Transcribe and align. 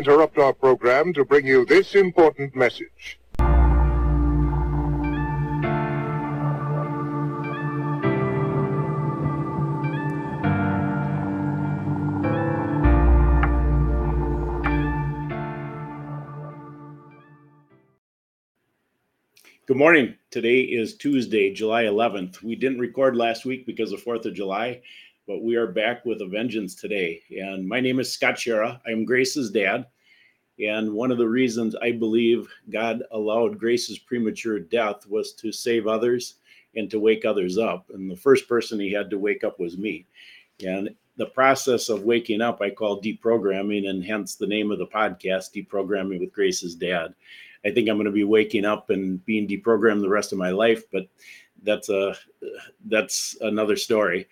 interrupt 0.00 0.38
our 0.38 0.54
program 0.54 1.12
to 1.12 1.26
bring 1.26 1.46
you 1.46 1.66
this 1.66 1.94
important 1.94 2.56
message. 2.56 3.20
Good 19.66 19.76
morning. 19.76 20.14
Today 20.30 20.60
is 20.60 20.96
Tuesday, 20.96 21.52
July 21.52 21.84
11th. 21.84 22.42
We 22.42 22.56
didn't 22.56 22.78
record 22.78 23.16
last 23.16 23.44
week 23.44 23.66
because 23.66 23.92
of 23.92 24.02
4th 24.02 24.24
of 24.24 24.32
July, 24.32 24.80
but 25.30 25.44
we 25.44 25.54
are 25.54 25.68
back 25.68 26.04
with 26.04 26.22
a 26.22 26.26
vengeance 26.26 26.74
today. 26.74 27.22
And 27.30 27.68
my 27.68 27.78
name 27.78 28.00
is 28.00 28.12
Scott 28.12 28.36
Shera. 28.36 28.80
I'm 28.84 29.04
Grace's 29.04 29.48
dad. 29.48 29.86
And 30.58 30.92
one 30.92 31.12
of 31.12 31.18
the 31.18 31.28
reasons 31.28 31.76
I 31.76 31.92
believe 31.92 32.48
God 32.68 33.04
allowed 33.12 33.56
Grace's 33.56 33.96
premature 33.96 34.58
death 34.58 35.06
was 35.06 35.32
to 35.34 35.52
save 35.52 35.86
others 35.86 36.34
and 36.74 36.90
to 36.90 36.98
wake 36.98 37.24
others 37.24 37.58
up. 37.58 37.90
And 37.94 38.10
the 38.10 38.16
first 38.16 38.48
person 38.48 38.80
he 38.80 38.92
had 38.92 39.08
to 39.10 39.20
wake 39.20 39.44
up 39.44 39.60
was 39.60 39.78
me. 39.78 40.04
And 40.66 40.90
the 41.16 41.26
process 41.26 41.90
of 41.90 42.02
waking 42.02 42.40
up, 42.40 42.60
I 42.60 42.70
call 42.70 43.00
deprogramming, 43.00 43.88
and 43.88 44.04
hence 44.04 44.34
the 44.34 44.48
name 44.48 44.72
of 44.72 44.80
the 44.80 44.86
podcast, 44.88 45.54
Deprogramming 45.54 46.18
with 46.18 46.32
Grace's 46.32 46.74
Dad. 46.74 47.14
I 47.64 47.70
think 47.70 47.88
I'm 47.88 47.98
going 47.98 48.06
to 48.06 48.10
be 48.10 48.24
waking 48.24 48.64
up 48.64 48.90
and 48.90 49.24
being 49.26 49.46
deprogrammed 49.46 50.00
the 50.00 50.08
rest 50.08 50.32
of 50.32 50.38
my 50.38 50.50
life, 50.50 50.90
but 50.90 51.06
that's 51.62 51.88
a 51.88 52.16
that's 52.86 53.36
another 53.42 53.76
story. 53.76 54.26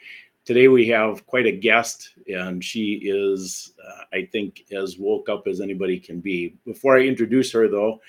Today 0.49 0.69
we 0.69 0.89
have 0.89 1.27
quite 1.27 1.45
a 1.45 1.53
guest, 1.53 2.15
and 2.27 2.65
she 2.65 3.03
is, 3.05 3.75
uh, 3.87 4.05
I 4.15 4.27
think, 4.33 4.65
as 4.73 4.97
woke 4.97 5.29
up 5.29 5.47
as 5.47 5.61
anybody 5.61 6.01
can 6.01 6.21
be. 6.21 6.57
Before 6.65 6.97
I 6.97 7.03
introduce 7.03 7.53
her, 7.53 7.69
though, 7.69 8.01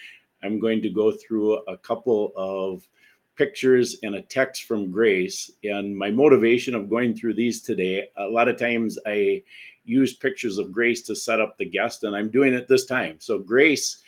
I'm 0.41 0.57
going 0.57 0.81
to 0.83 0.89
go 0.89 1.11
through 1.11 1.55
a 1.67 1.75
couple 1.75 2.31
of 2.37 2.87
pictures 3.35 3.97
and 4.03 4.15
a 4.15 4.21
text 4.21 4.63
from 4.63 4.89
Grace. 4.89 5.51
And 5.65 5.93
my 5.93 6.11
motivation 6.11 6.75
of 6.75 6.89
going 6.89 7.13
through 7.13 7.33
these 7.33 7.61
today, 7.61 8.07
a 8.15 8.29
lot 8.29 8.47
of 8.47 8.57
times 8.57 8.97
I 9.05 9.43
use 9.83 10.13
pictures 10.13 10.59
of 10.59 10.71
Grace 10.71 11.01
to 11.07 11.17
set 11.17 11.41
up 11.41 11.57
the 11.57 11.69
guest, 11.69 12.05
and 12.05 12.15
I'm 12.15 12.31
doing 12.31 12.53
it 12.53 12.69
this 12.69 12.85
time. 12.85 13.17
So 13.19 13.39
Grace 13.39 14.01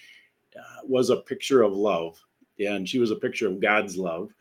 uh, 0.58 0.86
was 0.88 1.10
a 1.10 1.18
picture 1.18 1.64
of 1.64 1.74
love, 1.74 2.18
and 2.66 2.88
she 2.88 2.98
was 2.98 3.12
a 3.12 3.18
picture 3.18 3.50
of 3.50 3.60
God's 3.60 3.98
love. 3.98 4.34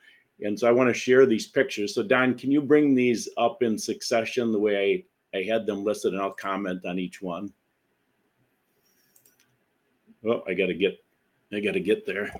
And 0.42 0.58
so 0.58 0.68
I 0.68 0.72
want 0.72 0.88
to 0.88 0.94
share 0.94 1.26
these 1.26 1.46
pictures. 1.46 1.94
So 1.94 2.02
Don, 2.02 2.34
can 2.34 2.50
you 2.50 2.62
bring 2.62 2.94
these 2.94 3.28
up 3.36 3.62
in 3.62 3.78
succession 3.78 4.52
the 4.52 4.58
way 4.58 5.04
I, 5.34 5.38
I 5.38 5.42
had 5.42 5.66
them 5.66 5.84
listed, 5.84 6.12
and 6.12 6.22
I'll 6.22 6.32
comment 6.32 6.84
on 6.84 6.98
each 6.98 7.22
one. 7.22 7.52
Oh, 10.26 10.42
I 10.46 10.54
gotta 10.54 10.74
get, 10.74 11.02
I 11.52 11.60
gotta 11.60 11.80
get 11.80 12.04
there. 12.04 12.32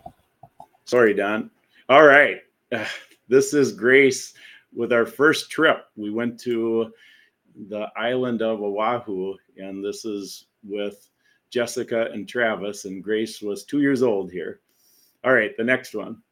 Sorry, 0.84 1.14
Don. 1.14 1.50
All 1.88 2.04
right, 2.04 2.40
this 3.28 3.54
is 3.54 3.72
Grace 3.72 4.34
with 4.74 4.92
our 4.92 5.06
first 5.06 5.50
trip. 5.50 5.86
We 5.96 6.10
went 6.10 6.38
to 6.40 6.92
the 7.68 7.88
island 7.96 8.42
of 8.42 8.60
Oahu, 8.60 9.34
and 9.56 9.84
this 9.84 10.04
is 10.04 10.46
with 10.62 11.08
Jessica 11.50 12.10
and 12.12 12.28
Travis, 12.28 12.84
and 12.84 13.02
Grace 13.02 13.40
was 13.40 13.64
two 13.64 13.80
years 13.80 14.02
old 14.02 14.30
here. 14.30 14.60
All 15.24 15.32
right, 15.32 15.56
the 15.56 15.64
next 15.64 15.94
one. 15.94 16.22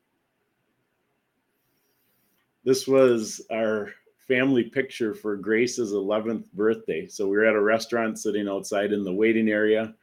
This 2.68 2.86
was 2.86 3.40
our 3.50 3.94
family 4.18 4.64
picture 4.64 5.14
for 5.14 5.38
Grace's 5.38 5.94
11th 5.94 6.52
birthday. 6.52 7.08
So 7.08 7.26
we 7.26 7.38
were 7.38 7.46
at 7.46 7.54
a 7.54 7.62
restaurant 7.62 8.18
sitting 8.18 8.46
outside 8.46 8.92
in 8.92 9.04
the 9.04 9.12
waiting 9.14 9.48
area, 9.48 9.94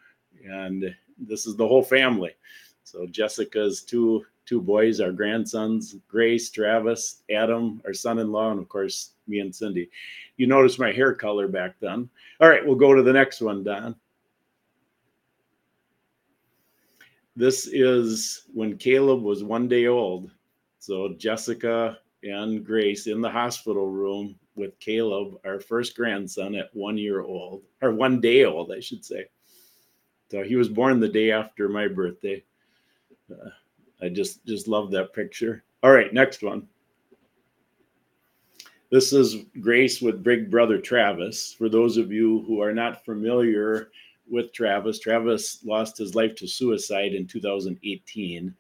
and 0.43 0.83
this 1.15 1.45
is 1.45 1.55
the 1.55 1.67
whole 1.67 1.83
family. 1.83 2.31
So 2.83 3.05
Jessica's 3.05 3.83
two 3.83 4.25
two 4.47 4.59
boys, 4.59 4.99
our 4.99 5.11
grandsons, 5.11 5.97
Grace, 6.07 6.49
Travis, 6.49 7.21
Adam, 7.29 7.83
our 7.85 7.93
son-in-law, 7.93 8.49
and 8.49 8.59
of 8.59 8.67
course 8.67 9.11
me 9.27 9.41
and 9.41 9.53
Cindy. 9.53 9.87
You 10.37 10.47
notice 10.47 10.79
my 10.79 10.91
hair 10.91 11.13
color 11.13 11.47
back 11.47 11.75
then. 11.79 12.09
All 12.41 12.49
right, 12.49 12.65
we'll 12.65 12.73
go 12.73 12.95
to 12.95 13.03
the 13.03 13.13
next 13.13 13.41
one, 13.41 13.63
Don. 13.63 13.95
This 17.35 17.67
is 17.67 18.47
when 18.55 18.75
Caleb 18.75 19.21
was 19.21 19.43
one 19.43 19.67
day 19.67 19.85
old. 19.85 20.31
So 20.79 21.13
Jessica 21.19 21.99
and 22.25 22.65
Grace 22.65 23.07
in 23.07 23.21
the 23.21 23.29
hospital 23.29 23.87
room 23.87 24.35
with 24.55 24.79
Caleb, 24.79 25.39
our 25.45 25.59
first 25.59 25.95
grandson, 25.95 26.55
at 26.55 26.75
one 26.75 26.97
year 26.97 27.21
old, 27.21 27.63
or 27.81 27.91
one 27.91 28.19
day 28.19 28.45
old, 28.45 28.71
I 28.71 28.79
should 28.79 29.05
say. 29.05 29.25
So 30.31 30.43
he 30.43 30.55
was 30.55 30.69
born 30.69 30.99
the 30.99 31.07
day 31.07 31.31
after 31.31 31.69
my 31.69 31.87
birthday. 31.87 32.43
Uh, 33.31 33.49
I 34.01 34.09
just 34.09 34.45
just 34.45 34.67
love 34.67 34.91
that 34.91 35.13
picture. 35.13 35.63
All 35.83 35.91
right, 35.91 36.13
next 36.13 36.41
one. 36.41 36.67
This 38.91 39.13
is 39.13 39.45
Grace 39.61 40.01
with 40.01 40.23
Big 40.23 40.49
Brother 40.49 40.79
Travis. 40.79 41.53
For 41.53 41.69
those 41.69 41.97
of 41.97 42.11
you 42.11 42.43
who 42.47 42.61
are 42.61 42.73
not 42.73 43.05
familiar 43.05 43.89
with 44.29 44.51
Travis. 44.53 44.99
Travis 44.99 45.63
lost 45.63 45.97
his 45.97 46.15
life 46.15 46.35
to 46.35 46.47
suicide 46.47 47.13
in 47.13 47.27
2018, 47.27 48.53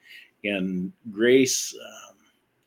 and 0.43 0.93
Grace. 1.11 1.75
Um, 1.75 2.14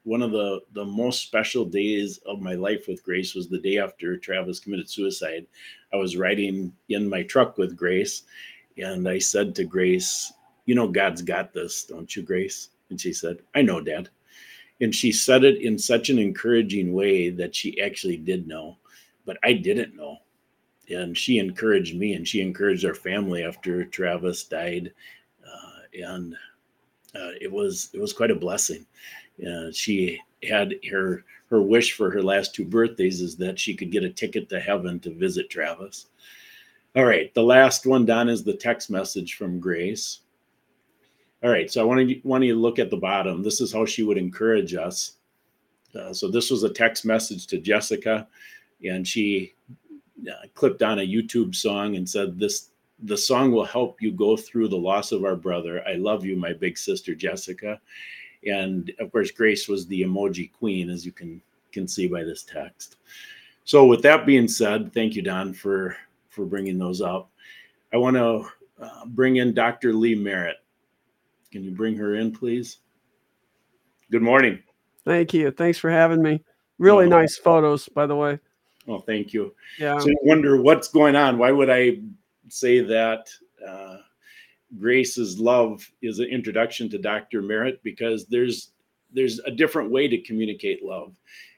one 0.09 0.23
of 0.23 0.31
the 0.31 0.61
the 0.73 0.85
most 0.85 1.23
special 1.23 1.67
days 1.67 2.19
of 2.27 2.41
my 2.41 2.55
life 2.55 2.89
with 2.89 3.05
Grace 3.05 3.35
was 3.35 3.49
the 3.49 3.59
day 3.59 3.79
after 3.79 4.17
Travis 4.17 4.59
committed 4.59 4.89
suicide. 4.89 5.47
I 5.93 5.97
was 5.97 6.17
riding 6.17 6.73
in 6.89 7.09
my 7.09 7.23
truck 7.23 7.59
with 7.59 7.77
Grace, 7.77 8.23
and 8.79 9.07
I 9.07 9.19
said 9.19 9.55
to 9.57 9.65
Grace, 9.65 10.33
"You 10.65 10.75
know, 10.75 10.89
God's 10.89 11.21
got 11.21 11.53
this, 11.53 11.85
don't 11.85 12.15
you, 12.17 12.23
Grace?" 12.23 12.71
And 12.89 12.99
she 12.99 13.13
said, 13.13 13.41
"I 13.55 13.61
know, 13.61 13.83
Dad." 13.83 14.09
And 14.81 14.95
she 14.95 15.13
said 15.13 15.45
it 15.45 15.61
in 15.61 15.77
such 15.77 16.09
an 16.09 16.19
encouraging 16.19 16.95
way 16.95 17.29
that 17.31 17.55
she 17.55 17.81
actually 17.81 18.17
did 18.17 18.47
know, 18.49 18.79
but 19.27 19.37
I 19.43 19.53
didn't 19.53 19.95
know 19.95 20.19
and 20.91 21.17
she 21.19 21.39
encouraged 21.39 21.97
me 21.97 22.15
and 22.15 22.27
she 22.27 22.41
encouraged 22.41 22.85
our 22.85 22.95
family 22.95 23.43
after 23.45 23.85
Travis 23.85 24.45
died, 24.45 24.93
uh, 25.47 25.81
and 26.03 26.35
uh, 27.15 27.33
it 27.41 27.51
was 27.51 27.91
it 27.93 28.01
was 28.01 28.13
quite 28.13 28.31
a 28.31 28.37
blessing. 28.37 28.87
Uh, 29.47 29.71
she 29.73 30.21
had 30.43 30.75
her 30.91 31.25
her 31.51 31.63
wish 31.63 31.93
for 31.93 32.11
her 32.11 32.23
last 32.23 32.55
two 32.55 32.65
birthdays 32.65 33.21
is 33.21 33.37
that 33.37 33.59
she 33.59 33.75
could 33.75 33.91
get 33.91 34.05
a 34.05 34.11
ticket 34.11 34.49
to 34.49 34.61
heaven 34.61 35.01
to 35.01 35.11
visit 35.11 35.49
Travis. 35.49 36.07
All 36.95 37.05
right, 37.05 37.33
the 37.35 37.43
last 37.43 37.87
one, 37.87 38.05
Don, 38.05 38.29
is 38.29 38.45
the 38.45 38.57
text 38.57 38.91
message 38.91 39.35
from 39.35 39.61
Grace. 39.61 40.21
All 41.43 41.51
right, 41.51 41.71
so 41.71 41.81
I 41.81 41.85
want 41.85 42.09
to 42.09 42.21
want 42.25 42.45
you 42.45 42.55
to 42.55 42.61
look 42.61 42.79
at 42.79 42.91
the 42.91 42.97
bottom. 42.97 43.43
This 43.43 43.61
is 43.61 43.73
how 43.73 43.87
she 43.87 44.03
would 44.03 44.19
encourage 44.19 44.75
us. 44.75 45.13
Uh, 45.95 46.13
so 46.13 46.29
this 46.29 46.51
was 46.51 46.65
a 46.65 46.73
text 46.73 47.05
message 47.05 47.47
to 47.47 47.59
Jessica, 47.59 48.27
and 48.85 49.07
she 49.07 49.55
uh, 50.29 50.47
clipped 50.55 50.83
on 50.83 50.99
a 50.99 51.07
YouTube 51.07 51.55
song 51.55 51.97
and 51.97 52.09
said, 52.09 52.39
"This 52.39 52.71
the 53.05 53.17
song 53.17 53.53
will 53.53 53.65
help 53.65 54.03
you 54.03 54.11
go 54.11 54.37
through 54.37 54.69
the 54.69 54.77
loss 54.77 55.13
of 55.13 55.25
our 55.25 55.37
brother. 55.37 55.87
I 55.87 55.95
love 55.95 56.25
you, 56.25 56.37
my 56.37 56.53
big 56.53 56.77
sister 56.77 57.15
Jessica." 57.15 57.81
And 58.47 58.93
of 59.01 59.11
course, 59.13 59.31
Grace 59.31 59.69
was 59.69 59.87
the 59.87 60.03
emoji 60.03 60.53
queen, 60.53 60.91
as 60.91 61.05
you 61.05 61.13
can 61.13 61.41
can 61.73 61.87
see 61.87 62.07
by 62.07 62.25
this 62.25 62.45
text. 62.45 62.97
So, 63.65 63.85
with 63.85 64.03
that 64.03 64.27
being 64.27 64.49
said, 64.49 64.93
thank 64.95 65.15
you, 65.15 65.23
Don, 65.23 65.53
for 65.53 65.97
for 66.31 66.45
bringing 66.45 66.79
those 66.79 67.01
up. 67.01 67.31
I 67.93 67.97
want 67.97 68.17
to 68.17 68.47
uh, 68.83 69.07
bring 69.07 69.37
in 69.37 69.55
Dr. 69.55 69.93
Lee 69.93 70.15
Merritt. 70.15 70.57
Can 71.51 71.65
you 71.65 71.71
bring 71.71 71.97
her 71.97 72.15
in, 72.15 72.33
please? 72.33 72.79
Good 74.11 74.23
morning. 74.23 74.63
Thank 75.05 75.35
you. 75.35 75.51
Thanks 75.51 75.79
for 75.79 75.91
having 75.91 76.23
me. 76.23 76.43
Really 76.79 77.07
uh, 77.07 77.11
nice 77.11 77.37
photos, 77.37 77.89
by 77.89 78.07
the 78.07 78.17
way. 78.17 78.39
Oh, 78.87 79.01
thank 79.01 79.33
you. 79.33 79.55
Yeah. 79.79 79.99
So 79.99 80.11
I 80.11 80.15
wonder 80.23 80.61
what's 80.61 80.89
going 80.89 81.17
on. 81.17 81.39
Why 81.39 81.51
would 81.51 81.71
I 81.71 81.99
say 82.49 82.81
that 82.81 83.29
uh, 83.67 83.99
Grace's 84.79 85.39
love 85.39 85.91
is 86.03 86.19
an 86.19 86.27
introduction 86.27 86.89
to 86.91 86.99
Dr. 86.99 87.43
Merritt? 87.43 87.83
Because 87.83 88.27
there's 88.27 88.73
there's 89.13 89.39
a 89.41 89.51
different 89.51 89.91
way 89.91 90.07
to 90.07 90.19
communicate 90.19 90.85
love. 90.85 91.15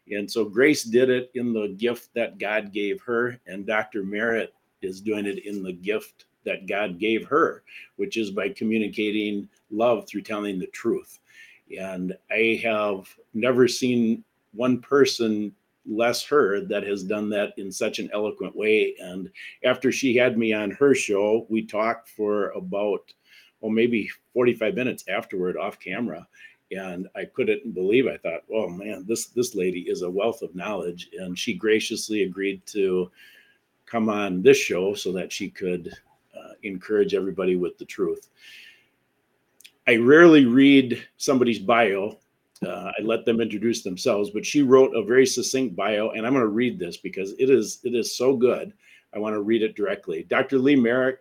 And 0.09 0.31
so 0.31 0.45
Grace 0.45 0.85
did 0.85 1.11
it 1.11 1.31
in 1.35 1.53
the 1.53 1.69
gift 1.69 2.11
that 2.15 2.39
God 2.39 2.73
gave 2.73 3.01
her, 3.03 3.41
and 3.47 3.67
Dr. 3.67 4.03
Merritt 4.05 4.55
is 4.83 5.01
doing 5.01 5.27
it 5.27 5.45
in 5.45 5.62
the 5.62 5.73
gift 5.73 6.27
that 6.45 6.67
God 6.67 6.99
gave 6.99 7.27
her, 7.27 7.62
which 7.97 8.17
is 8.17 8.31
by 8.31 8.49
communicating 8.49 9.49
love 9.71 10.07
through 10.09 10.23
telling 10.23 10.59
the 10.59 10.67
truth. 10.69 11.19
And 11.79 12.17
I 12.31 12.61
have 12.62 13.15
never 13.35 13.69
seen 13.69 14.25
one 14.53 14.81
person 14.81 15.55
less 15.90 16.22
her 16.25 16.60
that 16.66 16.84
has 16.84 17.02
done 17.02 17.28
that 17.31 17.52
in 17.58 17.70
such 17.70 17.98
an 17.98 18.08
eloquent 18.12 18.56
way. 18.56 18.94
And 19.00 19.28
after 19.64 19.90
she 19.92 20.16
had 20.16 20.38
me 20.38 20.52
on 20.52 20.70
her 20.70 20.94
show, 20.94 21.46
we 21.48 21.66
talked 21.66 22.08
for 22.08 22.50
about, 22.50 23.12
well, 23.60 23.72
maybe 23.72 24.08
45 24.32 24.75
minutes 24.75 25.04
afterward 25.08 25.56
off 25.56 25.81
camera. 25.81 26.26
And 26.70 27.08
I 27.16 27.25
couldn't 27.25 27.75
believe 27.75 28.06
I 28.06 28.16
thought, 28.16 28.42
oh 28.52 28.69
man, 28.69 29.04
this 29.06 29.26
this 29.26 29.56
lady 29.56 29.81
is 29.81 30.02
a 30.02 30.10
wealth 30.10 30.40
of 30.42 30.54
knowledge. 30.54 31.08
And 31.19 31.37
she 31.37 31.52
graciously 31.52 32.22
agreed 32.22 32.64
to 32.66 33.10
come 33.87 34.08
on 34.08 34.40
this 34.40 34.56
show 34.56 34.94
so 34.94 35.10
that 35.12 35.32
she 35.32 35.50
could 35.50 35.92
uh, 36.38 36.52
encourage 36.62 37.12
everybody 37.12 37.56
with 37.56 37.76
the 37.76 37.84
truth. 37.84 38.28
I 39.88 39.96
rarely 39.96 40.44
read 40.44 41.04
somebody's 41.16 41.58
bio. 41.58 42.19
Uh, 42.67 42.93
I 42.99 43.03
let 43.03 43.25
them 43.25 43.41
introduce 43.41 43.83
themselves, 43.83 44.31
but 44.31 44.45
she 44.45 44.62
wrote 44.62 44.95
a 44.95 45.03
very 45.03 45.25
succinct 45.25 45.75
bio, 45.75 46.11
and 46.11 46.27
I'm 46.27 46.35
going 46.35 46.45
to 46.45 46.49
read 46.49 46.79
this 46.79 46.99
because 46.99 47.33
it 47.39 47.49
is 47.49 47.81
it 47.85 47.95
is 47.95 48.17
so 48.17 48.37
good. 48.37 48.73
I 49.15 49.19
want 49.19 49.35
to 49.35 49.41
read 49.41 49.62
it 49.62 49.77
directly. 49.77 50.25
Dr. 50.25 50.59
Lee 50.59 50.77
Merritt 50.77 51.21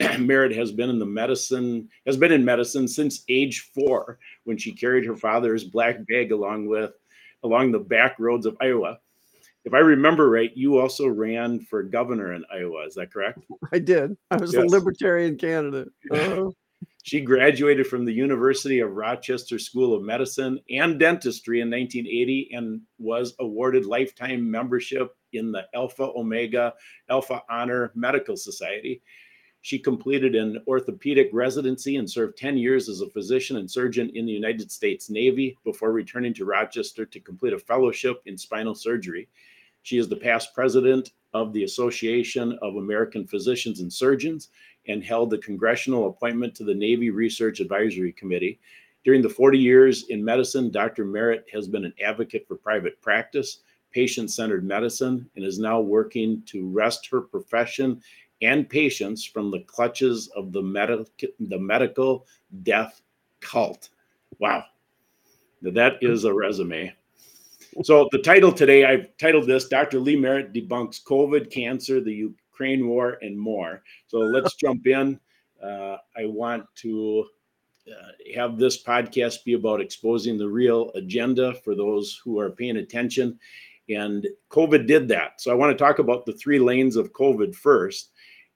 Merritt 0.18 0.54
has 0.54 0.70
been 0.70 0.90
in 0.90 0.98
the 0.98 1.06
medicine 1.06 1.88
has 2.06 2.16
been 2.16 2.32
in 2.32 2.44
medicine 2.44 2.86
since 2.86 3.24
age 3.28 3.70
four 3.74 4.18
when 4.44 4.56
she 4.56 4.72
carried 4.72 5.04
her 5.04 5.16
father's 5.16 5.64
black 5.64 5.96
bag 6.06 6.30
along 6.30 6.66
with 6.66 6.92
along 7.42 7.72
the 7.72 7.78
back 7.78 8.18
roads 8.18 8.46
of 8.46 8.56
Iowa. 8.60 8.98
If 9.64 9.74
I 9.74 9.78
remember 9.78 10.30
right, 10.30 10.56
you 10.56 10.78
also 10.78 11.08
ran 11.08 11.60
for 11.60 11.82
governor 11.82 12.32
in 12.32 12.44
Iowa. 12.52 12.86
Is 12.86 12.94
that 12.94 13.12
correct? 13.12 13.44
I 13.72 13.80
did. 13.80 14.16
I 14.30 14.36
was 14.36 14.54
yes. 14.54 14.62
a 14.62 14.66
libertarian 14.66 15.36
candidate. 15.36 15.88
Uh-huh. 16.10 16.50
She 17.02 17.20
graduated 17.20 17.86
from 17.86 18.04
the 18.04 18.12
University 18.12 18.80
of 18.80 18.96
Rochester 18.96 19.58
School 19.58 19.94
of 19.94 20.02
Medicine 20.02 20.60
and 20.70 20.98
Dentistry 20.98 21.60
in 21.60 21.70
1980 21.70 22.50
and 22.52 22.80
was 22.98 23.34
awarded 23.38 23.86
lifetime 23.86 24.50
membership 24.50 25.16
in 25.32 25.52
the 25.52 25.64
Alpha 25.74 26.10
Omega 26.16 26.74
Alpha 27.08 27.42
Honor 27.48 27.92
Medical 27.94 28.36
Society. 28.36 29.02
She 29.60 29.78
completed 29.78 30.34
an 30.34 30.62
orthopedic 30.66 31.30
residency 31.32 31.96
and 31.96 32.08
served 32.08 32.36
10 32.36 32.56
years 32.56 32.88
as 32.88 33.00
a 33.00 33.10
physician 33.10 33.56
and 33.56 33.70
surgeon 33.70 34.10
in 34.14 34.24
the 34.24 34.32
United 34.32 34.70
States 34.70 35.10
Navy 35.10 35.56
before 35.64 35.92
returning 35.92 36.32
to 36.34 36.44
Rochester 36.44 37.04
to 37.06 37.20
complete 37.20 37.52
a 37.52 37.58
fellowship 37.58 38.22
in 38.26 38.38
spinal 38.38 38.74
surgery. 38.74 39.28
She 39.82 39.98
is 39.98 40.08
the 40.08 40.16
past 40.16 40.54
president 40.54 41.12
of 41.34 41.52
the 41.52 41.64
Association 41.64 42.58
of 42.62 42.76
American 42.76 43.26
Physicians 43.26 43.80
and 43.80 43.92
Surgeons 43.92 44.48
and 44.86 45.04
held 45.04 45.30
the 45.30 45.38
congressional 45.38 46.08
appointment 46.08 46.54
to 46.54 46.64
the 46.64 46.74
Navy 46.74 47.10
Research 47.10 47.60
Advisory 47.60 48.12
Committee. 48.12 48.58
During 49.04 49.22
the 49.22 49.28
40 49.28 49.58
years 49.58 50.04
in 50.08 50.24
medicine, 50.24 50.70
Dr. 50.70 51.04
Merritt 51.04 51.46
has 51.52 51.68
been 51.68 51.84
an 51.84 51.94
advocate 52.02 52.46
for 52.46 52.56
private 52.56 53.00
practice, 53.00 53.60
patient 53.90 54.30
centered 54.30 54.64
medicine, 54.64 55.28
and 55.36 55.44
is 55.44 55.58
now 55.58 55.80
working 55.80 56.42
to 56.46 56.68
wrest 56.68 57.08
her 57.10 57.20
profession 57.20 58.02
and 58.42 58.68
patients 58.68 59.24
from 59.24 59.50
the 59.50 59.60
clutches 59.60 60.28
of 60.36 60.52
the, 60.52 60.62
medical 60.62 61.06
the 61.40 61.58
medical 61.58 62.26
death 62.62 63.00
cult. 63.40 63.90
Wow. 64.38 64.64
That 65.62 65.98
is 66.00 66.24
a 66.24 66.32
resume. 66.32 66.92
So 67.82 68.08
the 68.12 68.18
title 68.18 68.52
today, 68.52 68.84
I've 68.84 69.16
titled 69.18 69.46
this 69.46 69.68
Dr. 69.68 70.00
Lee 70.00 70.16
Merritt 70.16 70.52
debunks 70.52 71.02
COVID, 71.02 71.50
cancer, 71.50 72.00
the 72.00 72.30
Ukraine 72.58 72.88
war, 72.88 73.18
and 73.22 73.38
more. 73.38 73.82
So 74.08 74.18
let's 74.18 74.54
jump 74.60 74.86
in. 74.86 75.20
Uh, 75.62 75.98
I 76.16 76.26
want 76.26 76.64
to 76.76 77.24
uh, 77.88 78.12
have 78.34 78.58
this 78.58 78.82
podcast 78.82 79.44
be 79.44 79.52
about 79.54 79.80
exposing 79.80 80.36
the 80.38 80.48
real 80.48 80.90
agenda 80.94 81.54
for 81.64 81.74
those 81.74 82.20
who 82.24 82.38
are 82.40 82.50
paying 82.50 82.78
attention. 82.78 83.38
And 83.88 84.26
COVID 84.50 84.86
did 84.86 85.08
that. 85.08 85.40
So 85.40 85.50
I 85.50 85.54
want 85.54 85.76
to 85.76 85.82
talk 85.82 85.98
about 85.98 86.26
the 86.26 86.32
three 86.32 86.58
lanes 86.58 86.96
of 86.96 87.12
COVID 87.12 87.54
first. 87.54 88.10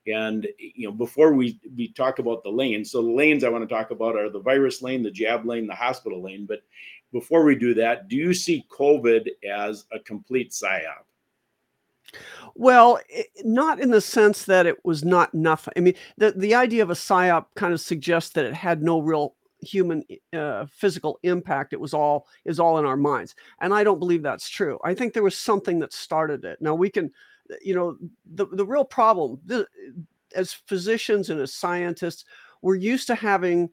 And 0.06 0.48
you 0.58 0.88
know, 0.88 0.92
before 0.92 1.32
we 1.32 1.60
we 1.76 1.92
talk 1.92 2.18
about 2.18 2.42
the 2.42 2.50
lanes, 2.50 2.90
so 2.90 3.02
the 3.02 3.10
lanes 3.10 3.44
I 3.44 3.50
want 3.50 3.66
to 3.66 3.72
talk 3.72 3.92
about 3.92 4.16
are 4.16 4.28
the 4.28 4.40
virus 4.40 4.82
lane, 4.82 5.04
the 5.04 5.12
jab 5.12 5.46
lane, 5.46 5.68
the 5.68 5.76
hospital 5.76 6.20
lane. 6.20 6.44
But 6.44 6.62
before 7.12 7.44
we 7.44 7.54
do 7.54 7.72
that, 7.74 8.08
do 8.08 8.16
you 8.16 8.34
see 8.34 8.66
COVID 8.68 9.28
as 9.48 9.84
a 9.92 10.00
complete 10.00 10.50
psyop? 10.50 11.04
Well, 12.54 13.00
it, 13.08 13.28
not 13.44 13.80
in 13.80 13.90
the 13.90 14.00
sense 14.00 14.44
that 14.44 14.66
it 14.66 14.84
was 14.84 15.04
not 15.04 15.32
enough. 15.34 15.68
I 15.76 15.80
mean, 15.80 15.94
the 16.18 16.32
the 16.32 16.54
idea 16.54 16.82
of 16.82 16.90
a 16.90 16.94
psyop 16.94 17.46
kind 17.56 17.72
of 17.72 17.80
suggests 17.80 18.30
that 18.30 18.44
it 18.44 18.54
had 18.54 18.82
no 18.82 19.00
real 19.00 19.34
human 19.60 20.02
uh, 20.32 20.66
physical 20.70 21.18
impact. 21.22 21.72
It 21.72 21.80
was 21.80 21.94
all 21.94 22.26
is 22.44 22.60
all 22.60 22.78
in 22.78 22.84
our 22.84 22.96
minds, 22.96 23.34
and 23.60 23.72
I 23.72 23.84
don't 23.84 23.98
believe 23.98 24.22
that's 24.22 24.48
true. 24.48 24.78
I 24.84 24.94
think 24.94 25.12
there 25.14 25.22
was 25.22 25.38
something 25.38 25.78
that 25.80 25.92
started 25.92 26.44
it. 26.44 26.60
Now 26.60 26.74
we 26.74 26.90
can 26.90 27.10
eh, 27.50 27.56
you 27.62 27.74
know, 27.74 27.96
the, 28.26 28.46
the 28.46 28.66
real 28.66 28.84
problem 28.84 29.40
the, 29.46 29.60
eh, 29.60 29.90
as 30.34 30.52
physicians 30.52 31.30
and 31.30 31.40
as 31.40 31.54
scientists, 31.54 32.24
we're 32.62 32.74
used 32.74 33.06
to 33.06 33.14
having, 33.14 33.70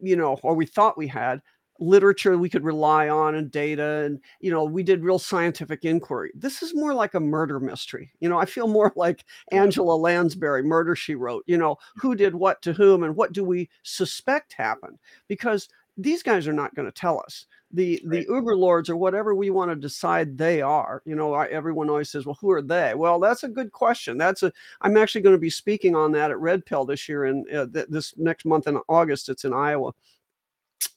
you 0.00 0.16
know, 0.16 0.38
or 0.42 0.54
we 0.54 0.66
thought 0.66 0.98
we 0.98 1.06
had 1.08 1.40
literature 1.80 2.36
we 2.36 2.50
could 2.50 2.62
rely 2.62 3.08
on 3.08 3.34
and 3.34 3.50
data 3.50 4.04
and 4.04 4.20
you 4.40 4.50
know 4.50 4.64
we 4.64 4.82
did 4.82 5.02
real 5.02 5.18
scientific 5.18 5.84
inquiry. 5.84 6.30
This 6.34 6.62
is 6.62 6.74
more 6.74 6.94
like 6.94 7.14
a 7.14 7.20
murder 7.20 7.58
mystery. 7.58 8.12
You 8.20 8.28
know 8.28 8.38
i 8.38 8.44
feel 8.44 8.68
more 8.68 8.92
like 8.96 9.24
angela 9.50 9.94
lansbury 9.94 10.62
murder 10.62 10.94
she 10.94 11.14
wrote 11.14 11.42
you 11.46 11.56
know 11.56 11.76
who 11.96 12.14
did 12.14 12.34
what 12.34 12.60
to 12.62 12.72
whom 12.72 13.02
and 13.02 13.16
what 13.16 13.32
do 13.32 13.44
we 13.44 13.68
suspect 13.82 14.52
happened? 14.52 14.98
Because 15.26 15.68
these 15.96 16.22
guys 16.22 16.46
are 16.46 16.52
not 16.52 16.74
going 16.74 16.86
to 16.86 16.92
tell 16.92 17.18
us. 17.18 17.46
The 17.72 18.02
right. 18.04 18.26
the 18.26 18.34
uber 18.34 18.56
lords 18.56 18.90
or 18.90 18.96
whatever 18.96 19.32
we 19.32 19.50
want 19.50 19.70
to 19.70 19.76
decide 19.76 20.36
they 20.36 20.60
are 20.60 21.02
you 21.06 21.14
know 21.14 21.34
I, 21.34 21.46
everyone 21.46 21.88
always 21.88 22.10
says 22.10 22.26
well 22.26 22.36
who 22.40 22.50
are 22.50 22.62
they? 22.62 22.94
Well 22.94 23.20
that's 23.20 23.44
a 23.44 23.48
good 23.48 23.70
question. 23.72 24.18
That's 24.18 24.42
a 24.42 24.52
i'm 24.82 24.96
actually 24.96 25.20
going 25.20 25.36
to 25.36 25.40
be 25.40 25.50
speaking 25.50 25.94
on 25.94 26.12
that 26.12 26.32
at 26.32 26.38
red 26.40 26.66
pill 26.66 26.84
this 26.84 27.08
year 27.08 27.26
in 27.26 27.46
uh, 27.54 27.66
th- 27.72 27.86
this 27.88 28.12
next 28.18 28.44
month 28.44 28.66
in 28.66 28.76
august. 28.88 29.28
It's 29.28 29.44
in 29.44 29.52
iowa 29.52 29.92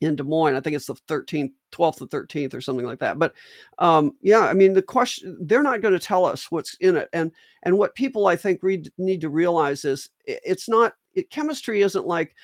in 0.01 0.15
Des 0.15 0.23
Moines. 0.23 0.55
I 0.55 0.59
think 0.59 0.75
it's 0.75 0.85
the 0.85 0.95
13th, 1.07 1.51
12th 1.71 1.97
to 1.97 2.07
13th 2.07 2.53
or 2.53 2.61
something 2.61 2.85
like 2.85 2.99
that. 2.99 3.19
But 3.19 3.33
um, 3.79 4.13
yeah, 4.21 4.41
I 4.41 4.53
mean, 4.53 4.73
the 4.73 4.81
question, 4.81 5.37
they're 5.41 5.63
not 5.63 5.81
going 5.81 5.93
to 5.93 5.99
tell 5.99 6.25
us 6.25 6.51
what's 6.51 6.75
in 6.75 6.97
it. 6.97 7.09
And, 7.13 7.31
and 7.63 7.77
what 7.77 7.95
people 7.95 8.27
I 8.27 8.35
think 8.35 8.61
read, 8.63 8.91
need 8.97 9.21
to 9.21 9.29
realize 9.29 9.85
is 9.85 10.09
it's 10.25 10.69
not, 10.69 10.93
it, 11.13 11.29
chemistry 11.29 11.81
isn't 11.81 12.07
like, 12.07 12.35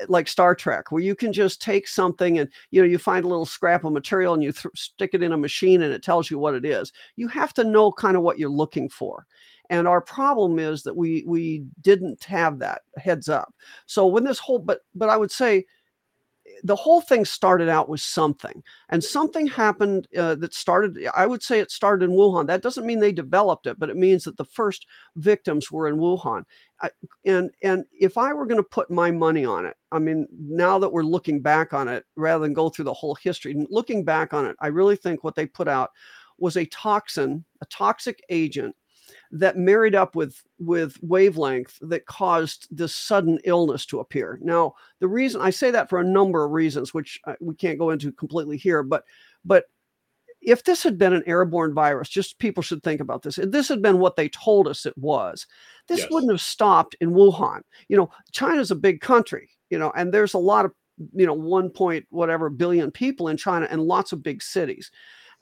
eh, 0.00 0.06
like 0.08 0.28
Star 0.28 0.54
Trek, 0.54 0.90
where 0.90 1.02
you 1.02 1.14
can 1.14 1.32
just 1.32 1.62
take 1.62 1.88
something 1.88 2.38
and, 2.38 2.48
you 2.70 2.80
know, 2.80 2.88
you 2.88 2.98
find 2.98 3.24
a 3.24 3.28
little 3.28 3.46
scrap 3.46 3.84
of 3.84 3.92
material 3.92 4.34
and 4.34 4.42
you 4.42 4.52
th- 4.52 4.74
stick 4.76 5.10
it 5.12 5.22
in 5.22 5.32
a 5.32 5.38
machine 5.38 5.82
and 5.82 5.92
it 5.92 6.02
tells 6.02 6.30
you 6.30 6.38
what 6.38 6.54
it 6.54 6.64
is. 6.64 6.92
You 7.16 7.28
have 7.28 7.54
to 7.54 7.64
know 7.64 7.92
kind 7.92 8.16
of 8.16 8.22
what 8.22 8.38
you're 8.38 8.50
looking 8.50 8.88
for 8.88 9.26
and 9.70 9.86
our 9.86 10.00
problem 10.00 10.58
is 10.58 10.82
that 10.82 10.96
we 10.96 11.24
we 11.26 11.64
didn't 11.82 12.22
have 12.24 12.58
that 12.58 12.82
heads 12.96 13.28
up 13.28 13.54
so 13.86 14.06
when 14.06 14.24
this 14.24 14.38
whole 14.38 14.58
but 14.58 14.80
but 14.94 15.08
i 15.08 15.16
would 15.16 15.30
say 15.30 15.64
the 16.64 16.76
whole 16.76 17.00
thing 17.00 17.24
started 17.24 17.68
out 17.68 17.88
with 17.88 18.00
something 18.00 18.62
and 18.88 19.02
something 19.02 19.46
happened 19.46 20.06
uh, 20.16 20.34
that 20.34 20.54
started 20.54 20.98
i 21.14 21.26
would 21.26 21.42
say 21.42 21.60
it 21.60 21.70
started 21.70 22.08
in 22.08 22.16
wuhan. 22.16 22.46
That 22.46 22.62
doesn't 22.62 22.86
mean 22.86 23.00
they 23.00 23.12
developed 23.12 23.66
it 23.66 23.78
but 23.78 23.90
it 23.90 23.96
means 23.96 24.24
that 24.24 24.36
the 24.36 24.44
first 24.44 24.86
victims 25.16 25.70
were 25.70 25.88
in 25.88 25.96
wuhan. 25.96 26.44
I, 26.80 26.90
and 27.24 27.50
and 27.62 27.84
if 27.98 28.16
i 28.18 28.32
were 28.32 28.46
going 28.46 28.62
to 28.62 28.68
put 28.68 28.90
my 28.90 29.10
money 29.10 29.44
on 29.44 29.66
it 29.66 29.76
i 29.92 29.98
mean 29.98 30.26
now 30.32 30.78
that 30.78 30.92
we're 30.92 31.02
looking 31.02 31.40
back 31.40 31.72
on 31.72 31.88
it 31.88 32.04
rather 32.16 32.44
than 32.44 32.54
go 32.54 32.68
through 32.68 32.86
the 32.86 32.94
whole 32.94 33.14
history 33.16 33.54
looking 33.70 34.04
back 34.04 34.32
on 34.32 34.46
it 34.46 34.56
i 34.60 34.66
really 34.68 34.96
think 34.96 35.24
what 35.24 35.34
they 35.34 35.46
put 35.46 35.68
out 35.68 35.90
was 36.38 36.56
a 36.56 36.66
toxin 36.66 37.44
a 37.60 37.66
toxic 37.66 38.22
agent 38.28 38.74
that 39.30 39.56
married 39.56 39.94
up 39.94 40.16
with 40.16 40.42
with 40.58 40.96
wavelength 41.02 41.78
that 41.82 42.06
caused 42.06 42.66
this 42.70 42.94
sudden 42.94 43.38
illness 43.44 43.84
to 43.86 44.00
appear. 44.00 44.38
Now, 44.42 44.74
the 45.00 45.08
reason 45.08 45.40
I 45.40 45.50
say 45.50 45.70
that 45.70 45.90
for 45.90 46.00
a 46.00 46.04
number 46.04 46.44
of 46.44 46.52
reasons, 46.52 46.94
which 46.94 47.20
uh, 47.26 47.34
we 47.40 47.54
can't 47.54 47.78
go 47.78 47.90
into 47.90 48.12
completely 48.12 48.56
here, 48.56 48.82
but 48.82 49.04
but 49.44 49.64
if 50.40 50.64
this 50.64 50.82
had 50.82 50.98
been 50.98 51.12
an 51.12 51.24
airborne 51.26 51.74
virus, 51.74 52.08
just 52.08 52.38
people 52.38 52.62
should 52.62 52.82
think 52.82 53.00
about 53.00 53.22
this. 53.22 53.38
If 53.38 53.50
this 53.50 53.68
had 53.68 53.82
been 53.82 53.98
what 53.98 54.16
they 54.16 54.28
told 54.28 54.68
us 54.68 54.86
it 54.86 54.96
was, 54.96 55.46
this 55.88 56.00
yes. 56.00 56.10
wouldn't 56.10 56.32
have 56.32 56.40
stopped 56.40 56.96
in 57.00 57.10
Wuhan. 57.10 57.62
You 57.88 57.96
know, 57.96 58.10
China's 58.32 58.70
a 58.70 58.76
big 58.76 59.00
country, 59.00 59.50
you 59.68 59.78
know, 59.78 59.92
and 59.96 60.14
there's 60.14 60.34
a 60.34 60.38
lot 60.38 60.64
of, 60.64 60.72
you 61.12 61.26
know, 61.26 61.34
one 61.34 61.70
point 61.70 62.06
whatever 62.10 62.50
billion 62.50 62.90
people 62.90 63.28
in 63.28 63.36
China 63.36 63.66
and 63.70 63.82
lots 63.82 64.12
of 64.12 64.22
big 64.22 64.42
cities. 64.42 64.90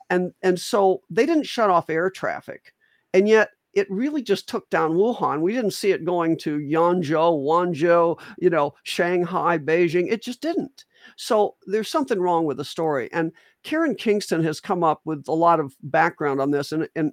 And 0.09 0.33
and 0.41 0.59
so 0.59 1.01
they 1.09 1.25
didn't 1.25 1.45
shut 1.45 1.69
off 1.69 1.89
air 1.89 2.09
traffic. 2.09 2.73
And 3.13 3.27
yet 3.27 3.49
it 3.77 3.89
really 3.91 4.23
just 4.23 4.49
took 4.49 4.67
down 4.71 4.93
Wuhan. 4.93 5.41
We 5.41 5.53
didn't 5.53 5.71
see 5.71 5.91
it 5.91 6.03
going 6.03 6.35
to 6.39 6.57
Yangzhou, 6.57 7.43
Guangzhou, 7.45 8.19
you 8.39 8.49
know, 8.49 8.73
Shanghai, 8.83 9.59
Beijing. 9.59 10.11
It 10.11 10.23
just 10.23 10.41
didn't. 10.41 10.85
So 11.15 11.55
there's 11.67 11.87
something 11.89 12.19
wrong 12.19 12.45
with 12.45 12.57
the 12.57 12.65
story. 12.65 13.07
And 13.13 13.31
Karen 13.63 13.93
Kingston 13.93 14.43
has 14.43 14.59
come 14.59 14.83
up 14.83 15.01
with 15.05 15.27
a 15.27 15.33
lot 15.33 15.59
of 15.59 15.75
background 15.83 16.41
on 16.41 16.49
this. 16.49 16.71
And 16.71 16.89
and 16.95 17.11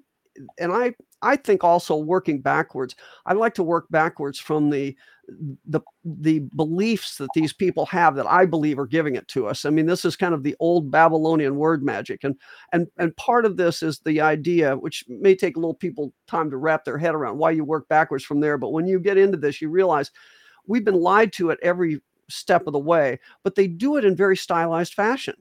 and 0.59 0.73
I 0.73 0.95
I 1.21 1.37
think 1.37 1.63
also 1.63 1.97
working 1.97 2.41
backwards. 2.41 2.97
I 3.27 3.35
like 3.35 3.55
to 3.55 3.63
work 3.63 3.87
backwards 3.91 4.39
from 4.39 4.71
the 4.71 4.97
the 5.67 5.81
the 6.05 6.41
beliefs 6.55 7.19
that 7.19 7.31
these 7.35 7.53
people 7.53 7.87
have 7.87 8.15
that 8.17 8.27
I 8.27 8.47
believe 8.47 8.79
are 8.79 8.87
giving 8.87 9.17
it 9.17 9.27
to 9.29 9.47
us. 9.47 9.65
I 9.65 9.71
mean, 9.71 9.87
this 9.87 10.05
is 10.05 10.17
kind 10.17 10.35
of 10.35 10.43
the 10.43 10.57
old 10.61 10.91
Babylonian 10.91 11.57
word 11.57 11.83
magic, 11.83 12.25
and 12.25 12.37
and 12.73 12.87
and 12.99 13.17
part 13.17 13.45
of 13.45 13.57
this 13.57 13.83
is 13.83 14.01
the 14.01 14.21
idea, 14.21 14.77
which 14.77 15.05
may 15.09 15.35
take 15.35 15.57
a 15.57 15.61
little 15.61 15.75
people 15.75 16.13
time 16.27 16.51
to 16.51 16.57
wrap 16.57 16.85
their 16.85 16.99
head 16.99 17.15
around 17.15 17.39
why 17.39 17.51
you 17.51 17.65
work 17.65 17.89
backwards 17.89 18.25
from 18.25 18.41
there. 18.41 18.59
But 18.59 18.73
when 18.73 18.87
you 18.87 18.99
get 18.99 19.19
into 19.19 19.39
this, 19.39 19.61
you 19.61 19.69
realize 19.69 20.11
we've 20.67 20.85
been 20.85 21.01
lied 21.01 21.33
to 21.35 21.51
at 21.51 21.59
every 21.63 22.01
step 22.29 22.67
of 22.67 22.73
the 22.73 22.79
way, 22.79 23.19
but 23.43 23.55
they 23.55 23.67
do 23.67 23.97
it 23.97 24.05
in 24.05 24.17
very 24.17 24.37
stylized 24.37 24.95
fashion. 24.95 25.35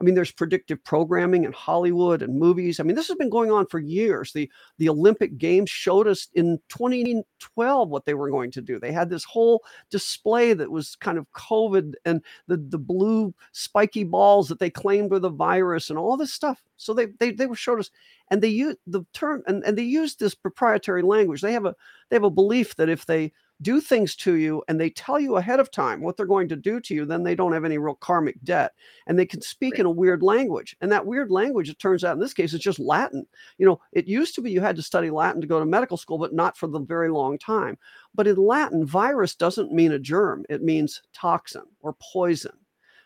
I 0.00 0.04
mean, 0.04 0.14
there's 0.14 0.32
predictive 0.32 0.82
programming 0.82 1.44
in 1.44 1.52
Hollywood 1.52 2.22
and 2.22 2.38
movies. 2.38 2.80
I 2.80 2.84
mean, 2.84 2.96
this 2.96 3.08
has 3.08 3.18
been 3.18 3.28
going 3.28 3.50
on 3.50 3.66
for 3.66 3.78
years. 3.78 4.32
The 4.32 4.50
the 4.78 4.88
Olympic 4.88 5.36
Games 5.36 5.68
showed 5.68 6.08
us 6.08 6.28
in 6.34 6.58
2012 6.70 7.88
what 7.88 8.06
they 8.06 8.14
were 8.14 8.30
going 8.30 8.50
to 8.52 8.62
do. 8.62 8.78
They 8.78 8.92
had 8.92 9.10
this 9.10 9.24
whole 9.24 9.62
display 9.90 10.54
that 10.54 10.70
was 10.70 10.96
kind 10.96 11.18
of 11.18 11.30
COVID 11.32 11.94
and 12.06 12.24
the 12.46 12.56
the 12.56 12.78
blue 12.78 13.34
spiky 13.52 14.04
balls 14.04 14.48
that 14.48 14.58
they 14.58 14.70
claimed 14.70 15.10
were 15.10 15.18
the 15.18 15.28
virus 15.28 15.90
and 15.90 15.98
all 15.98 16.16
this 16.16 16.32
stuff. 16.32 16.62
So 16.78 16.94
they 16.94 17.06
they 17.18 17.32
they 17.32 17.46
were 17.46 17.54
showed 17.54 17.80
us, 17.80 17.90
and 18.30 18.40
they 18.40 18.48
use 18.48 18.76
the 18.86 19.04
term 19.12 19.42
and, 19.46 19.62
and 19.64 19.76
they 19.76 19.82
use 19.82 20.16
this 20.16 20.34
proprietary 20.34 21.02
language. 21.02 21.42
They 21.42 21.52
have 21.52 21.66
a 21.66 21.74
they 22.08 22.16
have 22.16 22.24
a 22.24 22.30
belief 22.30 22.76
that 22.76 22.88
if 22.88 23.04
they 23.04 23.32
do 23.62 23.80
things 23.80 24.16
to 24.16 24.34
you 24.34 24.62
and 24.68 24.80
they 24.80 24.90
tell 24.90 25.18
you 25.18 25.36
ahead 25.36 25.60
of 25.60 25.70
time 25.70 26.00
what 26.00 26.16
they're 26.16 26.26
going 26.26 26.48
to 26.48 26.56
do 26.56 26.80
to 26.80 26.94
you, 26.94 27.04
then 27.04 27.22
they 27.22 27.34
don't 27.34 27.52
have 27.52 27.64
any 27.64 27.78
real 27.78 27.94
karmic 27.94 28.42
debt 28.44 28.72
and 29.06 29.18
they 29.18 29.26
can 29.26 29.40
speak 29.40 29.74
right. 29.74 29.80
in 29.80 29.86
a 29.86 29.90
weird 29.90 30.22
language. 30.22 30.76
And 30.80 30.90
that 30.92 31.06
weird 31.06 31.30
language, 31.30 31.68
it 31.68 31.78
turns 31.78 32.04
out 32.04 32.14
in 32.14 32.20
this 32.20 32.34
case, 32.34 32.54
is 32.54 32.60
just 32.60 32.78
Latin. 32.78 33.26
You 33.58 33.66
know, 33.66 33.80
it 33.92 34.06
used 34.06 34.34
to 34.36 34.40
be 34.40 34.50
you 34.50 34.60
had 34.60 34.76
to 34.76 34.82
study 34.82 35.10
Latin 35.10 35.40
to 35.40 35.46
go 35.46 35.58
to 35.58 35.66
medical 35.66 35.96
school, 35.96 36.18
but 36.18 36.34
not 36.34 36.56
for 36.56 36.66
the 36.66 36.80
very 36.80 37.10
long 37.10 37.38
time. 37.38 37.76
But 38.14 38.26
in 38.26 38.36
Latin, 38.36 38.84
virus 38.84 39.34
doesn't 39.34 39.72
mean 39.72 39.92
a 39.92 39.98
germ, 39.98 40.44
it 40.48 40.62
means 40.62 41.02
toxin 41.12 41.62
or 41.82 41.96
poison. 42.00 42.52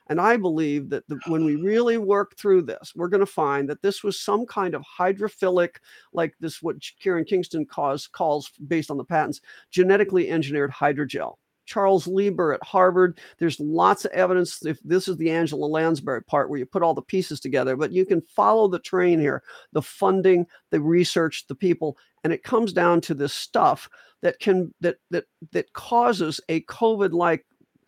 And 0.09 0.21
I 0.21 0.37
believe 0.37 0.91
that 0.91 1.09
the, 1.09 1.19
when 1.27 1.45
we 1.45 1.57
really 1.57 1.97
work 1.97 2.37
through 2.37 2.63
this, 2.63 2.93
we're 2.95 3.09
going 3.09 3.21
to 3.21 3.27
find 3.27 3.69
that 3.69 3.83
this 3.83 4.03
was 4.03 4.21
some 4.21 4.45
kind 4.47 4.75
of 4.75 4.83
hydrophilic, 4.83 5.77
like 6.13 6.35
this, 6.41 6.63
what 6.63 6.77
Karen 7.01 7.25
Kingston 7.25 7.65
calls, 7.65 8.07
calls 8.07 8.51
based 8.67 8.91
on 8.91 8.99
the 8.99 9.05
patents, 9.05 9.41
genetically 9.71 10.31
engineered 10.31 10.71
hydrogel. 10.71 11.37
Charles 11.67 12.07
Lieber 12.07 12.53
at 12.53 12.63
Harvard. 12.63 13.19
There's 13.39 13.59
lots 13.59 14.05
of 14.05 14.13
evidence. 14.13 14.65
If 14.65 14.79
this 14.85 15.09
is 15.09 15.17
the 15.17 15.31
Angela 15.31 15.67
Lansbury 15.67 16.23
part 16.25 16.51
where 16.51 16.59
you 16.59 16.67
put 16.67 16.83
all 16.83 16.95
the 16.95 17.03
pieces 17.03 17.41
together, 17.41 17.77
but 17.77 17.93
you 17.93 18.05
can 18.05 18.21
follow 18.21 18.69
the 18.69 18.79
train 18.79 19.19
here, 19.19 19.43
the 19.73 19.83
funding, 19.83 20.47
the 20.71 20.81
research, 20.81 21.47
the 21.49 21.55
people, 21.55 21.97
and 22.23 22.33
it 22.33 22.43
comes 22.43 22.73
down 22.73 23.01
to 23.03 23.15
this 23.15 23.33
stuff 23.33 23.89
that 24.23 24.39
can 24.41 24.75
that 24.81 24.97
that 25.11 25.25
that 25.53 25.73
causes 25.73 26.41
a 26.49 26.61
COVID-like 26.63 27.47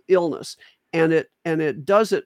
illness 0.08 0.56
and 0.96 1.12
it 1.12 1.30
and 1.44 1.60
it 1.60 1.84
does 1.84 2.12
it 2.12 2.24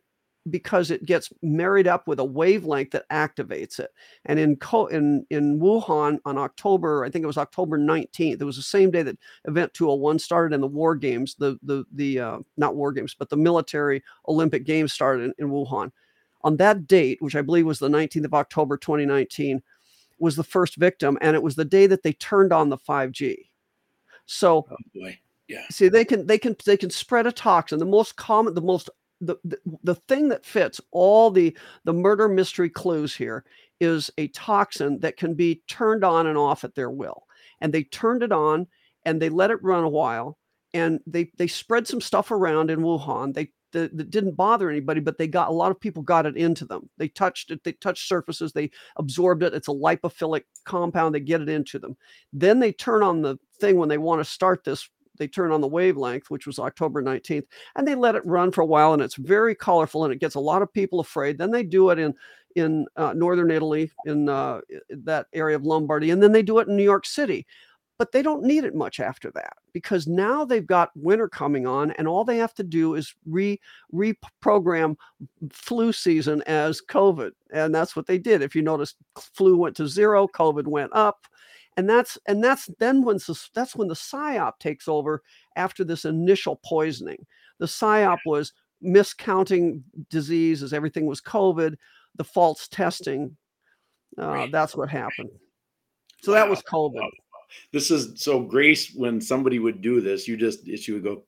because 0.48 0.90
it 0.90 1.04
gets 1.04 1.30
married 1.42 1.86
up 1.86 2.06
with 2.06 2.18
a 2.18 2.24
wavelength 2.24 2.92
that 2.92 3.08
activates 3.10 3.78
it. 3.78 3.90
And 4.24 4.38
in 4.38 4.56
in 4.90 5.26
in 5.28 5.60
Wuhan 5.60 6.18
on 6.24 6.38
October, 6.38 7.04
I 7.04 7.10
think 7.10 7.24
it 7.24 7.26
was 7.26 7.36
October 7.36 7.78
19th. 7.78 8.40
It 8.40 8.44
was 8.44 8.56
the 8.56 8.62
same 8.62 8.90
day 8.90 9.02
that 9.02 9.18
Event 9.46 9.74
201 9.74 10.20
started 10.20 10.54
and 10.54 10.62
the 10.62 10.68
War 10.68 10.94
Games, 10.94 11.34
the 11.34 11.58
the 11.62 11.84
the 11.92 12.20
uh, 12.20 12.38
not 12.56 12.76
War 12.76 12.92
Games, 12.92 13.14
but 13.18 13.28
the 13.28 13.36
military 13.36 14.02
Olympic 14.28 14.64
Games 14.64 14.92
started 14.92 15.24
in, 15.24 15.46
in 15.46 15.50
Wuhan. 15.50 15.90
On 16.42 16.56
that 16.56 16.86
date, 16.86 17.20
which 17.20 17.36
I 17.36 17.42
believe 17.42 17.66
was 17.66 17.80
the 17.80 17.88
19th 17.88 18.24
of 18.24 18.34
October 18.34 18.78
2019, 18.78 19.62
was 20.20 20.36
the 20.36 20.44
first 20.44 20.76
victim, 20.76 21.18
and 21.20 21.34
it 21.34 21.42
was 21.42 21.56
the 21.56 21.64
day 21.64 21.86
that 21.88 22.02
they 22.02 22.12
turned 22.14 22.52
on 22.52 22.68
the 22.68 22.78
5G. 22.78 23.48
So. 24.26 24.66
Oh 24.70 24.76
boy 24.94 25.18
yeah. 25.50 25.64
See, 25.68 25.88
they 25.88 26.04
can 26.04 26.28
they 26.28 26.38
can 26.38 26.54
they 26.64 26.76
can 26.76 26.90
spread 26.90 27.26
a 27.26 27.32
toxin. 27.32 27.80
The 27.80 27.84
most 27.84 28.14
common, 28.14 28.54
the 28.54 28.60
most 28.60 28.88
the, 29.20 29.36
the, 29.44 29.58
the 29.82 29.96
thing 29.96 30.28
that 30.28 30.46
fits 30.46 30.80
all 30.92 31.28
the 31.32 31.56
the 31.84 31.92
murder 31.92 32.28
mystery 32.28 32.70
clues 32.70 33.16
here 33.16 33.44
is 33.80 34.12
a 34.16 34.28
toxin 34.28 35.00
that 35.00 35.16
can 35.16 35.34
be 35.34 35.60
turned 35.66 36.04
on 36.04 36.28
and 36.28 36.38
off 36.38 36.62
at 36.62 36.76
their 36.76 36.90
will. 36.90 37.24
And 37.60 37.74
they 37.74 37.82
turned 37.82 38.22
it 38.22 38.30
on 38.30 38.68
and 39.04 39.20
they 39.20 39.28
let 39.28 39.50
it 39.50 39.62
run 39.62 39.82
a 39.82 39.88
while 39.88 40.38
and 40.72 41.00
they 41.04 41.32
they 41.36 41.48
spread 41.48 41.88
some 41.88 42.00
stuff 42.00 42.30
around 42.30 42.70
in 42.70 42.78
Wuhan. 42.78 43.34
They 43.34 43.50
that 43.72 44.10
didn't 44.10 44.36
bother 44.36 44.70
anybody, 44.70 45.00
but 45.00 45.18
they 45.18 45.26
got 45.26 45.48
a 45.48 45.52
lot 45.52 45.72
of 45.72 45.80
people 45.80 46.02
got 46.02 46.26
it 46.26 46.36
into 46.36 46.64
them. 46.64 46.88
They 46.96 47.08
touched 47.08 47.50
it, 47.50 47.64
they 47.64 47.72
touched 47.72 48.06
surfaces, 48.06 48.52
they 48.52 48.70
absorbed 48.96 49.42
it. 49.42 49.54
It's 49.54 49.68
a 49.68 49.72
lipophilic 49.72 50.42
compound, 50.64 51.14
they 51.14 51.20
get 51.20 51.40
it 51.40 51.48
into 51.48 51.80
them. 51.80 51.96
Then 52.32 52.60
they 52.60 52.72
turn 52.72 53.02
on 53.02 53.22
the 53.22 53.36
thing 53.60 53.76
when 53.78 53.88
they 53.88 53.98
want 53.98 54.20
to 54.20 54.24
start 54.24 54.62
this 54.64 54.88
they 55.20 55.28
turn 55.28 55.52
on 55.52 55.60
the 55.60 55.68
wavelength, 55.68 56.30
which 56.30 56.46
was 56.46 56.58
October 56.58 57.02
19th, 57.02 57.44
and 57.76 57.86
they 57.86 57.94
let 57.94 58.16
it 58.16 58.26
run 58.26 58.50
for 58.50 58.62
a 58.62 58.66
while, 58.66 58.94
and 58.94 59.02
it's 59.02 59.14
very 59.14 59.54
colorful, 59.54 60.02
and 60.02 60.12
it 60.12 60.18
gets 60.18 60.34
a 60.34 60.40
lot 60.40 60.62
of 60.62 60.72
people 60.72 60.98
afraid. 60.98 61.38
Then 61.38 61.52
they 61.52 61.62
do 61.62 61.90
it 61.90 62.00
in 62.00 62.14
in 62.56 62.86
uh, 62.96 63.12
northern 63.12 63.50
Italy, 63.52 63.92
in 64.06 64.28
uh, 64.28 64.60
that 64.88 65.26
area 65.32 65.54
of 65.54 65.64
Lombardy, 65.64 66.10
and 66.10 66.20
then 66.20 66.32
they 66.32 66.42
do 66.42 66.58
it 66.58 66.66
in 66.66 66.76
New 66.76 66.82
York 66.82 67.06
City. 67.06 67.46
But 67.96 68.12
they 68.12 68.22
don't 68.22 68.42
need 68.42 68.64
it 68.64 68.74
much 68.74 68.98
after 68.98 69.30
that 69.32 69.52
because 69.74 70.06
now 70.06 70.46
they've 70.46 70.66
got 70.66 70.90
winter 70.96 71.28
coming 71.28 71.66
on, 71.66 71.90
and 71.92 72.08
all 72.08 72.24
they 72.24 72.38
have 72.38 72.54
to 72.54 72.64
do 72.64 72.94
is 72.94 73.14
re 73.26 73.60
reprogram 73.94 74.96
flu 75.52 75.92
season 75.92 76.42
as 76.46 76.80
COVID, 76.80 77.32
and 77.52 77.74
that's 77.74 77.94
what 77.94 78.06
they 78.06 78.16
did. 78.16 78.40
If 78.40 78.56
you 78.56 78.62
notice, 78.62 78.94
flu 79.16 79.58
went 79.58 79.76
to 79.76 79.86
zero, 79.86 80.26
COVID 80.26 80.66
went 80.66 80.90
up 80.94 81.26
and 81.76 81.88
that's 81.88 82.18
and 82.26 82.42
that's 82.42 82.68
then 82.78 83.02
when 83.02 83.18
that's 83.54 83.76
when 83.76 83.88
the 83.88 83.94
psyop 83.94 84.58
takes 84.58 84.88
over 84.88 85.22
after 85.56 85.84
this 85.84 86.04
initial 86.04 86.60
poisoning 86.64 87.24
the 87.58 87.66
psyop 87.66 88.18
was 88.26 88.52
miscounting 88.82 89.82
disease 90.08 90.62
as 90.62 90.72
everything 90.72 91.06
was 91.06 91.20
covid 91.20 91.76
the 92.16 92.24
false 92.24 92.68
testing 92.68 93.36
uh, 94.18 94.28
right. 94.28 94.52
that's 94.52 94.76
what 94.76 94.88
happened 94.88 95.30
so 96.22 96.32
wow. 96.32 96.38
that 96.38 96.48
was 96.50 96.62
covid 96.62 97.08
this 97.72 97.90
is 97.90 98.20
so 98.22 98.40
grace 98.40 98.92
when 98.94 99.20
somebody 99.20 99.58
would 99.58 99.80
do 99.80 100.00
this 100.00 100.26
you 100.26 100.36
just 100.36 100.66
she 100.78 100.92
would 100.92 101.04
go 101.04 101.22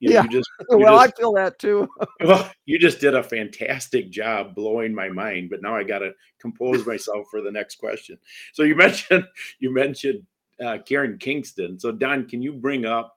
you, 0.00 0.12
yeah. 0.12 0.22
You 0.22 0.28
just, 0.28 0.50
you 0.70 0.78
well, 0.78 0.98
just, 0.98 1.14
I 1.14 1.20
feel 1.20 1.32
that 1.34 1.58
too. 1.58 1.88
well, 2.24 2.50
you 2.66 2.78
just 2.78 3.00
did 3.00 3.14
a 3.14 3.22
fantastic 3.22 4.10
job 4.10 4.54
blowing 4.54 4.94
my 4.94 5.08
mind, 5.08 5.50
but 5.50 5.62
now 5.62 5.76
I 5.76 5.84
got 5.84 6.00
to 6.00 6.12
compose 6.40 6.86
myself 6.86 7.26
for 7.30 7.40
the 7.40 7.50
next 7.50 7.76
question. 7.76 8.18
So 8.52 8.62
you 8.62 8.76
mentioned 8.76 9.24
you 9.58 9.72
mentioned 9.72 10.24
uh, 10.64 10.78
Karen 10.86 11.18
Kingston. 11.18 11.78
So 11.78 11.92
Don, 11.92 12.28
can 12.28 12.42
you 12.42 12.52
bring 12.52 12.84
up 12.84 13.16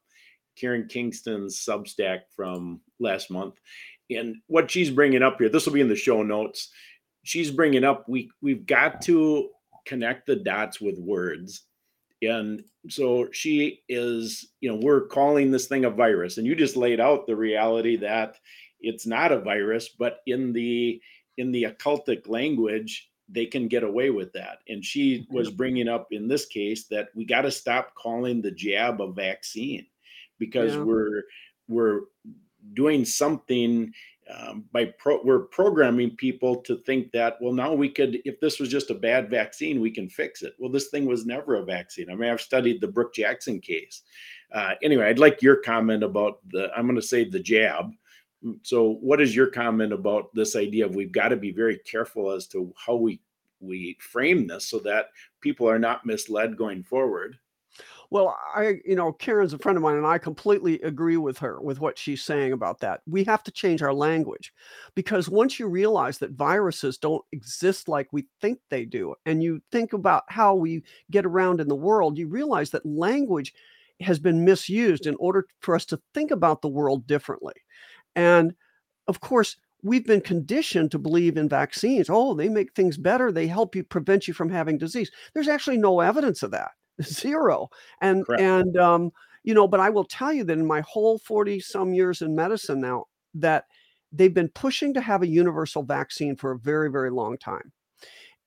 Karen 0.56 0.88
Kingston's 0.88 1.58
Substack 1.58 2.22
from 2.36 2.82
last 3.00 3.32
month 3.32 3.60
and 4.10 4.36
what 4.48 4.70
she's 4.70 4.90
bringing 4.90 5.24
up 5.24 5.38
here? 5.40 5.50
This 5.50 5.66
will 5.66 5.74
be 5.74 5.82
in 5.82 5.90
the 5.90 5.96
show 5.96 6.24
notes. 6.24 6.70
She's 7.24 7.52
bringing 7.52 7.84
up 7.84 8.10
we 8.10 8.32
we've 8.42 8.66
got 8.66 9.02
to 9.04 9.50
connect 9.86 10.28
the 10.28 10.36
dots 10.36 10.82
with 10.82 10.98
words 11.00 11.64
and 12.22 12.63
so 12.90 13.30
she 13.32 13.82
is, 13.90 14.48
you 14.60 14.70
know, 14.70 14.80
we're 14.82 15.08
calling 15.08 15.51
this 15.51 15.68
thing 15.68 15.86
a 15.86 15.90
virus. 15.90 16.38
And 16.38 16.46
you 16.46 16.56
just 16.56 16.75
laid 16.75 17.00
out 17.00 17.25
the 17.25 17.36
reality 17.36 17.96
that 17.98 18.38
it's 18.80 19.06
not 19.06 19.32
a 19.32 19.40
virus, 19.40 19.90
but 19.90 20.20
in 20.25 20.54
the 20.54 21.01
in 21.38 21.51
the 21.51 21.63
occultic 21.63 22.28
language, 22.28 23.10
they 23.30 23.46
can 23.46 23.68
get 23.68 23.84
away 23.84 24.10
with 24.10 24.34
that. 24.34 24.60
And 24.68 24.84
she 24.84 25.25
was 25.30 25.50
bringing 25.50 25.88
up 25.88 26.08
in 26.12 26.28
this 26.28 26.46
case 26.46 26.86
that 26.88 27.10
we 27.16 27.25
got 27.25 27.42
to 27.42 27.51
stop 27.51 27.96
calling 27.96 28.42
the 28.42 28.51
jab 28.51 29.01
a 29.01 29.12
vaccine 29.12 29.86
because 30.38 30.75
yeah. 30.75 30.82
we're 30.82 31.24
we're 31.68 32.01
doing 32.74 33.06
something 33.06 33.92
um, 34.32 34.66
by 34.72 34.86
pro- 34.98 35.24
we're 35.24 35.40
programming 35.40 36.16
people 36.16 36.58
to 36.58 36.78
think 36.78 37.12
that 37.12 37.38
well 37.42 37.54
now 37.54 37.74
we 37.74 37.90
could 37.90 38.20
if 38.26 38.40
this 38.40 38.60
was 38.60 38.70
just 38.70 38.90
a 38.90 38.96
bad 38.96 39.30
vaccine 39.30 39.82
we 39.82 39.92
can 39.92 40.10
fix 40.10 40.42
it. 40.42 40.54
Well 40.60 40.72
this 40.72 40.90
thing 40.90 41.06
was 41.06 41.26
never 41.26 41.56
a 41.56 41.64
vaccine. 41.64 42.10
I 42.10 42.16
mean 42.16 42.30
i've 42.30 42.42
studied 42.42 42.82
the 42.82 42.88
brook 42.88 43.14
jackson 43.14 43.60
case. 43.60 44.04
Uh, 44.54 44.74
anyway 44.84 45.06
i'd 45.06 45.20
like 45.20 45.42
your 45.42 45.58
comment 45.58 46.04
about 46.04 46.40
the 46.50 46.72
i'm 46.76 46.86
going 46.86 46.96
to 46.96 47.02
say 47.02 47.24
the 47.24 47.40
jab. 47.40 47.92
So 48.64 48.94
what 49.02 49.22
is 49.22 49.36
your 49.36 49.48
comment 49.48 49.94
about 49.94 50.34
this 50.34 50.56
idea 50.56 50.86
of 50.86 50.96
we've 50.96 51.12
got 51.12 51.30
to 51.30 51.38
be 51.38 51.52
very 51.52 51.78
careful 51.80 52.32
as 52.32 52.48
to 52.48 52.74
how 52.76 52.96
we 52.96 53.22
we 53.60 53.98
frame 54.00 54.48
this 54.48 54.68
so 54.68 54.80
that 54.80 55.08
people 55.42 55.70
are 55.70 55.80
not 55.80 56.06
misled 56.06 56.58
going 56.58 56.84
forward 56.84 57.38
well, 58.12 58.38
I, 58.53 58.82
you 58.86 58.96
know, 58.96 59.13
Karen's 59.13 59.53
a 59.53 59.58
friend 59.58 59.77
of 59.77 59.84
mine, 59.84 59.96
and 59.96 60.06
I 60.06 60.18
completely 60.18 60.82
agree 60.82 61.15
with 61.15 61.38
her 61.38 61.62
with 61.62 61.80
what 61.80 61.98
she's 61.98 62.22
saying 62.22 62.51
about 62.51 62.82
that. 62.82 63.00
We 63.08 63.24
have 63.24 63.41
to 63.44 63.51
change 63.51 63.82
our 63.82 63.94
language 63.94 64.51
because 64.96 65.30
once 65.30 65.60
you 65.60 65.68
realize 65.68 66.18
that 66.18 66.32
viruses 66.32 66.98
don't 66.98 67.24
exist 67.32 67.88
like 67.88 68.10
we 68.12 68.27
think 68.41 68.60
they 68.70 68.84
do, 68.84 69.15
and 69.25 69.41
you 69.41 69.62
think 69.72 69.94
about 69.94 70.24
how 70.27 70.56
we 70.56 70.84
get 71.10 71.25
around 71.25 71.62
in 71.62 71.70
the 71.70 71.75
world, 71.75 72.18
you 72.18 72.27
realize 72.27 72.70
that 72.72 72.86
language 72.86 73.53
has 74.01 74.20
been 74.20 74.44
misused 74.44 75.08
in 75.08 75.15
order 75.15 75.46
for 75.62 75.74
us 75.74 75.86
to 75.86 76.01
think 76.13 76.32
about 76.32 76.62
the 76.62 76.68
world 76.68 77.08
differently. 77.08 77.53
And 78.15 78.53
of 79.08 79.22
course, 79.22 79.58
we've 79.84 80.06
been 80.06 80.22
conditioned 80.22 80.91
to 80.91 81.00
believe 81.00 81.38
in 81.38 81.50
vaccines. 81.50 82.08
Oh, 82.10 82.34
they 82.34 82.50
make 82.50 82.74
things 82.74 82.98
better. 82.98 83.32
They 83.32 83.48
help 83.48 83.75
you 83.75 83.84
prevent 83.84 84.27
you 84.27 84.34
from 84.34 84.50
having 84.50 84.77
disease. 84.77 85.12
There's 85.34 85.48
actually 85.48 85.77
no 85.77 86.01
evidence 86.01 86.44
of 86.44 86.51
that. 86.51 86.72
Zero. 87.01 87.69
And 88.01 88.25
Correct. 88.25 88.41
and 88.41 88.77
um, 88.77 89.12
you 89.43 89.53
know, 89.53 89.67
but 89.67 89.79
I 89.79 89.89
will 89.89 90.05
tell 90.05 90.31
you 90.31 90.43
that 90.43 90.57
in 90.57 90.65
my 90.65 90.81
whole 90.81 91.17
40 91.19 91.60
some 91.60 91.93
years 91.93 92.21
in 92.21 92.36
medicine 92.36 92.81
now, 92.81 93.05
that 93.36 93.65
they've 94.12 94.33
been 94.33 94.50
pushing 94.50 94.93
to 94.93 95.01
have 95.01 95.24
a 95.24 95.27
universal 95.27 95.83
vaccine 95.83 96.36
for 96.36 96.51
a 96.51 96.60
very, 96.60 96.91
very 96.91 97.10
long 97.10 97.38
time. 97.38 97.71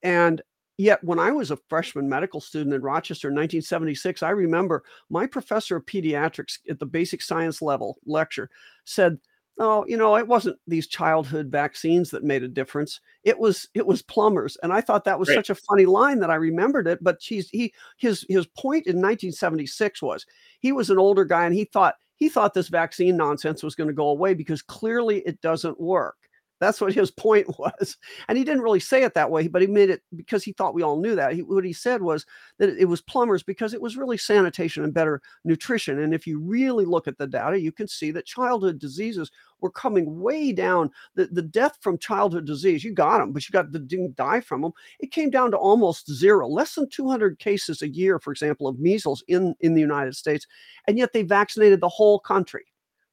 And 0.03 0.43
yet 0.77 1.03
when 1.03 1.19
I 1.19 1.31
was 1.31 1.51
a 1.51 1.59
freshman 1.69 2.09
medical 2.09 2.41
student 2.41 2.75
in 2.75 2.83
Rochester 2.83 3.29
in 3.29 3.35
1976, 3.35 4.23
I 4.23 4.31
remember 4.31 4.85
my 5.09 5.27
professor 5.27 5.77
of 5.77 5.87
pediatrics 5.87 6.59
at 6.69 6.79
the 6.79 6.87
basic 6.87 7.23
science 7.23 7.63
level 7.63 7.97
lecture 8.05 8.51
said 8.85 9.19
oh, 9.59 9.85
you 9.87 9.97
know, 9.97 10.17
it 10.17 10.27
wasn't 10.27 10.59
these 10.67 10.87
childhood 10.87 11.49
vaccines 11.51 12.11
that 12.11 12.25
made 12.25 12.43
a 12.43 12.49
difference. 12.49 13.01
It 13.23 13.39
was 13.39 13.69
it 13.75 13.87
was 13.87 14.03
plumbers, 14.03 14.57
and 14.63 14.73
I 14.73 14.81
thought 14.81 15.05
that 15.05 15.19
was 15.19 15.29
Right. 15.29 15.37
such 15.37 15.51
a 15.51 15.55
funny 15.55 15.87
line 15.87 16.19
that 16.21 16.31
I 16.31 16.35
remembered 16.37 16.87
it. 16.89 17.03
But 17.03 17.23
she's 17.23 17.49
he 17.51 17.73
his 17.97 18.27
his 18.29 18.47
point 18.47 18.87
in 18.87 18.97
1976 18.97 20.03
was 20.03 20.27
he 20.61 20.73
was 20.73 20.91
an 20.91 20.99
older 20.99 21.25
guy 21.25 21.47
and 21.47 21.55
he 21.55 21.65
thought 21.65 21.95
he 22.17 22.29
thought 22.29 22.55
this 22.55 22.69
vaccine 22.69 23.17
nonsense 23.17 23.63
was 23.63 23.75
going 23.75 23.89
to 23.89 23.95
go 23.95 24.09
away 24.09 24.35
because 24.35 24.63
clearly 24.63 25.19
it 25.27 25.41
doesn't 25.41 25.81
work. 25.81 26.17
That's 26.65 26.81
what 26.81 26.95
his 26.95 27.11
point 27.11 27.47
was, 27.59 27.97
and 28.29 28.39
he 28.39 28.45
didn't 28.45 28.63
really 28.63 28.81
say 28.81 29.03
it 29.03 29.15
that 29.15 29.31
way, 29.31 29.49
but 29.49 29.63
he 29.63 29.69
made 29.69 29.91
it 29.91 30.03
because 30.17 30.43
he 30.43 30.53
thought 30.53 30.75
we 30.75 30.83
all 30.83 31.01
knew 31.01 31.15
that. 31.15 31.35
He, 31.35 31.43
what 31.43 31.65
he 31.65 31.73
said 31.73 32.01
was 32.01 32.25
that 32.59 32.71
it 32.71 32.87
was 32.87 33.03
plumbers 33.03 33.43
because 33.43 33.75
it 33.75 33.81
was 33.81 33.97
really 33.97 34.17
sanitation 34.17 34.83
and 34.85 34.95
better 34.95 35.21
nutrition. 35.45 36.01
And 36.01 36.15
if 36.15 36.27
you 36.27 36.41
really 36.41 36.85
look 36.85 37.07
at 37.07 37.19
the 37.19 37.27
data, 37.27 37.61
you 37.61 37.73
can 37.73 37.87
see 37.87 38.11
that 38.13 38.27
childhood 38.27 38.79
diseases 38.79 39.31
were 39.61 39.71
coming 39.71 40.21
way 40.21 40.53
down. 40.53 40.91
The, 41.15 41.27
the 41.27 41.43
death 41.43 41.79
from 41.81 41.99
childhood 41.99 42.47
disease, 42.47 42.83
you 42.83 42.93
got 42.93 43.19
them, 43.19 43.33
but 43.33 43.47
you 43.49 43.53
got 43.53 43.73
the 43.73 43.79
didn't 43.79 44.17
die 44.17 44.41
from 44.41 44.63
them. 44.63 44.73
It 45.01 45.13
came 45.13 45.31
down 45.31 45.51
to 45.51 45.57
almost 45.57 46.11
zero, 46.11 46.49
less 46.49 46.75
than 46.75 46.89
200 46.89 47.39
cases 47.39 47.83
a 47.83 47.89
year, 47.89 48.19
for 48.19 48.33
example, 48.33 48.67
of 48.67 48.79
measles 48.79 49.23
in, 49.29 49.55
in 49.61 49.75
the 49.75 49.81
United 49.81 50.17
States. 50.17 50.47
And 50.89 50.99
yet 50.99 51.13
they 51.13 51.23
vaccinated 51.23 51.81
the 51.81 51.89
whole 51.89 52.19
country 52.19 52.65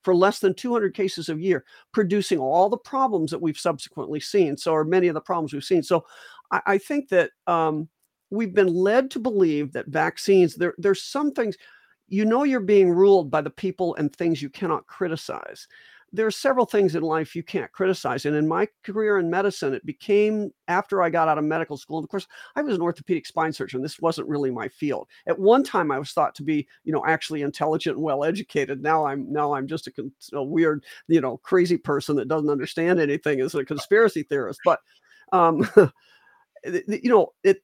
for 0.03 0.15
less 0.15 0.39
than 0.39 0.53
200 0.53 0.93
cases 0.93 1.29
a 1.29 1.35
year, 1.35 1.63
producing 1.91 2.39
all 2.39 2.69
the 2.69 2.77
problems 2.77 3.31
that 3.31 3.41
we've 3.41 3.59
subsequently 3.59 4.19
seen. 4.19 4.57
So, 4.57 4.73
or 4.73 4.83
many 4.83 5.07
of 5.07 5.13
the 5.13 5.21
problems 5.21 5.53
we've 5.53 5.63
seen. 5.63 5.83
So, 5.83 6.05
I, 6.51 6.61
I 6.65 6.77
think 6.77 7.09
that 7.09 7.31
um, 7.47 7.87
we've 8.29 8.53
been 8.53 8.73
led 8.73 9.11
to 9.11 9.19
believe 9.19 9.73
that 9.73 9.87
vaccines, 9.87 10.55
there, 10.55 10.73
there's 10.77 11.03
some 11.03 11.31
things, 11.31 11.57
you 12.07 12.25
know, 12.25 12.43
you're 12.43 12.59
being 12.59 12.89
ruled 12.89 13.31
by 13.31 13.41
the 13.41 13.49
people 13.49 13.95
and 13.95 14.13
things 14.13 14.41
you 14.41 14.49
cannot 14.49 14.87
criticize. 14.87 15.67
There 16.13 16.27
are 16.27 16.31
several 16.31 16.65
things 16.65 16.95
in 16.95 17.03
life 17.03 17.35
you 17.35 17.43
can't 17.43 17.71
criticize. 17.71 18.25
And 18.25 18.35
in 18.35 18.47
my 18.47 18.67
career 18.83 19.17
in 19.17 19.29
medicine, 19.29 19.73
it 19.73 19.85
became 19.85 20.51
after 20.67 21.01
I 21.01 21.09
got 21.09 21.27
out 21.27 21.37
of 21.37 21.43
medical 21.45 21.77
school. 21.77 21.99
Of 21.99 22.09
course, 22.09 22.27
I 22.55 22.61
was 22.61 22.75
an 22.75 22.81
orthopedic 22.81 23.25
spine 23.25 23.53
surgeon. 23.53 23.81
This 23.81 23.99
wasn't 23.99 24.27
really 24.27 24.51
my 24.51 24.67
field. 24.67 25.07
At 25.27 25.39
one 25.39 25.63
time, 25.63 25.91
I 25.91 25.99
was 25.99 26.11
thought 26.11 26.35
to 26.35 26.43
be, 26.43 26.67
you 26.83 26.91
know, 26.91 27.05
actually 27.05 27.43
intelligent 27.43 27.95
and 27.95 28.03
well 28.03 28.23
educated. 28.23 28.81
Now 28.81 29.05
I'm 29.05 29.31
now 29.31 29.53
I'm 29.53 29.67
just 29.67 29.87
a, 29.87 29.91
a 30.33 30.43
weird, 30.43 30.83
you 31.07 31.21
know, 31.21 31.37
crazy 31.37 31.77
person 31.77 32.15
that 32.17 32.27
doesn't 32.27 32.49
understand 32.49 32.99
anything 32.99 33.39
as 33.39 33.55
a 33.55 33.63
conspiracy 33.63 34.23
theorist. 34.23 34.59
But 34.65 34.79
um, 35.31 35.67
you 36.65 37.09
know, 37.09 37.33
it 37.43 37.63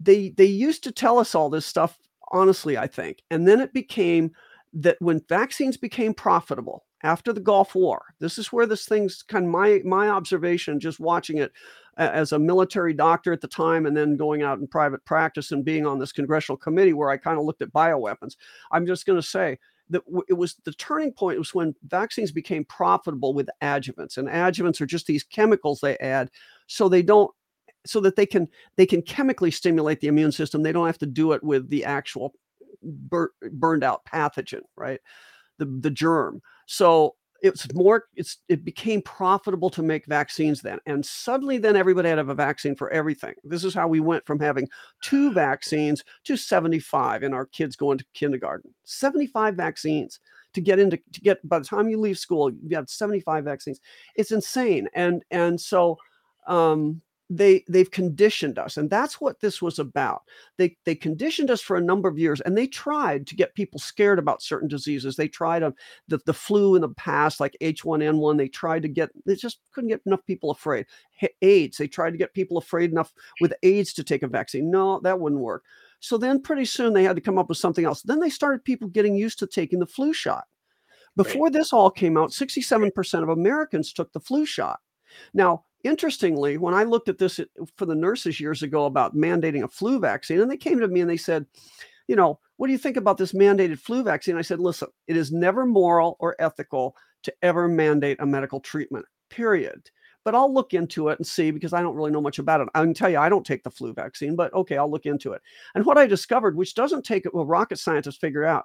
they 0.00 0.30
they 0.30 0.44
used 0.44 0.84
to 0.84 0.92
tell 0.92 1.18
us 1.18 1.34
all 1.34 1.50
this 1.50 1.66
stuff 1.66 1.96
honestly, 2.32 2.76
I 2.76 2.86
think. 2.86 3.22
And 3.30 3.46
then 3.46 3.60
it 3.60 3.72
became 3.72 4.32
that 4.74 4.96
when 5.00 5.22
vaccines 5.28 5.76
became 5.76 6.12
profitable 6.12 6.84
after 7.04 7.32
the 7.32 7.40
Gulf 7.40 7.74
War, 7.74 8.02
this 8.18 8.38
is 8.38 8.52
where 8.52 8.66
this 8.66 8.86
thing's 8.86 9.22
kind 9.22 9.44
of 9.44 9.50
my 9.52 9.80
my 9.84 10.08
observation, 10.08 10.80
just 10.80 10.98
watching 10.98 11.38
it 11.38 11.52
as 11.96 12.32
a 12.32 12.38
military 12.38 12.94
doctor 12.94 13.32
at 13.32 13.40
the 13.40 13.46
time, 13.46 13.86
and 13.86 13.96
then 13.96 14.16
going 14.16 14.42
out 14.42 14.58
in 14.58 14.66
private 14.66 15.04
practice 15.04 15.52
and 15.52 15.64
being 15.64 15.86
on 15.86 15.98
this 15.98 16.10
congressional 16.12 16.56
committee 16.56 16.94
where 16.94 17.10
I 17.10 17.16
kind 17.18 17.38
of 17.38 17.44
looked 17.44 17.62
at 17.62 17.72
bioweapons. 17.72 18.36
I'm 18.72 18.86
just 18.86 19.06
going 19.06 19.20
to 19.20 19.26
say 19.26 19.58
that 19.90 20.02
it 20.28 20.32
was 20.32 20.56
the 20.64 20.72
turning 20.72 21.12
point 21.12 21.38
was 21.38 21.54
when 21.54 21.74
vaccines 21.86 22.32
became 22.32 22.64
profitable 22.64 23.34
with 23.34 23.50
adjuvants, 23.62 24.16
and 24.16 24.26
adjuvants 24.26 24.80
are 24.80 24.86
just 24.86 25.06
these 25.06 25.22
chemicals 25.22 25.80
they 25.80 25.98
add 25.98 26.30
so 26.66 26.88
they 26.88 27.02
don't 27.02 27.30
so 27.84 28.00
that 28.00 28.16
they 28.16 28.26
can 28.26 28.48
they 28.76 28.86
can 28.86 29.02
chemically 29.02 29.50
stimulate 29.50 30.00
the 30.00 30.08
immune 30.08 30.32
system. 30.32 30.62
They 30.62 30.72
don't 30.72 30.86
have 30.86 30.98
to 30.98 31.06
do 31.06 31.32
it 31.32 31.44
with 31.44 31.68
the 31.68 31.84
actual 31.84 32.34
bur- 32.82 33.34
burned 33.52 33.84
out 33.84 34.06
pathogen, 34.06 34.62
right? 34.74 35.00
The 35.58 35.66
the 35.66 35.90
germ. 35.90 36.40
So 36.66 37.14
it's 37.44 37.72
more 37.74 38.04
it's 38.16 38.38
it 38.48 38.64
became 38.64 39.02
profitable 39.02 39.68
to 39.68 39.82
make 39.82 40.06
vaccines 40.06 40.62
then 40.62 40.78
and 40.86 41.04
suddenly 41.04 41.58
then 41.58 41.76
everybody 41.76 42.08
had 42.08 42.14
to 42.14 42.20
have 42.20 42.30
a 42.30 42.34
vaccine 42.34 42.74
for 42.74 42.90
everything. 42.90 43.34
This 43.44 43.64
is 43.64 43.74
how 43.74 43.86
we 43.86 44.00
went 44.00 44.24
from 44.24 44.40
having 44.40 44.66
two 45.02 45.30
vaccines 45.30 46.02
to 46.24 46.38
75 46.38 47.22
and 47.22 47.34
our 47.34 47.44
kids 47.44 47.76
going 47.76 47.98
to 47.98 48.04
kindergarten. 48.14 48.72
75 48.84 49.56
vaccines 49.56 50.20
to 50.54 50.62
get 50.62 50.78
into 50.78 50.96
to 51.12 51.20
get 51.20 51.46
by 51.46 51.58
the 51.58 51.66
time 51.66 51.88
you 51.88 52.00
leave 52.00 52.18
school 52.18 52.50
you 52.50 52.76
have 52.76 52.88
75 52.88 53.44
vaccines. 53.44 53.78
It's 54.16 54.32
insane 54.32 54.88
and 54.94 55.22
and 55.30 55.60
so 55.60 55.98
um 56.46 57.02
they 57.30 57.64
they've 57.68 57.90
conditioned 57.90 58.58
us 58.58 58.76
and 58.76 58.90
that's 58.90 59.20
what 59.20 59.40
this 59.40 59.62
was 59.62 59.78
about. 59.78 60.22
They 60.58 60.76
they 60.84 60.94
conditioned 60.94 61.50
us 61.50 61.60
for 61.60 61.76
a 61.76 61.82
number 61.82 62.08
of 62.08 62.18
years 62.18 62.40
and 62.42 62.56
they 62.56 62.66
tried 62.66 63.26
to 63.28 63.36
get 63.36 63.54
people 63.54 63.80
scared 63.80 64.18
about 64.18 64.42
certain 64.42 64.68
diseases. 64.68 65.16
They 65.16 65.28
tried 65.28 65.62
um, 65.62 65.74
the, 66.08 66.20
the 66.26 66.34
flu 66.34 66.74
in 66.74 66.82
the 66.82 66.90
past 66.90 67.40
like 67.40 67.56
h1n1 67.60 68.36
they 68.36 68.48
tried 68.48 68.82
to 68.82 68.88
get 68.88 69.10
they 69.24 69.36
just 69.36 69.60
couldn't 69.72 69.88
get 69.88 70.02
enough 70.06 70.24
people 70.26 70.50
afraid. 70.50 70.86
Aids 71.40 71.78
they 71.78 71.88
tried 71.88 72.10
to 72.10 72.18
get 72.18 72.34
people 72.34 72.58
afraid 72.58 72.90
enough 72.90 73.12
with 73.40 73.54
aids 73.62 73.94
to 73.94 74.04
take 74.04 74.22
a 74.22 74.28
vaccine. 74.28 74.70
No 74.70 75.00
that 75.00 75.18
wouldn't 75.18 75.40
work. 75.40 75.64
So 76.00 76.18
then 76.18 76.42
pretty 76.42 76.66
soon 76.66 76.92
they 76.92 77.04
had 77.04 77.16
to 77.16 77.22
come 77.22 77.38
up 77.38 77.48
with 77.48 77.56
something 77.58 77.86
else. 77.86 78.02
Then 78.02 78.20
they 78.20 78.30
started 78.30 78.64
people 78.64 78.88
getting 78.88 79.16
used 79.16 79.38
to 79.38 79.46
taking 79.46 79.78
the 79.78 79.86
flu 79.86 80.12
shot. 80.12 80.44
Before 81.16 81.48
this 81.48 81.72
all 81.72 81.90
came 81.90 82.18
out 82.18 82.30
67% 82.30 83.22
of 83.22 83.28
americans 83.30 83.94
took 83.94 84.12
the 84.12 84.20
flu 84.20 84.44
shot. 84.44 84.80
Now, 85.32 85.64
interestingly, 85.84 86.58
when 86.58 86.74
I 86.74 86.82
looked 86.82 87.08
at 87.08 87.18
this 87.18 87.38
uh, 87.38 87.44
for 87.76 87.86
the 87.86 87.94
nurses 87.94 88.40
years 88.40 88.62
ago 88.62 88.86
about 88.86 89.14
mandating 89.14 89.62
a 89.62 89.68
flu 89.68 90.00
vaccine, 90.00 90.40
and 90.40 90.50
they 90.50 90.56
came 90.56 90.80
to 90.80 90.88
me 90.88 91.00
and 91.00 91.10
they 91.10 91.16
said, 91.16 91.46
you 92.08 92.16
know, 92.16 92.40
what 92.56 92.66
do 92.66 92.72
you 92.72 92.78
think 92.78 92.96
about 92.96 93.18
this 93.18 93.32
mandated 93.32 93.78
flu 93.78 94.02
vaccine? 94.02 94.36
I 94.36 94.42
said, 94.42 94.60
listen, 94.60 94.88
it 95.06 95.16
is 95.16 95.32
never 95.32 95.64
moral 95.64 96.16
or 96.18 96.36
ethical 96.38 96.96
to 97.22 97.34
ever 97.42 97.68
mandate 97.68 98.18
a 98.20 98.26
medical 98.26 98.60
treatment, 98.60 99.06
period. 99.30 99.90
But 100.24 100.34
I'll 100.34 100.52
look 100.52 100.72
into 100.72 101.08
it 101.08 101.18
and 101.18 101.26
see 101.26 101.50
because 101.50 101.72
I 101.74 101.82
don't 101.82 101.96
really 101.96 102.10
know 102.10 102.20
much 102.20 102.38
about 102.38 102.62
it. 102.62 102.68
I 102.74 102.80
can 102.80 102.94
tell 102.94 103.10
you 103.10 103.18
I 103.18 103.28
don't 103.28 103.44
take 103.44 103.62
the 103.62 103.70
flu 103.70 103.92
vaccine, 103.92 104.36
but 104.36 104.52
okay, 104.54 104.78
I'll 104.78 104.90
look 104.90 105.06
into 105.06 105.32
it. 105.32 105.42
And 105.74 105.84
what 105.84 105.98
I 105.98 106.06
discovered, 106.06 106.56
which 106.56 106.74
doesn't 106.74 107.04
take 107.04 107.26
a 107.26 107.30
rocket 107.30 107.78
scientist 107.78 108.20
figure 108.20 108.44
out, 108.44 108.64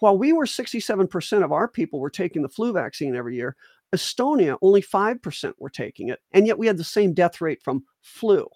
while 0.00 0.16
we 0.16 0.32
were 0.32 0.46
67% 0.46 1.44
of 1.44 1.52
our 1.52 1.68
people 1.68 2.00
were 2.00 2.10
taking 2.10 2.42
the 2.42 2.48
flu 2.48 2.72
vaccine 2.72 3.14
every 3.14 3.36
year, 3.36 3.54
Estonia, 3.94 4.56
only 4.62 4.80
5% 4.82 5.54
were 5.58 5.70
taking 5.70 6.08
it. 6.08 6.20
And 6.32 6.46
yet 6.46 6.58
we 6.58 6.66
had 6.66 6.76
the 6.76 6.84
same 6.84 7.12
death 7.14 7.40
rate 7.40 7.62
from 7.62 7.84
flu. 8.02 8.46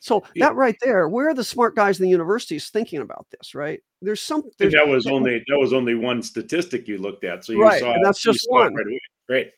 So 0.00 0.24
Yeah. 0.34 0.48
that 0.48 0.56
right 0.56 0.76
there, 0.82 1.08
where 1.08 1.28
are 1.28 1.34
the 1.34 1.44
smart 1.44 1.76
guys 1.76 2.00
in 2.00 2.04
the 2.04 2.10
universities 2.10 2.70
thinking 2.70 3.00
about 3.00 3.26
this, 3.30 3.54
right? 3.54 3.80
There's 4.00 4.20
some 4.20 4.42
And 4.42 4.52
there's 4.58 4.72
that 4.74 4.88
was 4.88 5.06
only 5.06 5.44
that 5.48 5.58
was 5.58 5.72
only 5.72 5.94
one 5.94 6.22
statistic 6.22 6.88
you 6.88 6.98
looked 6.98 7.24
at. 7.24 7.44
So 7.44 7.52
you 7.52 7.60
Right, 7.62 7.80
saw 7.80 7.94
that's 8.02 8.20
just 8.20 8.46
one. 8.50 8.74
right. 8.74 8.86
Great. 9.28 9.52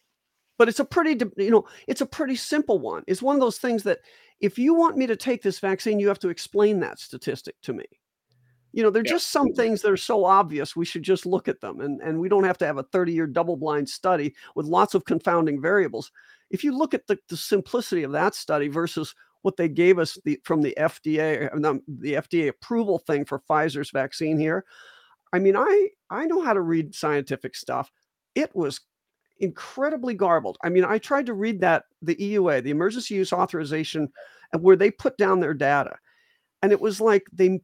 but 0.58 0.68
it's 0.68 0.80
a 0.80 0.84
pretty 0.84 1.18
you 1.38 1.50
know 1.50 1.64
it's 1.88 2.02
a 2.02 2.06
pretty 2.06 2.36
simple 2.36 2.78
one 2.78 3.02
it's 3.06 3.22
one 3.22 3.34
of 3.34 3.40
those 3.40 3.58
things 3.58 3.82
that 3.82 3.98
if 4.40 4.58
you 4.58 4.74
want 4.74 4.96
me 4.96 5.06
to 5.06 5.16
take 5.16 5.42
this 5.42 5.58
vaccine 5.58 5.98
you 5.98 6.06
have 6.08 6.18
to 6.18 6.28
explain 6.28 6.78
that 6.80 6.98
statistic 6.98 7.56
to 7.62 7.72
me 7.72 7.84
you 8.74 8.82
know 8.82 8.90
there're 8.90 9.04
Yeah. 9.04 9.12
just 9.12 9.30
some 9.30 9.52
things 9.52 9.80
that 9.80 9.92
are 9.92 9.96
so 9.96 10.24
obvious 10.24 10.74
we 10.74 10.84
should 10.84 11.02
just 11.02 11.24
look 11.24 11.48
at 11.48 11.60
them 11.60 11.80
and 11.80 12.00
and 12.02 12.18
we 12.18 12.28
don't 12.28 12.44
have 12.44 12.58
to 12.58 12.66
have 12.66 12.76
a 12.76 12.82
30 12.82 13.12
year 13.12 13.26
double 13.26 13.56
blind 13.56 13.88
study 13.88 14.34
with 14.56 14.66
lots 14.66 14.94
of 14.94 15.04
confounding 15.04 15.62
variables 15.62 16.10
if 16.50 16.62
you 16.62 16.76
look 16.76 16.92
at 16.92 17.06
the, 17.06 17.18
the 17.28 17.36
simplicity 17.36 18.02
of 18.02 18.12
that 18.12 18.34
study 18.34 18.68
versus 18.68 19.14
what 19.42 19.56
they 19.56 19.68
gave 19.68 19.98
us 19.98 20.18
the, 20.24 20.38
from 20.44 20.60
the 20.60 20.74
fda 20.78 21.46
uh, 21.54 21.78
the 22.00 22.14
fda 22.14 22.48
approval 22.48 22.98
thing 22.98 23.24
for 23.24 23.40
pfizer's 23.48 23.90
vaccine 23.90 24.38
here 24.38 24.64
i 25.32 25.38
mean 25.38 25.56
i 25.56 25.88
i 26.10 26.26
know 26.26 26.42
how 26.42 26.52
to 26.52 26.60
read 26.60 26.94
scientific 26.94 27.54
stuff 27.54 27.92
it 28.34 28.54
was 28.56 28.80
incredibly 29.38 30.14
garbled. 30.14 30.56
I 30.62 30.68
mean, 30.68 30.84
I 30.84 30.98
tried 30.98 31.26
to 31.26 31.34
read 31.34 31.60
that 31.60 31.84
the 32.02 32.14
EUA, 32.14 32.62
the 32.62 32.70
emergency 32.70 33.14
use 33.16 33.32
authorization, 33.32 34.08
and 34.52 34.62
where 34.62 34.76
they 34.76 34.90
put 34.90 35.16
down 35.18 35.40
their 35.40 35.54
data, 35.54 35.96
and 36.62 36.72
it 36.72 36.80
was 36.80 37.00
like 37.00 37.24
they 37.32 37.60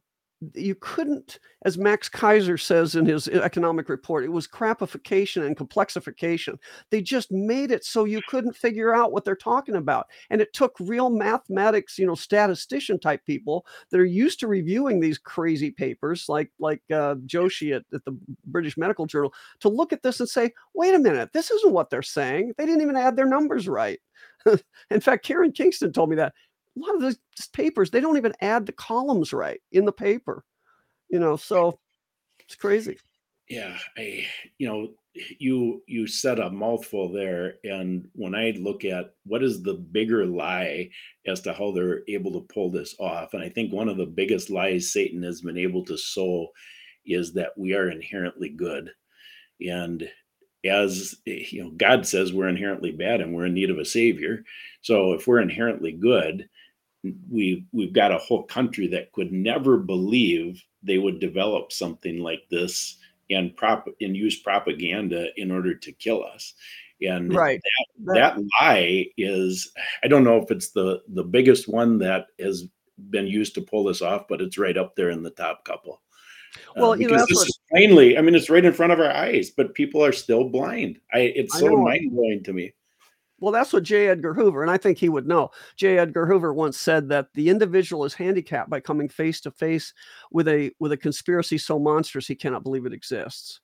you 0.55 0.75
couldn't, 0.75 1.39
as 1.65 1.77
Max 1.77 2.09
Keiser 2.09 2.59
says 2.59 2.95
in 2.95 3.05
his 3.05 3.27
economic 3.27 3.89
report, 3.89 4.23
it 4.23 4.31
was 4.31 4.47
crapification 4.47 5.45
and 5.45 5.55
complexification. 5.55 6.57
They 6.89 7.01
just 7.01 7.31
made 7.31 7.71
it 7.71 7.85
so 7.85 8.05
you 8.05 8.21
couldn't 8.27 8.55
figure 8.55 8.93
out 8.93 9.11
what 9.11 9.23
they're 9.23 9.35
talking 9.35 9.75
about. 9.75 10.07
And 10.31 10.41
it 10.41 10.53
took 10.53 10.75
real 10.79 11.09
mathematics, 11.09 11.99
you 11.99 12.07
know, 12.07 12.15
statistician 12.15 12.99
type 12.99 13.23
people 13.25 13.65
that 13.91 13.99
are 13.99 14.05
used 14.05 14.39
to 14.39 14.47
reviewing 14.47 14.99
these 14.99 15.19
crazy 15.19 15.69
papers, 15.69 16.25
like 16.27 16.51
like 16.59 16.81
uh, 16.91 17.15
Doshi 17.25 17.75
at, 17.75 17.83
at 17.93 18.03
the 18.05 18.17
British 18.45 18.77
Medical 18.77 19.05
Journal, 19.05 19.33
to 19.59 19.69
look 19.69 19.93
at 19.93 20.01
this 20.01 20.19
and 20.19 20.29
say, 20.29 20.51
wait 20.73 20.95
a 20.95 20.99
minute, 20.99 21.29
this 21.33 21.51
isn't 21.51 21.73
what 21.73 21.89
they're 21.89 22.01
saying. 22.01 22.53
They 22.57 22.65
didn't 22.65 22.81
even 22.81 22.97
add 22.97 23.15
their 23.15 23.27
numbers 23.27 23.67
right. 23.67 23.99
In 24.89 25.01
fact, 25.01 25.25
Karen 25.25 25.51
Kingston 25.51 25.93
told 25.93 26.09
me 26.09 26.15
that 26.15 26.33
a 26.75 26.79
lot 26.79 26.95
of 26.95 27.01
those 27.01 27.17
papers, 27.53 27.89
they 27.89 27.99
don't 27.99 28.17
even 28.17 28.33
add 28.41 28.65
the 28.65 28.71
columns 28.71 29.33
right 29.33 29.59
in 29.71 29.85
the 29.85 29.91
paper, 29.91 30.43
you 31.09 31.19
know, 31.19 31.35
so 31.35 31.79
it's 32.39 32.55
crazy. 32.55 32.97
Yeah, 33.49 33.77
I 33.97 34.25
you 34.59 34.67
know 34.67 34.89
you 35.39 35.83
you 35.85 36.07
said 36.07 36.39
a 36.39 36.49
mouthful 36.49 37.11
there, 37.11 37.55
and 37.65 38.07
when 38.13 38.33
I 38.33 38.51
look 38.51 38.85
at 38.85 39.13
what 39.25 39.43
is 39.43 39.61
the 39.61 39.73
bigger 39.73 40.25
lie 40.25 40.89
as 41.27 41.41
to 41.41 41.53
how 41.53 41.71
they're 41.71 42.01
able 42.07 42.31
to 42.33 42.53
pull 42.53 42.71
this 42.71 42.95
off, 42.99 43.33
and 43.33 43.43
I 43.43 43.49
think 43.49 43.73
one 43.73 43.89
of 43.89 43.97
the 43.97 44.05
biggest 44.05 44.49
lies 44.49 44.93
Satan 44.93 45.21
has 45.23 45.41
been 45.41 45.57
able 45.57 45.83
to 45.85 45.97
sow 45.97 46.47
is 47.05 47.33
that 47.33 47.57
we 47.57 47.73
are 47.73 47.91
inherently 47.91 48.49
good, 48.49 48.89
and 49.59 50.09
as 50.65 51.15
eh, 51.27 51.45
you 51.49 51.63
know, 51.63 51.71
God 51.71 52.07
says 52.07 52.33
we're 52.33 52.47
inherently 52.47 52.91
bad 52.91 53.21
and 53.21 53.33
we're 53.33 53.47
in 53.47 53.53
need 53.53 53.69
of 53.69 53.79
a 53.79 53.85
savior. 53.85 54.43
So 54.81 55.13
if 55.13 55.27
we're 55.27 55.41
inherently 55.41 55.91
good, 55.91 56.47
we 57.29 57.65
we've 57.71 57.93
got 57.93 58.11
a 58.11 58.17
whole 58.17 58.43
country 58.43 58.87
that 58.87 59.11
could 59.11 59.31
never 59.31 59.77
believe 59.77 60.63
they 60.83 60.97
would 60.97 61.19
develop 61.19 61.71
something 61.71 62.19
like 62.19 62.43
this 62.49 62.97
and 63.29 63.55
prop 63.55 63.87
and 64.01 64.15
use 64.15 64.39
propaganda 64.39 65.27
in 65.37 65.51
order 65.51 65.73
to 65.73 65.91
kill 65.93 66.23
us. 66.23 66.53
And 67.01 67.33
Right. 67.33 67.59
that, 68.05 68.13
That 68.13 68.35
that 68.35 68.43
lie 68.61 69.07
is 69.17 69.71
I 70.03 70.07
don't 70.07 70.23
know 70.23 70.37
if 70.37 70.51
it's 70.51 70.71
the 70.71 71.01
the 71.07 71.23
biggest 71.23 71.67
one 71.67 71.97
that 71.99 72.27
has 72.39 72.65
been 73.09 73.27
used 73.27 73.55
to 73.55 73.61
pull 73.61 73.85
this 73.85 74.01
off, 74.01 74.27
but 74.29 74.41
it's 74.41 74.57
right 74.57 74.77
up 74.77 74.95
there 74.95 75.09
in 75.09 75.23
the 75.23 75.31
top 75.31 75.65
couple. 75.65 76.01
Uh, 76.77 76.81
well, 76.81 76.95
you 76.99 77.07
know, 77.07 77.15
because 77.15 77.27
this 77.29 77.37
what 77.37 77.47
is 77.47 77.59
plainly, 77.71 78.17
I 78.17 78.21
mean, 78.21 78.35
it's 78.35 78.49
right 78.49 78.63
in 78.63 78.73
front 78.73 78.91
of 78.91 78.99
our 78.99 79.11
eyes, 79.11 79.49
but 79.49 79.73
people 79.73 80.03
are 80.03 80.11
still 80.11 80.49
blind. 80.49 80.99
I 81.13 81.19
it's 81.19 81.55
I 81.55 81.59
so 81.59 81.75
mind 81.77 82.11
blowing 82.11 82.43
to 82.43 82.53
me. 82.53 82.73
Well, 83.41 83.51
that's 83.51 83.73
what 83.73 83.83
J. 83.83 84.07
Edgar 84.07 84.33
Hoover, 84.35 84.61
and 84.61 84.71
I 84.71 84.77
think 84.77 84.97
he 84.99 85.09
would 85.09 85.27
know. 85.27 85.49
J. 85.75 85.97
Edgar 85.97 86.27
Hoover 86.27 86.53
once 86.53 86.77
said 86.77 87.09
that 87.09 87.27
the 87.33 87.49
individual 87.49 88.05
is 88.05 88.13
handicapped 88.13 88.69
by 88.69 88.79
coming 88.79 89.09
face 89.09 89.41
to 89.41 89.51
face 89.51 89.93
with 90.31 90.47
a 90.47 90.71
with 90.79 90.93
a 90.93 90.97
conspiracy 90.97 91.57
so 91.57 91.79
monstrous 91.79 92.27
he 92.27 92.35
cannot 92.35 92.63
believe 92.63 92.85
it 92.85 92.93
exists. 92.93 93.59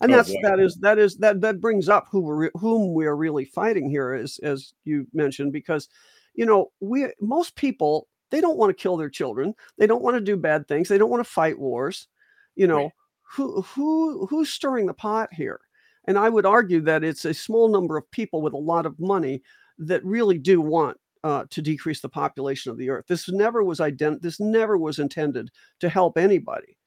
And 0.00 0.12
Oh 0.12 0.14
that's 0.14 0.36
that 0.42 0.60
is 0.60 0.76
that 0.82 0.98
is 0.98 1.16
that 1.18 1.40
that 1.40 1.60
brings 1.60 1.88
up 1.88 2.06
who 2.10 2.20
we're 2.20 2.50
whom 2.54 2.94
we 2.94 3.06
are 3.06 3.16
really 3.16 3.44
fighting 3.46 3.90
here, 3.90 4.12
as 4.12 4.38
as 4.42 4.74
you 4.84 5.06
mentioned, 5.12 5.52
because 5.52 5.88
you 6.34 6.46
know 6.46 6.72
we 6.80 7.08
most 7.20 7.56
people 7.56 8.08
they 8.30 8.40
don't 8.40 8.58
want 8.58 8.70
to 8.70 8.80
kill 8.82 8.96
their 8.96 9.10
children, 9.10 9.54
they 9.78 9.86
don't 9.86 10.02
want 10.02 10.16
to 10.16 10.20
do 10.20 10.36
bad 10.36 10.68
things, 10.68 10.88
they 10.88 10.98
don't 10.98 11.10
want 11.10 11.24
to 11.24 11.30
fight 11.30 11.58
wars. 11.58 12.08
You 12.56 12.66
Right. 12.70 12.74
know 12.76 12.94
who 13.34 13.62
who 13.62 14.26
who's 14.26 14.50
stirring 14.50 14.86
the 14.86 14.94
pot 14.94 15.30
here? 15.32 15.60
And 16.08 16.18
I 16.18 16.30
would 16.30 16.46
argue 16.46 16.80
that 16.80 17.04
it's 17.04 17.26
a 17.26 17.34
small 17.34 17.68
number 17.68 17.98
of 17.98 18.10
people 18.10 18.40
with 18.40 18.54
a 18.54 18.56
lot 18.56 18.86
of 18.86 18.98
money 18.98 19.42
that 19.76 20.02
really 20.06 20.38
do 20.38 20.58
want 20.58 20.96
uh, 21.22 21.44
to 21.50 21.60
decrease 21.60 22.00
the 22.00 22.08
population 22.08 22.72
of 22.72 22.78
the 22.78 22.88
earth. 22.88 23.04
This 23.06 23.28
never 23.28 23.62
was 23.62 23.78
ident- 23.78 24.22
This 24.22 24.40
never 24.40 24.78
was 24.78 25.00
intended 25.00 25.50
to 25.80 25.88
help 25.90 26.16
anybody. 26.16 26.78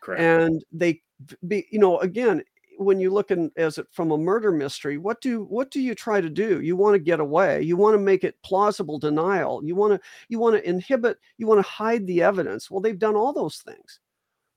Correct. 0.00 0.22
And 0.22 0.64
they, 0.70 1.02
be, 1.48 1.66
you 1.72 1.80
know, 1.80 1.98
again, 1.98 2.44
when 2.76 3.00
you 3.00 3.10
look 3.10 3.32
in 3.32 3.50
as 3.56 3.78
it 3.78 3.88
from 3.90 4.12
a 4.12 4.16
murder 4.16 4.52
mystery, 4.52 4.96
what 4.96 5.20
do 5.20 5.42
what 5.46 5.72
do 5.72 5.80
you 5.80 5.96
try 5.96 6.20
to 6.20 6.30
do? 6.30 6.60
You 6.60 6.76
want 6.76 6.94
to 6.94 7.00
get 7.00 7.18
away. 7.18 7.60
You 7.62 7.76
want 7.76 7.94
to 7.94 7.98
make 7.98 8.22
it 8.22 8.40
plausible 8.44 9.00
denial. 9.00 9.60
You 9.64 9.74
want 9.74 9.94
to 9.94 10.00
you 10.28 10.38
want 10.38 10.54
to 10.54 10.68
inhibit. 10.68 11.18
You 11.36 11.48
want 11.48 11.58
to 11.58 11.68
hide 11.68 12.06
the 12.06 12.22
evidence. 12.22 12.70
Well, 12.70 12.80
they've 12.80 12.96
done 12.96 13.16
all 13.16 13.32
those 13.32 13.56
things 13.56 13.98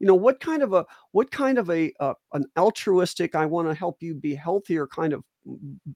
you 0.02 0.08
know 0.08 0.16
what 0.16 0.40
kind 0.40 0.64
of 0.64 0.74
a 0.74 0.86
what 1.12 1.32
kind 1.32 1.58
of 1.58 1.70
a 1.70 1.94
uh, 2.00 2.14
an 2.34 2.46
altruistic 2.58 3.36
i 3.36 3.46
want 3.46 3.68
to 3.68 3.74
help 3.74 4.02
you 4.02 4.14
be 4.14 4.36
healthier 4.36 4.88
kind 4.88 5.14
of 5.14 5.24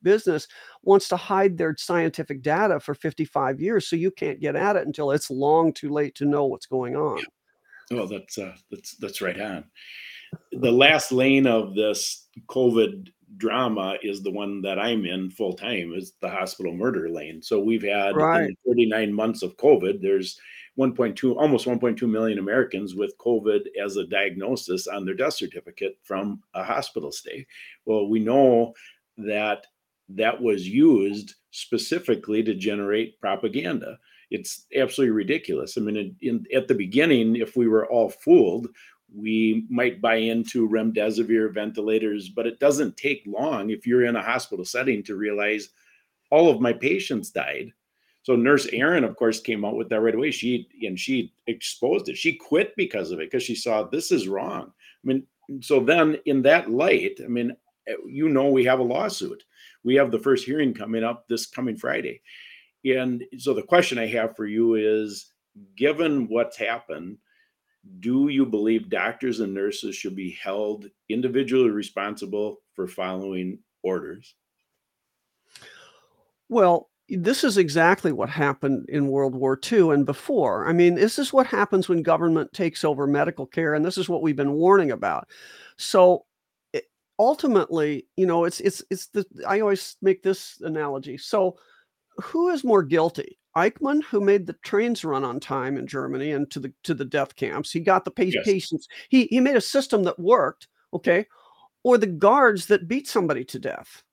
business 0.01 0.47
wants 0.83 1.07
to 1.07 1.15
hide 1.15 1.57
their 1.57 1.75
scientific 1.77 2.41
data 2.41 2.79
for 2.79 2.95
55 2.95 3.59
years 3.59 3.87
so 3.87 3.95
you 3.95 4.11
can't 4.11 4.39
get 4.39 4.55
at 4.55 4.75
it 4.75 4.87
until 4.87 5.11
it's 5.11 5.29
long 5.29 5.73
too 5.73 5.89
late 5.89 6.15
to 6.15 6.25
know 6.25 6.45
what's 6.45 6.65
going 6.65 6.95
on 6.95 7.19
Well, 7.91 8.07
that's 8.07 8.37
uh, 8.37 8.55
that's 8.71 8.95
that's 8.97 9.21
right 9.21 9.39
on. 9.39 9.65
The 10.51 10.71
last 10.71 11.11
lane 11.11 11.47
of 11.47 11.75
this 11.75 12.27
COVID 12.47 13.09
drama 13.37 13.97
is 14.01 14.21
the 14.21 14.31
one 14.31 14.61
that 14.61 14.79
I'm 14.79 15.05
in 15.05 15.29
full 15.29 15.53
time 15.53 15.93
is 15.93 16.13
the 16.21 16.29
hospital 16.29 16.73
murder 16.73 17.09
lane. 17.09 17.41
So 17.41 17.59
we've 17.59 17.83
had 17.83 18.15
right 18.15 18.55
39 18.67 19.13
months 19.13 19.43
of 19.43 19.55
COVID, 19.57 20.01
there's 20.01 20.39
1.2 20.77 21.35
almost 21.37 21.65
1.2 21.65 22.09
million 22.09 22.39
Americans 22.39 22.95
with 22.95 23.17
COVID 23.17 23.61
as 23.81 23.95
a 23.95 24.05
diagnosis 24.05 24.87
on 24.87 25.05
their 25.05 25.15
death 25.15 25.33
certificate 25.33 25.97
from 26.03 26.41
a 26.53 26.63
hospital 26.63 27.11
stay. 27.11 27.45
Well, 27.85 28.07
we 28.07 28.19
know 28.19 28.73
that 29.17 29.67
that 30.09 30.41
was 30.41 30.67
used 30.67 31.35
specifically 31.51 32.43
to 32.43 32.53
generate 32.53 33.19
propaganda. 33.19 33.97
It's 34.29 34.65
absolutely 34.75 35.15
ridiculous. 35.15 35.77
I 35.77 35.81
mean, 35.81 35.97
in, 35.97 36.15
in, 36.21 36.45
at 36.53 36.67
the 36.67 36.73
beginning, 36.73 37.37
if 37.37 37.55
we 37.55 37.67
were 37.67 37.87
all 37.87 38.09
fooled, 38.09 38.67
we 39.15 39.65
might 39.69 40.01
buy 40.01 40.15
into 40.15 40.67
remdesivir 40.67 41.53
ventilators, 41.53 42.29
but 42.29 42.45
it 42.45 42.59
doesn't 42.59 42.97
take 42.97 43.23
long 43.25 43.69
if 43.69 43.87
you're 43.87 44.05
in 44.05 44.15
a 44.15 44.21
hospital 44.21 44.65
setting 44.65 45.03
to 45.03 45.15
realize 45.15 45.69
all 46.31 46.49
of 46.49 46.59
my 46.59 46.73
patients 46.73 47.29
died. 47.29 47.71
So 48.25 48.35
nurse 48.35 48.67
Erin, 48.73 49.03
of 49.03 49.15
course, 49.15 49.39
came 49.39 49.63
out 49.63 49.75
with 49.75 49.87
that 49.89 50.01
right 50.01 50.15
away. 50.15 50.31
She 50.31 50.67
and 50.81 50.99
she 50.99 51.31
exposed 51.45 52.09
it. 52.09 52.17
She 52.17 52.33
quit 52.33 52.75
because 52.75 53.11
of 53.11 53.19
it 53.19 53.29
because 53.29 53.43
she 53.43 53.53
saw 53.53 53.83
this 53.83 54.11
is 54.11 54.27
wrong. 54.27 54.71
I 54.71 55.07
mean, 55.07 55.27
so 55.61 55.79
then 55.79 56.17
in 56.25 56.41
that 56.41 56.71
light, 56.71 57.19
I 57.23 57.27
mean, 57.27 57.55
eh, 57.87 57.93
you 58.07 58.29
know, 58.29 58.49
we 58.49 58.65
have 58.65 58.79
a 58.79 58.83
lawsuit. 58.83 59.43
We 59.83 59.93
have 59.95 60.09
the 60.09 60.17
first 60.17 60.43
hearing 60.43 60.73
coming 60.73 61.03
up 61.03 61.27
this 61.27 61.45
coming 61.45 61.77
Friday. 61.77 62.19
And 62.83 63.23
so 63.37 63.53
the 63.53 63.61
question 63.61 63.99
I 63.99 64.07
have 64.07 64.35
for 64.35 64.47
you 64.47 64.73
is 64.73 65.31
given 65.77 66.27
what's 66.27 66.57
happened, 66.57 67.19
do 67.99 68.29
you 68.29 68.47
believe 68.47 68.89
doctors 68.89 69.39
and 69.39 69.53
nurses 69.53 69.95
should 69.95 70.15
be 70.15 70.31
held 70.31 70.87
individually 71.09 71.69
responsible 71.69 72.57
for 72.73 72.87
following 72.87 73.59
orders? 73.83 74.33
well 76.49 76.89
this 77.09 77.43
is 77.43 77.57
exactly 77.57 78.11
what 78.11 78.29
happened 78.29 78.85
in 78.89 79.07
world 79.07 79.35
war 79.35 79.59
ii 79.71 79.89
and 79.91 80.05
before 80.05 80.67
i 80.67 80.73
mean 80.73 80.95
this 80.95 81.19
is 81.19 81.31
what 81.31 81.45
happens 81.45 81.87
when 81.87 82.01
government 82.01 82.51
takes 82.51 82.83
over 82.83 83.05
medical 83.05 83.45
care 83.45 83.73
and 83.75 83.85
this 83.85 83.97
is 83.97 84.09
what 84.09 84.21
we've 84.23 84.35
been 84.35 84.53
warning 84.53 84.91
about 84.91 85.27
so 85.77 86.25
it, 86.73 86.85
ultimately 87.19 88.07
you 88.17 88.25
know 88.25 88.43
it's 88.45 88.59
it's 88.61 88.83
it's 88.89 89.07
the 89.07 89.23
i 89.47 89.59
always 89.59 89.97
make 90.01 90.23
this 90.23 90.59
analogy 90.61 91.17
so 91.17 91.55
who 92.17 92.49
is 92.49 92.63
more 92.63 92.83
guilty? 92.83 93.37
Eichmann, 93.57 94.03
who 94.03 94.19
made 94.19 94.47
the 94.47 94.55
trains 94.63 95.05
run 95.05 95.23
on 95.23 95.39
time 95.39 95.77
in 95.77 95.87
Germany 95.87 96.31
and 96.31 96.49
to 96.51 96.59
the 96.59 96.73
to 96.83 96.93
the 96.93 97.05
death 97.05 97.35
camps, 97.35 97.71
he 97.71 97.79
got 97.79 98.03
the 98.03 98.11
pa- 98.11 98.23
Yes. 98.23 98.45
patients. 98.45 98.87
He 99.09 99.25
he 99.25 99.39
made 99.39 99.55
a 99.55 99.61
system 99.61 100.03
that 100.03 100.19
worked, 100.19 100.67
okay, 100.93 101.25
or 101.83 101.97
the 101.97 102.07
guards 102.07 102.65
that 102.67 102.87
beat 102.87 103.07
somebody 103.07 103.45
to 103.45 103.59
death. 103.59 104.03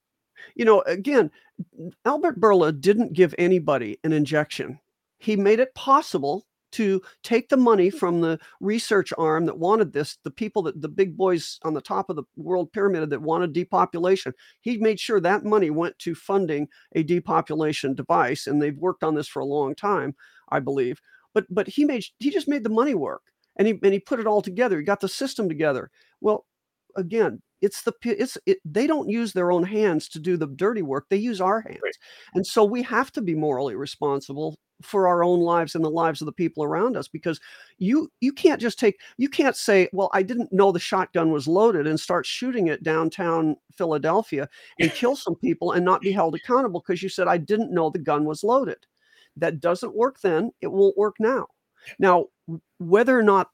You 0.55 0.64
know, 0.64 0.81
again, 0.83 1.31
Albert 2.05 2.40
Bourla 2.40 2.78
didn't 2.78 3.12
give 3.12 3.35
anybody 3.38 3.98
an 4.05 4.12
injection. 4.12 4.78
He 5.18 5.37
made 5.37 5.61
it 5.61 5.74
possible 5.74 6.44
to 6.72 7.02
take 7.22 7.48
the 7.48 7.57
money 7.57 7.90
hmm. 7.90 7.96
from 7.96 8.20
the 8.20 8.38
research 8.61 9.12
arm 9.16 9.46
that 9.46 9.59
wanted 9.59 9.92
this, 9.92 10.18
the 10.24 10.31
people 10.31 10.62
that 10.62 10.81
the 10.81 10.88
big 10.88 11.16
boys 11.16 11.61
on 11.62 11.74
the 11.74 11.81
top 11.81 12.11
of 12.11 12.16
the 12.16 12.24
world 12.37 12.72
pyramid 12.72 13.09
that 13.09 13.22
wanted 13.22 13.52
depopulation. 13.52 14.33
He 14.61 14.78
made 14.78 14.98
sure 14.98 15.20
that 15.20 15.44
money 15.44 15.70
went 15.70 15.98
to 16.00 16.14
funding 16.14 16.68
a 16.94 17.02
depopulation 17.02 17.94
device, 17.94 18.46
and 18.46 18.61
they've 18.61 18.76
worked 18.76 19.05
on 19.05 19.14
this 19.14 19.28
for 19.28 19.40
a 19.40 19.46
long 19.46 19.74
time, 19.74 20.14
I 20.50 20.61
believe. 20.61 21.00
But 21.35 21.46
but 21.48 21.68
he 21.68 21.85
made 21.85 22.05
he 22.18 22.31
just 22.31 22.48
made 22.48 22.64
the 22.64 22.70
money 22.70 22.94
work, 22.94 23.22
and 23.57 23.68
he 23.68 23.78
and 23.83 23.92
he 23.92 24.00
put 24.00 24.20
it 24.20 24.26
all 24.26 24.42
together. 24.42 24.78
He 24.78 24.85
got 24.85 25.00
the 25.00 25.09
system 25.09 25.48
together. 25.48 25.90
Well, 26.20 26.46
again, 26.96 27.40
it's 27.61 27.83
the 27.83 27.92
it's 28.02 28.37
it, 28.46 28.59
they 28.64 28.87
don't 28.87 29.09
use 29.09 29.33
their 29.33 29.52
own 29.52 29.62
hands 29.62 30.09
to 30.11 30.18
do 30.18 30.37
the 30.37 30.46
dirty 30.48 30.83
work. 30.83 31.07
They 31.09 31.16
use 31.16 31.40
our 31.40 31.61
hands, 31.61 31.81
Right. 31.83 31.96
and 32.35 32.46
so 32.46 32.64
we 32.64 32.83
have 32.83 33.12
to 33.12 33.22
be 33.22 33.35
morally 33.35 33.76
responsible 33.76 34.59
for 34.83 35.07
our 35.07 35.22
own 35.24 35.40
lives 35.40 35.74
and 35.74 35.85
the 35.85 35.90
lives 35.90 36.20
of 36.20 36.26
the 36.26 36.33
people 36.33 36.64
around 36.64 36.96
us 36.96 37.09
because 37.09 37.40
you 37.78 38.11
you 38.20 38.33
can't 38.33 38.61
just 38.61 38.78
take 38.78 38.98
you 39.16 39.28
can't 39.28 39.57
say 39.57 39.88
well 39.92 40.11
i 40.12 40.22
didn't 40.22 40.52
know 40.52 40.72
the 40.72 40.78
shotgun 40.78 41.31
was 41.31 41.46
loaded 41.46 41.87
and 41.87 41.98
start 41.98 42.26
shooting 42.26 42.66
it 42.66 42.83
downtown 42.83 43.57
philadelphia 43.76 44.48
and 44.81 44.90
kill 44.94 45.14
some 45.16 45.37
people 45.37 45.72
and 45.72 45.85
not 45.85 46.00
be 46.00 46.12
held 46.12 46.35
accountable 46.35 46.81
because 46.81 47.02
you 47.02 47.09
said 47.09 47.28
i 47.28 47.38
didn't 47.38 47.72
know 47.72 47.90
the 47.90 47.98
gun 47.98 48.24
was 48.24 48.42
loaded 48.42 48.78
that 49.37 49.61
doesn't 49.61 49.94
work 49.94 50.20
then 50.20 50.50
it 50.61 50.66
won't 50.66 50.98
work 50.98 51.14
now 51.18 51.46
now 51.98 52.26
whether 52.78 53.16
or 53.16 53.22
not 53.22 53.50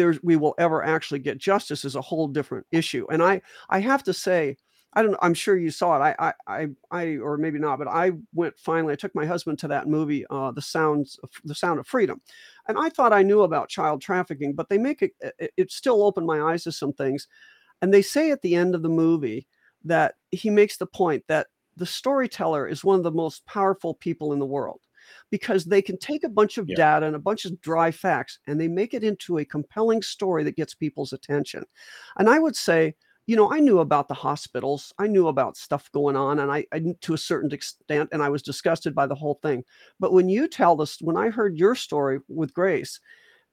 there's 0.00 0.22
we 0.22 0.36
will 0.36 0.54
ever 0.56 0.82
actually 0.82 1.18
get 1.18 1.36
justice 1.36 1.84
is 1.84 1.94
a 1.94 2.00
whole 2.00 2.26
different 2.26 2.66
issue. 2.72 3.06
And 3.12 3.22
i 3.22 3.42
i 3.68 3.80
have 3.80 4.02
to 4.04 4.14
say 4.14 4.56
i 4.94 5.02
don't 5.02 5.12
know 5.12 5.18
i'm 5.20 5.34
sure 5.34 5.58
you 5.58 5.70
saw 5.70 5.96
it 5.96 6.00
i 6.00 6.14
i 6.18 6.32
i, 6.46 6.66
I 6.90 7.16
or 7.18 7.36
maybe 7.36 7.58
not 7.58 7.78
but 7.78 7.86
i 7.86 8.12
went 8.32 8.58
finally 8.58 8.94
i 8.94 8.96
took 8.96 9.14
my 9.14 9.26
husband 9.26 9.58
to 9.58 9.68
that 9.68 9.88
movie 9.88 10.24
uh 10.30 10.52
the 10.52 10.62
sounds 10.62 11.18
of 11.22 11.30
the 11.44 11.54
sound 11.54 11.78
of 11.78 11.86
freedom. 11.86 12.20
And 12.66 12.78
i 12.78 12.88
thought 12.88 13.12
i 13.12 13.22
knew 13.22 13.42
about 13.42 13.68
child 13.68 14.00
trafficking 14.00 14.54
but 14.54 14.70
they 14.70 14.78
make 14.78 15.02
it 15.02 15.12
it, 15.38 15.52
it 15.56 15.70
still 15.70 16.02
opened 16.02 16.26
my 16.26 16.40
eyes 16.40 16.64
to 16.64 16.72
some 16.72 16.94
things. 16.94 17.28
And 17.82 17.92
they 17.92 18.02
say 18.02 18.30
at 18.30 18.40
the 18.42 18.54
end 18.54 18.74
of 18.74 18.82
the 18.82 18.88
movie 18.88 19.46
that 19.84 20.14
he 20.30 20.48
makes 20.50 20.76
the 20.78 20.86
point 20.86 21.24
that 21.28 21.48
the 21.76 21.86
storyteller 21.86 22.66
is 22.66 22.84
one 22.84 22.98
of 22.98 23.04
the 23.04 23.10
most 23.24 23.44
powerful 23.46 23.94
people 23.94 24.32
in 24.32 24.38
the 24.38 24.46
world 24.56 24.80
because 25.30 25.64
they 25.64 25.82
can 25.82 25.98
take 25.98 26.24
a 26.24 26.28
bunch 26.28 26.58
of 26.58 26.66
Yeah. 26.66 26.74
data 26.74 27.06
and 27.06 27.16
a 27.16 27.20
bunch 27.20 27.44
of 27.44 27.60
dry 27.60 27.90
facts 27.90 28.38
and 28.46 28.60
they 28.60 28.68
make 28.68 28.94
it 28.94 29.04
into 29.04 29.38
a 29.38 29.44
compelling 29.44 30.02
story 30.02 30.44
that 30.44 30.56
gets 30.56 30.74
people's 30.74 31.12
attention. 31.12 31.64
And 32.18 32.28
I 32.28 32.38
would 32.38 32.56
say, 32.56 32.94
you 33.26 33.36
know, 33.36 33.52
I 33.52 33.60
knew 33.60 33.78
about 33.78 34.08
the 34.08 34.14
hospitals, 34.14 34.92
I 34.98 35.06
knew 35.06 35.28
about 35.28 35.56
stuff 35.56 35.90
going 35.92 36.16
on, 36.16 36.40
and 36.40 36.50
I, 36.50 36.66
I 36.72 36.82
to 37.02 37.14
a 37.14 37.18
certain 37.18 37.52
extent, 37.52 38.08
and 38.12 38.22
I 38.22 38.28
was 38.28 38.42
disgusted 38.42 38.94
by 38.94 39.06
the 39.06 39.14
whole 39.14 39.38
thing. 39.42 39.64
But 40.00 40.12
when 40.12 40.28
you 40.28 40.48
tell 40.48 40.74
this, 40.74 40.98
when 41.00 41.16
I 41.16 41.30
heard 41.30 41.56
your 41.56 41.76
story 41.76 42.20
with 42.28 42.52
Grace, 42.52 42.98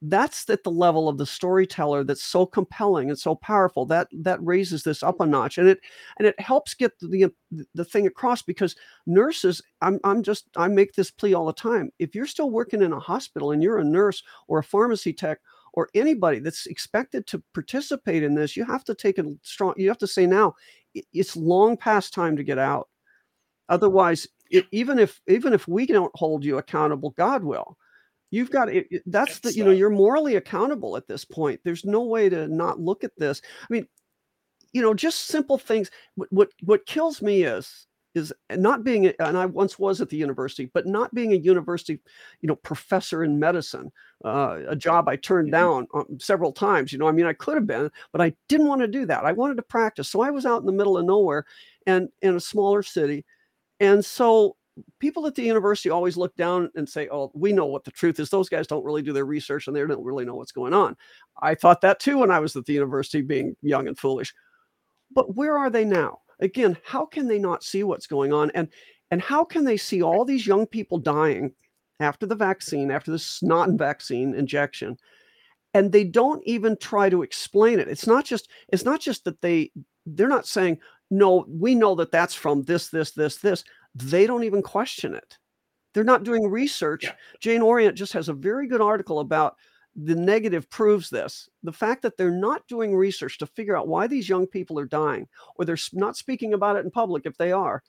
that's 0.03 0.47
at 0.49 0.63
the 0.63 0.71
level 0.71 1.09
of 1.09 1.17
the 1.17 1.25
storyteller 1.25 2.03
that's 2.03 2.23
so 2.23 2.45
compelling 2.45 3.09
and 3.09 3.17
so 3.17 3.33
powerful 3.35 3.85
that 3.85 4.07
that 4.11 4.43
raises 4.43 4.83
this 4.83 5.01
up 5.01 5.19
a 5.19 5.25
notch 5.25 5.57
and 5.57 5.67
it 5.67 5.79
and 6.19 6.27
it 6.27 6.39
helps 6.39 6.75
get 6.75 6.91
the 6.99 7.31
the 7.73 7.85
thing 7.85 8.05
across 8.05 8.43
because 8.43 8.75
nurses 9.07 9.61
i'm 9.81 9.99
i'm 10.03 10.21
just 10.21 10.45
i 10.55 10.67
make 10.67 10.93
this 10.93 11.09
plea 11.09 11.33
all 11.33 11.47
the 11.47 11.53
time 11.53 11.89
if 11.97 12.13
you're 12.13 12.27
still 12.27 12.51
working 12.51 12.83
in 12.83 12.93
a 12.93 12.99
hospital 12.99 13.51
and 13.51 13.63
you're 13.63 13.79
a 13.79 13.83
nurse 13.83 14.21
or 14.47 14.59
a 14.59 14.63
pharmacy 14.63 15.11
tech 15.11 15.39
or 15.73 15.89
anybody 15.95 16.39
that's 16.39 16.67
expected 16.67 17.25
to 17.25 17.41
participate 17.55 18.21
in 18.21 18.35
this 18.35 18.55
you 18.55 18.63
have 18.63 18.83
to 18.83 18.93
take 18.93 19.17
a 19.17 19.25
strong 19.41 19.73
you 19.77 19.87
have 19.87 19.97
to 19.97 20.07
say 20.07 20.27
now 20.27 20.53
it's 21.13 21.35
long 21.35 21.77
past 21.77 22.13
time 22.13 22.35
to 22.37 22.43
get 22.43 22.57
out. 22.57 22.89
Otherwise 23.69 24.27
it, 24.49 24.65
even 24.71 24.97
if 24.97 25.21
even 25.27 25.53
if 25.53 25.67
we 25.67 25.85
don't 25.85 26.15
hold 26.15 26.45
you 26.45 26.57
accountable 26.57 27.09
god 27.11 27.43
will 27.43 27.77
You've 28.31 28.51
got 28.51 28.69
it, 28.69 28.87
it- 28.91 29.03
that's 29.05 29.39
the 29.39 29.53
you 29.53 29.63
know 29.63 29.71
you're 29.71 29.89
morally 29.89 30.35
accountable 30.35 30.97
at 30.97 31.07
this 31.07 31.25
point. 31.25 31.61
There's 31.63 31.85
no 31.85 32.03
way 32.03 32.29
to 32.29 32.47
not 32.47 32.79
look 32.79 33.03
at 33.03 33.17
this. 33.17 33.41
I 33.61 33.67
mean, 33.73 33.87
you 34.73 34.81
know, 34.81 34.93
just 34.93 35.25
simple 35.27 35.57
things. 35.57 35.89
What 36.15 36.31
what, 36.31 36.49
what 36.63 36.85
kills 36.85 37.21
me 37.21 37.43
is 37.43 37.87
is 38.15 38.33
not 38.51 38.83
being 38.83 39.07
and 39.19 39.37
I 39.37 39.45
once 39.45 39.77
was 39.77 40.01
at 40.01 40.09
the 40.09 40.17
university, 40.17 40.71
but 40.73 40.87
not 40.87 41.13
being 41.13 41.33
a 41.33 41.37
university, 41.37 41.99
you 42.41 42.47
know, 42.47 42.55
professor 42.55 43.23
in 43.23 43.37
medicine, 43.39 43.91
uh, 44.25 44.59
a 44.67 44.75
job 44.75 45.07
I 45.07 45.17
turned 45.17 45.51
down 45.51 45.87
um, 45.93 46.17
several 46.19 46.51
times. 46.51 46.91
You 46.91 46.97
know, 46.97 47.07
I 47.07 47.11
mean, 47.11 47.27
I 47.27 47.33
could 47.33 47.55
have 47.55 47.67
been, 47.67 47.91
but 48.11 48.21
I 48.21 48.33
didn't 48.49 48.67
want 48.67 48.81
to 48.81 48.87
do 48.87 49.05
that. 49.05 49.23
I 49.25 49.33
wanted 49.33 49.57
to 49.57 49.61
practice, 49.63 50.09
so 50.09 50.21
I 50.21 50.31
was 50.31 50.45
out 50.45 50.61
in 50.61 50.65
the 50.65 50.71
middle 50.71 50.97
of 50.97 51.05
nowhere, 51.05 51.45
and 51.85 52.09
in 52.21 52.35
a 52.35 52.39
smaller 52.39 52.81
city, 52.83 53.23
and 53.79 54.03
so 54.05 54.57
people 54.99 55.25
at 55.27 55.35
the 55.35 55.43
university 55.43 55.89
always 55.89 56.17
look 56.17 56.35
down 56.35 56.69
and 56.75 56.87
say, 56.87 57.07
"Oh, 57.11 57.31
we 57.33 57.53
know 57.53 57.65
what 57.65 57.83
the 57.83 57.91
truth 57.91 58.19
is. 58.19 58.29
Those 58.29 58.49
guys 58.49 58.67
don't 58.67 58.85
really 58.85 59.01
do 59.01 59.13
their 59.13 59.25
research 59.25 59.67
and 59.67 59.75
they 59.75 59.85
don't 59.85 60.03
really 60.03 60.25
know 60.25 60.35
what's 60.35 60.51
going 60.51 60.73
on." 60.73 60.95
I 61.41 61.55
thought 61.55 61.81
that 61.81 61.99
too 61.99 62.19
when 62.19 62.31
I 62.31 62.39
was 62.39 62.55
at 62.55 62.65
the 62.65 62.73
university, 62.73 63.21
being 63.21 63.55
young 63.61 63.87
and 63.87 63.97
foolish. 63.97 64.33
But 65.11 65.35
where 65.35 65.57
are 65.57 65.69
they 65.69 65.85
now? 65.85 66.19
Again, 66.39 66.77
how 66.83 67.05
can 67.05 67.27
they 67.27 67.39
not 67.39 67.63
see 67.63 67.83
what's 67.83 68.07
going 68.07 68.33
on? 68.33 68.51
And 68.51 68.69
and 69.11 69.21
how 69.21 69.43
can 69.43 69.63
they 69.63 69.77
see 69.77 70.01
all 70.01 70.25
these 70.25 70.45
young 70.45 70.67
people 70.67 70.97
dying 70.97 71.53
after 71.99 72.25
the 72.25 72.35
vaccine, 72.35 72.91
after 72.91 73.11
this 73.11 73.25
snot 73.25 73.69
vaccine 73.71 74.35
injection, 74.35 74.97
and 75.73 75.91
they 75.91 76.03
don't 76.03 76.43
even 76.45 76.77
try 76.77 77.09
to 77.09 77.23
explain 77.23 77.79
it. 77.79 77.87
It's 77.87 78.07
not 78.07 78.25
just 78.25 78.49
it's 78.69 78.85
not 78.85 78.99
just 78.99 79.23
that 79.25 79.41
they 79.41 79.71
they're 80.05 80.27
not 80.27 80.47
saying, 80.47 80.79
"No, 81.09 81.45
we 81.47 81.75
know 81.75 81.95
that 81.95 82.11
that's 82.11 82.33
from 82.33 82.63
this 82.63 82.89
this 82.89 83.11
this 83.11 83.37
this." 83.37 83.63
They 84.03 84.27
don't 84.27 84.43
even 84.43 84.61
question 84.61 85.13
it. 85.13 85.37
They're 85.93 86.03
not 86.03 86.23
doing 86.23 86.49
research. 86.49 87.05
Yeah. 87.05 87.13
Jane 87.39 87.61
Orient 87.61 87.97
just 87.97 88.13
has 88.13 88.29
a 88.29 88.33
very 88.33 88.67
good 88.67 88.81
article 88.81 89.19
about 89.19 89.55
the 89.95 90.15
negative 90.15 90.69
proves 90.69 91.09
this. 91.09 91.49
The 91.63 91.73
fact 91.73 92.03
that 92.03 92.17
they're 92.17 92.29
not 92.29 92.67
doing 92.67 92.95
research 92.95 93.39
to 93.39 93.47
figure 93.47 93.75
out 93.75 93.87
why 93.87 94.05
these 94.05 94.29
young 94.29 94.45
people 94.45 94.79
are 94.79 94.85
dying 94.85 95.27
or 95.55 95.65
they're 95.65 95.77
not 95.93 96.15
speaking 96.15 96.53
about 96.53 96.75
it 96.75 96.85
in 96.85 96.91
public 96.91 97.25
if 97.25 97.35
they 97.37 97.51
are 97.51 97.81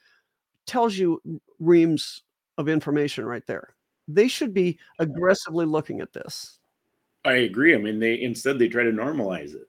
tells 0.66 0.97
you 0.97 1.21
reams 1.59 2.23
of 2.57 2.68
information 2.68 3.27
right 3.27 3.47
there. 3.47 3.75
They 4.07 4.29
should 4.29 4.55
be 4.55 4.79
aggressively 4.99 5.66
looking 5.66 6.01
at 6.01 6.14
this. 6.14 6.59
I 7.25 7.35
agree. 7.35 7.75
I 7.75 7.79
mean, 7.79 7.99
they 7.99 8.21
instead 8.23 8.59
they 8.59 8.68
try 8.68 8.85
to 8.85 8.90
normalize 8.90 9.55
it. 9.55 9.68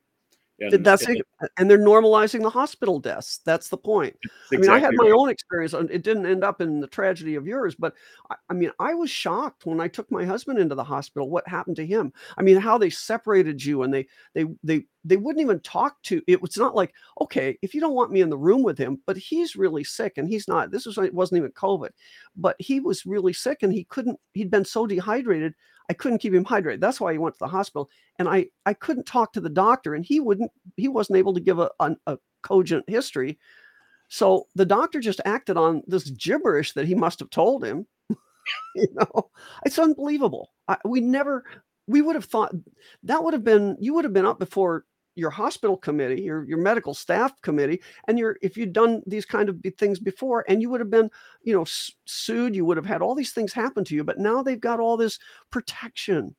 And 0.60 0.86
That's 0.86 1.06
and 1.08 1.18
it. 1.18 1.52
And 1.58 1.70
they're 1.70 1.78
normalizing 1.78 2.42
the 2.42 2.50
hospital 2.50 3.00
deaths. 3.00 3.40
That's 3.46 3.70
the 3.70 3.78
point. 3.78 4.16
it's 4.24 4.34
I 4.54 4.58
mean, 4.58 4.70
I 4.70 4.80
had 4.80 4.94
my 4.96 5.06
right. 5.06 5.14
own 5.14 5.30
experience. 5.30 5.74
and 5.74 5.90
It 5.90 6.04
didn't 6.04 6.26
end 6.26 6.44
up 6.44 6.62
in 6.62 6.80
the 6.80 6.88
tragedy 6.88 7.36
of 7.36 7.48
yours, 7.48 7.76
but 7.76 7.94
I, 8.30 8.36
I 8.50 8.54
mean, 8.54 8.72
I 8.80 8.94
was 8.94 9.10
shocked 9.10 9.66
when 9.66 9.80
I 9.80 9.88
took 9.88 10.12
my 10.12 10.26
husband 10.26 10.60
into 10.60 10.76
the 10.76 10.84
hospital. 10.84 11.30
What 11.30 11.48
happened 11.48 11.78
to 11.78 11.86
him? 11.86 12.12
I 12.38 12.42
mean, 12.42 12.58
how 12.58 12.78
they 12.78 12.90
separated 12.90 13.64
you 13.64 13.84
and 13.84 13.94
they 13.94 14.08
they 14.34 14.46
they 14.64 14.86
they 15.06 15.18
wouldn't 15.18 15.42
even 15.42 15.60
talk 15.62 16.02
to. 16.04 16.22
It 16.28 16.42
was 16.42 16.58
not 16.58 16.76
like 16.76 16.94
okay, 17.22 17.58
if 17.62 17.74
you 17.74 17.82
don't 17.82 17.96
want 17.96 18.12
me 18.12 18.22
in 18.22 18.30
the 18.30 18.38
room 18.38 18.64
with 18.64 18.78
him, 18.78 19.00
but 19.06 19.18
he's 19.18 19.56
really 19.56 19.84
sick 19.84 20.18
and 20.18 20.28
he's 20.28 20.48
not. 20.48 20.72
This 20.72 20.86
was 20.86 20.98
it 20.98 21.14
wasn't 21.14 21.40
even 21.40 21.52
COVID, 21.52 21.90
but 22.36 22.56
he 22.60 22.80
was 22.80 23.06
really 23.06 23.34
sick 23.34 23.64
and 23.64 23.74
he 23.74 23.86
couldn't. 23.86 24.20
He'd 24.34 24.52
been 24.52 24.66
so 24.66 24.86
dehydrated. 24.86 25.54
I 25.90 25.94
couldn't 25.94 26.20
keep 26.20 26.34
him 26.34 26.46
hydrated. 26.46 26.80
That's 26.80 27.02
why 27.02 27.12
he 27.12 27.18
went 27.18 27.36
to 27.36 27.40
the 27.40 27.48
hospital. 27.48 27.90
And 28.20 28.28
I 28.28 28.48
I 28.66 28.74
couldn't 28.74 29.06
talk 29.06 29.34
to 29.34 29.42
the 29.42 29.50
doctor, 29.50 29.96
and 29.96 30.06
he 30.06 30.20
wouldn't. 30.20 30.52
He 30.78 30.88
wasn't 30.88 31.18
able 31.18 31.34
to 31.34 31.40
give 31.40 31.60
a, 31.60 31.70
a, 31.80 31.96
a 32.08 32.18
cogent 32.44 32.88
history. 32.88 33.40
So 34.10 34.48
the 34.56 34.66
doctor 34.66 35.00
just 35.00 35.22
acted 35.24 35.56
on 35.56 35.84
this 35.88 36.10
mm. 36.10 36.18
gibberish 36.18 36.74
that 36.74 36.88
he 36.88 36.96
must 36.96 37.20
have 37.20 37.30
told 37.30 37.64
him. 37.64 37.86
you 38.76 38.88
know, 38.94 39.30
it's 39.66 39.80
unbelievable. 39.80 40.52
I, 40.68 40.78
we 40.84 41.00
never, 41.00 41.46
we 41.88 42.02
would 42.02 42.16
have 42.16 42.26
thought 42.26 42.54
that 43.04 43.24
would 43.24 43.34
have 43.34 43.44
been, 43.44 43.78
you 43.80 43.94
would 43.94 44.06
have 44.06 44.14
been 44.14 44.26
up 44.26 44.40
before 44.40 44.86
your 45.16 45.30
hospital 45.30 45.78
committee, 45.78 46.22
your 46.22 46.44
your 46.46 46.58
medical 46.60 46.94
staff 46.94 47.40
committee, 47.42 47.82
and 48.08 48.18
your 48.20 48.38
if 48.42 48.58
you'd 48.58 48.74
done 48.74 49.04
these 49.08 49.26
kind 49.26 49.50
of 49.50 49.58
things 49.78 50.00
before, 50.00 50.46
and 50.48 50.62
you 50.62 50.70
would 50.70 50.80
have 50.80 50.90
been, 50.90 51.10
you 51.44 51.54
know, 51.54 51.66
sued. 52.06 52.56
You 52.56 52.66
would 52.66 52.78
have 52.78 52.86
had 52.86 53.02
all 53.02 53.16
these 53.16 53.32
things 53.34 53.54
happen 53.54 53.84
to 53.86 53.96
you. 53.96 54.04
But 54.04 54.20
now 54.20 54.42
they've 54.44 54.60
got 54.60 54.80
all 54.80 54.98
this 54.98 55.20
protection 55.52 56.36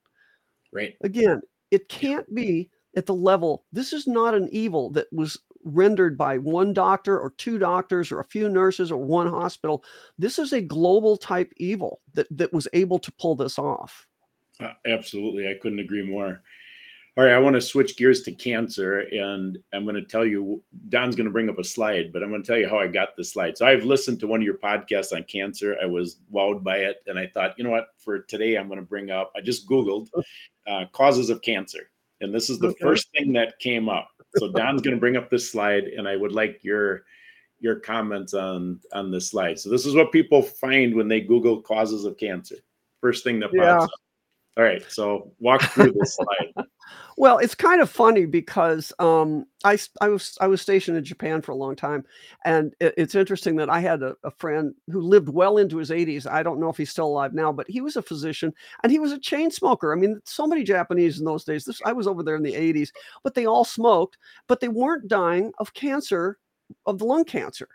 Right. 0.73 0.97
again, 1.03 1.41
it 1.71 1.89
can't 1.89 2.33
be 2.35 2.71
at 2.97 3.07
the 3.07 3.15
level. 3.15 3.65
This 3.73 3.93
is 3.93 4.07
not 4.07 4.35
an 4.35 4.49
evil 4.51 4.91
that 4.91 5.13
was 5.13 5.39
rendered 5.65 6.17
by 6.17 6.39
one 6.39 6.73
doctor 6.73 7.19
or 7.19 7.31
two 7.37 7.59
doctors 7.59 8.11
or 8.11 8.21
a 8.21 8.25
few 8.25 8.49
nurses 8.49 8.91
or 8.91 8.97
one 8.97 9.27
hospital. 9.29 9.85
This 10.19 10.39
is 10.39 10.53
a 10.53 10.61
global 10.61 11.17
type 11.17 11.53
evil 11.59 12.01
that 12.15 12.27
that 12.31 12.53
was 12.53 12.67
able 12.73 12.99
to 13.01 13.13
pull 13.13 13.37
this 13.37 13.59
off. 13.59 14.07
Uh, 14.59 14.75
absolutely. 14.87 15.49
I 15.49 15.55
couldn't 15.55 15.79
agree 15.79 16.03
more. 16.05 16.43
All 17.21 17.27
right, 17.27 17.35
I 17.35 17.39
want 17.39 17.53
to 17.53 17.61
switch 17.61 17.99
gears 17.99 18.23
to 18.23 18.33
cancer, 18.33 19.01
and 19.01 19.59
I'm 19.75 19.85
going 19.85 19.95
to 19.95 20.01
tell 20.07 20.25
you. 20.25 20.63
Don's 20.89 21.15
going 21.15 21.27
to 21.27 21.31
bring 21.31 21.51
up 21.51 21.59
a 21.59 21.65
slide, 21.65 22.15
but 22.15 22.23
I'm 22.23 22.31
going 22.31 22.43
to 22.43 22.47
tell 22.47 22.57
you 22.57 22.67
how 22.67 22.79
I 22.79 22.87
got 22.87 23.15
the 23.15 23.23
slide. 23.23 23.59
So 23.59 23.67
I've 23.67 23.85
listened 23.85 24.21
to 24.21 24.27
one 24.27 24.41
of 24.41 24.45
your 24.47 24.57
podcasts 24.57 25.15
on 25.15 25.25
cancer. 25.25 25.77
I 25.83 25.85
was 25.85 26.17
wowed 26.33 26.65
by 26.65 26.79
it, 26.79 27.03
and 27.09 27.19
I 27.19 27.27
thought, 27.27 27.59
you 27.59 27.65
know 27.65 27.69
what? 27.69 27.89
For 27.99 28.21
today, 28.21 28.57
I'm 28.57 28.69
going 28.69 28.81
to 28.81 28.87
bring 28.87 29.11
up. 29.11 29.33
I 29.37 29.43
just 29.43 29.69
Googled 29.69 30.09
uh, 30.67 30.87
causes 30.95 31.29
of 31.29 31.43
cancer, 31.43 31.91
and 32.23 32.35
this 32.35 32.49
is 32.49 32.59
the 32.59 32.69
Okay. 32.69 32.79
first 32.81 33.11
thing 33.13 33.35
that 33.35 33.59
came 33.59 33.91
up. 33.91 34.09
So 34.39 34.51
Don's 34.51 34.81
going 34.81 34.97
to 34.97 35.01
bring 35.01 35.19
up 35.19 35.29
this 35.29 35.53
slide, 35.53 35.85
and 35.85 36.09
I 36.09 36.17
would 36.17 36.33
like 36.33 36.61
your 36.65 37.03
your 37.59 37.81
comments 37.81 38.33
on 38.33 38.81
on 38.95 39.11
this 39.11 39.29
slide. 39.29 39.59
So 39.59 39.69
this 39.69 39.85
is 39.85 39.95
what 39.95 40.11
people 40.11 40.41
find 40.41 40.95
when 40.95 41.09
they 41.09 41.21
Google 41.21 41.61
causes 41.61 42.07
of 42.07 42.17
cancer. 42.17 42.57
First 43.03 43.25
thing 43.25 43.41
that 43.41 43.49
pops 43.49 43.59
Yeah. 43.59 43.77
up. 43.77 43.91
All 44.57 44.65
right, 44.65 44.83
so 44.91 45.33
walk 45.39 45.61
through 45.63 45.93
this 45.93 46.17
slide. 46.57 46.67
Well, 47.17 47.39
it's 47.39 47.55
kind 47.55 47.83
of 47.83 47.91
funny 47.91 48.25
because 48.25 48.93
um, 48.99 49.45
was 50.09 50.39
I 50.41 50.47
was 50.47 50.63
stationed 50.63 50.97
in 50.97 51.05
Japan 51.05 51.43
for 51.43 51.53
a 51.53 51.57
long 51.57 51.77
time, 51.77 52.05
and 52.45 52.75
it, 52.81 52.95
it's 52.97 53.15
interesting 53.15 53.57
that 53.57 53.69
I 53.69 53.81
had 53.81 54.03
a, 54.03 54.17
a 54.25 54.31
friend 54.31 54.75
who 54.91 55.03
lived 55.03 55.29
well 55.29 55.59
into 55.59 55.77
his 55.77 55.91
80s. 55.91 56.27
I 56.27 56.43
don't 56.43 56.61
know 56.61 56.71
if 56.71 56.79
he's 56.79 56.91
still 56.91 57.09
alive 57.09 57.35
now, 57.35 57.53
but 57.53 57.69
he 57.69 57.81
was 57.81 57.97
a 57.97 58.03
physician 58.03 58.55
and 58.83 58.91
he 58.91 58.99
was 58.99 59.13
a 59.13 59.19
chain 59.19 59.51
smoker. 59.51 59.93
I 59.93 59.97
mean, 59.97 60.21
so 60.25 60.47
many 60.47 60.65
Japanese 60.65 61.19
in 61.19 61.27
those 61.27 61.45
days. 61.45 61.65
This 61.65 61.81
I 61.85 61.93
was 61.93 62.07
over 62.07 62.23
there 62.23 62.37
in 62.37 62.43
the 62.43 62.55
80s, 62.55 62.91
but 63.23 63.35
they 63.35 63.47
all 63.47 63.65
smoked, 63.65 64.17
but 64.47 64.61
they 64.61 64.69
weren't 64.69 65.09
dying 65.09 65.53
of 65.59 65.75
cancer, 65.75 66.39
of 66.87 66.99
the 66.99 67.05
lung 67.05 67.25
cancer. 67.25 67.69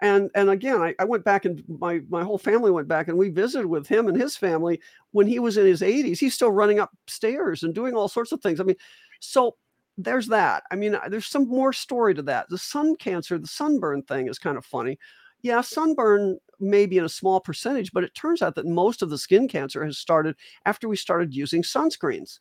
And 0.00 0.30
and 0.34 0.50
again, 0.50 0.82
I, 0.82 0.94
I 0.98 1.04
went 1.04 1.24
back 1.24 1.46
and 1.46 1.62
my 1.80 2.00
my 2.08 2.22
whole 2.22 2.38
family 2.38 2.70
went 2.70 2.88
back 2.88 3.08
and 3.08 3.16
we 3.16 3.30
visited 3.30 3.66
with 3.66 3.86
him 3.86 4.08
and 4.08 4.20
his 4.20 4.36
family 4.36 4.80
when 5.12 5.26
he 5.26 5.38
was 5.38 5.56
in 5.56 5.64
his 5.64 5.80
80s. 5.80 6.18
He's 6.18 6.34
still 6.34 6.52
running 6.52 6.80
upstairs 6.80 7.62
and 7.62 7.74
doing 7.74 7.94
all 7.94 8.08
sorts 8.08 8.32
of 8.32 8.40
things. 8.42 8.60
I 8.60 8.64
mean, 8.64 8.76
so 9.20 9.56
there's 9.96 10.26
that. 10.28 10.64
I 10.70 10.76
mean, 10.76 10.96
there's 11.08 11.26
some 11.26 11.48
more 11.48 11.72
story 11.72 12.14
to 12.14 12.22
that. 12.22 12.48
The 12.50 12.58
sun 12.58 12.96
cancer, 12.96 13.38
the 13.38 13.46
sunburn 13.46 14.02
thing 14.02 14.28
is 14.28 14.38
kind 14.38 14.58
of 14.58 14.66
funny. 14.66 14.98
Yeah, 15.42 15.62
sunburn 15.62 16.38
may 16.60 16.86
be 16.86 16.98
in 16.98 17.04
a 17.04 17.08
small 17.08 17.40
percentage, 17.40 17.92
but 17.92 18.04
it 18.04 18.14
turns 18.14 18.42
out 18.42 18.54
that 18.56 18.66
most 18.66 19.02
of 19.02 19.10
the 19.10 19.18
skin 19.18 19.48
cancer 19.48 19.84
has 19.84 19.98
started 19.98 20.36
after 20.66 20.88
we 20.88 20.96
started 20.96 21.34
using 21.34 21.62
sunscreens. 21.62 22.40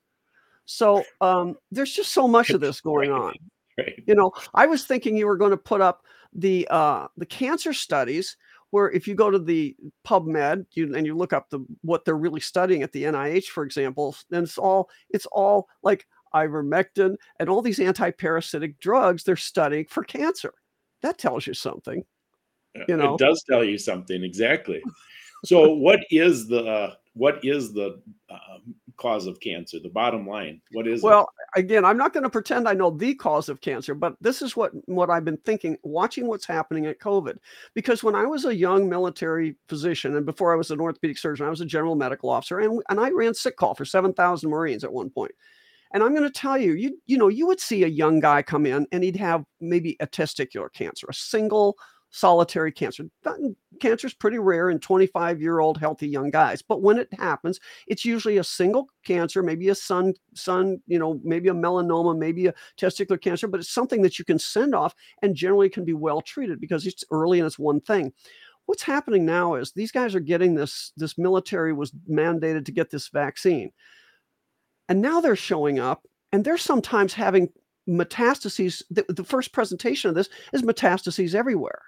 So 0.65 1.03
um, 1.21 1.55
there's 1.71 1.93
just 1.93 2.11
so 2.11 2.27
much 2.27 2.49
of 2.49 2.61
this 2.61 2.81
going 2.81 3.11
on. 3.11 3.33
Right. 3.77 4.03
You 4.05 4.15
know, 4.15 4.31
I 4.53 4.65
was 4.65 4.85
thinking 4.85 5.15
you 5.15 5.27
were 5.27 5.37
going 5.37 5.51
to 5.51 5.57
put 5.57 5.81
up 5.81 6.03
the 6.35 6.67
uh, 6.69 7.07
the 7.17 7.25
cancer 7.25 7.73
studies 7.73 8.37
where 8.71 8.91
if 8.91 9.07
you 9.07 9.15
go 9.15 9.31
to 9.31 9.39
the 9.39 9.75
PubMed 10.05 10.65
you, 10.73 10.93
and 10.95 11.05
you 11.05 11.15
look 11.15 11.33
up 11.33 11.49
the 11.49 11.65
what 11.81 12.03
they're 12.03 12.17
really 12.17 12.41
studying 12.41 12.83
at 12.83 12.91
the 12.91 13.03
NIH, 13.03 13.45
for 13.45 13.63
example, 13.63 14.15
then 14.29 14.43
it's 14.43 14.57
all 14.57 14.89
it's 15.09 15.25
all 15.27 15.67
like 15.81 16.05
ivermectin 16.33 17.15
and 17.39 17.49
all 17.49 17.61
these 17.61 17.79
anti-parasitic 17.79 18.77
drugs 18.79 19.23
they're 19.23 19.37
studying 19.37 19.85
for 19.85 20.03
cancer. 20.03 20.53
That 21.01 21.17
tells 21.17 21.47
you 21.47 21.53
something. 21.53 22.03
You 22.89 22.97
know. 22.97 23.13
it 23.13 23.19
does 23.19 23.41
tell 23.49 23.63
you 23.63 23.77
something 23.77 24.23
exactly. 24.23 24.81
So, 25.45 25.73
what 25.73 26.01
is 26.09 26.47
the 26.47 26.97
what 27.13 27.39
is 27.43 27.71
the 27.71 28.01
um, 28.29 28.75
cause 28.97 29.27
of 29.27 29.39
cancer? 29.39 29.79
The 29.79 29.89
bottom 29.89 30.27
line, 30.27 30.61
what 30.71 30.87
is 30.87 31.01
well, 31.01 31.29
it? 31.55 31.59
again, 31.59 31.85
I'm 31.85 31.97
not 31.97 32.13
going 32.13 32.23
to 32.23 32.29
pretend 32.29 32.67
I 32.67 32.73
know 32.73 32.91
the 32.91 33.15
cause 33.15 33.49
of 33.49 33.61
cancer, 33.61 33.93
but 33.93 34.15
this 34.21 34.41
is 34.41 34.55
what 34.55 34.71
what 34.87 35.09
I've 35.09 35.25
been 35.25 35.37
thinking, 35.37 35.77
watching 35.83 36.27
what's 36.27 36.45
happening 36.45 36.85
at 36.85 36.99
COVID. 36.99 37.37
Because 37.73 38.03
when 38.03 38.15
I 38.15 38.25
was 38.25 38.45
a 38.45 38.55
young 38.55 38.89
military 38.89 39.55
physician, 39.67 40.15
and 40.15 40.25
before 40.25 40.53
I 40.53 40.57
was 40.57 40.71
an 40.71 40.79
orthopedic 40.79 41.17
surgeon, 41.17 41.45
I 41.45 41.49
was 41.49 41.61
a 41.61 41.65
general 41.65 41.95
medical 41.95 42.29
officer, 42.29 42.59
and 42.59 42.81
and 42.89 42.99
I 42.99 43.09
ran 43.09 43.33
sick 43.33 43.57
call 43.57 43.75
for 43.75 43.85
seven 43.85 44.13
thousand 44.13 44.49
Marines 44.49 44.83
at 44.83 44.93
one 44.93 45.09
point. 45.09 45.31
And 45.93 46.03
I'm 46.03 46.13
going 46.13 46.23
to 46.23 46.29
tell 46.29 46.57
you, 46.57 46.73
you 46.73 46.97
you 47.05 47.17
know, 47.17 47.29
you 47.29 47.47
would 47.47 47.59
see 47.59 47.83
a 47.83 47.87
young 47.87 48.19
guy 48.19 48.41
come 48.41 48.65
in 48.65 48.85
and 48.91 49.03
he'd 49.03 49.15
have 49.15 49.45
maybe 49.61 49.95
a 49.99 50.07
testicular 50.07 50.71
cancer, 50.73 51.07
a 51.09 51.13
single 51.13 51.77
solitary 52.15 52.71
cancer. 52.71 53.03
Cancer 53.81 54.07
is 54.07 54.13
pretty 54.13 54.39
rare 54.39 54.69
in 54.69 54.79
25 54.79 55.41
year 55.41 55.59
old 55.59 55.77
healthy 55.77 56.07
young 56.07 56.31
guys, 56.31 56.61
but 56.61 56.81
when 56.81 56.97
it 56.97 57.09
happens, 57.19 57.59
it's 57.87 58.05
usually 58.05 58.37
a 58.37 58.43
single 58.43 58.87
cancer, 59.03 59.43
maybe 59.43 59.67
a 59.67 59.75
sun, 59.75 60.13
sun, 60.33 60.81
you 60.87 60.97
know, 60.97 61.19
maybe 61.25 61.49
a 61.49 61.53
melanoma, 61.53 62.17
maybe 62.17 62.47
a 62.47 62.53
testicular 62.77 63.19
cancer, 63.19 63.49
but 63.49 63.59
it's 63.59 63.69
something 63.69 64.01
that 64.01 64.17
you 64.17 64.23
can 64.23 64.39
send 64.39 64.73
off 64.73 64.95
and 65.21 65.35
generally 65.35 65.67
can 65.67 65.83
be 65.83 65.91
well 65.91 66.21
treated 66.21 66.61
because 66.61 66.87
it's 66.87 67.03
early 67.11 67.39
and 67.39 67.45
it's 67.45 67.59
one 67.59 67.81
thing. 67.81 68.13
What's 68.65 68.83
happening 68.83 69.25
now 69.25 69.55
is 69.55 69.71
these 69.71 69.91
guys 69.91 70.15
are 70.15 70.21
getting 70.21 70.55
this. 70.55 70.93
This 70.95 71.17
military 71.17 71.73
was 71.73 71.91
mandated 72.09 72.65
to 72.65 72.71
get 72.71 72.89
this 72.89 73.09
vaccine, 73.09 73.71
and 74.87 75.01
now 75.01 75.19
they're 75.19 75.35
showing 75.35 75.79
up, 75.79 76.07
and 76.31 76.43
they're 76.43 76.57
sometimes 76.57 77.13
having 77.13 77.49
metastases. 77.87 78.81
The, 78.89 79.05
the 79.09 79.23
first 79.23 79.51
presentation 79.51 80.09
of 80.09 80.15
this 80.15 80.29
is 80.51 80.63
metastases 80.63 81.35
everywhere 81.35 81.81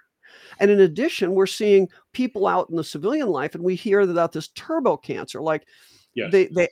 and 0.60 0.70
in 0.70 0.80
addition, 0.80 1.32
we're 1.32 1.46
seeing 1.46 1.88
people 2.12 2.46
out 2.46 2.70
in 2.70 2.76
the 2.76 2.84
civilian 2.84 3.28
life, 3.28 3.54
and 3.54 3.64
we 3.64 3.74
hear 3.74 4.00
about 4.00 4.32
this 4.32 4.48
turbo 4.48 4.96
cancer. 4.96 5.40
Like 5.40 5.66
yes. 6.14 6.32
they 6.32 6.46
they 6.46 6.68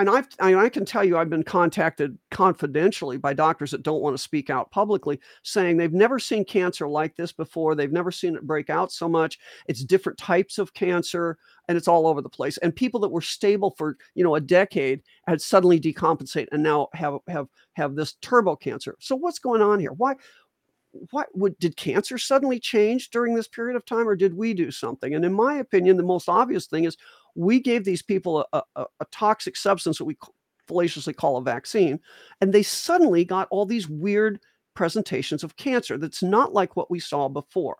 and 0.00 0.08
I've, 0.08 0.28
I, 0.40 0.54
I 0.54 0.70
can 0.70 0.86
tell 0.86 1.04
you, 1.04 1.18
I've 1.18 1.28
been 1.28 1.42
contacted 1.42 2.16
confidentially 2.30 3.18
by 3.18 3.34
doctors 3.34 3.70
that 3.72 3.82
don't 3.82 4.00
want 4.00 4.16
to 4.16 4.22
speak 4.22 4.48
out 4.48 4.70
publicly, 4.70 5.20
saying 5.42 5.76
they've 5.76 5.92
never 5.92 6.18
seen 6.18 6.42
cancer 6.42 6.88
like 6.88 7.14
this 7.16 7.32
before. 7.32 7.74
They've 7.74 7.92
never 7.92 8.10
seen 8.10 8.34
it 8.34 8.46
break 8.46 8.70
out 8.70 8.90
so 8.90 9.10
much. 9.10 9.38
It's 9.68 9.84
different 9.84 10.18
types 10.18 10.56
of 10.56 10.72
cancer, 10.72 11.36
and 11.68 11.76
it's 11.76 11.86
all 11.86 12.06
over 12.06 12.22
the 12.22 12.30
place. 12.30 12.56
And 12.58 12.74
people 12.74 12.98
that 13.00 13.10
were 13.10 13.20
stable 13.20 13.74
for 13.76 13.98
you 14.14 14.24
know 14.24 14.36
a 14.36 14.40
decade 14.40 15.02
had 15.26 15.42
suddenly 15.42 15.78
decompensate 15.78 16.48
and 16.50 16.62
now 16.62 16.88
have 16.94 17.18
have 17.28 17.48
have 17.74 17.94
this 17.94 18.14
turbo 18.22 18.56
cancer. 18.56 18.96
So 19.00 19.14
what's 19.14 19.38
going 19.38 19.60
on 19.60 19.80
here? 19.80 19.92
Why 19.92 20.14
what 21.10 21.28
would 21.34 21.58
did 21.58 21.76
cancer 21.76 22.18
suddenly 22.18 22.58
change 22.58 23.10
during 23.10 23.34
this 23.34 23.48
period 23.48 23.76
of 23.76 23.84
time 23.84 24.08
or 24.08 24.16
did 24.16 24.34
we 24.34 24.54
do 24.54 24.70
something? 24.70 25.14
And 25.14 25.24
in 25.24 25.32
my 25.32 25.56
opinion 25.56 25.96
the 25.96 26.02
most 26.02 26.28
obvious 26.28 26.66
thing 26.66 26.84
is 26.84 26.96
we 27.34 27.60
gave 27.60 27.84
these 27.84 28.02
people 28.02 28.46
a, 28.52 28.62
a, 28.76 28.84
a 29.00 29.04
toxic 29.12 29.56
substance 29.56 29.98
that 29.98 30.04
we 30.04 30.16
fallaciously 30.66 31.12
call 31.12 31.36
a 31.36 31.42
vaccine 31.42 31.98
and 32.40 32.52
they 32.52 32.62
suddenly 32.62 33.24
got 33.24 33.48
all 33.50 33.66
these 33.66 33.88
weird 33.88 34.40
presentations 34.74 35.42
of 35.42 35.56
cancer 35.56 35.98
that's 35.98 36.22
not 36.22 36.52
like 36.52 36.76
what 36.76 36.90
we 36.90 37.00
saw 37.00 37.28
before 37.28 37.76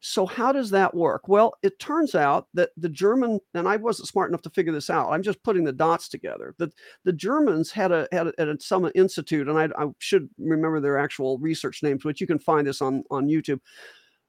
so 0.00 0.24
how 0.24 0.50
does 0.50 0.70
that 0.70 0.94
work? 0.94 1.28
Well, 1.28 1.54
it 1.62 1.78
turns 1.78 2.14
out 2.14 2.48
that 2.54 2.70
the 2.78 2.88
German 2.88 3.38
and 3.52 3.68
I 3.68 3.76
wasn't 3.76 4.08
smart 4.08 4.30
enough 4.30 4.42
to 4.42 4.50
figure 4.50 4.72
this 4.72 4.88
out. 4.88 5.10
I'm 5.10 5.22
just 5.22 5.42
putting 5.42 5.62
the 5.62 5.72
dots 5.72 6.08
together. 6.08 6.54
The 6.58 6.72
the 7.04 7.12
Germans 7.12 7.70
had 7.70 7.92
a 7.92 8.08
had 8.10 8.28
a, 8.28 8.32
at 8.40 8.62
some 8.62 8.90
institute, 8.94 9.46
and 9.48 9.58
I, 9.58 9.68
I 9.78 9.88
should 9.98 10.28
remember 10.38 10.80
their 10.80 10.98
actual 10.98 11.38
research 11.38 11.82
names, 11.82 12.02
but 12.02 12.20
you 12.20 12.26
can 12.26 12.38
find 12.38 12.66
this 12.66 12.80
on 12.80 13.04
on 13.10 13.28
YouTube. 13.28 13.60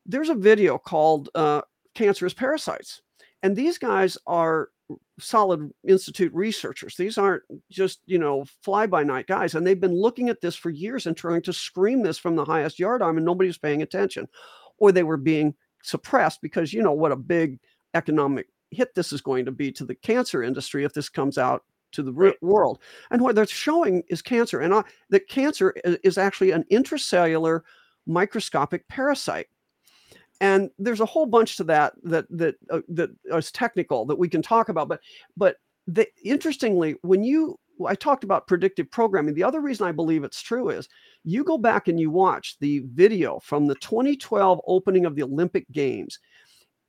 There's 0.06 0.30
a 0.30 0.36
video 0.36 0.78
called 0.78 1.30
uh, 1.36 1.62
"Cancerous 1.96 2.36
Parasites," 2.36 3.02
and 3.42 3.56
these 3.56 3.78
guys 3.78 4.18
are 4.28 4.70
solid 5.22 5.72
institute 5.88 6.34
researchers. 6.34 6.98
These 6.98 7.18
aren't 7.18 7.44
just, 7.70 8.02
you 8.08 8.20
know, 8.20 8.44
fly 8.62 8.88
by 8.88 9.04
night 9.04 9.26
guys. 9.26 9.56
And 9.56 9.66
they've 9.66 9.80
been 9.80 9.96
looking 9.96 10.28
at 10.28 10.42
this 10.42 10.56
for 10.56 10.70
years 10.70 11.08
and 11.08 11.16
trying 11.16 11.44
to 11.44 11.54
scream 11.54 12.04
this 12.04 12.18
from 12.18 12.36
the 12.36 12.44
highest 12.44 12.78
yardarm, 12.78 13.16
and 13.16 13.26
nobody's 13.26 13.58
paying 13.58 13.84
attention 13.84 14.28
or 14.82 14.92
they 14.92 15.04
were 15.04 15.16
being 15.16 15.54
suppressed 15.84 16.42
because 16.42 16.74
you 16.74 16.82
know 16.82 16.92
what 16.92 17.12
a 17.12 17.16
big 17.16 17.60
economic 17.94 18.48
hit 18.72 18.94
this 18.96 19.14
is 19.14 19.22
going 19.22 19.46
to 19.46 19.52
be 19.52 19.72
to 19.72 19.86
the 19.86 19.96
cancer 19.96 20.44
industry 20.44 20.84
if 20.84 20.94
this 20.94 21.08
comes 21.08 21.38
out 21.38 21.64
to 21.92 22.02
the 22.02 22.12
right. 22.12 22.42
world. 22.42 22.80
And 23.12 23.22
what 23.22 23.36
they're 23.36 23.46
showing 23.46 24.04
is 24.10 24.22
cancer, 24.22 24.60
and 24.60 24.74
uh, 24.74 24.84
that 25.10 25.28
cancer 25.28 25.74
is 26.04 26.18
actually 26.18 26.52
an 26.52 26.66
intracellular 26.72 27.62
microscopic 28.08 28.88
parasite. 28.88 29.48
And 30.40 30.72
there's 30.80 31.02
a 31.02 31.06
whole 31.06 31.28
bunch 31.28 31.58
to 31.58 31.64
that 31.66 31.94
that 32.04 32.26
that 32.32 32.56
uh, 32.72 32.82
that 32.90 33.12
is 33.32 33.52
technical 33.52 34.06
that 34.08 34.18
we 34.18 34.30
can 34.30 34.42
talk 34.42 34.70
about. 34.70 34.88
But 34.88 35.02
but 35.38 35.58
the, 35.86 36.08
interestingly, 36.24 36.96
when 37.02 37.24
you 37.24 37.60
I 37.88 37.96
talked 37.96 38.24
about 38.24 38.48
predictive 38.48 38.90
programming. 38.92 39.34
The 39.34 39.44
other 39.44 39.62
reason 39.62 39.88
I 39.88 39.92
believe 39.92 40.24
it's 40.24 40.42
true 40.42 40.70
is 40.70 40.88
you 41.24 41.44
go 41.44 41.58
back 41.58 41.88
and 41.88 42.00
you 42.00 42.10
watch 42.10 42.58
the 42.60 42.84
video 42.94 43.40
from 43.40 43.68
the 43.68 43.76
2012 43.76 44.60
opening 44.68 45.06
of 45.06 45.16
the 45.16 45.24
Olympic 45.24 45.70
Games. 45.72 46.20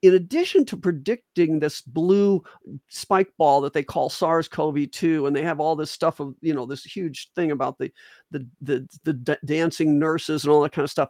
In 0.02 0.14
addition 0.14 0.64
to 0.66 0.76
predicting 0.76 1.60
this 1.60 1.80
blue 1.80 2.42
spike 2.88 3.32
ball 3.38 3.60
that 3.60 3.72
they 3.72 3.84
call 3.84 4.10
SARS-CoV-2, 4.10 5.26
and 5.28 5.36
they 5.36 5.42
have 5.42 5.60
all 5.60 5.76
this 5.76 5.92
stuff 5.92 6.18
of 6.18 6.34
you 6.40 6.54
know 6.54 6.66
this 6.66 6.82
huge 6.82 7.30
thing 7.34 7.52
about 7.52 7.78
the 7.78 7.92
the 8.32 8.46
the, 8.60 8.88
the 9.04 9.12
d- 9.12 9.36
dancing 9.44 10.00
nurses 10.00 10.42
and 10.42 10.52
all 10.52 10.62
that 10.62 10.72
kind 10.72 10.84
of 10.84 10.90
stuff, 10.90 11.08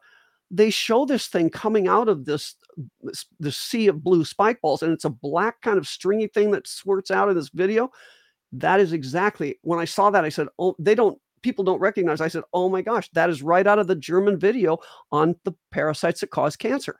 they 0.50 0.68
show 0.68 1.06
this 1.06 1.28
thing 1.28 1.48
coming 1.48 1.88
out 1.88 2.10
of 2.10 2.26
this 2.26 2.56
the 3.40 3.50
sea 3.50 3.88
of 3.88 4.04
blue 4.04 4.26
spike 4.26 4.60
balls, 4.60 4.82
and 4.82 4.92
it's 4.92 5.06
a 5.06 5.10
black 5.10 5.62
kind 5.62 5.78
of 5.78 5.88
stringy 5.88 6.26
thing 6.26 6.50
that 6.50 6.68
squirts 6.68 7.10
out 7.10 7.30
of 7.30 7.34
this 7.34 7.48
video 7.48 7.90
that 8.52 8.80
is 8.80 8.92
exactly 8.92 9.58
when 9.62 9.78
I 9.78 9.84
saw 9.84 10.10
that, 10.10 10.24
I 10.24 10.28
said, 10.28 10.48
Oh, 10.58 10.74
they 10.78 10.94
don't, 10.94 11.18
people 11.42 11.64
don't 11.64 11.80
recognize. 11.80 12.20
I 12.20 12.28
said, 12.28 12.44
Oh 12.52 12.68
my 12.68 12.82
gosh, 12.82 13.08
that 13.14 13.30
is 13.30 13.42
right 13.42 13.66
out 13.66 13.78
of 13.78 13.86
the 13.86 13.96
German 13.96 14.38
video 14.38 14.78
on 15.10 15.34
the 15.44 15.52
parasites 15.70 16.20
that 16.20 16.30
cause 16.30 16.56
cancer. 16.56 16.96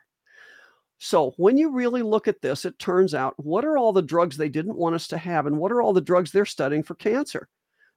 So 0.99 1.35
when 1.37 1.57
you 1.57 1.73
really 1.73 2.03
look 2.03 2.29
at 2.29 2.43
this, 2.43 2.65
it 2.65 2.79
turns 2.79 3.12
out 3.12 3.35
what 3.37 3.65
are 3.65 3.77
all 3.77 3.93
the 3.93 4.03
drugs 4.03 4.37
they 4.37 4.49
didn't 4.49 4.77
want 4.77 4.95
us 4.95 5.09
to 5.09 5.19
have, 5.19 5.47
and 5.47 5.59
what 5.59 5.73
are 5.73 5.83
all 5.83 5.93
the 5.93 6.01
drugs 6.01 6.31
they're 6.31 6.45
studying 6.45 6.85
for 6.85 6.95
cancer? 6.95 7.49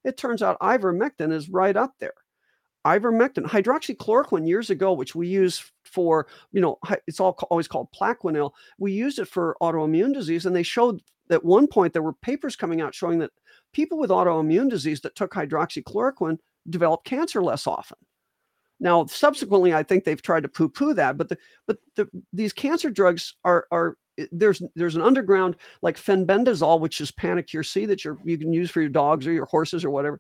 It 0.03 0.17
turns 0.17 0.41
out 0.41 0.59
ivermectin 0.59 1.31
is 1.31 1.49
right 1.49 1.75
up 1.75 1.93
there. 1.99 2.13
Ivermectin, 2.85 3.45
hydroxychloroquine 3.45 4.47
years 4.47 4.69
ago, 4.69 4.93
which 4.93 5.15
we 5.15 5.27
use 5.27 5.71
for, 5.83 6.27
you 6.51 6.61
know, 6.61 6.79
it's 7.07 7.19
all 7.19 7.31
always 7.49 7.67
called 7.67 7.89
Plaquenil. 7.91 8.51
We 8.77 8.91
used 8.91 9.19
it 9.19 9.27
for 9.27 9.55
autoimmune 9.61 10.13
disease, 10.13 10.45
and 10.45 10.55
they 10.55 10.63
showed 10.63 11.01
at 11.29 11.43
one 11.43 11.67
point 11.67 11.93
there 11.93 12.01
were 12.01 12.13
papers 12.13 12.55
coming 12.55 12.81
out 12.81 12.95
showing 12.95 13.19
that 13.19 13.31
people 13.73 13.97
with 13.97 14.09
autoimmune 14.09 14.69
disease 14.69 15.01
that 15.01 15.15
took 15.15 15.33
hydroxychloroquine 15.33 16.37
developed 16.69 17.05
cancer 17.05 17.43
less 17.43 17.67
often. 17.67 17.97
Now, 18.79 19.05
subsequently, 19.05 19.73
I 19.73 19.83
think 19.83 20.03
they've 20.03 20.21
tried 20.21 20.43
to 20.43 20.49
poo-poo 20.49 20.93
that, 20.95 21.17
but 21.17 21.29
the, 21.29 21.37
but 21.65 21.77
the, 21.95 22.09
these 22.33 22.53
cancer 22.53 22.89
drugs 22.89 23.35
are 23.45 23.67
are 23.71 23.97
there's 24.31 24.61
there's 24.75 24.95
an 24.95 25.01
underground 25.01 25.55
like 25.81 25.97
fenbendazole, 25.97 26.79
which 26.79 26.99
is 27.01 27.11
Panacur 27.11 27.65
C 27.65 27.85
that 27.85 28.03
you 28.03 28.17
you 28.23 28.37
can 28.37 28.51
use 28.51 28.69
for 28.69 28.81
your 28.81 28.89
dogs 28.89 29.25
or 29.27 29.31
your 29.31 29.45
horses 29.45 29.85
or 29.85 29.89
whatever. 29.91 30.19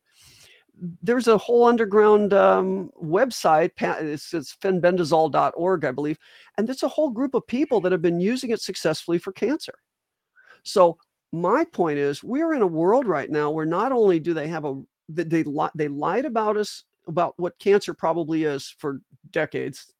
There's 1.01 1.27
a 1.29 1.37
whole 1.37 1.65
underground 1.65 2.33
um, 2.33 2.91
website. 3.01 3.71
It's, 3.79 4.33
it's 4.33 4.57
fenbendazole.org, 4.57 5.85
I 5.85 5.91
believe, 5.91 6.17
and 6.57 6.69
it's 6.69 6.83
a 6.83 6.89
whole 6.89 7.11
group 7.11 7.33
of 7.33 7.47
people 7.47 7.79
that 7.81 7.93
have 7.93 8.01
been 8.01 8.19
using 8.19 8.49
it 8.49 8.61
successfully 8.61 9.17
for 9.17 9.31
cancer. 9.31 9.75
So 10.65 10.97
my 11.31 11.63
point 11.65 11.99
is, 11.99 12.23
we're 12.23 12.53
in 12.53 12.61
a 12.61 12.67
world 12.67 13.07
right 13.07 13.29
now 13.29 13.51
where 13.51 13.65
not 13.65 13.91
only 13.91 14.19
do 14.19 14.33
they 14.33 14.47
have 14.47 14.65
a 14.65 14.81
they 15.07 15.43
they 15.75 15.87
lied 15.87 16.25
about 16.25 16.57
us 16.57 16.83
about 17.07 17.35
what 17.37 17.59
cancer 17.59 17.93
probably 17.93 18.43
is 18.43 18.73
for 18.79 19.01
decades 19.31 19.93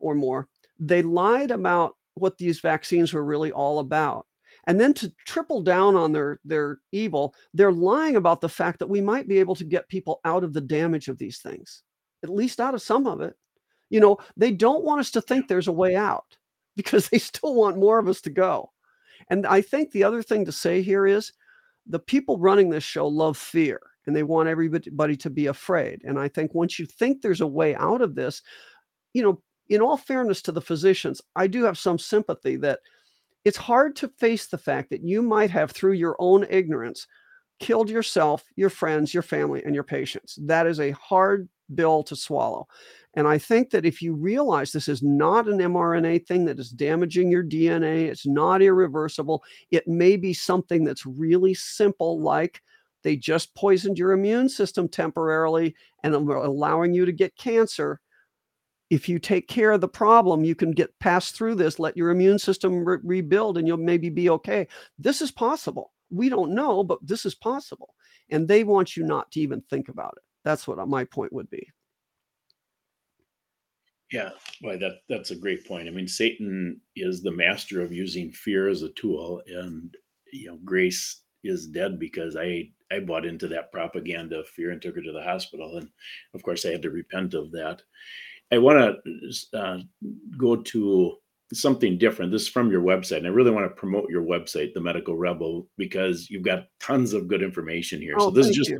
or 0.00 0.14
more. 0.14 0.48
They 0.78 1.02
lied 1.02 1.50
about 1.50 1.96
what 2.14 2.36
these 2.36 2.60
vaccines 2.60 3.12
were 3.12 3.24
really 3.24 3.52
all 3.52 3.78
about. 3.78 4.26
And 4.66 4.80
then 4.80 4.94
to 4.94 5.12
triple 5.26 5.62
down 5.62 5.96
on 5.96 6.12
their 6.12 6.40
their 6.44 6.80
evil, 6.92 7.34
they're 7.54 7.72
lying 7.72 8.16
about 8.16 8.40
the 8.40 8.48
fact 8.48 8.78
that 8.80 8.88
we 8.88 9.00
might 9.00 9.28
be 9.28 9.38
able 9.38 9.54
to 9.56 9.64
get 9.64 9.88
people 9.88 10.20
out 10.24 10.44
of 10.44 10.52
the 10.52 10.60
damage 10.60 11.08
of 11.08 11.18
these 11.18 11.38
things, 11.38 11.82
at 12.22 12.28
least 12.28 12.60
out 12.60 12.74
of 12.74 12.82
some 12.82 13.06
of 13.06 13.20
it. 13.20 13.34
You 13.90 14.00
know, 14.00 14.18
they 14.36 14.50
don't 14.52 14.84
want 14.84 15.00
us 15.00 15.10
to 15.12 15.20
think 15.20 15.46
there's 15.46 15.68
a 15.68 15.72
way 15.72 15.96
out 15.96 16.36
because 16.76 17.08
they 17.08 17.18
still 17.18 17.54
want 17.54 17.78
more 17.78 17.98
of 17.98 18.08
us 18.08 18.20
to 18.22 18.30
go. 18.30 18.70
And 19.30 19.46
I 19.46 19.60
think 19.60 19.90
the 19.90 20.04
other 20.04 20.22
thing 20.22 20.44
to 20.44 20.52
say 20.52 20.82
here 20.82 21.06
is 21.06 21.32
the 21.86 21.98
people 21.98 22.38
running 22.38 22.70
this 22.70 22.84
show 22.84 23.06
love 23.06 23.36
fear 23.36 23.80
and 24.06 24.14
they 24.14 24.22
want 24.22 24.48
everybody 24.48 25.16
to 25.16 25.30
be 25.30 25.46
afraid. 25.46 26.02
And 26.04 26.18
I 26.18 26.28
think 26.28 26.54
once 26.54 26.78
you 26.78 26.86
think 26.86 27.22
there's 27.22 27.40
a 27.40 27.46
way 27.46 27.74
out 27.74 28.02
of 28.02 28.14
this, 28.14 28.42
you 29.14 29.22
know, 29.22 29.40
in 29.68 29.80
all 29.80 29.96
fairness 29.96 30.42
to 30.42 30.52
the 30.52 30.60
physicians, 30.60 31.20
I 31.36 31.46
do 31.46 31.64
have 31.64 31.78
some 31.78 31.98
sympathy 31.98 32.56
that 32.56 32.80
it's 33.44 33.56
hard 33.56 33.96
to 33.96 34.08
face 34.08 34.46
the 34.46 34.58
fact 34.58 34.90
that 34.90 35.02
you 35.02 35.22
might 35.22 35.50
have, 35.50 35.70
through 35.70 35.92
your 35.92 36.16
own 36.18 36.46
ignorance, 36.48 37.06
killed 37.58 37.90
yourself, 37.90 38.44
your 38.56 38.70
friends, 38.70 39.14
your 39.14 39.22
family, 39.22 39.62
and 39.64 39.74
your 39.74 39.84
patients. 39.84 40.38
That 40.42 40.66
is 40.66 40.80
a 40.80 40.92
hard 40.92 41.48
bill 41.74 42.02
to 42.04 42.16
swallow. 42.16 42.66
And 43.14 43.28
I 43.28 43.38
think 43.38 43.70
that 43.70 43.84
if 43.84 44.00
you 44.00 44.14
realize 44.14 44.72
this 44.72 44.88
is 44.88 45.02
not 45.02 45.48
an 45.48 45.58
mRNA 45.58 46.26
thing 46.26 46.44
that 46.46 46.58
is 46.58 46.70
damaging 46.70 47.30
your 47.30 47.44
DNA, 47.44 48.08
it's 48.08 48.26
not 48.26 48.62
irreversible, 48.62 49.44
it 49.70 49.86
may 49.86 50.16
be 50.16 50.32
something 50.32 50.84
that's 50.84 51.04
really 51.06 51.54
simple, 51.54 52.20
like 52.20 52.62
They 53.02 53.16
just 53.16 53.54
poisoned 53.54 53.98
your 53.98 54.12
immune 54.12 54.48
system 54.48 54.88
temporarily 54.88 55.74
and 56.02 56.14
allowing 56.14 56.94
you 56.94 57.04
to 57.04 57.12
get 57.12 57.36
cancer. 57.36 58.00
If 58.90 59.08
you 59.08 59.18
take 59.18 59.48
care 59.48 59.72
of 59.72 59.80
the 59.80 59.88
problem, 59.88 60.44
you 60.44 60.54
can 60.54 60.72
get 60.72 60.98
past 60.98 61.34
through 61.34 61.56
this, 61.56 61.78
let 61.78 61.96
your 61.96 62.10
immune 62.10 62.38
system 62.38 62.84
re- 62.84 62.98
rebuild, 63.02 63.58
and 63.58 63.66
you'll 63.66 63.78
maybe 63.78 64.10
be 64.10 64.30
okay. 64.30 64.68
This 64.98 65.22
is 65.22 65.30
possible. 65.30 65.92
We 66.10 66.28
don't 66.28 66.54
know, 66.54 66.84
but 66.84 66.98
this 67.02 67.24
is 67.24 67.34
possible. 67.34 67.94
And 68.30 68.46
they 68.46 68.64
want 68.64 68.96
you 68.96 69.04
not 69.04 69.30
to 69.32 69.40
even 69.40 69.62
think 69.62 69.88
about 69.88 70.14
it. 70.18 70.22
That's 70.44 70.68
what 70.68 70.78
uh, 70.78 70.86
my 70.86 71.04
point 71.04 71.32
would 71.32 71.48
be. 71.50 71.66
Yeah, 74.12 74.30
well, 74.62 74.78
that 74.78 74.98
that's 75.08 75.30
a 75.30 75.36
great 75.36 75.66
point. 75.66 75.88
I 75.88 75.90
mean, 75.90 76.06
Satan 76.06 76.80
is 76.96 77.22
the 77.22 77.32
master 77.32 77.80
of 77.80 77.92
using 77.92 78.30
fear 78.30 78.68
as 78.68 78.82
a 78.82 78.90
tool, 78.90 79.42
and 79.46 79.94
you 80.32 80.48
know, 80.48 80.58
grace 80.64 81.22
is 81.44 81.66
dead 81.66 81.98
because 81.98 82.36
I 82.36 82.70
I 82.90 83.00
bought 83.00 83.24
into 83.24 83.48
that 83.48 83.72
propaganda 83.72 84.40
of 84.40 84.48
fear 84.48 84.70
and 84.70 84.82
took 84.82 84.96
her 84.96 85.02
to 85.02 85.12
the 85.12 85.22
hospital, 85.22 85.78
and 85.78 85.88
of 86.34 86.42
course, 86.42 86.66
I 86.66 86.72
had 86.72 86.82
to 86.82 86.90
repent 86.90 87.32
of 87.32 87.50
that. 87.52 87.82
I 88.52 88.58
want 88.58 88.98
to 89.06 89.58
uh, 89.58 89.78
go 90.36 90.56
to 90.56 91.16
something 91.54 91.96
different. 91.96 92.32
This 92.32 92.42
is 92.42 92.48
from 92.48 92.70
your 92.70 92.82
website, 92.82 93.18
and 93.18 93.26
I 93.26 93.30
really 93.30 93.50
want 93.50 93.64
to 93.64 93.74
promote 93.74 94.10
your 94.10 94.22
website, 94.22 94.74
The 94.74 94.80
Medical 94.80 95.16
Rebel, 95.16 95.66
because 95.78 96.28
you've 96.28 96.42
got 96.42 96.66
tons 96.80 97.14
of 97.14 97.28
good 97.28 97.42
information 97.42 98.00
here. 98.00 98.14
Oh, 98.18 98.26
so 98.26 98.30
this 98.30 98.48
is 98.48 98.56
just 98.56 98.70
a, 98.70 98.78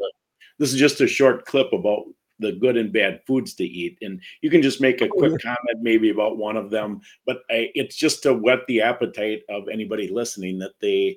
this 0.58 0.74
is 0.74 0.78
just 0.78 1.00
a 1.00 1.06
short 1.06 1.46
clip 1.46 1.72
about 1.72 2.04
the 2.42 2.52
good 2.52 2.76
and 2.76 2.92
bad 2.92 3.20
foods 3.26 3.54
to 3.54 3.64
eat, 3.64 3.98
and 4.02 4.20
you 4.42 4.50
can 4.50 4.60
just 4.62 4.80
make 4.80 5.00
a 5.00 5.06
Oh, 5.06 5.08
quick 5.08 5.40
comment 5.40 5.80
maybe 5.80 6.10
about 6.10 6.36
one 6.36 6.56
of 6.56 6.70
them. 6.70 7.00
But 7.24 7.42
I, 7.50 7.70
it's 7.74 7.96
just 7.96 8.22
to 8.24 8.34
whet 8.34 8.66
the 8.66 8.82
appetite 8.82 9.42
of 9.48 9.68
anybody 9.68 10.08
listening 10.08 10.58
that 10.58 10.72
they 10.80 11.16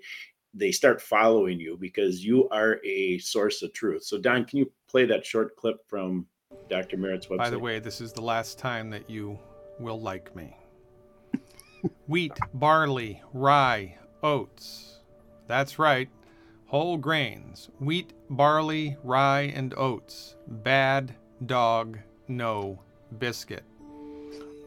they 0.54 0.72
start 0.72 1.02
following 1.02 1.60
you 1.60 1.78
because 1.78 2.24
you 2.24 2.48
are 2.50 2.80
a 2.86 3.18
source 3.18 3.62
of 3.62 3.74
truth. 3.74 4.04
So 4.06 4.18
Don, 4.18 4.46
can 4.46 4.60
you 4.60 4.72
play 4.88 5.06
that 5.06 5.26
short 5.26 5.56
clip 5.58 5.78
from 5.88 6.26
Dr. 6.70 6.98
Merritt's 6.98 7.28
website? 7.28 7.38
By 7.38 7.50
the 7.50 7.60
way, 7.60 7.80
this 7.80 8.00
is 8.00 8.14
the 8.14 8.22
last 8.22 8.58
time 8.58 8.90
that 8.92 9.10
you 9.10 9.38
will 9.80 10.00
like 10.00 10.34
me. 10.36 10.56
Wheat, 12.08 12.32
barley, 12.54 13.22
rye, 13.34 13.98
oats. 14.24 15.02
That's 15.48 15.78
right. 15.78 16.10
Whole 16.68 16.98
grains. 16.98 17.70
Wheat, 17.80 18.14
barley, 18.30 18.98
rye, 19.04 19.54
and 19.56 19.74
oats. 19.76 20.36
Bad 20.48 21.16
dog, 21.46 22.00
no 22.28 22.80
biscuit. 23.20 23.64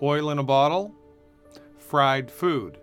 Oil 0.03 0.31
in 0.31 0.39
a 0.39 0.45
bottle. 0.45 0.95
Fried 1.79 2.31
food. 2.31 2.79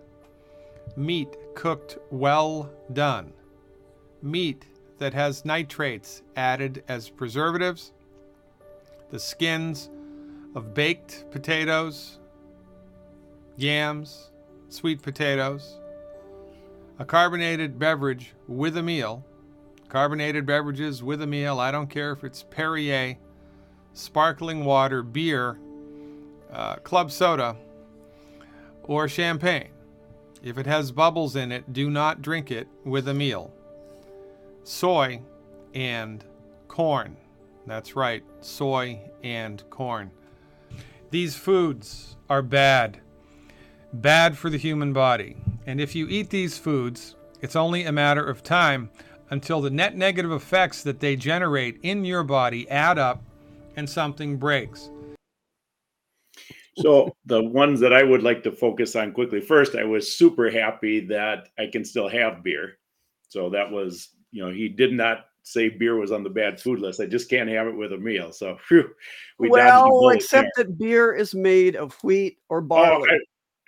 Meat 0.96 1.36
cooked 1.54 1.98
well 2.10 2.70
done. 2.92 3.32
Meat 4.22 4.66
that 4.98 5.14
has 5.14 5.44
nitrates 5.44 6.22
added 6.36 6.84
as 6.88 7.08
preservatives. 7.08 7.92
The 9.10 9.18
skins 9.18 9.90
of 10.54 10.74
baked 10.74 11.26
potatoes, 11.30 12.18
yams, 13.56 14.30
sweet 14.68 15.02
potatoes, 15.02 15.78
a 16.98 17.04
carbonated 17.04 17.78
beverage 17.78 18.34
with 18.48 18.76
a 18.76 18.82
meal. 18.82 19.24
Carbonated 19.88 20.46
beverages 20.46 21.02
with 21.02 21.22
a 21.22 21.26
meal, 21.26 21.60
I 21.60 21.70
don't 21.70 21.88
care 21.88 22.12
if 22.12 22.24
it's 22.24 22.42
Perrier, 22.42 23.16
sparkling 23.92 24.64
water, 24.64 25.02
beer, 25.02 25.58
uh, 26.52 26.76
club 26.76 27.12
soda, 27.12 27.56
or 28.82 29.08
champagne. 29.08 29.68
If 30.42 30.58
it 30.58 30.66
has 30.66 30.90
bubbles 30.90 31.36
in 31.36 31.52
it, 31.52 31.72
do 31.72 31.88
not 31.88 32.20
drink 32.20 32.50
it 32.50 32.68
with 32.84 33.08
a 33.08 33.14
meal. 33.14 33.52
Soy 34.64 35.22
and 35.74 36.24
corn. 36.68 37.16
That's 37.66 37.96
right, 37.96 38.22
soy 38.40 39.00
and 39.22 39.62
corn. 39.70 40.10
These 41.10 41.36
foods 41.36 42.16
are 42.28 42.42
bad. 42.42 43.00
Bad 43.92 44.36
for 44.36 44.50
the 44.50 44.58
human 44.58 44.92
body. 44.92 45.36
And 45.66 45.80
if 45.80 45.94
you 45.94 46.06
eat 46.08 46.30
these 46.30 46.56
foods, 46.56 47.16
it's 47.40 47.56
only 47.56 47.84
a 47.84 47.92
matter 47.92 48.24
of 48.24 48.42
time 48.42 48.88
until 49.30 49.60
the 49.60 49.70
net 49.70 49.96
negative 49.96 50.30
effects 50.30 50.82
that 50.84 51.00
they 51.00 51.16
generate 51.16 51.78
in 51.82 52.04
your 52.04 52.22
body 52.22 52.68
add 52.70 52.98
up 52.98 53.22
and 53.74 53.88
something 53.88 54.36
breaks. 54.36 54.90
So 56.78 57.16
the 57.24 57.42
ones 57.42 57.80
that 57.80 57.92
I 57.92 58.02
would 58.02 58.22
like 58.22 58.42
to 58.44 58.52
focus 58.52 58.94
on 58.96 59.12
quickly. 59.12 59.40
First, 59.40 59.74
I 59.74 59.84
was 59.84 60.16
super 60.16 60.50
happy 60.50 61.00
that 61.06 61.48
I 61.58 61.66
can 61.66 61.84
still 61.84 62.08
have 62.08 62.44
beer. 62.44 62.78
So 63.28 63.50
that 63.50 63.70
was, 63.70 64.10
you 64.30 64.44
know, 64.44 64.52
he 64.52 64.68
did 64.68 64.92
not 64.92 65.26
say 65.42 65.68
beer 65.68 65.96
was 65.96 66.12
on 66.12 66.22
the 66.22 66.30
bad 66.30 66.60
food 66.60 66.80
list. 66.80 67.00
I 67.00 67.06
just 67.06 67.30
can't 67.30 67.48
have 67.48 67.66
it 67.66 67.76
with 67.76 67.92
a 67.92 67.96
meal. 67.98 68.30
So 68.30 68.56
phew, 68.68 68.90
we 69.38 69.48
dodged 69.48 69.86
a 69.86 69.94
well, 69.94 70.10
except 70.10 70.48
there. 70.56 70.64
that 70.66 70.78
beer 70.78 71.14
is 71.14 71.34
made 71.34 71.76
of 71.76 71.94
wheat 72.04 72.38
or 72.48 72.58
Oh, 72.58 72.62
barley. 72.62 73.08
I- 73.10 73.18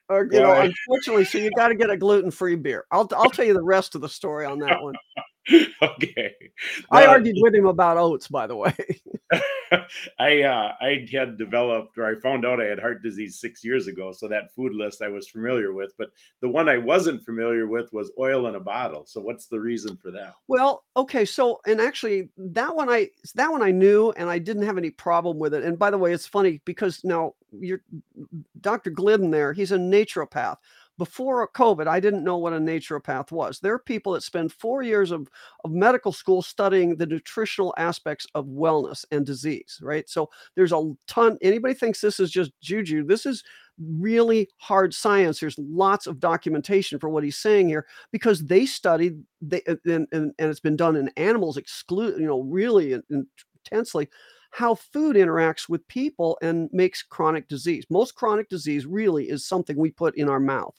or 0.09 0.29
you 0.31 0.41
know, 0.41 0.53
unfortunately, 0.53 1.25
so 1.25 1.39
you 1.39 1.51
got 1.57 1.69
to 1.69 1.75
get 1.75 1.91
a 1.91 1.97
gluten-free 1.97 2.57
beer. 2.57 2.85
I'll 2.91 3.09
I'll 3.17 3.31
tell 3.31 3.45
you 3.45 3.55
the 3.55 3.63
rest 3.63 3.95
of 3.95 4.01
the 4.01 4.09
story 4.09 4.47
on 4.47 4.59
that 4.61 4.83
one. 4.83 4.95
okay. 5.83 6.35
I 6.91 7.07
argued 7.07 7.37
with 7.39 7.55
him 7.55 7.67
about 7.67 7.97
oats, 7.97 8.29
by 8.29 8.47
the 8.47 8.57
way. 8.57 8.75
I 10.19 10.43
uh, 10.43 10.73
I 10.81 11.07
had 11.13 11.37
developed 11.37 11.99
or 11.99 12.07
I 12.07 12.19
found 12.21 12.47
out 12.47 12.61
I 12.61 12.65
had 12.65 12.79
heart 12.79 13.03
disease 13.03 13.39
six 13.39 13.65
years 13.65 13.87
ago, 13.87 14.13
so 14.13 14.29
that 14.29 14.53
food 14.55 14.75
list 14.75 15.03
I 15.03 15.09
was 15.09 15.29
familiar 15.29 15.73
with. 15.73 15.93
But 15.99 16.11
the 16.41 16.49
one 16.49 16.69
I 16.69 16.79
wasn't 16.79 17.25
familiar 17.25 17.67
with 17.67 17.93
was 17.93 18.11
oil 18.19 18.47
in 18.47 18.55
a 18.55 18.61
bottle. 18.61 19.05
So 19.07 19.21
what's 19.21 19.47
the 19.47 19.61
reason 19.61 19.97
for 19.97 20.11
that? 20.13 20.35
Well, 20.49 20.85
okay, 20.97 21.25
so 21.25 21.61
and 21.67 21.81
actually 21.81 22.31
that 22.39 22.75
one 22.75 22.89
I 22.89 23.11
that 23.35 23.51
one 23.51 23.63
I 23.63 23.71
knew 23.71 24.13
and 24.13 24.29
I 24.31 24.39
didn't 24.39 24.65
have 24.65 24.79
any 24.79 24.91
problem 24.91 25.39
with 25.39 25.55
it. 25.55 25.65
And 25.65 25.79
by 25.79 25.91
the 25.91 25.99
way, 25.99 26.13
it's 26.13 26.27
funny 26.27 26.61
because 26.65 27.05
now 27.05 27.35
you're 27.53 27.83
Dr. 28.61 28.91
Glidden 28.91 29.31
there, 29.31 29.53
he's 29.53 29.73
a 29.73 29.79
naturopath. 29.79 30.57
Before 30.99 31.49
COVID, 31.49 31.87
I 31.87 32.01
didn't 32.01 32.25
know 32.25 32.39
what 32.39 32.53
a 32.53 32.59
naturopath 32.59 33.31
was. 33.31 33.61
There 33.61 33.73
are 33.73 33.79
people 33.79 34.13
that 34.13 34.23
spend 34.23 34.53
four 34.53 34.83
years 34.83 35.13
of, 35.13 35.29
of 35.65 35.71
medical 35.71 36.13
school 36.13 36.43
studying 36.43 36.97
the 36.97 37.07
nutritional 37.07 37.73
aspects 37.79 38.27
of 38.35 38.47
wellness 38.47 39.05
and 39.13 39.25
disease, 39.25 39.79
right? 39.81 40.09
So 40.09 40.29
there's 40.57 40.73
a 40.73 40.93
ton. 41.07 41.39
Anybody 41.41 41.75
thinks 41.75 42.01
this 42.01 42.19
is 42.19 42.33
just 42.33 42.51
juju? 42.61 43.05
This 43.05 43.27
is 43.27 43.45
really 43.79 44.49
hard 44.57 44.93
science. 44.93 45.39
There's 45.39 45.59
lots 45.59 46.07
of 46.09 46.19
documentation 46.19 46.99
for 46.99 47.09
what 47.09 47.23
he's 47.23 47.39
saying 47.39 47.69
here 47.69 47.87
because 48.11 48.45
they 48.45 48.67
studied 48.67 49.23
they 49.41 49.63
and, 49.67 49.79
and, 49.87 50.09
and 50.13 50.51
it's 50.51 50.59
been 50.59 50.77
done 50.77 50.97
in 50.97 51.09
animals 51.17 51.57
exclude 51.57 52.19
you 52.19 52.27
know 52.27 52.41
really 52.41 52.95
in- 52.95 53.05
in- 53.11 53.27
intensely 53.65 54.09
how 54.51 54.75
food 54.75 55.17
interacts 55.17 55.69
with 55.69 55.87
people 55.89 56.39
and 56.43 56.69
makes 56.73 57.03
chronic 57.03 57.49
disease. 57.49 57.85
Most 57.91 58.15
chronic 58.15 58.49
disease 58.49 58.87
really 58.87 59.29
is 59.29 59.47
something 59.47 59.77
we 59.77 59.91
put 59.91 60.17
in 60.17 60.29
our 60.29 60.41
mouth. 60.41 60.75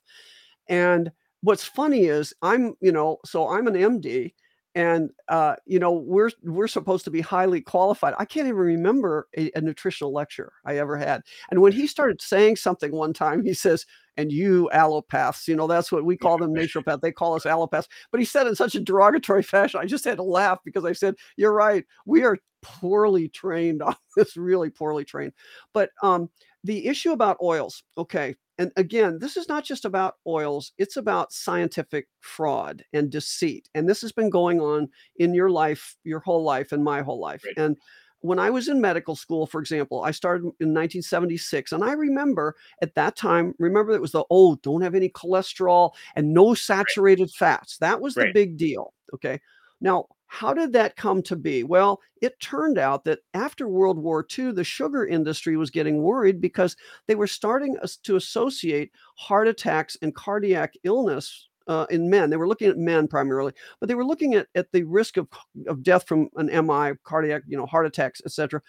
And 0.67 1.11
what's 1.41 1.63
funny 1.63 2.05
is 2.05 2.33
i'm 2.41 2.73
you 2.81 2.91
know 2.91 3.17
so 3.25 3.47
i'm 3.49 3.67
an 3.67 3.73
md 3.73 4.33
and 4.79 5.09
uh, 5.27 5.55
you 5.65 5.77
know 5.77 5.91
we're 5.91 6.31
we're 6.41 6.67
supposed 6.67 7.03
to 7.03 7.11
be 7.11 7.19
highly 7.19 7.59
qualified. 7.59 8.13
I 8.17 8.23
can't 8.23 8.47
even 8.47 8.59
remember 8.59 9.27
a, 9.37 9.51
a 9.55 9.61
nutritional 9.61 10.13
lecture 10.13 10.53
i 10.65 10.77
ever 10.77 10.95
had. 10.97 11.21
And 11.51 11.61
when 11.61 11.73
he 11.73 11.85
started 11.95 12.21
saying 12.21 12.55
something 12.55 12.91
one 12.93 13.11
time 13.13 13.43
he 13.43 13.53
says 13.53 13.85
and 14.15 14.31
you 14.31 14.69
allopaths 14.73 15.47
you 15.49 15.55
know 15.55 15.67
that's 15.67 15.91
what 15.91 16.05
we 16.05 16.15
call 16.15 16.37
them 16.37 16.53
naturopath 16.55 17.01
they 17.01 17.11
call 17.11 17.35
us 17.35 17.43
allopaths. 17.43 17.87
But 18.11 18.21
he 18.21 18.25
said 18.25 18.47
in 18.47 18.55
such 18.55 18.75
a 18.75 18.79
derogatory 18.79 19.43
fashion 19.43 19.81
i 19.81 19.85
just 19.85 20.05
had 20.05 20.17
to 20.17 20.23
laugh 20.23 20.59
because 20.63 20.85
i 20.85 20.93
said 20.93 21.15
you're 21.35 21.53
right. 21.53 21.83
We 22.05 22.23
are 22.23 22.37
poorly 22.61 23.27
trained 23.27 23.81
on 23.89 23.95
this 24.15 24.37
really 24.37 24.69
poorly 24.69 25.03
trained. 25.03 25.33
But 25.73 25.89
um 26.01 26.29
the 26.63 26.87
issue 26.87 27.11
about 27.11 27.37
oils 27.41 27.83
okay 27.97 28.35
and 28.57 28.71
again 28.75 29.17
this 29.19 29.37
is 29.37 29.47
not 29.47 29.63
just 29.63 29.85
about 29.85 30.15
oils 30.27 30.73
it's 30.77 30.97
about 30.97 31.31
scientific 31.31 32.07
fraud 32.21 32.83
and 32.93 33.09
deceit 33.09 33.69
and 33.75 33.87
this 33.87 34.01
has 34.01 34.11
been 34.11 34.29
going 34.29 34.59
on 34.59 34.87
in 35.17 35.33
your 35.33 35.49
life 35.49 35.95
your 36.03 36.19
whole 36.19 36.43
life 36.43 36.71
and 36.71 36.83
my 36.83 37.01
whole 37.01 37.19
life 37.19 37.43
Right. 37.45 37.57
and 37.57 37.77
when 38.21 38.37
I 38.37 38.49
was 38.49 38.67
in 38.67 38.81
medical 38.81 39.15
school, 39.15 39.47
for 39.47 39.61
example, 39.61 40.03
I 40.03 40.11
started 40.11 40.41
in 40.59 40.73
1976, 40.73 41.71
and 41.71 41.83
I 41.83 41.93
remember 41.93 42.55
at 42.81 42.93
that 42.95 43.15
time, 43.15 43.53
remember 43.59 43.93
it 43.93 44.01
was 44.01 44.11
the 44.11 44.25
oh, 44.29 44.55
don't 44.57 44.81
have 44.81 44.93
any 44.93 45.07
cholesterol 45.09 45.91
and 46.17 46.33
no 46.33 46.53
saturated 46.53 47.31
fats. 47.31 47.77
That 47.77 48.01
was 48.01 48.15
the 48.15 48.31
big 48.33 48.57
deal. 48.57 48.93
Okay. 49.13 49.39
Now, 49.79 50.07
how 50.31 50.53
did 50.53 50.73
that 50.73 50.95
come 50.95 51.23
to 51.23 51.35
be? 51.35 51.63
Well, 51.63 51.99
it 52.21 52.39
turned 52.39 52.77
out 52.77 53.03
that 53.05 53.19
after 53.33 53.67
World 53.67 53.97
War 53.97 54.25
II, 54.37 54.51
the 54.51 54.63
sugar 54.63 55.07
industry 55.07 55.57
was 55.57 55.71
getting 55.71 56.03
worried 56.03 56.39
because 56.39 56.77
they 57.07 57.15
were 57.15 57.25
starting 57.25 57.75
to 58.03 58.15
associate 58.15 58.91
heart 59.15 59.47
attacks 59.47 59.97
and 60.03 60.13
cardiac 60.13 60.75
illness 60.83 61.49
uh, 61.67 61.87
in 61.89 62.11
men. 62.11 62.29
They 62.29 62.37
were 62.37 62.47
looking 62.47 62.69
at 62.69 62.77
men 62.77 63.07
primarily, 63.07 63.53
but 63.79 63.89
they 63.89 63.95
were 63.95 64.05
looking 64.05 64.35
at, 64.35 64.45
at 64.53 64.71
the 64.71 64.83
risk 64.83 65.17
of, 65.17 65.27
of 65.65 65.81
death 65.81 66.07
from 66.07 66.29
an 66.35 66.45
MI, 66.45 66.91
cardiac, 67.03 67.41
you 67.47 67.57
know, 67.57 67.65
heart 67.65 67.87
attacks, 67.87 68.21
etc. 68.23 68.61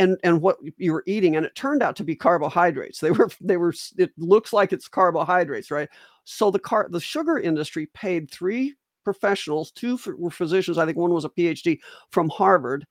And 0.00 0.18
and 0.24 0.42
what 0.42 0.56
you 0.78 0.92
were 0.92 1.04
eating, 1.06 1.36
and 1.36 1.46
it 1.46 1.54
turned 1.54 1.82
out 1.82 1.94
to 1.96 2.04
be 2.04 2.16
carbohydrates. 2.16 2.98
They 3.02 3.12
were 3.12 3.30
they 3.40 3.56
were. 3.56 3.72
It 3.96 4.10
looks 4.16 4.52
like 4.52 4.72
it's 4.72 4.88
carbohydrates, 4.88 5.70
right? 5.70 5.88
So 6.24 6.50
the 6.50 6.58
car 6.58 6.88
the 6.90 7.00
sugar 7.00 7.38
industry 7.38 7.86
paid 7.94 8.30
three 8.32 8.74
professionals, 9.12 9.70
two 9.70 9.98
were 10.18 10.30
physicians, 10.30 10.76
I 10.76 10.84
think 10.84 10.98
one 10.98 11.14
was 11.14 11.24
a 11.24 11.30
PhD 11.30 11.78
from 12.10 12.28
Harvard, 12.28 12.86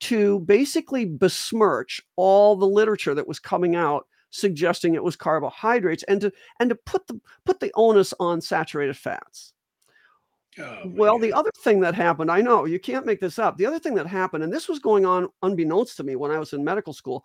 to 0.00 0.40
basically 0.40 1.06
besmirch 1.06 2.02
all 2.16 2.54
the 2.54 2.66
literature 2.66 3.14
that 3.14 3.26
was 3.26 3.38
coming 3.38 3.74
out 3.74 4.06
suggesting 4.28 4.94
it 4.94 5.02
was 5.02 5.16
carbohydrates 5.16 6.02
and 6.02 6.20
to 6.20 6.32
and 6.60 6.68
to 6.68 6.74
put 6.74 7.06
the 7.06 7.18
put 7.46 7.60
the 7.60 7.72
onus 7.76 8.12
on 8.20 8.42
saturated 8.42 8.96
fats. 8.96 9.54
Oh, 10.58 10.82
well, 10.84 11.18
the 11.18 11.32
other 11.32 11.50
thing 11.58 11.80
that 11.80 11.94
happened, 11.94 12.30
I 12.30 12.42
know 12.42 12.66
you 12.66 12.78
can't 12.78 13.06
make 13.06 13.20
this 13.20 13.38
up. 13.38 13.56
The 13.56 13.66
other 13.66 13.78
thing 13.78 13.94
that 13.94 14.06
happened, 14.06 14.44
and 14.44 14.52
this 14.52 14.68
was 14.68 14.78
going 14.78 15.06
on 15.06 15.28
unbeknownst 15.42 15.96
to 15.96 16.04
me 16.04 16.14
when 16.14 16.30
I 16.30 16.38
was 16.38 16.52
in 16.52 16.62
medical 16.62 16.92
school 16.92 17.24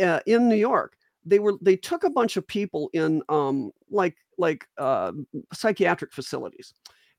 uh, 0.00 0.20
in 0.26 0.48
New 0.48 0.56
York, 0.56 0.96
they 1.24 1.40
were 1.40 1.54
they 1.60 1.76
took 1.76 2.04
a 2.04 2.10
bunch 2.10 2.36
of 2.36 2.46
people 2.46 2.88
in 2.92 3.22
um, 3.28 3.72
like 3.90 4.16
like 4.38 4.66
uh, 4.78 5.12
psychiatric 5.52 6.12
facilities, 6.12 6.72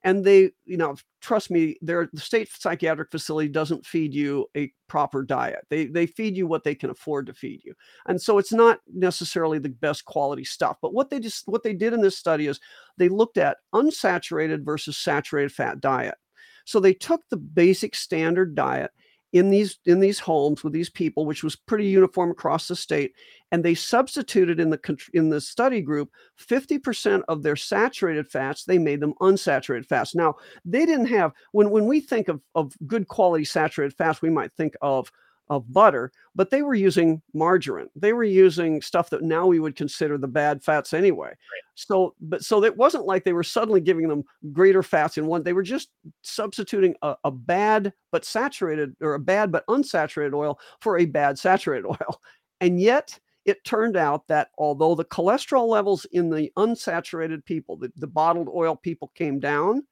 and 0.08 0.24
they 0.24 0.51
you 0.66 0.78
know 0.78 0.95
trust 1.20 1.51
me 1.51 1.76
their 1.82 2.10
the 2.14 2.22
state 2.22 2.49
psychiatric 2.49 3.12
facility 3.12 3.49
doesn't 3.49 3.86
feed 3.86 4.14
you 4.14 4.47
a 4.55 4.72
proper 4.88 5.22
diet. 5.22 5.60
They 5.70 5.88
they 5.88 6.08
feed 6.08 6.38
you 6.38 6.47
what 6.47 6.64
they 6.64 6.76
can 6.76 6.89
afford 6.89 7.26
to 7.28 7.34
feed 7.34 7.62
you. 7.66 7.74
And 8.08 8.20
so 8.20 8.38
it's 8.38 8.53
not 8.53 8.80
necessarily 8.88 9.60
the 9.60 9.70
best 9.70 10.05
quality 10.05 10.45
stuff 10.45 10.78
but 10.82 10.93
what 10.93 11.10
they 11.10 11.20
just 11.20 11.45
what 11.45 11.62
they 11.62 11.74
did 11.74 11.91
in 11.91 12.01
this 12.01 12.18
study 12.18 12.47
is 12.47 12.62
they 12.97 13.10
looked 13.10 13.38
at 13.38 13.58
unsaturated 13.76 14.64
versus 14.64 14.97
saturated 14.97 15.51
fat 15.51 15.82
diet. 15.82 16.16
So 16.64 16.80
they 16.80 16.93
took 16.93 17.22
the 17.30 17.38
basic 17.38 17.93
standard 17.93 18.55
diet 18.55 18.91
in 19.38 19.49
these 19.49 19.79
in 19.85 19.99
these 19.99 20.19
homes 20.19 20.63
with 20.63 20.73
these 20.73 20.89
people 20.89 21.25
which 21.25 21.43
was 21.43 21.55
pretty 21.55 21.85
uniform 21.85 22.31
across 22.31 22.67
the 22.67 22.75
state 22.75 23.13
and 23.51 23.63
they 23.63 23.75
substituted 23.75 24.59
in 24.59 24.69
the 24.69 24.97
in 25.13 25.29
the 25.29 25.41
study 25.41 25.81
group 25.81 26.09
50% 26.39 27.23
of 27.27 27.43
their 27.43 27.55
saturated 27.55 28.29
fats 28.29 28.65
they 28.65 28.77
made 28.77 28.99
them 28.99 29.13
unsaturated 29.21 29.85
fats. 29.85 30.15
Now 30.15 30.35
they 30.65 30.85
didn't 30.85 31.07
have 31.07 31.31
when 31.51 31.69
when 31.69 31.85
we 31.85 31.99
think 31.99 32.27
of 32.27 32.41
of 32.55 32.73
good 32.85 33.07
quality 33.07 33.45
saturated 33.45 33.95
fats 33.97 34.21
we 34.21 34.29
might 34.29 34.53
think 34.53 34.75
of 34.81 35.11
of 35.50 35.72
butter, 35.72 36.12
but 36.36 36.50
they 36.50 36.62
were 36.62 36.76
using 36.76 37.22
margarine. 37.34 37.89
They 37.95 38.14
were 38.14 38.24
using 38.24 38.82
stuff 38.82 39.10
that 39.12 39.24
now 39.24 39.48
we 39.48 39.60
would 39.60 39.76
consider 39.76 40.18
the 40.18 40.28
bad 40.28 40.64
fats 40.64 40.93
anyway. 40.93 41.30
Right. 41.30 41.64
So, 41.76 42.16
but 42.22 42.43
so 42.43 42.64
it 42.64 42.76
wasn't 42.76 43.06
like 43.06 43.24
they 43.24 43.34
were 43.34 43.43
suddenly 43.43 43.82
giving 43.82 44.08
them 44.08 44.24
greater 44.52 44.84
fats 44.84 45.18
in 45.18 45.26
one. 45.26 45.43
They 45.43 45.54
were 45.54 45.64
just 45.64 45.89
substituting 46.22 46.95
a, 47.02 47.16
a 47.24 47.32
bad 47.32 47.93
but 48.12 48.26
saturated 48.26 48.95
or 49.02 49.14
a 49.14 49.20
bad 49.20 49.52
but 49.52 49.66
unsaturated 49.68 50.34
oil 50.34 50.60
for 50.82 50.98
a 50.98 51.06
bad 51.06 51.39
saturated 51.39 51.86
oil. 51.88 52.22
And 52.62 52.80
yet 52.82 53.18
it 53.45 53.64
turned 53.64 53.95
out 53.95 54.28
that 54.28 54.50
although 54.58 54.93
the 54.93 55.06
cholesterol 55.06 55.68
levels 55.68 56.06
in 56.12 56.30
the 56.30 56.52
unsaturated 56.58 57.45
people, 57.45 57.78
the, 57.78 57.91
the 57.95 58.08
bottled 58.08 58.50
oil 58.54 58.76
people 58.76 59.12
came 59.16 59.39
down, 59.39 59.84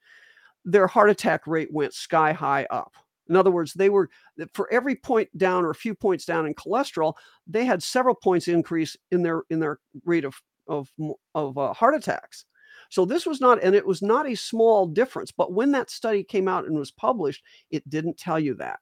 their 0.66 0.88
heart 0.88 1.10
attack 1.10 1.48
rate 1.48 1.72
went 1.72 1.94
sky 1.94 2.34
high 2.34 2.68
up. 2.70 2.94
In 3.30 3.36
other 3.36 3.52
words, 3.52 3.74
they 3.74 3.90
were 3.90 4.10
for 4.54 4.72
every 4.72 4.96
point 4.96 5.36
down 5.38 5.66
or 5.66 5.72
a 5.72 5.76
few 5.76 5.96
points 5.96 6.26
down 6.26 6.46
in 6.46 6.54
cholesterol, 6.54 7.14
they 7.48 7.66
had 7.66 7.82
several 7.82 8.16
points 8.16 8.48
increase 8.48 8.96
in 9.12 9.24
their 9.24 9.44
in 9.50 9.60
their 9.60 9.80
rate 10.06 10.26
of 10.26 10.36
of 10.68 10.90
of 11.34 11.58
uh, 11.58 11.74
heart 11.74 11.96
attacks. 11.96 12.46
So 12.90 13.04
this 13.04 13.26
was 13.26 13.42
not, 13.42 13.64
and 13.64 13.76
it 13.76 13.86
was 13.86 14.02
not 14.02 14.30
a 14.30 14.36
small 14.36 14.86
difference. 14.86 15.32
But 15.32 15.54
when 15.54 15.72
that 15.72 15.90
study 15.90 16.24
came 16.24 16.48
out 16.48 16.66
and 16.66 16.78
was 16.78 16.92
published, 16.92 17.44
it 17.72 17.88
didn't 17.90 18.18
tell 18.18 18.40
you 18.40 18.54
that. 18.56 18.80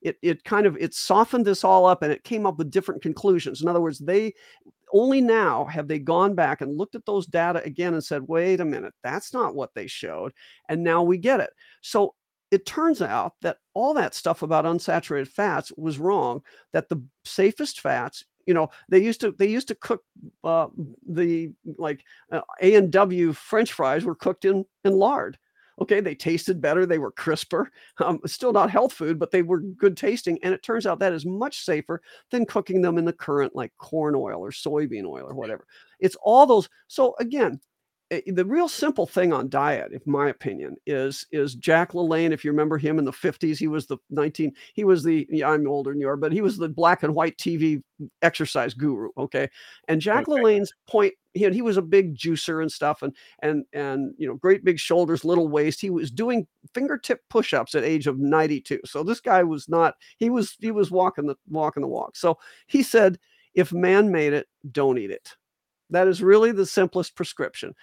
It 0.00 0.16
it 0.22 0.44
kind 0.44 0.66
of 0.66 0.76
it 0.78 0.94
softened 0.94 1.44
this 1.44 1.64
all 1.64 1.86
up, 1.86 2.02
and 2.02 2.12
it 2.12 2.24
came 2.24 2.46
up 2.46 2.58
with 2.58 2.70
different 2.70 3.02
conclusions. 3.02 3.62
In 3.62 3.68
other 3.68 3.80
words, 3.80 3.98
they 3.98 4.32
only 4.92 5.20
now 5.20 5.64
have 5.64 5.88
they 5.88 5.98
gone 5.98 6.34
back 6.34 6.60
and 6.60 6.76
looked 6.76 6.94
at 6.94 7.06
those 7.06 7.26
data 7.26 7.62
again 7.64 7.94
and 7.94 8.04
said, 8.04 8.22
wait 8.28 8.60
a 8.60 8.64
minute, 8.64 8.92
that's 9.02 9.32
not 9.32 9.54
what 9.54 9.70
they 9.74 9.86
showed. 9.86 10.32
And 10.68 10.82
now 10.82 11.02
we 11.02 11.16
get 11.18 11.40
it. 11.40 11.50
So 11.80 12.14
it 12.52 12.66
turns 12.66 13.00
out 13.02 13.32
that 13.40 13.56
all 13.74 13.94
that 13.94 14.14
stuff 14.14 14.42
about 14.42 14.66
unsaturated 14.66 15.26
fats 15.26 15.72
was 15.76 15.98
wrong 15.98 16.42
that 16.72 16.88
the 16.88 17.02
safest 17.24 17.80
fats 17.80 18.24
you 18.46 18.54
know 18.54 18.68
they 18.88 18.98
used 18.98 19.20
to 19.20 19.32
they 19.38 19.48
used 19.48 19.68
to 19.68 19.74
cook 19.74 20.02
uh, 20.44 20.66
the 21.08 21.50
like 21.78 22.04
uh, 22.30 22.42
a 22.60 22.74
and 22.74 22.92
w 22.92 23.32
french 23.32 23.72
fries 23.72 24.04
were 24.04 24.14
cooked 24.14 24.44
in 24.44 24.64
in 24.84 24.92
lard. 24.92 25.38
Okay 25.80 26.00
they 26.00 26.14
tasted 26.14 26.60
better 26.60 26.84
they 26.84 26.98
were 26.98 27.10
crisper 27.12 27.70
um, 27.98 28.20
still 28.26 28.52
not 28.52 28.70
health 28.70 28.92
food 28.92 29.18
but 29.18 29.30
they 29.30 29.42
were 29.42 29.60
good 29.60 29.96
tasting 29.96 30.38
and 30.42 30.52
it 30.52 30.62
turns 30.62 30.86
out 30.86 30.98
that 30.98 31.14
is 31.14 31.24
much 31.24 31.64
safer 31.64 32.02
than 32.30 32.44
cooking 32.44 32.82
them 32.82 32.98
in 32.98 33.04
the 33.06 33.12
current 33.12 33.56
like 33.56 33.72
corn 33.78 34.14
oil 34.14 34.40
or 34.44 34.50
soybean 34.50 35.06
oil 35.06 35.24
or 35.26 35.34
whatever. 35.34 35.66
It's 36.00 36.16
all 36.22 36.46
those 36.46 36.68
so 36.88 37.14
again 37.18 37.60
Eh, 38.12 38.20
the 38.26 38.44
real 38.44 38.68
simple 38.68 39.06
thing 39.06 39.32
on 39.32 39.48
diet, 39.48 39.90
in 39.90 40.00
my 40.04 40.28
opinion, 40.28 40.76
is 40.86 41.26
is 41.32 41.54
Jack 41.54 41.92
LaLanne. 41.92 42.32
If 42.32 42.44
you 42.44 42.50
remember 42.50 42.76
him 42.76 42.98
in 42.98 43.06
the 43.06 43.10
50s, 43.10 43.56
he 43.56 43.68
was 43.68 43.86
the 43.86 43.96
19, 44.10 44.52
he 44.74 44.84
was 44.84 45.02
the 45.02 45.26
yeah, 45.30 45.48
I'm 45.48 45.66
older 45.66 45.90
than 45.90 46.00
you 46.00 46.08
are, 46.08 46.16
but 46.16 46.30
he 46.30 46.42
was 46.42 46.58
the 46.58 46.68
black 46.68 47.02
and 47.02 47.14
white 47.14 47.38
TV 47.38 47.82
exercise 48.20 48.74
guru. 48.74 49.08
Okay. 49.16 49.48
And 49.88 50.00
Jack 50.00 50.28
okay. 50.28 50.42
LaLanne's 50.42 50.74
point, 50.86 51.14
he, 51.32 51.48
he 51.48 51.62
was 51.62 51.78
a 51.78 51.82
big 51.82 52.14
juicer 52.14 52.60
and 52.60 52.70
stuff, 52.70 53.00
and 53.00 53.16
and 53.40 53.64
and 53.72 54.14
you 54.18 54.28
know, 54.28 54.34
great 54.34 54.62
big 54.62 54.78
shoulders, 54.78 55.24
little 55.24 55.48
waist. 55.48 55.80
He 55.80 55.90
was 55.90 56.10
doing 56.10 56.46
fingertip 56.74 57.20
push-ups 57.30 57.74
at 57.74 57.82
age 57.82 58.06
of 58.06 58.18
92. 58.18 58.80
So 58.84 59.02
this 59.02 59.20
guy 59.20 59.42
was 59.42 59.70
not, 59.70 59.94
he 60.18 60.28
was 60.28 60.56
he 60.60 60.70
was 60.70 60.90
walking 60.90 61.26
the 61.26 61.36
walking 61.48 61.80
the 61.80 61.88
walk. 61.88 62.16
So 62.16 62.38
he 62.66 62.82
said, 62.82 63.18
if 63.54 63.72
man 63.72 64.12
made 64.12 64.34
it, 64.34 64.48
don't 64.70 64.98
eat 64.98 65.10
it. 65.10 65.30
That 65.88 66.08
is 66.08 66.22
really 66.22 66.52
the 66.52 66.66
simplest 66.66 67.16
prescription 67.16 67.74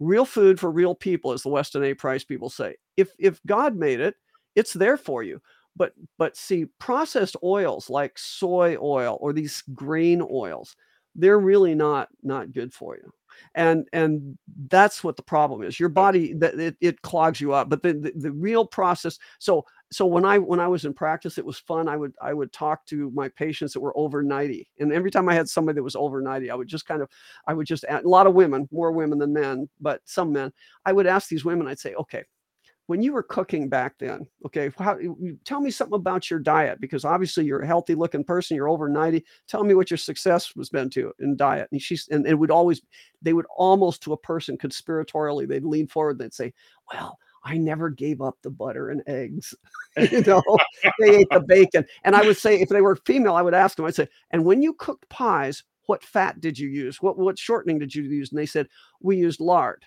real 0.00 0.24
food 0.24 0.58
for 0.60 0.70
real 0.70 0.94
people, 0.94 1.32
as 1.32 1.42
the 1.42 1.48
Weston 1.48 1.84
A. 1.84 1.94
Price 1.94 2.24
people 2.24 2.50
say. 2.50 2.76
If 2.96 3.12
if 3.18 3.40
God 3.46 3.76
made 3.76 4.00
it, 4.00 4.14
it's 4.54 4.72
there 4.72 4.96
for 4.96 5.22
you. 5.22 5.40
But 5.76 5.92
but 6.18 6.36
see, 6.36 6.66
processed 6.78 7.36
oils 7.42 7.90
like 7.90 8.18
soy 8.18 8.76
oil 8.80 9.18
or 9.20 9.32
these 9.32 9.62
grain 9.74 10.22
oils, 10.22 10.76
they're 11.14 11.38
really 11.38 11.74
not 11.74 12.08
not 12.22 12.52
good 12.52 12.72
for 12.72 12.96
you 12.96 13.12
and 13.54 13.88
and 13.92 14.36
that's 14.68 15.02
what 15.02 15.16
the 15.16 15.22
problem 15.22 15.62
is 15.62 15.78
your 15.78 15.88
body 15.88 16.34
that 16.34 16.58
it, 16.58 16.76
it 16.80 17.02
clogs 17.02 17.40
you 17.40 17.52
up 17.52 17.68
but 17.68 17.82
the, 17.82 17.92
the, 17.92 18.12
the 18.16 18.32
real 18.32 18.66
process 18.66 19.18
so 19.38 19.64
so 19.92 20.06
when 20.06 20.24
i 20.24 20.38
when 20.38 20.60
i 20.60 20.68
was 20.68 20.84
in 20.84 20.92
practice 20.92 21.38
it 21.38 21.44
was 21.44 21.58
fun 21.58 21.88
i 21.88 21.96
would 21.96 22.14
i 22.20 22.32
would 22.32 22.52
talk 22.52 22.84
to 22.86 23.10
my 23.14 23.28
patients 23.30 23.72
that 23.72 23.80
were 23.80 23.96
over 23.96 24.22
90 24.22 24.68
and 24.78 24.92
every 24.92 25.10
time 25.10 25.28
i 25.28 25.34
had 25.34 25.48
somebody 25.48 25.76
that 25.76 25.82
was 25.82 25.96
over 25.96 26.20
90 26.20 26.50
i 26.50 26.54
would 26.54 26.68
just 26.68 26.86
kind 26.86 27.02
of 27.02 27.08
i 27.46 27.54
would 27.54 27.66
just 27.66 27.84
add, 27.84 28.04
a 28.04 28.08
lot 28.08 28.26
of 28.26 28.34
women 28.34 28.68
more 28.72 28.92
women 28.92 29.18
than 29.18 29.32
men 29.32 29.68
but 29.80 30.00
some 30.04 30.32
men 30.32 30.52
i 30.84 30.92
would 30.92 31.06
ask 31.06 31.28
these 31.28 31.44
women 31.44 31.68
i'd 31.68 31.78
say 31.78 31.94
okay 31.94 32.24
when 32.86 33.02
you 33.02 33.12
were 33.12 33.22
cooking 33.22 33.68
back 33.68 33.96
then 33.98 34.26
okay 34.44 34.70
how, 34.78 34.98
tell 35.44 35.60
me 35.60 35.70
something 35.70 35.94
about 35.94 36.30
your 36.30 36.40
diet 36.40 36.80
because 36.80 37.04
obviously 37.04 37.44
you're 37.44 37.62
a 37.62 37.66
healthy 37.66 37.94
looking 37.94 38.24
person 38.24 38.56
you're 38.56 38.68
over 38.68 38.88
90 38.88 39.24
tell 39.48 39.64
me 39.64 39.74
what 39.74 39.90
your 39.90 39.98
success 39.98 40.54
was 40.54 40.68
been 40.68 40.90
to 40.90 41.12
in 41.20 41.36
diet. 41.36 41.68
And 41.72 41.80
she's 41.80 42.08
and 42.08 42.26
it 42.26 42.34
would 42.34 42.50
always 42.50 42.82
they 43.22 43.32
would 43.32 43.46
almost 43.56 44.02
to 44.02 44.12
a 44.12 44.18
person 44.18 44.58
conspiratorially 44.58 45.48
they'd 45.48 45.64
lean 45.64 45.86
forward 45.86 46.12
and 46.12 46.20
they'd 46.20 46.34
say 46.34 46.52
well 46.92 47.18
I 47.44 47.58
never 47.58 47.90
gave 47.90 48.20
up 48.20 48.38
the 48.42 48.50
butter 48.50 48.90
and 48.90 49.02
eggs. 49.06 49.54
you 50.10 50.22
know, 50.22 50.42
they 50.98 51.18
ate 51.18 51.28
the 51.30 51.40
bacon. 51.40 51.84
And 52.02 52.16
I 52.16 52.22
would 52.22 52.36
say, 52.36 52.60
if 52.60 52.68
they 52.68 52.80
were 52.80 52.96
female, 52.96 53.34
I 53.34 53.42
would 53.42 53.54
ask 53.54 53.76
them, 53.76 53.86
I'd 53.86 53.94
say, 53.94 54.08
and 54.30 54.44
when 54.44 54.60
you 54.60 54.72
cooked 54.74 55.08
pies, 55.08 55.62
what 55.86 56.02
fat 56.02 56.40
did 56.40 56.58
you 56.58 56.68
use? 56.68 57.00
What 57.00 57.18
what 57.18 57.38
shortening 57.38 57.78
did 57.78 57.94
you 57.94 58.02
use? 58.02 58.32
And 58.32 58.38
they 58.38 58.46
said, 58.46 58.66
we 59.00 59.16
used 59.16 59.38
lard 59.38 59.84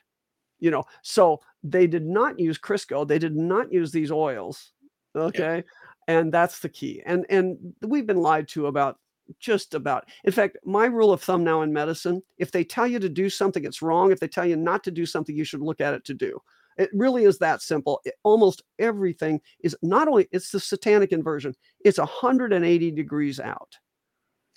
you 0.60 0.72
know 0.72 0.84
so 1.02 1.40
they 1.64 1.88
did 1.88 2.06
not 2.06 2.40
use 2.40 2.58
crisco 2.58 3.08
they 3.08 3.20
did 3.20 3.36
not 3.36 3.72
use 3.72 3.92
these 3.92 4.12
oils 4.12 4.72
okay 5.16 5.64
yeah. 6.08 6.20
and 6.20 6.34
that's 6.34 6.60
the 6.60 6.70
key 6.70 7.02
and 7.06 7.26
and 7.30 7.58
we've 7.82 8.08
been 8.08 8.22
lied 8.22 8.48
to 8.48 8.68
about 8.68 9.00
just 9.40 9.74
about 9.74 10.06
in 10.24 10.32
fact 10.32 10.58
my 10.64 10.86
rule 10.86 11.12
of 11.12 11.22
thumb 11.22 11.44
now 11.44 11.62
in 11.62 11.74
medicine 11.74 12.22
if 12.38 12.52
they 12.52 12.64
tell 12.64 12.88
you 12.88 13.00
to 13.00 13.10
do 13.10 13.30
something 13.30 13.66
it's 13.66 13.82
wrong 13.82 14.12
if 14.12 14.20
they 14.20 14.28
tell 14.28 14.46
you 14.46 14.56
not 14.56 14.84
to 14.84 14.92
do 14.92 15.06
something 15.06 15.36
you 15.36 15.44
should 15.44 15.62
look 15.62 15.82
at 15.82 15.94
it 15.94 16.06
to 16.06 16.14
do 16.14 16.40
it 16.78 16.90
really 16.94 17.24
is 17.24 17.38
that 17.38 17.62
simple 17.62 18.00
it, 18.06 18.16
almost 18.24 18.64
everything 18.80 19.40
is 19.62 19.76
not 19.82 20.08
only 20.08 20.28
it's 20.32 20.52
the 20.52 20.60
satanic 20.60 21.12
inversion 21.12 21.54
it's 21.84 21.98
180 21.98 22.92
degrees 22.92 23.40
out 23.40 23.78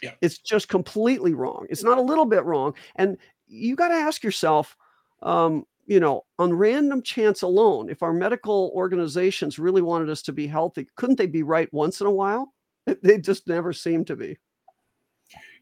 yeah. 0.03 0.13
it's 0.21 0.39
just 0.39 0.69
completely 0.69 1.35
wrong 1.35 1.67
it's 1.71 1.85
not 1.85 1.99
a 1.99 2.03
little 2.03 2.27
bit 2.27 2.45
wrong 2.45 2.75
and 2.97 3.17
you 3.47 3.77
got 3.77 3.89
to 3.89 3.95
ask 3.95 4.23
yourself 4.23 4.77
um, 5.23 5.65
you 5.91 5.99
know, 5.99 6.25
on 6.39 6.53
random 6.53 7.03
chance 7.03 7.43
alone, 7.43 7.91
if 7.91 8.01
our 8.01 8.13
medical 8.13 8.71
organizations 8.77 9.59
really 9.59 9.83
wanted 9.83 10.09
us 10.09 10.23
to 10.23 10.33
be 10.33 10.47
healthy, 10.47 10.87
couldn't 10.97 11.19
they 11.19 11.27
be 11.27 11.43
right 11.43 11.69
once 11.73 12.01
in 12.01 12.07
a 12.07 12.13
while? 12.13 12.55
They 13.03 13.19
just 13.19 13.49
never 13.49 13.73
seem 13.73 14.05
to 14.07 14.17
be. 14.17 14.39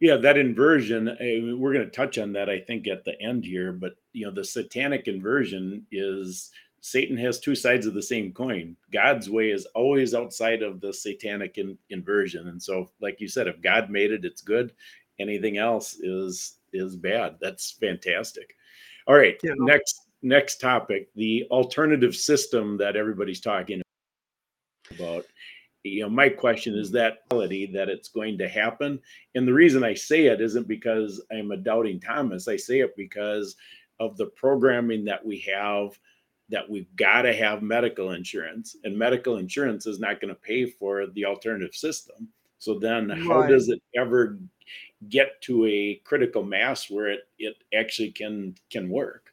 Yeah, 0.01 0.16
that 0.16 0.38
inversion, 0.38 1.09
eh, 1.09 1.55
we're 1.55 1.72
going 1.72 1.84
to 1.84 1.90
touch 1.90 2.18
on 2.18 2.32
that, 2.34 2.49
I 2.49 2.61
think, 2.61 2.86
at 2.86 3.05
the 3.05 3.20
end 3.20 3.44
here. 3.44 3.72
But, 3.72 3.96
you 4.12 4.26
know, 4.26 4.32
the 4.32 4.44
satanic 4.44 5.09
inversion 5.09 5.84
is 5.90 6.51
Satan 6.80 7.16
has 7.16 7.40
two 7.40 7.55
sides 7.55 7.86
of 7.86 7.94
the 7.94 8.03
same 8.03 8.32
coin. 8.32 8.76
God's 8.92 9.28
way 9.28 9.51
is 9.51 9.66
always 9.74 10.14
outside 10.14 10.62
of 10.62 10.80
the 10.80 10.92
satanic 10.92 11.59
in, 11.59 11.76
inversion. 11.90 12.49
And 12.49 12.62
so, 12.62 12.90
like 13.01 13.20
you 13.20 13.28
said, 13.28 13.49
if 13.49 13.61
God 13.61 13.90
made 13.90 14.12
it, 14.12 14.24
it's 14.24 14.42
good. 14.42 14.72
Anything 15.18 15.59
else 15.59 15.94
is 15.94 16.55
is 16.72 16.94
bad. 16.94 17.36
That's 17.40 17.72
fantastic. 17.72 18.55
All 19.07 19.16
right, 19.16 19.38
yeah. 19.42 19.55
next 19.57 20.03
next 20.22 20.61
topic, 20.61 21.09
the 21.14 21.46
alternative 21.51 22.14
system 22.14 22.76
that 22.78 22.94
everybody's 22.94 23.40
talking 23.40 23.82
about. 24.90 25.24
You 25.89 26.03
know, 26.03 26.11
my 26.11 26.28
question 26.28 26.74
is 26.76 26.89
mm-hmm. 26.89 26.99
that 26.99 27.18
reality 27.30 27.72
that 27.72 27.89
it's 27.89 28.09
going 28.09 28.39
to 28.39 28.49
happen. 28.49 29.01
And 29.34 29.47
the 29.47 29.53
reason 29.53 29.84
I 29.84 29.95
say 29.95 30.26
it 30.26 30.41
isn't 30.41 30.68
because 30.68 31.22
I'm 31.32 31.51
a 31.51 31.57
doubting 31.57 32.01
Thomas. 32.01 32.49
I 32.49 32.57
say 32.57 32.80
it 32.80 32.97
because 32.97 33.57
of 34.01 34.16
the 34.16 34.26
programming 34.26 35.05
that 35.07 35.24
we 35.24 35.39
have 35.41 35.99
that 36.51 36.68
we've 36.68 36.95
got 36.97 37.22
to 37.22 37.34
have 37.34 37.62
medical 37.62 38.12
insurance 38.12 38.76
and 38.84 38.97
medical 38.97 39.36
insurance 39.36 39.86
is 39.86 39.99
not 39.99 40.20
going 40.20 40.34
to 40.34 40.41
pay 40.41 40.66
for 40.66 41.07
the 41.09 41.24
alternative 41.24 41.74
system 41.74 42.28
so 42.59 42.78
then 42.78 43.09
how 43.09 43.41
Right. 43.41 43.51
does 43.51 43.68
it 43.68 43.82
ever 43.95 44.39
get 45.09 45.41
to 45.43 45.66
a 45.66 46.01
critical 46.05 46.43
mass 46.43 46.91
where 46.91 47.09
it 47.09 47.28
it 47.39 47.57
actually 47.74 48.11
can 48.12 48.55
can 48.70 48.89
work 48.89 49.27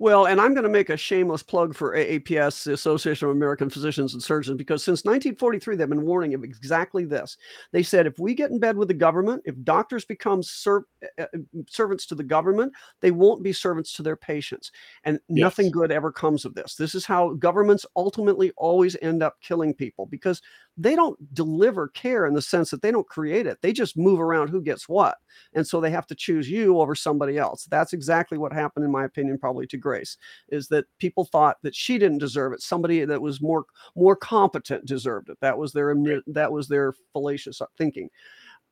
Well, 0.00 0.26
and 0.26 0.40
I'm 0.40 0.54
going 0.54 0.64
to 0.64 0.70
make 0.70 0.90
a 0.90 0.96
shameless 0.96 1.42
plug 1.42 1.74
for 1.74 1.96
AAPS, 1.96 2.62
the 2.62 2.72
Association 2.72 3.28
of 3.28 3.34
American 3.34 3.68
Physicians 3.68 4.14
and 4.14 4.22
Surgeons, 4.22 4.56
because 4.56 4.84
since 4.84 5.04
1943, 5.04 5.74
they've 5.74 5.88
been 5.88 6.06
warning 6.06 6.34
of 6.34 6.44
exactly 6.44 7.04
this. 7.04 7.36
They 7.72 7.82
said 7.82 8.06
if 8.06 8.16
we 8.16 8.32
get 8.32 8.52
in 8.52 8.60
bed 8.60 8.76
with 8.76 8.86
the 8.86 8.94
government, 8.94 9.42
if 9.44 9.60
doctors 9.64 10.04
become 10.04 10.40
ser- 10.40 10.86
uh, 11.18 11.26
servants 11.68 12.06
to 12.06 12.14
the 12.14 12.22
government, 12.22 12.72
they 13.00 13.10
won't 13.10 13.42
be 13.42 13.52
servants 13.52 13.92
to 13.94 14.04
their 14.04 14.14
patients. 14.14 14.70
And 15.02 15.18
nothing 15.28 15.68
good 15.68 15.90
ever 15.90 16.12
comes 16.12 16.44
of 16.44 16.54
this. 16.54 16.76
This 16.76 16.94
is 16.94 17.04
how 17.04 17.34
governments 17.34 17.84
ultimately 17.96 18.52
always 18.56 18.96
end 19.02 19.24
up 19.24 19.40
killing 19.40 19.74
people 19.74 20.06
because 20.06 20.40
they 20.80 20.94
don't 20.94 21.18
deliver 21.34 21.88
care 21.88 22.24
in 22.26 22.34
the 22.34 22.40
sense 22.40 22.70
that 22.70 22.82
they 22.82 22.92
don't 22.92 23.08
create 23.08 23.46
it. 23.46 23.58
They 23.60 23.72
just 23.72 23.96
move 23.96 24.20
around 24.20 24.48
who 24.48 24.62
gets 24.62 24.88
what. 24.88 25.18
And 25.52 25.66
so 25.66 25.80
they 25.80 25.90
have 25.90 26.06
to 26.06 26.14
choose 26.14 26.48
you 26.48 26.78
over 26.78 26.94
somebody 26.94 27.36
else. 27.36 27.64
That's 27.64 27.92
exactly 27.92 28.38
what 28.38 28.52
happened, 28.52 28.84
in 28.84 28.92
my 28.92 29.04
opinion, 29.04 29.38
probably 29.38 29.66
to 29.66 29.76
Grace, 29.76 30.16
is 30.50 30.68
that 30.68 30.86
people 30.98 31.24
thought 31.24 31.56
that 31.62 31.74
she 31.74 31.98
didn't 31.98 32.18
deserve 32.18 32.52
it. 32.52 32.62
Somebody 32.62 33.04
that 33.04 33.20
was 33.20 33.42
more 33.42 33.64
more 33.96 34.14
competent 34.14 34.86
deserved 34.86 35.28
it. 35.28 35.38
That 35.40 35.58
was 35.58 35.72
their 35.72 35.94
that 36.28 36.52
was 36.52 36.68
their 36.68 36.94
fallacious 37.12 37.60
thinking. 37.76 38.08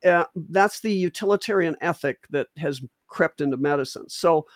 Uh, 0.04 0.24
that's 0.50 0.80
the 0.80 0.92
utilitarian 0.92 1.76
ethic 1.80 2.18
that 2.30 2.48
has 2.56 2.80
crept 3.08 3.40
into 3.40 3.56
medicine. 3.56 4.08
So 4.08 4.46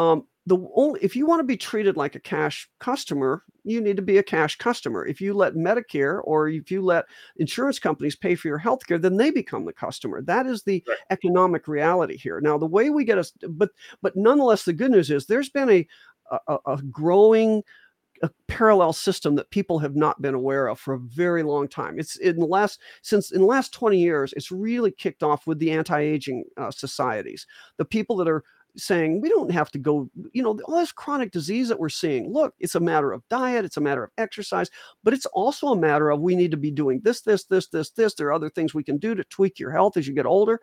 um, 0.00 0.26
the 0.46 0.56
only 0.74 0.98
if 1.02 1.14
you 1.14 1.26
want 1.26 1.40
to 1.40 1.44
be 1.44 1.56
treated 1.58 1.96
like 1.98 2.14
a 2.14 2.20
cash 2.20 2.68
customer, 2.80 3.44
you 3.64 3.80
need 3.82 3.96
to 3.96 4.02
be 4.02 4.16
a 4.16 4.22
cash 4.22 4.56
customer. 4.56 5.06
If 5.06 5.20
you 5.20 5.34
let 5.34 5.54
Medicare 5.54 6.20
or 6.24 6.48
if 6.48 6.70
you 6.70 6.80
let 6.80 7.04
insurance 7.36 7.78
companies 7.78 8.16
pay 8.16 8.34
for 8.34 8.48
your 8.48 8.56
health 8.58 8.86
care, 8.86 8.98
then 8.98 9.18
they 9.18 9.30
become 9.30 9.66
the 9.66 9.72
customer. 9.74 10.22
That 10.22 10.46
is 10.46 10.62
the 10.62 10.82
Right. 10.88 10.96
economic 11.10 11.68
reality 11.68 12.16
here. 12.16 12.40
Now, 12.40 12.56
the 12.56 12.66
way 12.66 12.88
we 12.88 13.04
get 13.04 13.18
us, 13.18 13.32
but 13.50 13.70
but 14.00 14.16
nonetheless, 14.16 14.64
the 14.64 14.72
good 14.72 14.90
news 14.90 15.10
is 15.10 15.26
there's 15.26 15.50
been 15.50 15.70
a 15.70 15.86
a, 16.48 16.58
a- 16.66 16.82
growing 16.90 17.62
a 18.22 18.30
parallel 18.48 18.92
system 18.92 19.34
that 19.36 19.50
people 19.50 19.78
have 19.78 19.96
not 19.96 20.20
been 20.20 20.34
aware 20.34 20.66
of 20.68 20.78
for 20.78 20.94
a 20.94 20.98
very 20.98 21.42
long 21.42 21.66
time. 21.68 21.98
It's 21.98 22.16
in 22.16 22.36
the 22.38 22.46
last 22.46 22.80
since 23.02 23.30
in 23.32 23.40
the 23.40 23.46
last 23.46 23.72
20 23.72 23.98
years, 23.98 24.32
it's 24.36 24.50
really 24.50 24.90
kicked 24.90 25.22
off 25.22 25.46
with 25.46 25.58
the 25.58 25.70
anti-aging 25.70 26.44
uh, 26.58 26.70
societies. 26.70 27.46
The 27.78 27.84
people 27.86 28.16
that 28.16 28.28
are 28.28 28.44
saying 28.76 29.20
we 29.20 29.28
don't 29.28 29.50
have 29.50 29.70
to 29.72 29.78
go, 29.78 30.10
you 30.32 30.42
know, 30.42 30.58
all 30.66 30.78
this 30.78 30.92
chronic 30.92 31.30
disease 31.30 31.68
that 31.68 31.78
we're 31.78 31.88
seeing. 31.88 32.32
Look, 32.32 32.54
it's 32.58 32.74
a 32.74 32.80
matter 32.80 33.12
of 33.12 33.26
diet, 33.28 33.64
it's 33.64 33.76
a 33.76 33.80
matter 33.80 34.04
of 34.04 34.10
exercise, 34.18 34.70
but 35.02 35.14
it's 35.14 35.26
also 35.26 35.68
a 35.68 35.76
matter 35.76 36.10
of 36.10 36.20
we 36.20 36.34
need 36.34 36.50
to 36.50 36.56
be 36.56 36.70
doing 36.70 37.00
this, 37.02 37.20
this, 37.20 37.44
this, 37.44 37.68
this, 37.68 37.90
this. 37.90 38.14
There 38.14 38.28
are 38.28 38.32
other 38.32 38.50
things 38.50 38.74
we 38.74 38.84
can 38.84 38.98
do 38.98 39.14
to 39.14 39.24
tweak 39.24 39.58
your 39.58 39.70
health 39.70 39.96
as 39.96 40.06
you 40.06 40.14
get 40.14 40.26
older. 40.26 40.60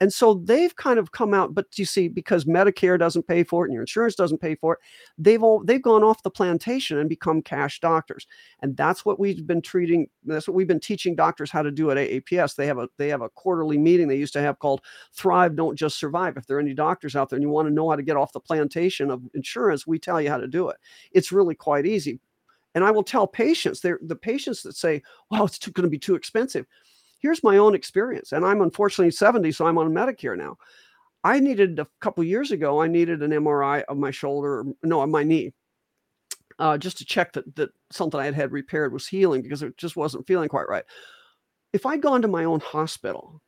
And 0.00 0.12
so 0.12 0.34
they've 0.34 0.74
kind 0.74 0.98
of 0.98 1.12
come 1.12 1.32
out, 1.32 1.54
but 1.54 1.66
you 1.78 1.84
see, 1.84 2.08
because 2.08 2.44
Medicare 2.44 2.98
doesn't 2.98 3.28
pay 3.28 3.44
for 3.44 3.64
it 3.64 3.68
and 3.68 3.74
your 3.74 3.82
insurance 3.82 4.16
doesn't 4.16 4.40
pay 4.40 4.54
for 4.56 4.74
it, 4.74 4.80
they've 5.16 5.42
all 5.42 5.62
they've 5.64 5.80
gone 5.80 6.02
off 6.02 6.22
the 6.22 6.30
plantation 6.30 6.98
and 6.98 7.08
become 7.08 7.40
cash 7.40 7.80
doctors. 7.80 8.26
And 8.60 8.76
that's 8.76 9.04
what 9.04 9.20
we've 9.20 9.46
been 9.46 9.62
treating, 9.62 10.08
that's 10.24 10.48
what 10.48 10.54
we've 10.56 10.66
been 10.66 10.80
teaching 10.80 11.14
doctors 11.14 11.50
how 11.50 11.62
to 11.62 11.70
do 11.70 11.90
at 11.90 11.96
AAPS. 11.96 12.56
They 12.56 12.66
have 12.66 12.78
a 12.78 12.88
they 12.98 13.08
have 13.08 13.22
a 13.22 13.28
quarterly 13.30 13.78
meeting 13.78 14.08
they 14.08 14.16
used 14.16 14.32
to 14.34 14.40
have 14.42 14.58
called 14.58 14.82
Thrive, 15.12 15.54
Don't 15.56 15.76
Just 15.76 15.98
Survive. 15.98 16.36
If 16.36 16.46
there 16.46 16.56
are 16.56 16.60
any 16.60 16.74
doctors 16.74 17.14
out 17.14 17.30
there 17.30 17.36
and 17.36 17.42
you 17.42 17.48
want 17.50 17.68
to 17.68 17.74
know 17.74 17.88
how 17.88 17.96
to 17.96 18.02
get 18.02 18.16
off 18.16 18.32
the 18.32 18.40
plantation 18.40 19.10
of 19.10 19.22
insurance, 19.34 19.86
we 19.86 19.98
tell 19.98 20.20
you 20.20 20.28
how 20.28 20.38
to 20.38 20.48
do 20.48 20.68
it. 20.70 20.76
It's 21.12 21.32
really 21.32 21.54
quite 21.54 21.86
easy. 21.86 22.20
And 22.74 22.84
I 22.84 22.90
will 22.90 23.04
tell 23.04 23.26
patients, 23.28 23.80
the 23.80 24.18
patients 24.20 24.62
that 24.64 24.74
say, 24.76 25.02
"Wow, 25.30 25.44
it's 25.44 25.58
going 25.68 25.84
to 25.84 25.90
be 25.90 25.98
too 25.98 26.16
expensive." 26.16 26.66
Here's 27.24 27.42
my 27.42 27.56
own 27.56 27.74
experience, 27.74 28.32
and 28.32 28.44
I'm 28.44 28.60
unfortunately 28.60 29.10
70, 29.10 29.50
so 29.52 29.66
I'm 29.66 29.78
on 29.78 29.94
Medicare 29.94 30.36
now. 30.36 30.58
I 31.24 31.40
needed 31.40 31.78
a 31.78 31.88
couple 32.02 32.22
years 32.22 32.50
ago. 32.50 32.82
I 32.82 32.86
needed 32.86 33.22
an 33.22 33.30
MRI 33.30 33.82
of 33.84 33.96
my 33.96 34.10
shoulder, 34.10 34.66
no, 34.82 35.00
of 35.00 35.08
my 35.08 35.22
knee, 35.22 35.54
uh, 36.58 36.76
just 36.76 36.98
to 36.98 37.06
check 37.06 37.32
that 37.32 37.56
that 37.56 37.70
something 37.90 38.20
I 38.20 38.26
had 38.26 38.34
had 38.34 38.52
repaired 38.52 38.92
was 38.92 39.06
healing 39.06 39.40
because 39.40 39.62
it 39.62 39.74
just 39.78 39.96
wasn't 39.96 40.26
feeling 40.26 40.50
quite 40.50 40.68
right. 40.68 40.84
If 41.72 41.86
I'd 41.86 42.02
gone 42.02 42.20
to 42.20 42.28
my 42.28 42.44
own 42.44 42.60
hospital, 42.60 43.40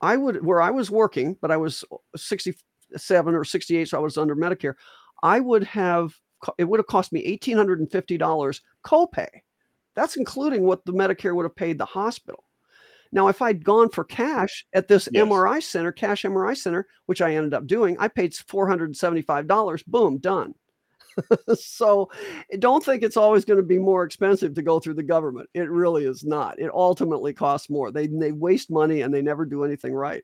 I 0.00 0.16
would 0.16 0.44
where 0.44 0.60
I 0.60 0.72
was 0.72 0.90
working, 0.90 1.36
but 1.40 1.52
I 1.52 1.56
was 1.56 1.84
67 2.16 3.32
or 3.32 3.44
68, 3.44 3.88
so 3.88 3.96
I 3.96 4.00
was 4.00 4.18
under 4.18 4.34
Medicare. 4.34 4.74
I 5.22 5.38
would 5.38 5.62
have 5.62 6.18
it 6.58 6.64
would 6.64 6.80
have 6.80 6.88
cost 6.88 7.12
me 7.12 7.38
$1,850 7.38 8.60
copay. 8.84 9.28
That's 9.94 10.16
including 10.16 10.64
what 10.64 10.84
the 10.84 10.92
Medicare 10.92 11.36
would 11.36 11.44
have 11.44 11.54
paid 11.54 11.78
the 11.78 11.84
hospital. 11.84 12.42
Now, 13.12 13.28
if 13.28 13.42
I'd 13.42 13.64
gone 13.64 13.88
for 13.90 14.04
cash 14.04 14.64
at 14.72 14.88
this 14.88 15.08
Yes. 15.12 15.24
MRI 15.26 15.62
center, 15.62 15.92
cash 15.92 16.22
MRI 16.22 16.56
center, 16.56 16.86
which 17.06 17.20
I 17.20 17.34
ended 17.34 17.54
up 17.54 17.66
doing, 17.66 17.96
I 17.98 18.08
paid 18.08 18.32
$475. 18.32 19.84
Boom, 19.86 20.18
done. 20.18 20.54
so 21.54 22.10
eh, 22.52 22.56
don't 22.58 22.84
think 22.84 23.02
it's 23.02 23.16
always 23.16 23.44
going 23.44 23.56
to 23.56 23.64
be 23.66 23.78
more 23.78 24.04
expensive 24.04 24.54
to 24.54 24.62
go 24.62 24.78
through 24.78 24.94
the 24.94 25.02
government. 25.02 25.48
It 25.54 25.70
really 25.70 26.04
is 26.04 26.24
not. 26.24 26.58
It 26.58 26.70
ultimately 26.72 27.32
costs 27.32 27.70
more. 27.70 27.90
They 27.90 28.06
they 28.06 28.32
waste 28.32 28.70
money 28.70 29.02
and 29.02 29.12
they 29.12 29.22
never 29.22 29.44
do 29.44 29.64
anything 29.64 29.92
right. 29.92 30.22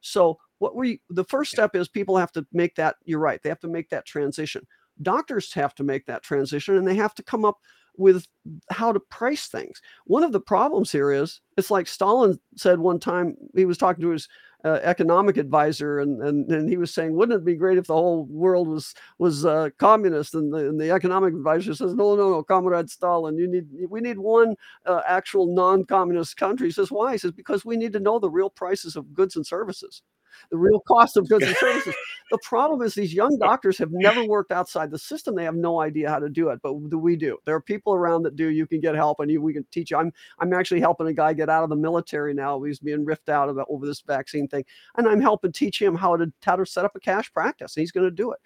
So 0.00 0.38
what 0.58 0.76
we 0.76 1.00
the 1.10 1.24
first 1.24 1.52
step 1.52 1.74
is 1.74 1.88
people 1.88 2.16
have 2.16 2.32
to 2.32 2.46
make 2.52 2.74
that 2.76 2.96
you're 3.04 3.20
right. 3.20 3.40
They 3.42 3.48
have 3.48 3.60
to 3.60 3.68
make 3.68 3.90
that 3.90 4.06
transition. 4.06 4.66
Doctors 5.02 5.52
have 5.54 5.74
to 5.76 5.84
make 5.84 6.06
that 6.06 6.22
transition 6.22 6.76
and 6.76 6.86
they 6.86 6.96
have 6.96 7.14
to 7.14 7.22
come 7.22 7.44
up 7.44 7.58
with 7.96 8.26
how 8.70 8.92
to 8.92 9.00
price 9.00 9.46
things. 9.46 9.80
One 10.06 10.22
of 10.22 10.32
the 10.32 10.40
problems 10.40 10.90
here 10.90 11.12
is 11.12 11.40
it's 11.56 11.70
like 11.70 11.86
Stalin 11.86 12.38
said 12.56 12.78
one 12.78 12.98
time 12.98 13.36
he 13.54 13.64
was 13.64 13.78
talking 13.78 14.02
to 14.02 14.10
his 14.10 14.28
uh, 14.64 14.80
economic 14.82 15.36
advisor 15.36 15.98
and, 15.98 16.22
and 16.22 16.50
and 16.50 16.70
he 16.70 16.78
was 16.78 16.92
saying 16.92 17.14
wouldn't 17.14 17.38
it 17.38 17.44
be 17.44 17.54
great 17.54 17.76
if 17.76 17.86
the 17.86 17.94
whole 17.94 18.24
world 18.24 18.66
was 18.66 18.94
was 19.18 19.44
uh, 19.44 19.68
communist? 19.78 20.34
And 20.34 20.52
the, 20.52 20.68
and 20.68 20.80
the 20.80 20.90
economic 20.90 21.34
advisor 21.34 21.74
says 21.74 21.94
no 21.94 22.16
no 22.16 22.30
no 22.30 22.42
comrade 22.42 22.88
Stalin 22.88 23.36
you 23.36 23.46
need 23.46 23.66
we 23.88 24.00
need 24.00 24.18
one 24.18 24.56
uh, 24.86 25.02
actual 25.06 25.54
non-communist 25.54 26.36
country. 26.36 26.68
He 26.68 26.72
says 26.72 26.90
why? 26.90 27.12
He 27.12 27.18
says 27.18 27.32
because 27.32 27.64
we 27.64 27.76
need 27.76 27.92
to 27.92 28.00
know 28.00 28.18
the 28.18 28.30
real 28.30 28.50
prices 28.50 28.96
of 28.96 29.12
goods 29.12 29.36
and 29.36 29.46
services 29.46 30.02
the 30.50 30.56
real 30.56 30.80
cost 30.80 31.16
of 31.16 31.28
goods 31.28 31.46
and 31.46 31.56
services. 31.56 31.94
The 32.30 32.38
problem 32.42 32.82
is 32.82 32.94
these 32.94 33.12
young 33.12 33.38
doctors 33.38 33.76
have 33.78 33.90
never 33.92 34.24
worked 34.24 34.50
outside 34.50 34.90
the 34.90 34.98
system. 34.98 35.34
They 35.34 35.44
have 35.44 35.54
no 35.54 35.80
idea 35.80 36.08
how 36.08 36.18
to 36.18 36.28
do 36.28 36.48
it 36.48 36.60
but 36.62 36.74
we 36.74 37.16
do? 37.16 37.38
There 37.44 37.54
are 37.54 37.60
people 37.60 37.94
around 37.94 38.22
that 38.22 38.34
do. 38.34 38.48
You 38.48 38.66
can 38.66 38.80
get 38.80 38.94
help 38.94 39.20
and 39.20 39.30
you, 39.30 39.42
we 39.42 39.52
can 39.52 39.64
teach 39.70 39.90
you. 39.90 39.98
I'm 39.98 40.12
i'm 40.40 40.52
actually 40.52 40.80
helping 40.80 41.06
a 41.06 41.12
guy 41.12 41.32
get 41.32 41.48
out 41.48 41.64
of 41.64 41.70
the 41.70 41.76
military 41.76 42.34
now. 42.34 42.60
He's 42.62 42.78
being 42.78 43.04
ripped 43.04 43.28
out 43.28 43.48
of 43.48 43.58
it 43.58 43.66
over 43.68 43.86
this 43.86 44.00
vaccine 44.00 44.48
thing 44.48 44.64
and 44.96 45.08
i'm 45.08 45.20
helping 45.20 45.52
teach 45.52 45.80
him 45.80 45.94
how 45.94 46.16
to 46.16 46.32
how 46.42 46.56
to 46.56 46.66
set 46.66 46.84
up 46.84 46.92
a 46.94 47.00
cash 47.00 47.32
practice 47.32 47.74
he's 47.74 47.92
going 47.92 48.06
to 48.06 48.10
do 48.10 48.32
it. 48.32 48.38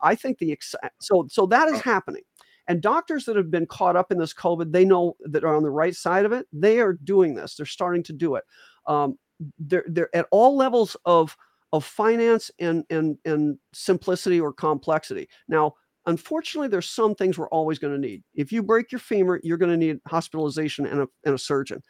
I 0.00 0.14
think 0.14 0.38
the 0.38 0.56
so 1.00 1.26
so 1.28 1.46
that 1.46 1.68
is 1.68 1.80
happening. 1.80 2.22
And 2.68 2.82
doctors 2.82 3.24
that 3.26 3.36
have 3.36 3.50
been 3.50 3.66
caught 3.66 3.96
up 3.96 4.10
in 4.10 4.18
this 4.18 4.34
covid 4.34 4.72
they 4.72 4.84
know 4.84 5.16
that 5.20 5.44
are 5.44 5.56
on 5.56 5.62
the 5.62 5.70
right 5.70 5.94
side 5.94 6.24
of 6.24 6.32
it. 6.32 6.46
They 6.52 6.80
are 6.80 6.94
doing 6.94 7.34
this. 7.34 7.54
They're 7.54 7.66
starting 7.66 8.02
to 8.04 8.12
do 8.12 8.34
it. 8.36 8.44
Um, 8.86 9.18
they're 9.58 9.84
they're 9.88 10.14
at 10.14 10.26
all 10.30 10.56
levels 10.56 10.96
of 11.04 11.36
of 11.72 11.84
finance 11.84 12.50
and 12.58 12.84
and 12.90 13.18
and 13.24 13.58
simplicity 13.72 14.40
or 14.40 14.52
complexity. 14.52 15.28
Now, 15.48 15.74
unfortunately, 16.06 16.68
there's 16.68 16.88
some 16.90 17.14
things 17.14 17.38
we're 17.38 17.48
always 17.50 17.78
going 17.78 17.94
to 17.94 18.00
need. 18.08 18.22
If 18.34 18.52
you 18.52 18.62
break 18.62 18.92
your 18.92 18.98
femur, 19.00 19.40
you're 19.42 19.58
going 19.58 19.72
to 19.72 19.76
need 19.76 20.00
hospitalization 20.06 20.86
and 20.86 21.00
a 21.02 21.08
and 21.24 21.34
a 21.34 21.38
surgeon. 21.38 21.82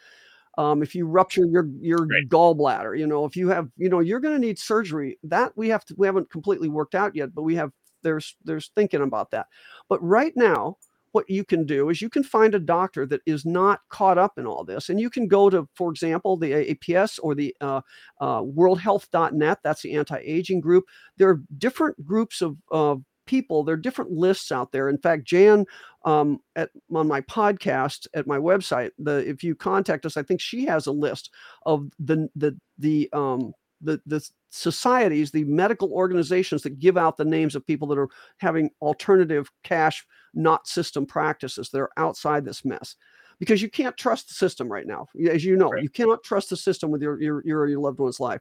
Um, 0.58 0.82
if 0.82 0.94
you 0.94 1.06
rupture 1.06 1.44
your 1.46 1.68
your 1.80 2.10
Right. 2.10 2.28
gallbladder, 2.28 2.98
you 2.98 3.06
know, 3.06 3.24
if 3.26 3.36
you 3.36 3.48
have, 3.48 3.68
you 3.76 3.88
know, 3.90 4.00
you're 4.00 4.20
going 4.20 4.34
to 4.40 4.46
need 4.46 4.58
surgery. 4.58 5.18
That 5.24 5.52
we 5.56 5.68
have 5.68 5.84
to 5.86 5.94
we 5.98 6.06
haven't 6.06 6.30
completely 6.30 6.68
worked 6.68 6.94
out 6.94 7.14
yet, 7.14 7.34
but 7.34 7.42
we 7.42 7.56
have 7.56 7.72
there's 8.02 8.36
there's 8.44 8.70
thinking 8.74 9.02
about 9.02 9.30
that. 9.32 9.46
But 9.88 10.02
right 10.02 10.32
now, 10.36 10.78
what 11.16 11.30
you 11.30 11.44
can 11.44 11.64
do 11.64 11.88
is 11.88 12.02
you 12.02 12.10
can 12.10 12.22
find 12.22 12.54
a 12.54 12.58
doctor 12.58 13.06
that 13.06 13.22
is 13.24 13.46
not 13.46 13.80
caught 13.88 14.18
up 14.18 14.36
in 14.36 14.46
all 14.46 14.64
this 14.64 14.90
and 14.90 15.00
you 15.00 15.08
can 15.08 15.26
go 15.26 15.48
to 15.48 15.66
for 15.74 15.90
example 15.90 16.36
the 16.36 16.52
AAPS 16.52 17.18
or 17.22 17.34
the 17.34 17.56
uh, 17.62 17.80
uh, 18.20 18.42
worldhealth.net 18.42 19.58
that's 19.64 19.80
the 19.80 19.94
anti-aging 19.94 20.60
group. 20.60 20.84
There 21.16 21.30
are 21.30 21.40
different 21.56 22.04
groups 22.04 22.42
of, 22.42 22.58
of 22.70 23.02
people 23.26 23.64
there 23.64 23.76
are 23.76 23.78
different 23.78 24.10
lists 24.10 24.52
out 24.52 24.72
there. 24.72 24.90
In 24.90 24.98
fact 24.98 25.24
jan 25.24 25.64
um, 26.04 26.40
at 26.54 26.68
on 26.94 27.08
my 27.08 27.22
podcast 27.22 28.06
at 28.12 28.26
my 28.26 28.36
website 28.36 28.90
the 28.98 29.26
if 29.26 29.42
you 29.42 29.54
contact 29.54 30.04
us 30.04 30.18
i 30.18 30.22
think 30.22 30.42
she 30.42 30.66
has 30.66 30.86
a 30.86 30.92
list 30.92 31.30
of 31.64 31.90
the 31.98 32.28
the 32.36 32.54
the 32.78 33.08
um 33.14 33.54
the 33.80 34.00
the 34.06 34.26
societies, 34.50 35.30
the 35.30 35.44
medical 35.44 35.92
organizations 35.92 36.62
that 36.62 36.78
give 36.78 36.96
out 36.96 37.16
the 37.16 37.24
names 37.24 37.54
of 37.54 37.66
people 37.66 37.88
that 37.88 37.98
are 37.98 38.08
having 38.38 38.70
alternative 38.80 39.50
cash, 39.64 40.06
not 40.34 40.66
system 40.66 41.06
practices 41.06 41.70
that 41.70 41.80
are 41.80 41.90
outside 41.96 42.44
this 42.44 42.64
mess. 42.64 42.96
Because 43.38 43.60
you 43.60 43.68
can't 43.68 43.96
trust 43.98 44.28
the 44.28 44.34
system 44.34 44.66
right 44.72 44.86
now, 44.86 45.08
as 45.30 45.44
you 45.44 45.56
know, 45.56 45.74
Right. 45.74 45.82
you 45.82 45.90
cannot 45.90 46.22
trust 46.24 46.48
the 46.50 46.56
system 46.56 46.90
with 46.90 47.02
your 47.02 47.20
your 47.20 47.42
your, 47.44 47.66
your 47.68 47.80
loved 47.80 47.98
one's 47.98 48.20
life. 48.20 48.40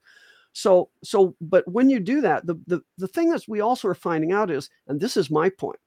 So 0.53 0.89
so, 1.03 1.36
but 1.41 1.67
when 1.67 1.89
you 1.89 1.99
do 1.99 2.21
that, 2.21 2.45
the 2.47 2.55
the 2.67 2.81
the 2.97 3.07
thing 3.07 3.29
that 3.31 3.43
we 3.47 3.59
also 3.59 3.89
are 3.89 3.95
finding 3.95 4.31
out 4.31 4.49
is, 4.49 4.69
and 4.88 4.99
this 5.01 5.17
is 5.17 5.29
my 5.29 5.49
point, 5.49 5.79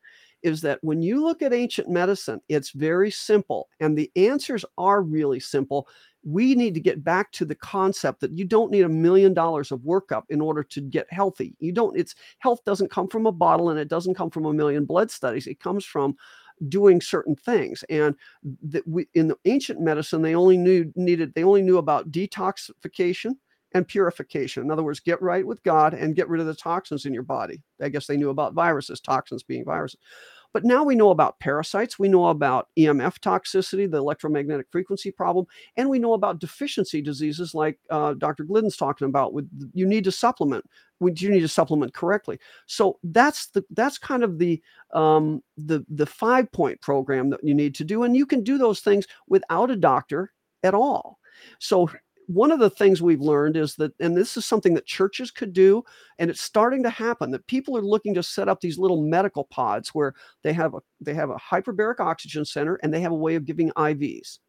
is 0.43 0.61
that 0.61 0.79
when 0.83 1.01
you 1.03 1.23
look 1.23 1.41
at 1.43 1.53
ancient 1.55 1.89
medicine, 1.89 2.41
it's 2.49 2.71
very 2.71 3.11
simple, 3.11 3.69
and 3.81 3.97
the 3.97 4.11
answers 4.15 4.65
are 4.77 5.03
really 5.03 5.41
simple. 5.41 5.89
We 6.25 6.55
need 6.55 6.75
to 6.75 6.81
get 6.81 7.05
back 7.05 7.33
to 7.33 7.45
the 7.45 7.55
concept 7.55 8.21
that 8.21 8.37
you 8.37 8.45
don't 8.45 8.71
need 8.71 8.83
a 8.83 8.89
million 8.89 9.35
dollars 9.35 9.71
of 9.71 9.81
workup 9.81 10.25
in 10.29 10.41
order 10.41 10.63
to 10.65 10.81
get 10.81 11.07
healthy. 11.11 11.55
You 11.61 11.73
don't, 11.73 11.97
it's 11.99 12.15
health 12.39 12.61
doesn't 12.65 12.91
come 12.91 13.09
from 13.09 13.27
a 13.27 13.33
bottle 13.33 13.71
and 13.71 13.79
it 13.79 13.89
doesn't 13.89 14.15
come 14.15 14.31
from 14.31 14.47
a 14.47 14.53
million 14.53 14.85
blood 14.85 15.11
studies. 15.11 15.47
It 15.47 15.61
comes 15.61 15.85
from 15.85 16.17
doing 16.69 17.01
certain 17.01 17.37
things. 17.37 17.85
And 17.89 18.15
that 18.63 18.87
we 18.87 19.09
in 19.15 19.29
the 19.29 19.37
ancient 19.45 19.81
medicine, 19.81 20.23
they 20.23 20.35
only 20.35 20.57
knew 20.57 20.93
needed, 20.97 21.35
they 21.35 21.45
only 21.45 21.63
knew 21.63 21.79
about 21.79 22.11
detoxification 22.11 23.35
and 23.73 23.87
purification. 23.87 24.63
In 24.63 24.71
other 24.71 24.83
words, 24.83 25.01
get 25.01 25.21
right 25.21 25.47
with 25.47 25.63
God 25.63 25.95
and 25.95 26.17
get 26.17 26.29
rid 26.29 26.41
of 26.41 26.47
the 26.47 26.55
toxins 26.55 27.05
in 27.05 27.13
your 27.15 27.23
body. 27.23 27.63
I 27.83 27.91
guess 27.91 28.07
they 28.07 28.17
knew 28.17 28.31
about 28.31 28.55
viruses, 28.55 29.01
toxins 29.01 29.43
being 29.43 29.65
viruses. 29.65 30.01
But 30.53 30.65
now 30.65 30.83
we 30.83 30.95
know 30.95 31.11
about 31.11 31.39
parasites, 31.41 31.99
we 31.99 32.09
know 32.09 32.27
about 32.27 32.69
EMF 32.79 33.19
toxicity, 33.19 33.91
the 33.91 33.99
electromagnetic 33.99 34.67
frequency 34.71 35.11
problem, 35.11 35.47
and 35.77 35.89
we 35.89 35.99
know 35.99 36.15
about 36.15 36.39
deficiency 36.39 37.03
diseases 37.03 37.55
like 37.55 37.79
uh, 37.91 38.15
Dr. 38.15 38.45
Glidden's 38.45 38.77
talking 38.77 39.07
about. 39.07 39.33
With 39.33 39.49
you 39.75 39.87
need 39.87 40.05
to 40.05 40.13
supplement, 40.13 40.65
would 41.01 41.21
you 41.21 41.31
need 41.31 41.41
to 41.41 41.49
supplement 41.49 41.93
correctly? 41.93 42.39
So 42.67 42.99
that's 43.05 43.49
the 43.49 43.65
that's 43.71 43.99
kind 43.99 44.25
of 44.25 44.39
the 44.39 44.63
um, 44.95 45.43
the 45.57 45.85
the 45.89 46.07
five 46.07 46.51
point 46.53 46.81
program 46.81 47.31
that 47.31 47.45
you 47.45 47.55
need 47.55 47.75
to 47.77 47.85
do, 47.85 48.05
and 48.05 48.17
you 48.17 48.27
can 48.27 48.43
do 48.43 48.59
those 48.59 48.81
things 48.81 49.07
without 49.29 49.71
a 49.71 49.77
doctor 49.77 50.33
at 50.63 50.75
all. 50.75 51.19
So 51.59 51.91
one 52.29 52.53
of 52.53 52.59
the 52.59 52.69
things 52.69 53.01
we've 53.01 53.23
learned 53.23 53.57
is 53.57 53.75
that, 53.77 53.93
and 54.01 54.15
this 54.15 54.37
is 54.37 54.45
something 54.45 54.75
that 54.75 54.85
churches 54.85 55.31
could 55.31 55.55
do, 55.55 55.83
and 56.19 56.31
it's 56.31 56.43
starting 56.43 56.83
to 56.83 56.91
happen, 56.91 57.31
that 57.31 57.47
people 57.47 57.77
are 57.77 57.83
looking 57.83 58.13
to 58.15 58.23
set 58.23 58.49
up 58.49 58.61
these 58.61 58.79
little 58.79 59.03
medical 59.03 59.45
pods 59.45 59.95
where 59.95 60.15
they 60.43 60.53
have 60.53 60.75
a 60.75 60.81
they 61.01 61.15
have 61.15 61.31
a 61.31 61.37
hyperbaric 61.37 62.01
oxygen 62.01 62.45
center 62.45 62.79
and 62.83 62.93
they 62.93 63.01
have 63.01 63.13
a 63.13 63.17
way 63.17 63.35
of 63.35 63.47
giving 63.47 63.71
IVs. 63.71 64.41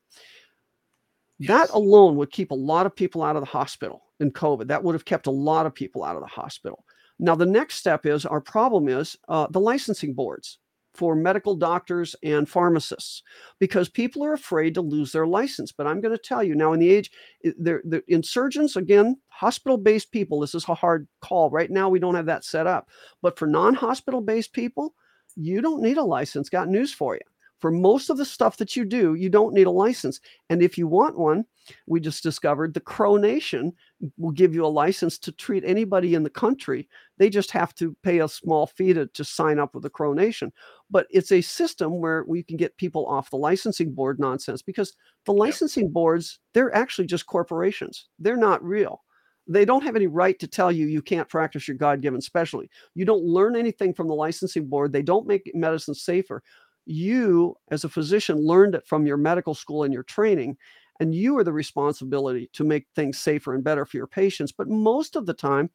That 1.39 1.69
alone 1.69 2.17
would 2.17 2.31
keep 2.31 2.51
a 2.51 2.55
lot 2.55 2.85
of 2.85 2.93
people 2.93 3.23
out 3.23 3.37
of 3.37 3.41
the 3.41 3.49
hospital 3.49 4.03
in 4.19 4.31
COVID. 4.31 4.67
That 4.67 4.83
would 4.83 4.93
have 4.93 5.05
kept 5.05 5.27
a 5.27 5.31
lot 5.31 5.65
of 5.65 5.73
people 5.73 6.03
out 6.03 6.17
of 6.17 6.21
the 6.21 6.27
hospital. 6.27 6.83
Now, 7.17 7.35
the 7.35 7.45
next 7.45 7.75
step 7.75 8.05
is 8.05 8.25
our 8.25 8.41
problem 8.41 8.89
is 8.89 9.17
uh, 9.29 9.47
the 9.51 9.59
licensing 9.61 10.13
boards 10.13 10.59
for 10.99 11.15
medical 11.15 11.55
doctors 11.55 12.13
and 12.23 12.49
pharmacists 12.49 13.23
because 13.57 13.87
people 13.87 14.21
are 14.21 14.33
afraid 14.33 14.73
to 14.73 14.81
lose 14.81 15.13
their 15.13 15.25
license. 15.25 15.71
But 15.71 15.87
I'm 15.87 16.01
going 16.01 16.11
to 16.13 16.21
tell 16.21 16.43
you 16.43 16.55
now, 16.55 16.73
in 16.73 16.81
the 16.81 16.89
age, 16.89 17.09
the 17.41 18.03
insurgents, 18.09 18.75
again, 18.75 19.15
hospital 19.29 19.77
based 19.77 20.11
people, 20.11 20.41
this 20.41 20.53
is 20.53 20.67
a 20.67 20.73
hard 20.73 21.07
call. 21.21 21.49
Right 21.51 21.71
now, 21.71 21.87
we 21.87 21.99
don't 21.99 22.15
have 22.15 22.25
that 22.25 22.43
set 22.43 22.67
up. 22.67 22.89
But 23.21 23.39
for 23.39 23.47
non 23.47 23.75
hospital 23.75 24.19
based 24.19 24.51
people, 24.51 24.93
you 25.37 25.61
don't 25.61 25.81
need 25.81 25.95
a 25.95 26.03
license. 26.03 26.49
Got 26.49 26.67
news 26.67 26.91
for 26.91 27.15
you. 27.15 27.21
For 27.59 27.71
most 27.71 28.09
of 28.09 28.17
the 28.17 28.25
stuff 28.25 28.57
that 28.57 28.75
you 28.75 28.83
do, 28.83 29.13
you 29.13 29.29
don't 29.29 29.53
need 29.53 29.67
a 29.67 29.71
license. 29.71 30.19
And 30.49 30.61
if 30.61 30.77
you 30.77 30.85
want 30.85 31.17
one, 31.17 31.45
we 31.87 31.99
just 31.99 32.23
discovered 32.23 32.73
the 32.73 32.79
Crow 32.79 33.17
Nation 33.17 33.73
will 34.17 34.31
give 34.31 34.53
you 34.53 34.65
a 34.65 34.67
license 34.67 35.17
to 35.19 35.31
treat 35.31 35.63
anybody 35.65 36.15
in 36.15 36.23
the 36.23 36.29
country. 36.29 36.87
They 37.17 37.29
just 37.29 37.51
have 37.51 37.75
to 37.75 37.95
pay 38.03 38.19
a 38.19 38.27
small 38.27 38.67
fee 38.67 38.93
to, 38.93 39.07
to 39.07 39.23
sign 39.23 39.59
up 39.59 39.73
with 39.73 39.83
the 39.83 39.89
Crow 39.89 40.13
Nation. 40.13 40.51
But 40.89 41.07
it's 41.09 41.31
a 41.31 41.41
system 41.41 41.99
where 41.99 42.23
we 42.27 42.43
can 42.43 42.57
get 42.57 42.77
people 42.77 43.05
off 43.07 43.29
the 43.29 43.37
licensing 43.37 43.93
board 43.93 44.19
nonsense 44.19 44.61
because 44.61 44.93
the 45.25 45.33
licensing 45.33 45.91
boards, 45.91 46.39
they're 46.53 46.73
actually 46.75 47.07
just 47.07 47.25
corporations. 47.25 48.07
They're 48.19 48.37
not 48.37 48.63
real. 48.63 49.03
They 49.47 49.65
don't 49.65 49.83
have 49.83 49.95
any 49.95 50.07
right 50.07 50.37
to 50.39 50.47
tell 50.47 50.71
you 50.71 50.85
you 50.85 51.01
can't 51.01 51.27
practice 51.27 51.67
your 51.67 51.75
God 51.75 52.01
given 52.01 52.21
specialty. 52.21 52.69
You 52.93 53.03
don't 53.03 53.23
learn 53.23 53.55
anything 53.55 53.95
from 53.95 54.07
the 54.07 54.13
licensing 54.13 54.67
board. 54.67 54.93
They 54.93 55.01
don't 55.01 55.27
make 55.27 55.51
medicine 55.55 55.95
safer. 55.95 56.43
You, 56.85 57.55
as 57.71 57.83
a 57.83 57.89
physician, 57.89 58.37
learned 58.37 58.75
it 58.75 58.85
from 58.85 59.07
your 59.07 59.17
medical 59.17 59.55
school 59.55 59.83
and 59.83 59.93
your 59.93 60.03
training, 60.03 60.57
and 60.99 61.15
you 61.15 61.37
are 61.37 61.43
the 61.43 61.53
responsibility 61.53 62.49
to 62.53 62.63
make 62.63 62.87
things 62.95 63.19
safer 63.19 63.53
and 63.53 63.63
better 63.63 63.85
for 63.85 63.97
your 63.97 64.07
patients. 64.07 64.51
But 64.51 64.67
most 64.67 65.15
of 65.15 65.25
the 65.25 65.33
time, 65.33 65.69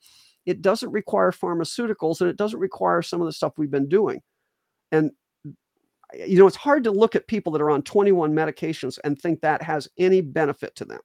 it 0.47 0.61
doesn't 0.63 0.91
require 0.91 1.31
pharmaceuticals 1.31 2.21
and 2.21 2.29
it 2.29 2.37
doesn't 2.37 2.59
require 2.59 3.03
some 3.03 3.21
of 3.21 3.27
the 3.27 3.33
stuff 3.33 3.55
we've 3.57 3.71
been 3.71 3.89
doing. 3.89 4.21
And 4.93 5.11
you 6.15 6.39
know, 6.39 6.47
it's 6.47 6.57
hard 6.57 6.85
to 6.85 6.91
look 6.91 7.17
at 7.17 7.27
people 7.27 7.53
that 7.53 7.63
are 7.63 7.71
on 7.71 7.83
21 7.83 8.33
medications 8.33 8.99
and 9.05 9.19
think 9.19 9.41
that 9.41 9.63
has 9.63 9.89
any 9.99 10.21
benefit 10.21 10.75
to 10.77 10.85
them. 10.85 11.01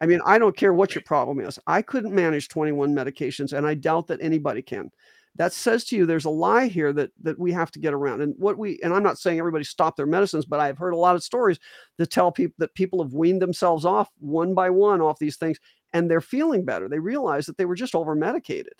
I 0.00 0.06
mean, 0.06 0.20
I 0.24 0.38
don't 0.38 0.56
care 0.56 0.72
what 0.72 0.94
your 0.94 1.02
problem 1.02 1.40
is. 1.40 1.58
I 1.66 1.82
couldn't 1.82 2.14
manage 2.14 2.48
21 2.48 2.94
medications, 2.94 3.52
and 3.52 3.66
I 3.66 3.74
doubt 3.74 4.06
that 4.06 4.22
anybody 4.22 4.62
can. 4.62 4.90
That 5.36 5.52
says 5.52 5.84
to 5.86 5.96
you 5.96 6.06
there's 6.06 6.24
a 6.24 6.30
lie 6.30 6.66
here 6.66 6.92
that 6.92 7.10
that 7.22 7.38
we 7.38 7.52
have 7.52 7.70
to 7.72 7.78
get 7.78 7.94
around. 7.94 8.20
And 8.20 8.34
what 8.38 8.58
we 8.58 8.78
and 8.82 8.92
I'm 8.92 9.02
not 9.02 9.18
saying 9.18 9.38
everybody 9.38 9.64
stop 9.64 9.96
their 9.96 10.06
medicines, 10.06 10.44
but 10.44 10.60
I've 10.60 10.78
heard 10.78 10.92
a 10.92 10.98
lot 10.98 11.16
of 11.16 11.22
stories 11.22 11.58
that 11.98 12.10
tell 12.10 12.32
people 12.32 12.54
that 12.58 12.74
people 12.74 13.02
have 13.02 13.14
weaned 13.14 13.40
themselves 13.40 13.84
off 13.84 14.08
one 14.18 14.54
by 14.54 14.70
one 14.70 15.00
off 15.00 15.18
these 15.18 15.36
things 15.36 15.58
and 15.92 16.10
they're 16.10 16.20
feeling 16.20 16.64
better. 16.64 16.88
They 16.88 16.98
realize 16.98 17.46
that 17.46 17.56
they 17.58 17.64
were 17.64 17.74
just 17.74 17.94
over 17.94 18.14
medicated. 18.14 18.74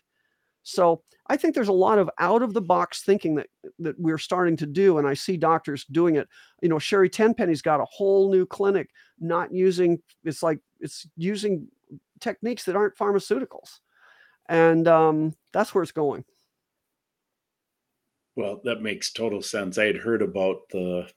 So 0.62 1.02
I 1.28 1.36
think 1.36 1.54
there's 1.54 1.68
a 1.68 1.72
lot 1.72 1.98
of 1.98 2.10
out 2.18 2.42
of 2.42 2.52
the 2.52 2.60
box 2.60 3.02
thinking 3.02 3.36
that 3.36 3.46
that 3.78 3.98
we're 3.98 4.18
starting 4.18 4.56
to 4.58 4.66
do, 4.66 4.98
and 4.98 5.06
I 5.08 5.14
see 5.14 5.36
doctors 5.36 5.84
doing 5.86 6.16
it. 6.16 6.28
You 6.62 6.68
know, 6.68 6.78
Sherri 6.78 7.08
Tenpenny's 7.08 7.62
got 7.62 7.80
a 7.80 7.86
whole 7.90 8.30
new 8.30 8.44
clinic, 8.44 8.90
not 9.18 9.52
using 9.52 10.00
it's 10.24 10.42
like 10.42 10.60
it's 10.80 11.06
using 11.16 11.68
techniques 12.20 12.64
that 12.64 12.76
aren't 12.76 12.96
pharmaceuticals, 12.96 13.78
and 14.48 14.86
um, 14.86 15.34
that's 15.52 15.74
where 15.74 15.82
it's 15.82 15.92
going. 15.92 16.24
Well, 18.36 18.60
that 18.64 18.82
makes 18.82 19.12
total 19.12 19.42
sense. 19.42 19.78
I 19.78 19.86
had 19.86 19.98
heard 19.98 20.22
about 20.22 20.68
the 20.70 21.10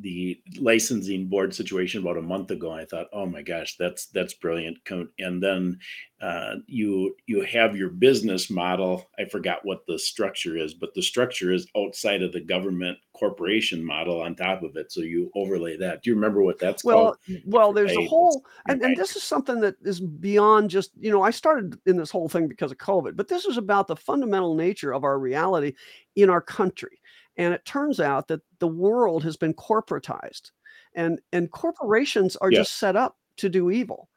the 0.00 0.40
licensing 0.58 1.28
board 1.28 1.54
situation 1.54 2.02
about 2.02 2.16
a 2.18 2.22
month 2.22 2.50
ago. 2.50 2.72
I 2.72 2.84
thought, 2.84 3.08
oh 3.12 3.26
my 3.26 3.42
gosh, 3.42 3.76
that's 3.76 4.06
that's 4.06 4.34
brilliant. 4.34 4.78
And 5.18 5.42
then 5.42 5.78
uh, 6.20 6.56
you 6.66 7.14
you 7.26 7.42
have 7.42 7.76
your 7.76 7.90
business 7.90 8.50
model. 8.50 9.08
I 9.18 9.24
forgot 9.24 9.64
what 9.64 9.86
the 9.86 9.98
structure 9.98 10.56
is, 10.56 10.74
but 10.74 10.94
the 10.94 11.02
structure 11.02 11.52
is 11.52 11.68
outside 11.76 12.22
of 12.22 12.32
the 12.32 12.40
government 12.40 12.98
corporation 13.12 13.84
model 13.84 14.20
on 14.22 14.34
top 14.34 14.62
of 14.62 14.76
it. 14.76 14.92
So 14.92 15.00
you 15.00 15.30
overlay 15.34 15.76
that. 15.76 16.02
Do 16.02 16.10
you 16.10 16.14
remember 16.14 16.42
what 16.42 16.58
that's 16.58 16.84
Well, 16.84 16.96
called? 17.26 17.42
well, 17.46 17.72
there's 17.72 17.96
a 17.96 18.06
whole, 18.06 18.44
and, 18.68 18.80
and 18.80 18.96
this 18.96 19.16
is 19.16 19.24
something 19.24 19.60
that 19.60 19.74
is 19.82 20.00
beyond 20.00 20.70
just, 20.70 20.92
you 21.00 21.10
know, 21.10 21.22
I 21.22 21.30
started 21.30 21.78
in 21.86 21.96
this 21.96 22.10
whole 22.12 22.28
thing 22.28 22.46
because 22.46 22.70
of 22.70 22.78
COVID, 22.78 23.16
but 23.16 23.26
this 23.26 23.44
is 23.44 23.56
about 23.56 23.88
the 23.88 23.96
fundamental 23.96 24.54
nature 24.54 24.92
of 24.94 25.02
our 25.02 25.18
reality 25.18 25.72
in 26.14 26.30
our 26.30 26.40
country. 26.40 27.00
And 27.38 27.54
it 27.54 27.64
turns 27.64 28.00
out 28.00 28.28
that 28.28 28.42
the 28.58 28.68
world 28.68 29.24
has 29.24 29.36
been 29.36 29.54
corporatized, 29.54 30.50
and 30.94 31.20
and 31.32 31.50
corporations 31.50 32.36
are 32.36 32.50
Yes. 32.50 32.58
just 32.58 32.78
set 32.78 32.96
up 32.96 33.16
to 33.38 33.48
do 33.48 33.70
evil. 33.70 34.08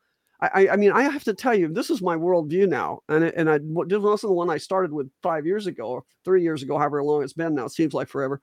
I, 0.42 0.70
I, 0.70 0.76
mean, 0.76 0.92
I 0.92 1.04
have 1.04 1.24
to 1.26 1.36
tell 1.36 1.54
you, 1.54 1.68
this 1.72 1.92
is 1.92 2.02
my 2.02 2.16
worldview 2.16 2.68
now, 2.68 3.02
and 3.10 3.26
and 3.26 3.50
I 3.50 3.60
this 3.60 4.00
wasn't 4.00 4.32
the 4.32 4.34
one 4.34 4.50
I 4.50 4.58
started 4.58 4.92
with 4.92 5.12
five 5.22 5.46
years 5.46 5.68
ago 5.68 5.84
or 5.86 6.04
three 6.26 6.42
years 6.42 6.64
ago, 6.64 6.78
however 6.80 7.04
long 7.04 7.24
it's 7.24 7.34
been 7.34 7.54
now. 7.56 7.66
It 7.66 7.72
seems 7.72 7.94
like 7.94 8.08
forever. 8.08 8.42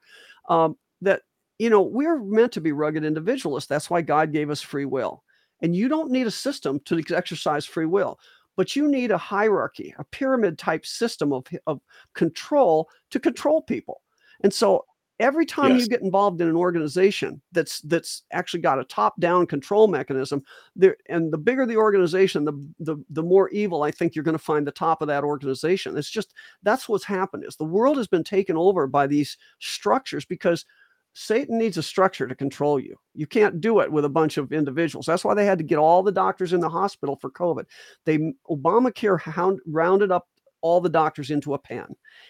Um, 0.49 0.77
that 1.03 1.23
you 1.59 1.71
know 1.71 1.83
we're 1.83 2.21
meant 2.23 2.53
to 2.53 2.61
be 2.61 2.71
rugged 2.73 3.05
individualists. 3.05 3.69
That's 3.69 3.91
why 3.91 4.03
God 4.03 4.33
gave 4.33 4.49
us 4.51 4.63
free 4.63 4.85
will, 4.85 5.25
and 5.61 5.75
you 5.75 5.89
don't 5.89 6.13
need 6.13 6.29
a 6.29 6.31
system 6.31 6.79
to 6.85 7.03
exercise 7.17 7.67
free 7.67 7.87
will, 7.87 8.21
but 8.57 8.77
you 8.77 8.87
need 8.89 9.11
a 9.11 9.19
hierarchy, 9.19 9.93
a 9.99 10.05
pyramid 10.05 10.57
type 10.57 10.87
system 10.87 11.33
of 11.33 11.47
of 11.67 11.81
control 12.15 12.89
to 13.11 13.19
control 13.19 13.63
people. 13.63 14.03
And 14.43 14.53
so 14.53 14.85
every 15.21 15.45
time 15.45 15.77
you 15.77 15.87
get 15.89 16.03
involved 16.03 16.41
in 16.41 16.49
an 16.49 16.57
organization 16.57 17.41
that's 17.53 17.81
that's 17.83 18.23
actually 18.33 18.61
got 18.61 18.79
a 18.79 18.85
top 18.85 19.19
down 19.21 19.47
control 19.47 19.89
mechanism 19.89 20.43
there 20.77 20.97
and 21.09 21.33
the 21.33 21.39
bigger 21.39 21.67
the 21.67 21.77
organization 21.77 22.45
the 22.45 22.53
the 22.79 22.97
the 23.11 23.23
more 23.23 23.49
evil 23.51 23.83
i 23.83 23.91
think 23.91 24.15
you're 24.15 24.25
going 24.25 24.37
to 24.37 24.43
find 24.43 24.67
the 24.67 24.73
top 24.73 25.03
of 25.03 25.09
that 25.09 25.25
organization. 25.25 25.97
It's 25.97 26.11
just 26.11 26.35
that's 26.63 26.89
what's 26.89 27.05
happened 27.05 27.45
is 27.45 27.57
the 27.57 27.65
world 27.65 27.97
has 27.97 28.07
been 28.07 28.25
taken 28.25 28.57
over 28.57 28.87
by 28.87 29.07
these 29.07 29.37
structures 29.59 30.25
because 30.25 30.65
satan 31.15 31.59
needs 31.59 31.77
a 31.77 31.83
structure 31.83 32.29
to 32.29 32.35
control 32.35 32.79
you. 32.79 32.97
You 33.15 33.27
can't 33.27 33.61
do 33.61 33.81
it 33.81 33.91
with 33.91 34.05
a 34.05 34.09
bunch 34.09 34.37
of 34.37 34.53
individuals. 34.53 35.07
That's 35.07 35.25
why 35.25 35.35
they 35.35 35.47
had 35.47 35.59
to 35.59 35.65
get 35.65 35.79
all 35.79 36.03
the 36.03 36.13
doctors 36.13 36.53
in 36.53 36.61
the 36.61 36.69
hospital 36.69 37.17
for 37.17 37.31
covid. 37.31 37.65
They 38.05 38.19
obamacare 38.49 39.21
hound, 39.21 39.61
rounded 39.67 40.13
up 40.13 40.29
all 40.61 40.81
the 40.81 40.89
doctors 40.89 41.31
into 41.31 41.55
a 41.55 41.59
pen 41.59 41.87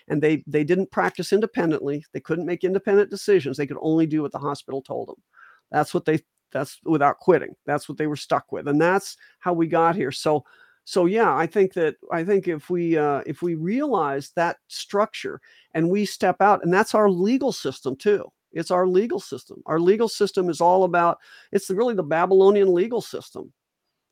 and 0.08 0.22
they 0.22 0.42
they 0.46 0.64
didn't 0.64 0.90
practice 0.90 1.32
independently 1.32 2.04
they 2.12 2.20
couldn't 2.20 2.46
make 2.46 2.64
independent 2.64 3.10
decisions 3.10 3.56
they 3.56 3.66
could 3.66 3.78
only 3.80 4.06
do 4.06 4.22
what 4.22 4.32
the 4.32 4.38
hospital 4.38 4.82
told 4.82 5.08
them. 5.08 5.22
That's 5.70 5.92
what 5.94 6.04
they 6.04 6.20
that's 6.52 6.78
without 6.84 7.18
quitting 7.18 7.54
that's 7.66 7.88
what 7.88 7.98
they 7.98 8.06
were 8.06 8.16
stuck 8.16 8.50
with 8.52 8.68
and 8.68 8.80
that's 8.80 9.16
how 9.40 9.52
we 9.52 9.66
got 9.66 9.96
here. 9.96 10.12
So 10.12 10.44
so 10.84 11.04
yeah 11.04 11.36
i 11.36 11.46
think 11.46 11.74
that 11.74 11.96
i 12.10 12.24
think 12.24 12.48
if 12.48 12.70
we 12.70 12.96
uh, 12.96 13.22
if 13.26 13.42
we 13.42 13.54
realize 13.54 14.32
that 14.36 14.56
structure 14.68 15.38
and 15.74 15.90
we 15.90 16.06
step 16.06 16.40
out 16.40 16.64
and 16.64 16.72
that's 16.72 16.94
our 16.94 17.10
legal 17.10 17.52
system 17.52 17.94
too 17.94 18.24
it's 18.52 18.70
our 18.70 18.86
legal 18.86 19.20
system. 19.20 19.62
Our 19.66 19.78
legal 19.78 20.08
system 20.08 20.48
is 20.48 20.60
all 20.60 20.84
about 20.84 21.18
it's 21.52 21.70
really 21.70 21.94
the 21.94 22.02
babylonian 22.02 22.72
legal 22.72 23.00
system 23.00 23.52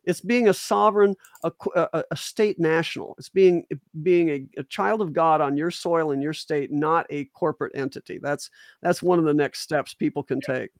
it's 0.07 0.21
being 0.21 0.49
a 0.49 0.55
sovereign 0.55 1.15
a, 1.45 1.53
a, 1.75 2.05
a 2.11 2.17
state 2.17 2.59
national 2.59 3.15
it's 3.19 3.29
being 3.29 3.65
being 4.03 4.29
a, 4.31 4.47
a, 4.59 4.65
child 4.65 5.03
of 5.03 5.13
god 5.13 5.41
on 5.41 5.57
your 5.57 5.71
soil 5.71 6.13
in 6.13 6.23
your 6.23 6.33
state 6.33 6.73
not 6.73 7.07
a 7.11 7.25
corporate 7.27 7.73
entity 7.75 8.19
that's 8.23 8.51
that's 8.83 9.03
one 9.03 9.19
of 9.19 9.25
the 9.25 9.35
next 9.35 9.61
steps 9.61 9.95
people 9.95 10.23
can 10.23 10.41
take 10.41 10.71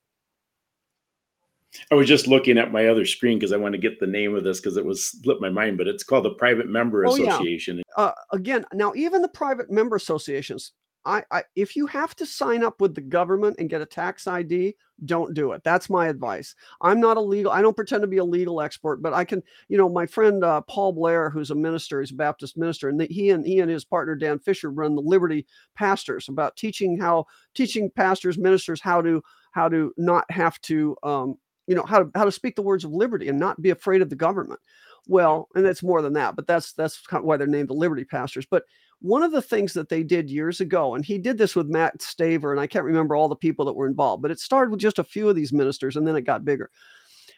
I 1.91 1.95
was 1.95 2.09
just 2.09 2.27
looking 2.27 2.59
at 2.59 2.73
my 2.73 2.87
other 2.87 3.05
screen 3.05 3.39
because 3.39 3.53
I 3.53 3.57
want 3.57 3.73
to 3.73 3.79
get 3.79 4.01
the 4.01 4.07
name 4.07 4.35
of 4.35 4.45
this 4.45 4.61
because 4.61 4.77
it 4.77 4.85
was 4.85 5.11
slipped 5.11 5.43
my 5.43 5.51
mind, 5.51 5.77
but 5.77 5.87
it's 5.87 6.05
called 6.05 6.25
the 6.25 6.31
Private 6.31 6.69
Member 6.69 7.07
oh, 7.07 7.13
Association. 7.13 7.79
Yeah. 7.79 8.05
Uh, 8.05 8.13
again, 8.33 8.65
now 8.73 8.93
even 8.97 9.21
the 9.21 9.29
private 9.29 9.71
member 9.71 9.97
associations, 9.97 10.73
I, 11.07 11.23
I, 11.31 11.45
if 11.55 11.77
you 11.77 11.87
have 11.87 12.17
to 12.17 12.27
sign 12.27 12.65
up 12.65 12.81
with 12.81 12.95
the 12.95 13.01
government 13.01 13.57
and 13.59 13.71
get 13.71 13.81
a 13.81 13.87
tax 13.87 14.27
ID, 14.27 14.75
don't 15.05 15.35
do 15.35 15.53
it. 15.53 15.63
That's 15.63 15.89
my 15.89 16.09
advice. 16.09 16.55
I'm 16.81 17.01
not 17.01 17.17
a 17.17 17.21
legal. 17.21 17.53
I 17.53 17.63
don't 17.63 17.77
pretend 17.77 18.03
to 18.03 18.09
be 18.09 18.17
a 18.17 18.25
legal 18.25 18.61
expert, 18.61 19.03
but 19.03 19.15
I 19.15 19.25
can. 19.25 19.43
You 19.69 19.79
know, 19.79 19.89
my 19.89 20.07
friend 20.07 20.43
uh, 20.43 20.63
Paul 20.63 20.93
Blair, 20.93 21.31
who's 21.31 21.51
a 21.51 21.55
minister, 21.55 22.01
he's 22.01 22.11
a 22.11 22.15
Baptist 22.15 22.57
minister, 22.57 22.89
and 22.89 23.01
the, 23.01 23.07
he 23.07 23.31
and 23.31 23.47
he 23.47 23.61
and 23.61 23.71
his 23.71 23.85
partner 23.85 24.17
Dan 24.17 24.39
Fisher 24.39 24.71
run 24.71 24.97
the 24.97 25.03
Liberty 25.03 25.47
Pastors 25.77 26.29
about 26.29 26.57
teaching 26.57 26.99
how 26.99 27.27
teaching 27.55 27.91
pastors 27.91 28.37
ministers 28.37 28.81
how 28.81 29.01
to 29.03 29.23
how 29.53 29.69
to 29.69 29.93
not 29.97 30.31
have 30.31 30.61
to 30.63 30.97
um, 31.03 31.37
you 31.67 31.75
know 31.75 31.85
how 31.85 32.03
to 32.03 32.11
how 32.15 32.25
to 32.25 32.33
speak 32.33 32.57
the 32.57 32.63
words 32.63 32.85
of 32.85 32.93
liberty 32.93 33.29
and 33.29 33.39
not 33.39 33.61
be 33.61 33.71
afraid 33.71 34.03
of 34.03 34.11
the 34.11 34.17
government 34.17 34.61
well 35.07 35.49
and 35.55 35.67
it's 35.67 35.83
more 35.83 36.03
than 36.03 36.13
that 36.13 36.37
but 36.37 36.47
that's 36.47 36.73
that's 36.73 37.01
kind 37.07 37.23
of 37.23 37.27
why 37.27 37.37
they're 37.37 37.47
named 37.47 37.69
the 37.69 37.75
liberty 37.75 38.05
pastors 38.05 38.47
but 38.51 38.65
one 39.01 39.23
of 39.23 39.33
the 39.33 39.43
things 39.43 39.73
that 39.75 39.89
they 39.89 40.03
did 40.03 40.31
years 40.31 40.61
ago 40.61 40.95
and 40.95 41.05
he 41.05 41.19
did 41.19 41.37
this 41.37 41.55
with 41.55 41.67
mat 41.67 41.97
staver 41.99 42.51
and 42.51 42.61
i 42.61 42.67
can't 42.67 42.85
remember 42.85 43.15
all 43.15 43.29
the 43.29 43.37
people 43.37 43.65
that 43.65 43.75
were 43.75 43.87
involved 43.87 44.23
but 44.23 44.31
it 44.31 44.41
started 44.41 44.71
with 44.71 44.81
just 44.81 44.99
a 44.99 45.05
few 45.05 45.29
of 45.29 45.37
these 45.37 45.53
ministers 45.53 45.97
and 45.97 46.07
then 46.07 46.17
it 46.17 46.23
got 46.23 46.45
bigger. 46.45 46.71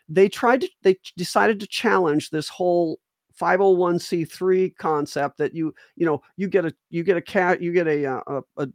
They 0.08 0.28
tried 0.28 0.62
to 0.62 0.70
they 0.82 0.96
decided 1.16 1.60
to 1.60 1.66
challenge 1.66 2.30
this 2.30 2.48
whole 2.48 2.98
501c3 3.38 4.74
concept 4.76 5.38
that 5.38 5.54
you 5.54 5.74
you 5.96 6.06
know 6.06 6.22
you 6.36 6.48
get 6.48 6.64
a 6.64 6.74
you 6.90 7.04
get 7.04 7.16
a 7.16 7.22
cat 7.22 7.62
you 7.62 7.72
get 7.72 7.86
a, 7.86 8.06
uh, 8.06 8.20
a, 8.26 8.62
a 8.62 8.68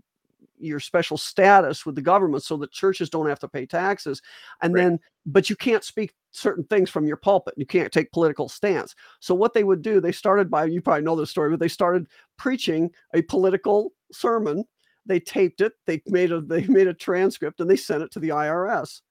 your 0.63 0.79
special 0.79 1.17
status 1.17 1.85
with 1.85 1.95
the 1.95 2.01
government 2.01 2.43
so 2.43 2.57
that 2.57 2.71
churches 2.71 3.09
don't 3.09 3.27
have 3.27 3.39
to 3.39 3.47
pay 3.47 3.65
taxes 3.65 4.21
and 4.61 4.73
right. 4.73 4.83
then 4.83 4.99
but 5.25 5.49
you 5.49 5.55
can't 5.55 5.83
speak 5.83 6.13
certain 6.31 6.63
things 6.65 6.89
from 6.89 7.05
your 7.05 7.17
pulpit 7.17 7.53
you 7.57 7.65
can't 7.65 7.91
take 7.91 8.11
political 8.11 8.49
stance 8.49 8.95
so 9.19 9.35
what 9.35 9.53
they 9.53 9.63
would 9.63 9.81
do 9.81 9.99
they 9.99 10.11
started 10.11 10.49
by 10.49 10.65
you 10.65 10.81
probably 10.81 11.03
know 11.03 11.15
the 11.15 11.25
story 11.25 11.49
but 11.49 11.59
they 11.59 11.67
started 11.67 12.07
preaching 12.37 12.89
a 13.13 13.21
political 13.23 13.91
sermon 14.11 14.63
they 15.05 15.19
taped 15.19 15.61
it 15.61 15.73
they 15.85 16.01
made 16.07 16.31
a 16.31 16.41
they 16.41 16.65
made 16.67 16.87
a 16.87 16.93
transcript 16.93 17.59
and 17.59 17.69
they 17.69 17.75
sent 17.75 18.03
it 18.03 18.11
to 18.11 18.19
the 18.19 18.29
irs 18.29 19.01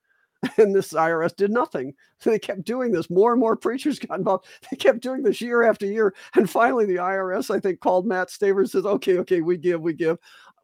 and 0.58 0.74
this 0.74 0.92
IRS 0.92 1.34
did 1.36 1.50
nothing. 1.50 1.94
So 2.18 2.30
they 2.30 2.38
kept 2.38 2.64
doing 2.64 2.92
this. 2.92 3.10
More 3.10 3.32
and 3.32 3.40
more 3.40 3.56
preachers 3.56 3.98
got 3.98 4.18
involved. 4.18 4.46
They 4.70 4.76
kept 4.76 5.00
doing 5.00 5.22
this 5.22 5.40
year 5.40 5.62
after 5.62 5.86
year. 5.86 6.14
And 6.34 6.48
finally, 6.48 6.86
the 6.86 6.96
IRS, 6.96 7.54
I 7.54 7.60
think, 7.60 7.80
called 7.80 8.06
Mat 8.06 8.28
Staver 8.28 8.60
and 8.60 8.70
says, 8.70 8.86
okay, 8.86 9.18
okay, 9.18 9.40
we 9.40 9.56
give, 9.56 9.80
we 9.80 9.92
give 9.92 10.18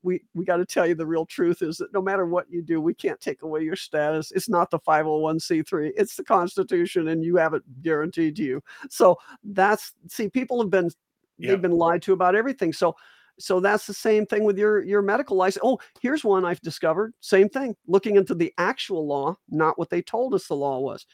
we 0.09 0.23
we 0.35 0.45
got 0.45 0.57
to 0.57 0.65
tell 0.65 0.87
you 0.87 0.95
the 0.95 1.07
real 1.07 1.27
truth 1.27 1.61
is 1.61 1.77
that 1.77 1.93
no 1.93 2.01
matter 2.01 2.25
what 2.25 2.51
you 2.51 2.63
do, 2.63 2.81
we 2.81 2.95
can't 2.95 3.21
take 3.21 3.43
away 3.43 3.63
your 3.63 3.77
status. 3.77 4.33
It's 4.33 4.49
not 4.49 4.71
the 4.71 4.81
501c3, 4.81 5.93
it's 5.97 6.17
the 6.17 6.25
Constitution, 6.25 7.09
and 7.09 7.23
you 7.23 7.37
have 7.37 7.53
it 7.53 7.63
guaranteed 7.83 8.37
to 8.37 8.43
you. 8.43 8.63
So 8.89 9.19
that's 9.45 9.93
see, 10.09 10.29
people 10.29 10.61
have 10.61 10.71
been 10.71 10.91
they've 11.39 11.61
been 11.61 11.73
lied 11.73 12.03
to 12.03 12.15
about 12.15 12.35
everything. 12.35 12.73
So 12.73 12.97
so 13.39 13.61
that's 13.61 13.87
the 13.87 13.95
same 13.95 14.27
thing 14.27 14.45
with 14.45 14.59
your 14.59 14.83
your 14.83 15.03
medical 15.03 15.37
license. 15.37 15.63
Oh, 15.63 15.79
here's 16.01 16.25
one 16.25 16.45
I've 16.45 16.61
discovered. 16.63 17.13
Same 17.21 17.49
thing. 17.49 17.77
Looking 17.87 18.17
into 18.17 18.35
the 18.35 18.53
actual 18.59 19.07
law, 19.07 19.37
not 19.51 19.79
what 19.79 19.91
they 19.91 20.03
told 20.03 20.35
us 20.35 20.47
the 20.47 20.57
law 20.57 20.81
was. 20.81 21.07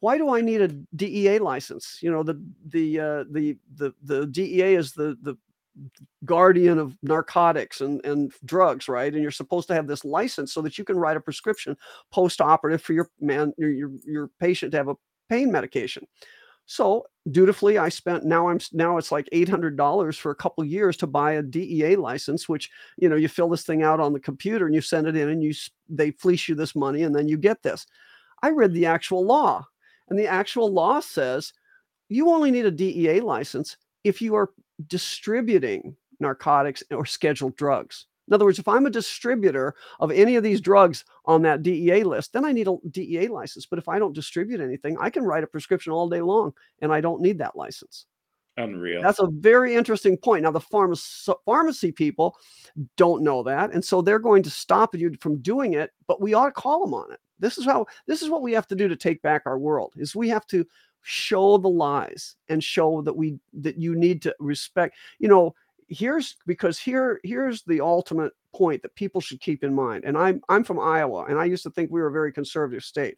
Why 0.00 0.16
do 0.16 0.34
I 0.34 0.40
need 0.40 0.62
a 0.62 0.68
DEA 0.96 1.38
license? 1.40 1.98
You 2.00 2.10
know, 2.10 2.22
the 2.22 2.42
the 2.66 3.00
uh, 3.00 3.24
the 3.30 3.56
the 3.76 3.92
the 4.02 4.26
DEA 4.26 4.74
is 4.74 4.92
the 4.92 5.16
the 5.22 5.36
guardian 6.24 6.78
of 6.78 6.96
narcotics 7.02 7.80
and, 7.80 8.04
and 8.04 8.32
drugs, 8.44 8.88
right? 8.88 9.12
And 9.12 9.22
you're 9.22 9.30
supposed 9.30 9.68
to 9.68 9.74
have 9.74 9.86
this 9.86 10.04
license 10.04 10.52
so 10.52 10.62
that 10.62 10.78
you 10.78 10.84
can 10.84 10.96
write 10.96 11.16
a 11.16 11.20
prescription 11.20 11.76
post-operative 12.10 12.82
for 12.82 12.92
your 12.92 13.08
man, 13.20 13.52
your, 13.58 13.70
your, 13.70 13.90
your 14.04 14.30
patient 14.38 14.72
to 14.72 14.78
have 14.78 14.88
a 14.88 14.96
pain 15.28 15.50
medication. 15.50 16.06
So 16.66 17.06
dutifully, 17.30 17.78
I 17.78 17.88
spent 17.88 18.24
now 18.24 18.48
I'm 18.48 18.58
now 18.72 18.96
it's 18.96 19.12
like 19.12 19.28
eight 19.32 19.48
hundred 19.48 19.76
dollars 19.76 20.16
for 20.16 20.30
a 20.30 20.36
couple 20.36 20.64
years 20.64 20.96
to 20.98 21.06
buy 21.06 21.32
a 21.32 21.42
DEA 21.42 21.96
license, 21.96 22.48
which 22.48 22.70
you 22.96 23.08
know 23.08 23.16
you 23.16 23.28
fill 23.28 23.48
this 23.48 23.64
thing 23.64 23.82
out 23.82 24.00
on 24.00 24.12
the 24.12 24.20
computer 24.20 24.66
and 24.66 24.74
you 24.74 24.80
send 24.80 25.06
it 25.06 25.16
in 25.16 25.28
and 25.28 25.42
you 25.42 25.52
they 25.88 26.12
fleece 26.12 26.48
you 26.48 26.54
this 26.54 26.76
money 26.76 27.02
and 27.02 27.14
then 27.14 27.28
you 27.28 27.36
get 27.36 27.62
this. 27.62 27.86
I 28.42 28.50
read 28.50 28.72
the 28.72 28.86
actual 28.86 29.24
law, 29.24 29.66
and 30.08 30.18
the 30.18 30.28
actual 30.28 30.72
law 30.72 31.00
says 31.00 31.52
you 32.08 32.30
only 32.30 32.50
need 32.50 32.66
a 32.66 32.70
DEA 32.70 33.20
license 33.20 33.76
if 34.04 34.22
you 34.22 34.34
are 34.34 34.50
distributing 34.88 35.96
narcotics 36.20 36.82
or 36.90 37.04
scheduled 37.06 37.56
drugs. 37.56 38.06
In 38.28 38.34
other 38.34 38.44
words, 38.44 38.58
if 38.58 38.68
I'm 38.68 38.86
a 38.86 38.90
distributor 38.90 39.74
of 40.00 40.10
any 40.12 40.36
of 40.36 40.44
these 40.44 40.60
drugs 40.60 41.04
on 41.26 41.42
that 41.42 41.62
DEA 41.62 42.04
list, 42.04 42.32
then 42.32 42.44
I 42.44 42.52
need 42.52 42.68
a 42.68 42.76
DEA 42.90 43.28
license. 43.28 43.66
But 43.66 43.78
if 43.78 43.88
I 43.88 43.98
don't 43.98 44.14
distribute 44.14 44.60
anything, 44.60 44.96
I 45.00 45.10
can 45.10 45.24
write 45.24 45.44
a 45.44 45.48
prescription 45.48 45.92
all 45.92 46.08
day 46.08 46.20
long 46.20 46.52
and 46.80 46.92
I 46.92 47.00
don't 47.00 47.20
need 47.20 47.38
that 47.38 47.56
license. 47.56 48.06
Unreal. 48.58 49.02
That's 49.02 49.18
a 49.18 49.28
very 49.30 49.74
interesting 49.74 50.16
point. 50.16 50.42
Now, 50.42 50.50
the 50.50 50.60
pharmacy, 50.60 51.32
pharmacy 51.44 51.90
people 51.90 52.36
don't 52.96 53.22
know 53.22 53.42
that. 53.42 53.72
And 53.72 53.84
so 53.84 54.02
they're 54.02 54.18
going 54.18 54.42
to 54.42 54.50
stop 54.50 54.94
you 54.94 55.12
from 55.20 55.38
doing 55.38 55.72
it, 55.72 55.90
but 56.06 56.20
we 56.20 56.34
ought 56.34 56.46
to 56.46 56.52
call 56.52 56.84
them 56.84 56.94
on 56.94 57.12
it. 57.12 57.20
This 57.38 57.58
is 57.58 57.64
how, 57.64 57.86
this 58.06 58.22
is 58.22 58.30
what 58.30 58.42
we 58.42 58.52
have 58.52 58.66
to 58.68 58.76
do 58.76 58.88
to 58.88 58.96
take 58.96 59.20
back 59.22 59.42
our 59.46 59.58
world 59.58 59.94
is 59.96 60.14
we 60.14 60.28
have 60.28 60.46
to 60.48 60.64
show 61.02 61.58
the 61.58 61.68
lies 61.68 62.36
and 62.48 62.62
show 62.62 63.02
that 63.02 63.16
we 63.16 63.38
that 63.52 63.76
you 63.76 63.94
need 63.94 64.22
to 64.22 64.34
respect 64.38 64.96
you 65.18 65.28
know 65.28 65.54
here's 65.88 66.36
because 66.46 66.78
here 66.78 67.20
here's 67.24 67.62
the 67.64 67.80
ultimate 67.80 68.32
point 68.54 68.82
that 68.82 68.94
people 68.94 69.20
should 69.20 69.40
keep 69.40 69.64
in 69.64 69.74
mind 69.74 70.04
and 70.04 70.16
i'm 70.16 70.40
i'm 70.48 70.64
from 70.64 70.78
iowa 70.78 71.24
and 71.24 71.38
i 71.38 71.44
used 71.44 71.62
to 71.62 71.70
think 71.70 71.90
we 71.90 72.00
were 72.00 72.08
a 72.08 72.12
very 72.12 72.32
conservative 72.32 72.84
state 72.84 73.16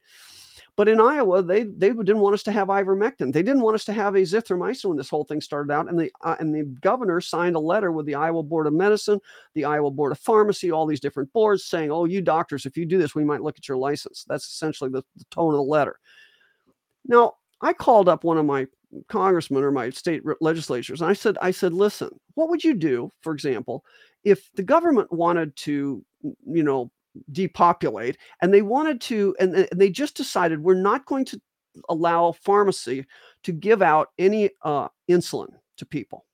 but 0.77 0.89
in 0.89 1.01
iowa 1.01 1.43
they 1.43 1.65
they 1.65 1.91
didn't 1.91 2.19
want 2.19 2.35
us 2.35 2.43
to 2.43 2.53
have 2.53 2.69
ivermectin. 2.69 3.33
They 3.33 3.43
didn't 3.43 3.63
want 3.63 3.77
us 3.77 3.85
to 3.85 3.93
have 3.93 4.15
azithromycin 4.15 4.87
when 4.87 4.97
this 4.97 5.09
whole 5.09 5.25
thing 5.25 5.41
started 5.41 5.73
out 5.73 5.89
and 5.89 5.99
the 5.99 6.11
uh, 6.23 6.37
and 6.41 6.55
the 6.55 6.65
governor 6.81 7.21
signed 7.21 7.57
a 7.57 7.61
letter 7.61 7.93
with 7.93 8.07
the 8.07 8.15
iowa 8.15 8.43
board 8.43 8.67
of 8.67 8.73
medicine 8.73 9.21
the 9.55 9.65
iowa 9.65 9.91
board 9.91 10.13
of 10.13 10.19
pharmacy 10.19 10.73
all 10.73 10.87
these 10.87 11.01
different 11.01 11.33
boards 11.33 11.65
saying 11.65 11.91
oh 11.91 12.05
you 12.07 12.21
doctors 12.21 12.67
if 12.67 12.77
you 12.77 12.87
do 12.87 12.99
this 12.99 13.15
we 13.15 13.25
might 13.25 13.43
look 13.43 13.57
at 13.57 13.69
your 13.69 13.77
license. 13.77 14.25
That's 14.29 14.47
essentially 14.47 14.91
the, 14.91 15.03
the 15.17 15.25
tone 15.31 15.55
of 15.55 15.59
the 15.59 15.63
letter. 15.63 15.99
Now 17.07 17.35
I 17.65 17.73
called 17.73 18.09
up 18.09 18.25
one 18.25 18.39
of 18.39 18.47
my 18.47 18.67
congressmen 19.09 19.65
or 19.65 19.71
my 19.71 19.91
state 19.91 20.23
legislatures 20.41 21.01
and 21.01 21.11
I 21.11 21.15
said, 21.15 21.37
I 21.43 21.51
said, 21.51 21.73
listen, 21.73 22.11
what 22.35 22.49
would 22.49 22.63
you 22.63 22.75
do, 22.75 23.13
for 23.23 23.33
example, 23.33 23.85
if 24.23 24.51
the 24.55 24.63
government 24.63 25.13
wanted 25.13 25.55
to, 25.57 26.05
you 26.23 26.63
know, 26.63 26.91
depopulate 27.33 28.19
and 28.41 28.53
they 28.53 28.63
wanted 28.63 29.01
to, 29.03 29.35
and, 29.39 29.69
they 29.75 29.91
just 29.91 30.17
decided 30.17 30.61
we're 30.61 30.75
not 30.75 31.07
going 31.07 31.25
to 31.27 31.41
allow 31.89 32.33
pharmacy 32.33 33.05
to 33.43 33.53
give 33.53 33.83
out 33.83 34.09
any 34.19 34.51
uh, 34.63 34.89
insulin 35.11 35.49
to 35.77 35.87
people 35.87 36.25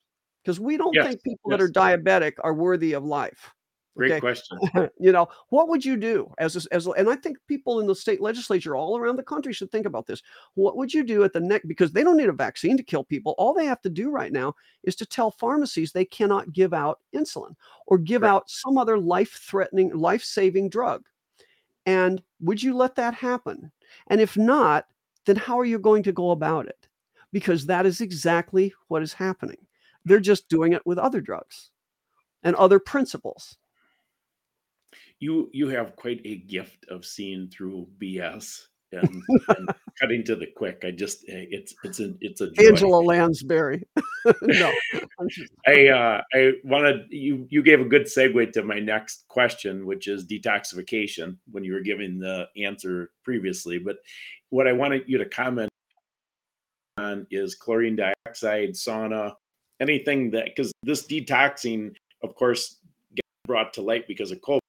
because 0.42 0.60
we 0.60 0.76
don't 0.76 0.94
yes, 0.94 1.06
think 1.06 1.22
people 1.22 1.50
yes. 1.50 1.58
that 1.58 1.64
are 1.64 1.68
diabetic 1.68 2.32
are 2.42 2.54
worthy 2.54 2.92
of 2.92 3.04
life. 3.04 3.52
Great 3.96 4.12
okay. 4.12 4.20
question. 4.20 4.58
you 5.00 5.12
know, 5.12 5.28
what 5.48 5.68
would 5.68 5.84
you 5.84 5.96
do 5.96 6.32
as 6.38 6.56
a, 6.56 6.74
as 6.74 6.86
and 6.86 7.10
I 7.10 7.16
think 7.16 7.38
people 7.48 7.80
in 7.80 7.86
the 7.86 7.94
state 7.94 8.20
legislature 8.20 8.76
all 8.76 8.96
around 8.96 9.16
the 9.16 9.22
country 9.22 9.52
should 9.52 9.72
think 9.72 9.84
about 9.84 10.06
this. 10.06 10.22
What 10.54 10.76
would 10.76 10.94
you 10.94 11.02
do 11.02 11.24
at 11.24 11.32
the 11.32 11.40
next 11.40 11.66
because 11.66 11.92
they 11.92 12.04
don't 12.04 12.16
need 12.16 12.28
a 12.28 12.32
vaccine 12.32 12.76
to 12.76 12.82
kill 12.82 13.04
people. 13.04 13.34
All 13.36 13.52
they 13.52 13.66
have 13.66 13.82
to 13.82 13.90
do 13.90 14.10
right 14.10 14.32
now 14.32 14.54
is 14.84 14.94
to 14.96 15.06
tell 15.06 15.32
pharmacies 15.32 15.92
they 15.92 16.04
cannot 16.04 16.52
give 16.52 16.72
out 16.72 17.00
insulin 17.14 17.54
or 17.86 17.98
give 17.98 18.22
right. 18.22 18.30
out 18.30 18.48
some 18.48 18.78
other 18.78 18.98
life-threatening, 18.98 19.96
life-saving 19.96 20.68
drug. 20.68 21.04
And 21.84 22.22
would 22.40 22.62
you 22.62 22.76
let 22.76 22.94
that 22.96 23.14
happen? 23.14 23.72
And 24.06 24.20
if 24.20 24.36
not, 24.36 24.86
then 25.26 25.36
how 25.36 25.58
are 25.58 25.64
you 25.64 25.78
going 25.78 26.02
to 26.04 26.12
go 26.12 26.30
about 26.30 26.66
it? 26.66 26.88
Because 27.32 27.66
that 27.66 27.86
is 27.86 28.00
exactly 28.00 28.72
what 28.88 29.02
is 29.02 29.12
happening. 29.12 29.58
They're 30.04 30.20
just 30.20 30.48
doing 30.48 30.72
it 30.72 30.86
with 30.86 30.98
other 30.98 31.20
drugs 31.20 31.70
and 32.42 32.56
other 32.56 32.78
principles 32.78 33.58
you 35.20 35.50
you 35.52 35.68
have 35.68 35.96
quite 35.96 36.20
a 36.24 36.36
gift 36.36 36.86
of 36.88 37.04
seeing 37.04 37.48
through 37.48 37.86
BS 38.00 38.62
and, 38.92 39.22
and 39.48 39.68
cutting 40.00 40.24
to 40.24 40.34
the 40.34 40.46
quick. 40.46 40.82
I 40.84 40.90
just 40.90 41.24
eh, 41.28 41.46
it's 41.50 41.74
it's 41.84 42.00
a 42.00 42.14
it's 42.20 42.40
a 42.40 42.50
joy. 42.50 42.66
Angela 42.66 42.96
Lansbury. 42.96 43.86
no, 44.42 44.72
I 45.66 45.88
uh, 45.88 46.22
I 46.34 46.52
wanted 46.64 47.06
you 47.10 47.46
you 47.50 47.62
gave 47.62 47.80
a 47.80 47.84
good 47.84 48.06
segue 48.06 48.52
to 48.52 48.62
my 48.62 48.80
next 48.80 49.26
question, 49.28 49.86
which 49.86 50.08
is 50.08 50.26
detoxification. 50.26 51.36
When 51.50 51.64
you 51.64 51.74
were 51.74 51.80
giving 51.80 52.18
the 52.18 52.48
answer 52.56 53.10
previously, 53.22 53.78
but 53.78 53.96
what 54.48 54.66
I 54.66 54.72
wanted 54.72 55.04
you 55.06 55.18
to 55.18 55.26
comment 55.26 55.68
on 56.96 57.26
is 57.30 57.54
chlorine 57.54 57.96
dioxide, 57.96 58.70
sauna, 58.70 59.34
anything 59.80 60.30
that 60.30 60.46
because 60.46 60.72
this 60.82 61.06
detoxing, 61.06 61.94
of 62.22 62.34
course, 62.34 62.78
gets 63.14 63.28
brought 63.46 63.74
to 63.74 63.82
light 63.82 64.08
because 64.08 64.30
of 64.30 64.40
COVID. 64.40 64.60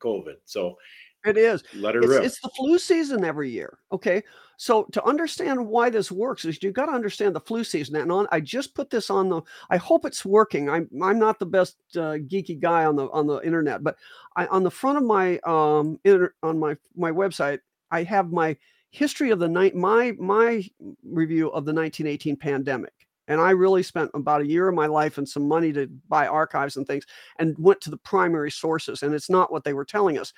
COVID. 0.00 0.36
So 0.44 0.76
it 1.24 1.36
is. 1.36 1.62
Let 1.74 1.94
her 1.94 2.00
it's, 2.00 2.10
rip. 2.10 2.24
it's 2.24 2.40
the 2.40 2.50
flu 2.56 2.78
season 2.78 3.24
every 3.24 3.50
year. 3.50 3.78
Okay. 3.92 4.22
So 4.56 4.84
to 4.92 5.04
understand 5.04 5.66
why 5.66 5.90
this 5.90 6.10
works 6.12 6.44
is 6.44 6.62
you've 6.62 6.74
got 6.74 6.86
to 6.86 6.92
understand 6.92 7.34
the 7.34 7.40
flu 7.40 7.64
season. 7.64 7.96
And 7.96 8.12
on, 8.12 8.26
I 8.30 8.40
just 8.40 8.74
put 8.74 8.90
this 8.90 9.10
on 9.10 9.28
the. 9.28 9.42
I 9.70 9.76
hope 9.76 10.04
it's 10.04 10.24
working. 10.24 10.68
I'm 10.68 10.88
I'm 11.02 11.18
not 11.18 11.38
the 11.38 11.46
best 11.46 11.76
uh, 11.96 12.18
geeky 12.18 12.58
guy 12.60 12.84
on 12.84 12.96
the 12.96 13.08
on 13.10 13.26
the 13.26 13.40
internet, 13.40 13.82
but 13.82 13.96
I 14.36 14.46
on 14.46 14.62
the 14.62 14.70
front 14.70 14.98
of 14.98 15.04
my 15.04 15.38
um 15.40 15.98
inter, 16.04 16.34
on 16.42 16.58
my 16.58 16.76
my 16.96 17.10
website 17.10 17.60
I 17.90 18.02
have 18.04 18.32
my 18.32 18.56
history 18.90 19.30
of 19.30 19.38
the 19.38 19.48
night 19.48 19.74
my 19.74 20.12
my 20.18 20.64
review 21.04 21.48
of 21.48 21.64
the 21.64 21.72
1918 21.72 22.36
pandemic. 22.36 22.92
And 23.30 23.40
I 23.40 23.50
really 23.50 23.82
spent 23.82 24.10
about 24.12 24.42
a 24.42 24.46
year 24.46 24.68
of 24.68 24.74
my 24.74 24.86
life 24.86 25.16
and 25.16 25.28
some 25.28 25.48
money 25.48 25.72
to 25.72 25.86
buy 26.08 26.26
archives 26.26 26.76
and 26.76 26.86
things 26.86 27.06
and 27.38 27.56
went 27.58 27.80
to 27.82 27.90
the 27.90 27.96
primary 27.96 28.50
sources. 28.50 29.02
And 29.02 29.14
it's 29.14 29.30
not 29.30 29.50
what 29.52 29.64
they 29.64 29.72
were 29.72 29.84
telling 29.84 30.18
us 30.18 30.34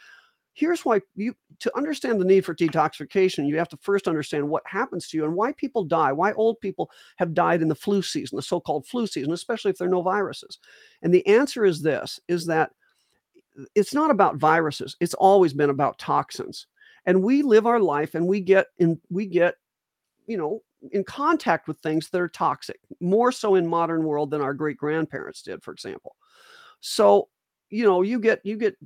here's 0.54 0.84
why 0.84 1.00
you 1.14 1.34
to 1.60 1.74
understand 1.76 2.20
the 2.20 2.24
need 2.24 2.44
for 2.44 2.54
detoxification 2.54 3.48
you 3.48 3.56
have 3.56 3.68
to 3.68 3.76
first 3.78 4.06
understand 4.06 4.46
what 4.46 4.62
happens 4.66 5.08
to 5.08 5.16
you 5.16 5.24
and 5.24 5.34
why 5.34 5.52
people 5.52 5.84
die 5.84 6.12
why 6.12 6.32
old 6.32 6.60
people 6.60 6.90
have 7.16 7.34
died 7.34 7.62
in 7.62 7.68
the 7.68 7.74
flu 7.74 8.02
season 8.02 8.36
the 8.36 8.42
so-called 8.42 8.86
flu 8.86 9.06
season 9.06 9.32
especially 9.32 9.70
if 9.70 9.78
there 9.78 9.88
are 9.88 9.90
no 9.90 10.02
viruses 10.02 10.58
and 11.02 11.12
the 11.12 11.26
answer 11.26 11.64
is 11.64 11.80
this 11.80 12.20
is 12.28 12.46
that 12.46 12.70
it's 13.74 13.94
not 13.94 14.10
about 14.10 14.36
viruses 14.36 14.96
it's 15.00 15.14
always 15.14 15.52
been 15.52 15.70
about 15.70 15.98
toxins 15.98 16.66
and 17.06 17.22
we 17.22 17.42
live 17.42 17.66
our 17.66 17.80
life 17.80 18.14
and 18.14 18.26
we 18.26 18.40
get 18.40 18.66
in 18.78 19.00
we 19.10 19.26
get 19.26 19.54
you 20.26 20.36
know 20.36 20.62
in 20.90 21.04
contact 21.04 21.68
with 21.68 21.78
things 21.78 22.08
that 22.08 22.20
are 22.20 22.28
toxic 22.28 22.80
more 23.00 23.30
so 23.30 23.54
in 23.54 23.66
modern 23.66 24.04
world 24.04 24.30
than 24.30 24.40
our 24.40 24.54
great 24.54 24.76
grandparents 24.76 25.42
did 25.42 25.62
for 25.62 25.72
example. 25.72 26.16
So 26.80 27.28
you 27.70 27.84
know 27.84 28.02
you 28.02 28.20
get 28.20 28.40
you 28.44 28.56
get 28.56 28.76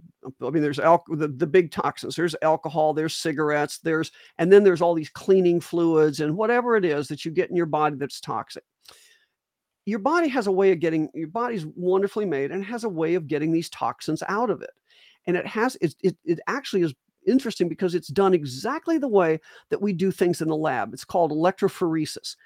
i 0.43 0.49
mean 0.49 0.63
there's 0.63 0.79
al- 0.79 1.05
the, 1.09 1.29
the 1.29 1.47
big 1.47 1.71
toxins. 1.73 2.15
There's 2.15 2.37
alcohol 2.43 2.95
there's 2.95 3.17
cigarettes 3.17 3.79
there's 3.79 4.13
and 4.39 4.53
then 4.53 4.63
there's 4.63 4.81
all 4.81 4.95
these 4.95 5.11
cleaning 5.11 5.61
fluids 5.61 6.21
and 6.21 6.37
whatever 6.37 6.77
it 6.77 6.85
is 6.85 7.09
that 7.09 7.25
you 7.25 7.33
get 7.33 7.51
in 7.51 7.57
your 7.57 7.67
body 7.67 7.97
that's 7.97 8.21
toxic. 8.21 8.63
Your 9.87 9.99
body 9.99 10.29
has 10.29 10.47
a 10.47 10.53
way 10.53 10.73
of 10.73 10.81
getting 10.81 11.11
your 11.15 11.29
body's 11.29 11.67
wonderfully 11.67 12.27
made 12.27 12.53
and 12.53 12.65
has 12.65 12.85
a 12.85 12.89
way 12.89 13.15
of 13.15 13.27
getting 13.27 13.53
these 13.53 13.69
toxins 13.71 14.23
out 14.29 14.51
of 14.51 14.63
it. 14.63 14.71
And 15.27 15.37
it 15.37 15.47
has 15.47 15.77
it, 15.81 15.95
it, 16.03 16.17
it 16.25 16.41
actually 16.47 16.83
is 16.83 16.95
interesting 17.27 17.69
because 17.69 17.95
it's 17.95 18.09
done 18.09 18.35
exactly 18.35 18.99
the 18.99 19.09
way 19.09 19.41
that 19.71 19.83
we 19.83 19.93
do 19.93 20.11
things 20.11 20.41
in 20.41 20.49
the 20.49 20.57
lab 20.57 20.93
it's 20.93 21.05
called 21.05 21.31
electrophoresis 21.31 22.37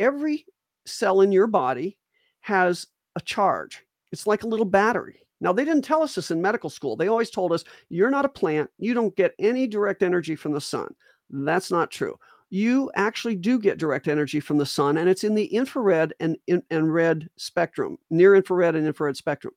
every 0.00 0.44
cell 0.84 1.20
in 1.20 1.32
your 1.32 1.46
body 1.46 1.96
has 2.40 2.86
a 3.16 3.20
charge 3.20 3.84
it's 4.12 4.26
like 4.26 4.42
a 4.42 4.48
little 4.48 4.66
battery 4.66 5.26
now, 5.40 5.52
they 5.52 5.64
didn't 5.64 5.84
tell 5.84 6.02
us 6.02 6.14
this 6.14 6.30
in 6.30 6.40
medical 6.40 6.70
school. 6.70 6.96
They 6.96 7.08
always 7.08 7.30
told 7.30 7.52
us, 7.52 7.64
you're 7.88 8.10
not 8.10 8.24
a 8.24 8.30
plant. 8.30 8.70
You 8.78 8.94
don't 8.94 9.14
get 9.16 9.34
any 9.38 9.66
direct 9.66 10.02
energy 10.02 10.34
from 10.34 10.52
the 10.52 10.60
sun. 10.60 10.94
That's 11.28 11.70
not 11.70 11.90
true. 11.90 12.18
You 12.48 12.90
actually 12.94 13.36
do 13.36 13.58
get 13.58 13.78
direct 13.78 14.08
energy 14.08 14.40
from 14.40 14.56
the 14.56 14.64
sun, 14.64 14.96
and 14.96 15.08
it's 15.08 15.24
in 15.24 15.34
the 15.34 15.44
infrared 15.46 16.14
and, 16.20 16.36
and 16.70 16.94
red 16.94 17.28
spectrum, 17.36 17.98
near 18.08 18.34
infrared 18.34 18.76
and 18.76 18.86
infrared 18.86 19.16
spectrum. 19.16 19.52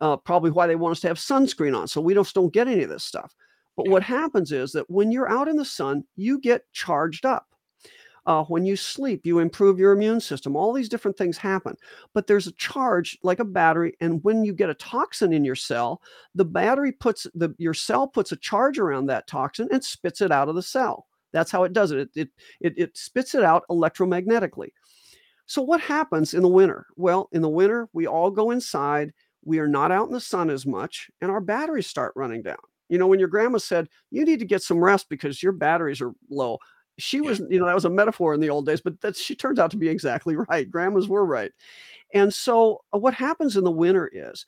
Uh, 0.00 0.16
probably 0.16 0.50
why 0.50 0.66
they 0.66 0.76
want 0.76 0.92
us 0.92 1.00
to 1.00 1.08
have 1.08 1.18
sunscreen 1.18 1.74
on, 1.74 1.88
so 1.88 2.00
we 2.00 2.12
just 2.12 2.34
don't 2.34 2.52
get 2.52 2.68
any 2.68 2.82
of 2.82 2.90
this 2.90 3.04
stuff. 3.04 3.34
But 3.76 3.88
what 3.88 4.02
happens 4.02 4.52
is 4.52 4.72
that 4.72 4.90
when 4.90 5.12
you're 5.12 5.30
out 5.30 5.48
in 5.48 5.56
the 5.56 5.64
sun, 5.64 6.04
you 6.16 6.40
get 6.40 6.70
charged 6.72 7.26
up. 7.26 7.46
Uh, 8.24 8.42
when 8.44 8.66
you 8.66 8.74
sleep, 8.74 9.24
you 9.24 9.38
improve 9.38 9.78
your 9.78 9.92
immune 9.92 10.20
system. 10.20 10.56
All 10.56 10.72
these 10.72 10.88
different 10.88 11.16
things 11.16 11.38
happen. 11.38 11.76
But 12.12 12.26
there's 12.26 12.48
a 12.48 12.52
charge 12.52 13.16
like 13.22 13.38
a 13.38 13.44
battery. 13.44 13.94
And 14.00 14.22
when 14.24 14.44
you 14.44 14.52
get 14.52 14.70
a 14.70 14.74
toxin 14.74 15.32
in 15.32 15.44
your 15.44 15.54
cell, 15.54 16.02
the 16.34 16.44
battery 16.44 16.90
puts 16.90 17.28
the 17.34 17.54
your 17.58 17.74
cell 17.74 18.08
puts 18.08 18.32
a 18.32 18.36
charge 18.36 18.78
around 18.78 19.06
that 19.06 19.28
toxin 19.28 19.68
and 19.70 19.84
spits 19.84 20.20
it 20.20 20.32
out 20.32 20.48
of 20.48 20.56
the 20.56 20.62
cell. 20.62 21.06
That's 21.32 21.52
how 21.52 21.62
it 21.62 21.72
does 21.72 21.92
it. 21.92 21.98
It, 21.98 22.10
it, 22.16 22.28
it, 22.60 22.74
it 22.76 22.96
spits 22.96 23.36
it 23.36 23.44
out 23.44 23.62
electromagnetically. 23.70 24.70
So 25.46 25.62
what 25.62 25.80
happens 25.80 26.34
in 26.34 26.42
the 26.42 26.48
winter? 26.48 26.86
Well, 26.96 27.28
in 27.30 27.42
the 27.42 27.48
winter, 27.48 27.88
we 27.92 28.08
all 28.08 28.32
go 28.32 28.50
inside. 28.50 29.12
We 29.44 29.60
are 29.60 29.68
not 29.68 29.92
out 29.92 30.08
in 30.08 30.12
the 30.12 30.20
sun 30.20 30.50
as 30.50 30.66
much, 30.66 31.08
and 31.20 31.30
our 31.30 31.40
batteries 31.40 31.86
start 31.86 32.12
running 32.16 32.42
down. 32.42 32.56
You 32.88 32.98
know, 32.98 33.06
when 33.06 33.18
your 33.18 33.28
grandma 33.28 33.58
said, 33.58 33.88
you 34.10 34.24
need 34.24 34.38
to 34.38 34.44
get 34.44 34.62
some 34.62 34.82
rest 34.82 35.08
because 35.08 35.42
your 35.42 35.52
batteries 35.52 36.00
are 36.00 36.12
low 36.30 36.58
she 36.98 37.20
was 37.20 37.40
you 37.50 37.58
know 37.58 37.66
that 37.66 37.74
was 37.74 37.84
a 37.84 37.90
metaphor 37.90 38.34
in 38.34 38.40
the 38.40 38.50
old 38.50 38.66
days 38.66 38.80
but 38.80 39.00
that 39.00 39.16
she 39.16 39.34
turns 39.34 39.58
out 39.58 39.70
to 39.70 39.76
be 39.76 39.88
exactly 39.88 40.36
right. 40.48 40.70
Grandmas 40.70 41.08
were 41.08 41.24
right. 41.24 41.52
And 42.14 42.32
so 42.32 42.82
uh, 42.94 42.98
what 42.98 43.14
happens 43.14 43.56
in 43.56 43.64
the 43.64 43.70
winter 43.70 44.10
is 44.12 44.46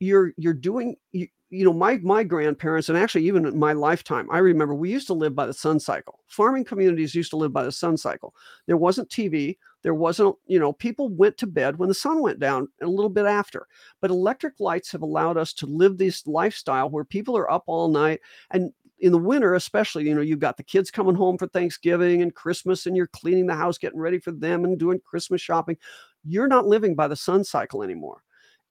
you're 0.00 0.32
you're 0.36 0.54
doing 0.54 0.96
you, 1.12 1.28
you 1.50 1.64
know 1.64 1.72
my 1.72 1.98
my 1.98 2.22
grandparents 2.22 2.88
and 2.88 2.98
actually 2.98 3.26
even 3.26 3.46
in 3.46 3.58
my 3.58 3.72
lifetime 3.72 4.28
i 4.30 4.38
remember 4.38 4.74
we 4.74 4.90
used 4.90 5.06
to 5.06 5.14
live 5.14 5.34
by 5.34 5.46
the 5.46 5.54
sun 5.54 5.78
cycle. 5.78 6.20
Farming 6.26 6.64
communities 6.64 7.14
used 7.14 7.30
to 7.30 7.36
live 7.36 7.52
by 7.52 7.62
the 7.62 7.72
sun 7.72 7.96
cycle. 7.96 8.34
There 8.66 8.76
wasn't 8.76 9.08
tv 9.08 9.56
there 9.86 9.94
wasn't 9.94 10.34
you 10.48 10.58
know 10.58 10.72
people 10.72 11.08
went 11.10 11.38
to 11.38 11.46
bed 11.46 11.78
when 11.78 11.88
the 11.88 11.94
sun 11.94 12.20
went 12.20 12.40
down 12.40 12.66
a 12.82 12.86
little 12.88 13.08
bit 13.08 13.24
after 13.24 13.68
but 14.00 14.10
electric 14.10 14.58
lights 14.58 14.90
have 14.90 15.02
allowed 15.02 15.36
us 15.36 15.52
to 15.52 15.64
live 15.66 15.96
this 15.96 16.26
lifestyle 16.26 16.90
where 16.90 17.04
people 17.04 17.38
are 17.38 17.48
up 17.48 17.62
all 17.68 17.86
night 17.86 18.18
and 18.50 18.72
in 18.98 19.12
the 19.12 19.18
winter, 19.18 19.52
especially, 19.52 20.08
you 20.08 20.14
know, 20.14 20.22
you've 20.22 20.38
got 20.38 20.56
the 20.56 20.62
kids 20.62 20.90
coming 20.90 21.14
home 21.14 21.36
for 21.36 21.46
Thanksgiving 21.48 22.22
and 22.22 22.34
Christmas, 22.34 22.86
and 22.86 22.96
you're 22.96 23.08
cleaning 23.08 23.46
the 23.46 23.54
house, 23.54 23.76
getting 23.76 24.00
ready 24.00 24.18
for 24.18 24.32
them 24.32 24.64
and 24.64 24.78
doing 24.78 24.98
Christmas 25.04 25.42
shopping. 25.42 25.76
You're 26.24 26.48
not 26.48 26.66
living 26.66 26.94
by 26.94 27.06
the 27.06 27.14
sun 27.14 27.44
cycle 27.44 27.82
anymore. 27.82 28.22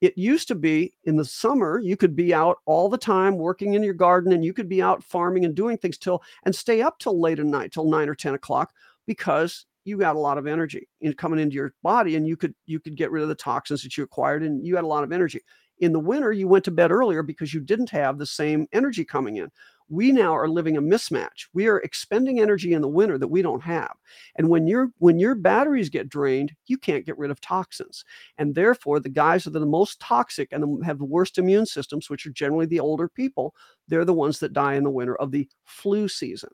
It 0.02 0.18
used 0.18 0.48
to 0.48 0.56
be 0.56 0.96
in 1.04 1.16
the 1.16 1.26
summer, 1.26 1.80
you 1.80 1.96
could 1.96 2.16
be 2.16 2.34
out 2.34 2.58
all 2.66 2.90
the 2.90 2.98
time 2.98 3.38
working 3.38 3.76
in 3.76 3.84
your 3.84 3.94
garden 3.94 4.34
and 4.34 4.44
you 4.44 4.52
could 4.52 4.68
be 4.68 4.82
out 4.82 5.04
farming 5.04 5.46
and 5.46 5.54
doing 5.54 5.78
things 5.78 6.00
till 6.00 6.24
and 6.44 6.56
stay 6.56 6.82
up 6.82 6.98
till 6.98 7.22
late 7.22 7.38
at 7.38 7.46
night, 7.46 7.72
till 7.72 7.88
nine 7.88 8.10
or 8.10 8.16
10 8.16 8.34
o'clock, 8.34 8.74
because 9.06 9.68
you 9.86 9.98
got 9.98 10.16
a 10.16 10.20
lot 10.20 10.38
of 10.38 10.48
energy 10.48 10.90
in 11.02 11.14
coming 11.14 11.40
into 11.40 11.56
your 11.56 11.74
body 11.84 12.16
and 12.16 12.28
you 12.28 12.36
could 12.36 12.54
you 12.66 12.80
could 12.80 12.98
get 12.98 13.12
rid 13.12 13.24
of 13.24 13.30
the 13.30 13.36
toxins 13.36 13.84
that 13.84 13.96
you 13.96 14.04
acquired 14.04 14.44
and 14.44 14.66
you 14.66 14.76
had 14.76 14.84
a 14.84 14.88
lot 14.88 15.04
of 15.04 15.14
energy. 15.14 15.40
In 15.80 15.94
the 15.94 16.00
winter 16.00 16.32
you 16.34 16.48
went 16.48 16.66
to 16.66 16.72
bed 16.72 16.92
earlier 16.92 17.24
because 17.24 17.54
you 17.54 17.62
didn't 17.62 17.92
have 17.92 18.18
the 18.18 18.26
same 18.26 18.68
energy 18.74 19.06
coming 19.06 19.38
in. 19.38 19.50
We 19.88 20.12
now 20.12 20.36
are 20.36 20.48
living 20.48 20.78
a 20.78 20.82
mismatch. 20.82 21.46
We 21.54 21.68
are 21.68 21.78
expending 21.82 22.40
energy 22.40 22.74
in 22.74 22.82
the 22.82 22.88
winter 22.88 23.20
that 23.20 23.28
we 23.28 23.44
don't 23.44 23.62
have. 23.62 23.94
And 24.36 24.50
when 24.50 24.66
your 24.66 24.90
when 24.98 25.20
your 25.20 25.36
batteries 25.36 25.90
get 25.90 26.10
drained 26.10 26.54
you 26.66 26.78
can't 26.80 27.06
get 27.06 27.18
rid 27.20 27.30
of 27.30 27.40
toxins. 27.40 28.04
And 28.40 28.56
therefore 28.56 29.00
the 29.00 29.10
guys 29.10 29.44
that 29.44 29.56
are 29.56 29.60
the 29.60 29.68
most 29.68 30.00
toxic 30.00 30.52
and 30.52 30.84
have 30.84 30.98
the 30.98 31.06
worst 31.06 31.38
immune 31.38 31.68
systems 31.68 32.10
which 32.10 32.26
are 32.26 32.32
generally 32.32 32.66
the 32.66 32.80
older 32.80 33.08
people 33.08 33.54
they're 33.88 34.06
the 34.06 34.14
ones 34.14 34.40
that 34.40 34.54
die 34.54 34.74
in 34.74 34.84
the 34.84 34.90
winter 34.90 35.16
of 35.18 35.30
the 35.30 35.48
flu 35.64 36.08
season. 36.08 36.50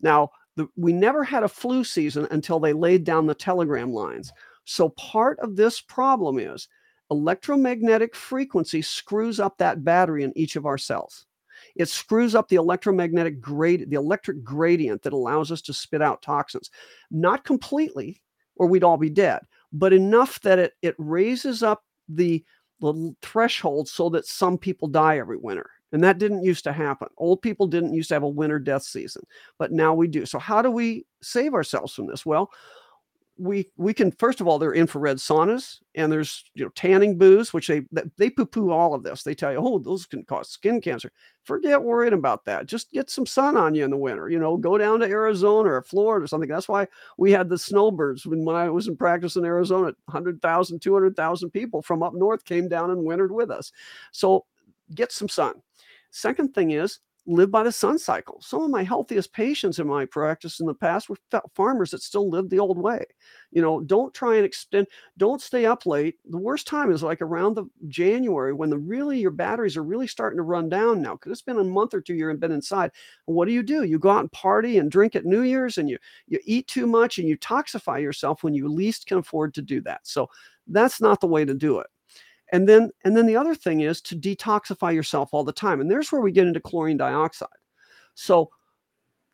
Now 0.00 0.30
the, 0.56 0.68
we 0.76 0.92
never 0.92 1.24
had 1.24 1.42
a 1.42 1.48
flu 1.48 1.84
season 1.84 2.26
until 2.30 2.60
they 2.60 2.72
laid 2.72 3.04
down 3.04 3.26
the 3.26 3.34
telegram 3.34 3.92
lines 3.92 4.32
so 4.64 4.90
part 4.90 5.38
of 5.40 5.56
this 5.56 5.80
problem 5.80 6.38
is 6.38 6.68
electromagnetic 7.10 8.14
frequency 8.14 8.82
screws 8.82 9.40
up 9.40 9.56
that 9.58 9.84
battery 9.84 10.22
in 10.22 10.32
each 10.36 10.56
of 10.56 10.66
our 10.66 10.78
cells 10.78 11.26
it 11.76 11.88
screws 11.88 12.34
up 12.34 12.48
the 12.48 12.56
electromagnetic 12.56 13.40
grade, 13.40 13.90
the 13.90 13.96
electric 13.96 14.42
gradient 14.42 15.02
that 15.02 15.12
allows 15.12 15.52
us 15.52 15.62
to 15.62 15.72
spit 15.72 16.02
out 16.02 16.22
toxins. 16.22 16.70
Not 17.10 17.44
completely, 17.44 18.22
or 18.56 18.66
we'd 18.66 18.84
all 18.84 18.96
be 18.96 19.10
dead, 19.10 19.40
but 19.72 19.92
enough 19.92 20.40
that 20.42 20.58
it 20.58 20.74
it 20.82 20.94
raises 20.98 21.62
up 21.62 21.84
the 22.08 22.44
the 22.80 23.14
threshold 23.22 23.88
so 23.88 24.08
that 24.10 24.26
some 24.26 24.56
people 24.56 24.88
die 24.88 25.18
every 25.18 25.36
winter. 25.36 25.70
And 25.92 26.02
that 26.04 26.18
didn't 26.18 26.44
used 26.44 26.64
to 26.64 26.72
happen. 26.72 27.08
Old 27.16 27.42
people 27.42 27.66
didn't 27.66 27.94
used 27.94 28.08
to 28.08 28.14
have 28.14 28.22
a 28.22 28.28
winter 28.28 28.58
death 28.58 28.82
season, 28.82 29.22
but 29.58 29.72
now 29.72 29.92
we 29.92 30.06
do. 30.06 30.24
So 30.24 30.38
how 30.38 30.62
do 30.62 30.70
we 30.70 31.04
save 31.22 31.54
ourselves 31.54 31.94
from 31.94 32.06
this? 32.06 32.24
Well, 32.24 32.50
we 33.40 33.66
we 33.78 33.94
can 33.94 34.12
first 34.12 34.42
of 34.42 34.46
all 34.46 34.58
there 34.58 34.68
are 34.68 34.74
infrared 34.74 35.16
saunas 35.16 35.78
and 35.94 36.12
there's 36.12 36.44
you 36.54 36.62
know 36.62 36.70
tanning 36.74 37.16
booths 37.16 37.54
which 37.54 37.68
they 37.68 37.80
they 38.18 38.28
poo 38.28 38.44
poo 38.44 38.70
all 38.70 38.92
of 38.92 39.02
this 39.02 39.22
they 39.22 39.34
tell 39.34 39.50
you 39.50 39.58
oh 39.58 39.78
those 39.78 40.04
can 40.04 40.22
cause 40.24 40.50
skin 40.50 40.78
cancer 40.78 41.10
forget 41.42 41.82
worrying 41.82 42.12
about 42.12 42.44
that 42.44 42.66
just 42.66 42.90
get 42.92 43.08
some 43.08 43.24
sun 43.24 43.56
on 43.56 43.74
you 43.74 43.82
in 43.82 43.90
the 43.90 43.96
winter 43.96 44.28
you 44.28 44.38
know 44.38 44.58
go 44.58 44.76
down 44.76 45.00
to 45.00 45.06
arizona 45.06 45.70
or 45.70 45.82
florida 45.82 46.22
or 46.22 46.26
something 46.26 46.50
that's 46.50 46.68
why 46.68 46.86
we 47.16 47.32
had 47.32 47.48
the 47.48 47.56
snowbirds 47.56 48.26
when, 48.26 48.44
when 48.44 48.56
i 48.56 48.68
was 48.68 48.88
in 48.88 48.96
practice 48.96 49.36
in 49.36 49.44
arizona 49.44 49.90
100000 50.04 50.78
200000 50.78 51.50
people 51.50 51.80
from 51.80 52.02
up 52.02 52.12
north 52.12 52.44
came 52.44 52.68
down 52.68 52.90
and 52.90 53.02
wintered 53.02 53.32
with 53.32 53.50
us 53.50 53.72
so 54.12 54.44
get 54.94 55.10
some 55.12 55.28
sun 55.28 55.54
second 56.10 56.54
thing 56.54 56.72
is 56.72 57.00
live 57.26 57.50
by 57.50 57.62
the 57.62 57.72
sun 57.72 57.98
cycle. 57.98 58.40
Some 58.40 58.62
of 58.62 58.70
my 58.70 58.82
healthiest 58.82 59.32
patients 59.32 59.78
in 59.78 59.86
my 59.86 60.06
practice 60.06 60.60
in 60.60 60.66
the 60.66 60.74
past 60.74 61.08
were 61.08 61.16
farmers 61.54 61.90
that 61.90 62.02
still 62.02 62.28
lived 62.28 62.50
the 62.50 62.58
old 62.58 62.78
way. 62.78 63.04
You 63.50 63.62
know, 63.62 63.80
don't 63.80 64.12
try 64.14 64.36
and 64.36 64.44
extend, 64.44 64.86
don't 65.18 65.40
stay 65.40 65.66
up 65.66 65.86
late. 65.86 66.16
The 66.28 66.38
worst 66.38 66.66
time 66.66 66.90
is 66.90 67.02
like 67.02 67.20
around 67.20 67.54
the 67.54 67.64
January 67.88 68.52
when 68.52 68.70
the 68.70 68.78
really 68.78 69.20
your 69.20 69.30
batteries 69.30 69.76
are 69.76 69.82
really 69.82 70.06
starting 70.06 70.38
to 70.38 70.42
run 70.42 70.68
down 70.68 71.02
now 71.02 71.12
because 71.12 71.32
it's 71.32 71.42
been 71.42 71.58
a 71.58 71.64
month 71.64 71.94
or 71.94 72.00
two 72.00 72.14
you've 72.14 72.40
been 72.40 72.52
inside. 72.52 72.90
What 73.26 73.46
do 73.46 73.52
you 73.52 73.62
do? 73.62 73.84
You 73.84 73.98
go 73.98 74.10
out 74.10 74.20
and 74.20 74.32
party 74.32 74.78
and 74.78 74.90
drink 74.90 75.14
at 75.14 75.24
New 75.24 75.42
Year's 75.42 75.78
and 75.78 75.88
you 75.88 75.98
you 76.26 76.38
eat 76.44 76.66
too 76.68 76.86
much 76.86 77.18
and 77.18 77.28
you 77.28 77.36
toxify 77.38 78.00
yourself 78.00 78.42
when 78.42 78.54
you 78.54 78.68
least 78.68 79.06
can 79.06 79.18
afford 79.18 79.54
to 79.54 79.62
do 79.62 79.80
that. 79.82 80.00
So 80.04 80.28
that's 80.66 81.00
not 81.00 81.20
the 81.20 81.26
way 81.26 81.44
to 81.44 81.54
do 81.54 81.78
it 81.80 81.88
and 82.52 82.68
then 82.68 82.90
and 83.04 83.16
then 83.16 83.26
the 83.26 83.36
other 83.36 83.54
thing 83.54 83.80
is 83.80 84.00
to 84.02 84.16
detoxify 84.16 84.94
yourself 84.94 85.30
all 85.32 85.44
the 85.44 85.52
time 85.52 85.80
and 85.80 85.90
there's 85.90 86.10
where 86.12 86.20
we 86.20 86.32
get 86.32 86.46
into 86.46 86.60
chlorine 86.60 86.96
dioxide. 86.96 87.48
So 88.14 88.50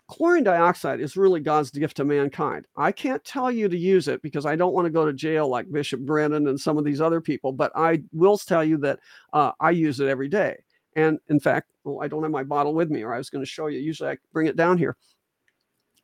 chlorine 0.08 0.44
dioxide 0.44 1.00
is 1.00 1.16
really 1.16 1.40
god's 1.40 1.70
gift 1.70 1.96
to 1.96 2.04
mankind. 2.04 2.66
I 2.76 2.92
can't 2.92 3.24
tell 3.24 3.50
you 3.50 3.68
to 3.68 3.76
use 3.76 4.08
it 4.08 4.22
because 4.22 4.46
i 4.46 4.54
don't 4.54 4.72
want 4.72 4.86
to 4.86 4.90
go 4.90 5.04
to 5.04 5.12
jail 5.12 5.48
like 5.48 5.70
bishop 5.70 6.00
grenon 6.02 6.48
and 6.48 6.60
some 6.60 6.78
of 6.78 6.84
these 6.84 7.00
other 7.00 7.20
people 7.20 7.52
but 7.52 7.72
i 7.74 8.02
will 8.12 8.38
tell 8.38 8.64
you 8.64 8.76
that 8.78 9.00
uh, 9.32 9.52
i 9.60 9.70
use 9.70 10.00
it 10.00 10.08
every 10.08 10.28
day. 10.28 10.56
And 10.94 11.18
in 11.28 11.40
fact 11.40 11.70
well, 11.84 12.02
i 12.02 12.08
don't 12.08 12.22
have 12.22 12.32
my 12.32 12.44
bottle 12.44 12.74
with 12.74 12.90
me 12.90 13.02
or 13.02 13.14
i 13.14 13.18
was 13.18 13.30
going 13.30 13.42
to 13.44 13.50
show 13.50 13.66
you. 13.66 13.80
Usually 13.80 14.10
i 14.10 14.16
bring 14.32 14.46
it 14.46 14.56
down 14.56 14.78
here 14.78 14.96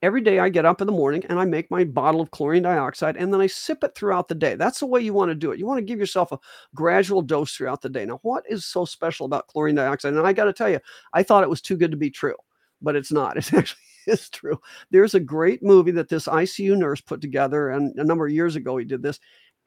every 0.03 0.21
day 0.21 0.41
I 0.41 0.49
get 0.49 0.67
up 0.67 0.81
in 0.81 0.87
the 0.87 0.93
morning 0.93 1.25
and 1.29 1.39
I 1.39 1.45
make 1.45 1.71
my 1.71 1.85
bottle 1.85 2.21
of 2.21 2.31
chlorine 2.33 2.65
dioxide 2.65 3.17
and 3.17 3.33
then 3.33 3.41
I 3.41 3.47
sip 3.47 3.85
it 3.85 3.95
throughout 3.95 4.29
the 4.29 4.35
day. 4.35 4.57
That's 4.57 4.81
the 4.81 4.87
way 4.87 5.01
you 5.01 5.15
want 5.15 5.31
to 5.31 5.35
do 5.35 5.53
it. 5.53 5.59
You 5.59 5.67
want 5.67 5.79
to 5.79 5.85
give 5.85 6.01
yourself 6.01 6.33
a 6.33 6.39
gradual 6.75 7.23
dose 7.23 7.55
throughout 7.55 7.83
the 7.83 7.89
day. 7.89 8.05
Now, 8.05 8.19
what 8.23 8.45
is 8.49 8.67
so 8.67 8.85
special 8.85 9.27
about 9.27 9.47
chlorine 9.47 9.77
dioxide? 9.77 10.15
And 10.15 10.27
I 10.27 10.33
got 10.33 10.45
to 10.45 10.53
tell 10.53 10.69
you, 10.69 10.81
I 11.13 11.23
thought 11.23 11.45
it 11.45 11.51
was 11.51 11.63
too 11.63 11.77
good 11.77 11.93
to 11.93 11.97
be 11.97 12.11
true, 12.11 12.37
but 12.81 12.97
it's 12.97 13.13
not. 13.13 13.37
It's 13.37 13.53
actually 13.55 13.79
is 14.07 14.29
true. 14.31 14.61
There's 14.91 15.15
a 15.15 15.21
great 15.21 15.63
movie 15.63 15.93
that 15.93 16.09
this 16.09 16.27
ICU 16.27 16.77
nurse 16.77 17.01
put 17.01 17.21
together, 17.21 17.71
and 17.71 17.97
a 18.01 18.05
number 18.05 18.27
of 18.27 18.33
years 18.33 18.57
ago 18.57 18.77
he 18.77 18.85
did 18.85 19.01
this, 19.01 19.21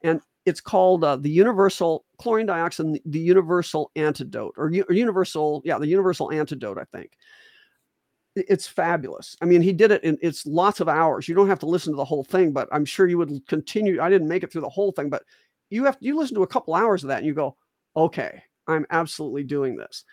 and 0.03 0.19
it's 0.45 0.59
called 0.59 1.05
uh, 1.05 1.15
the 1.15 1.29
Universal 1.29 2.03
Chlorine 2.19 2.45
Dioxide, 2.45 2.99
the 3.05 3.19
Universal 3.19 3.91
Antidote, 3.95 4.53
or, 4.57 4.65
or 4.89 4.93
Universal, 4.93 5.61
yeah, 5.63 5.79
the 5.79 5.87
Universal 5.87 6.31
Antidote, 6.31 6.77
I 6.77 6.83
think 6.95 7.11
it's 8.35 8.67
fabulous. 8.67 9.35
I 9.41 9.45
mean, 9.45 9.61
he 9.61 9.71
did 9.71 9.91
it 9.91 10.03
in 10.03 10.17
it's 10.21 10.45
lots 10.45 10.79
of 10.79 10.89
hours. 10.89 11.27
You 11.27 11.35
don't 11.35 11.47
have 11.47 11.59
to 11.59 11.65
listen 11.65 11.93
to 11.93 11.97
the 11.97 12.05
whole 12.05 12.23
thing, 12.23 12.51
but 12.51 12.67
I'm 12.71 12.85
sure 12.85 13.07
you 13.07 13.17
would 13.17 13.47
continue. 13.47 14.01
I 14.01 14.09
didn't 14.09 14.27
make 14.27 14.43
it 14.43 14.51
through 14.51 14.61
the 14.61 14.69
whole 14.69 14.91
thing, 14.91 15.09
but 15.09 15.23
you 15.69 15.85
have 15.85 15.97
you 15.99 16.17
listen 16.17 16.35
to 16.35 16.43
a 16.43 16.47
couple 16.47 16.75
hours 16.75 17.03
of 17.03 17.09
that 17.09 17.19
and 17.19 17.25
you 17.25 17.33
go, 17.33 17.55
okay, 17.95 18.43
I'm 18.67 18.85
absolutely 18.89 19.43
doing 19.43 19.75
this. 19.75 20.03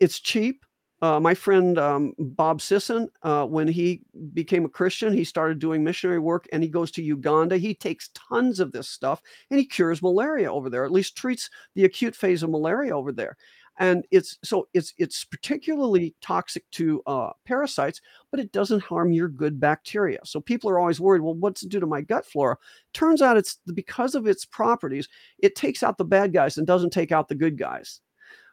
It's 0.00 0.20
cheap. 0.20 0.64
Uh, 1.00 1.20
my 1.20 1.32
friend 1.32 1.78
um, 1.78 2.12
Bob 2.18 2.60
Sisson, 2.60 3.08
uh, 3.22 3.46
when 3.46 3.68
he 3.68 4.02
became 4.32 4.64
a 4.64 4.68
Christian, 4.68 5.12
he 5.12 5.22
started 5.22 5.60
doing 5.60 5.84
missionary 5.84 6.18
work 6.18 6.48
and 6.52 6.60
he 6.60 6.68
goes 6.68 6.90
to 6.92 7.02
Uganda. 7.02 7.56
He 7.56 7.72
takes 7.72 8.10
tons 8.14 8.58
of 8.58 8.72
this 8.72 8.88
stuff 8.88 9.22
and 9.50 9.60
he 9.60 9.66
cures 9.66 10.02
malaria 10.02 10.52
over 10.52 10.68
there, 10.68 10.84
at 10.84 10.90
least 10.90 11.16
treats 11.16 11.50
the 11.76 11.84
acute 11.84 12.16
phase 12.16 12.42
of 12.42 12.50
malaria 12.50 12.96
over 12.96 13.12
there 13.12 13.36
and 13.78 14.04
it's 14.10 14.38
so 14.42 14.68
it's 14.74 14.92
it's 14.98 15.24
particularly 15.24 16.14
toxic 16.20 16.68
to 16.72 17.02
uh, 17.06 17.30
parasites 17.44 18.00
but 18.30 18.40
it 18.40 18.52
doesn't 18.52 18.82
harm 18.82 19.12
your 19.12 19.28
good 19.28 19.58
bacteria. 19.58 20.18
So 20.24 20.40
people 20.40 20.68
are 20.70 20.78
always 20.78 21.00
worried 21.00 21.22
well 21.22 21.34
what's 21.34 21.62
it 21.62 21.68
do 21.68 21.80
to 21.80 21.86
my 21.86 22.02
gut 22.02 22.26
flora? 22.26 22.56
Turns 22.92 23.22
out 23.22 23.36
it's 23.36 23.58
because 23.74 24.14
of 24.14 24.26
its 24.26 24.44
properties 24.44 25.08
it 25.38 25.54
takes 25.54 25.82
out 25.82 25.98
the 25.98 26.04
bad 26.04 26.32
guys 26.32 26.58
and 26.58 26.66
doesn't 26.66 26.92
take 26.92 27.12
out 27.12 27.28
the 27.28 27.34
good 27.34 27.56
guys. 27.56 28.00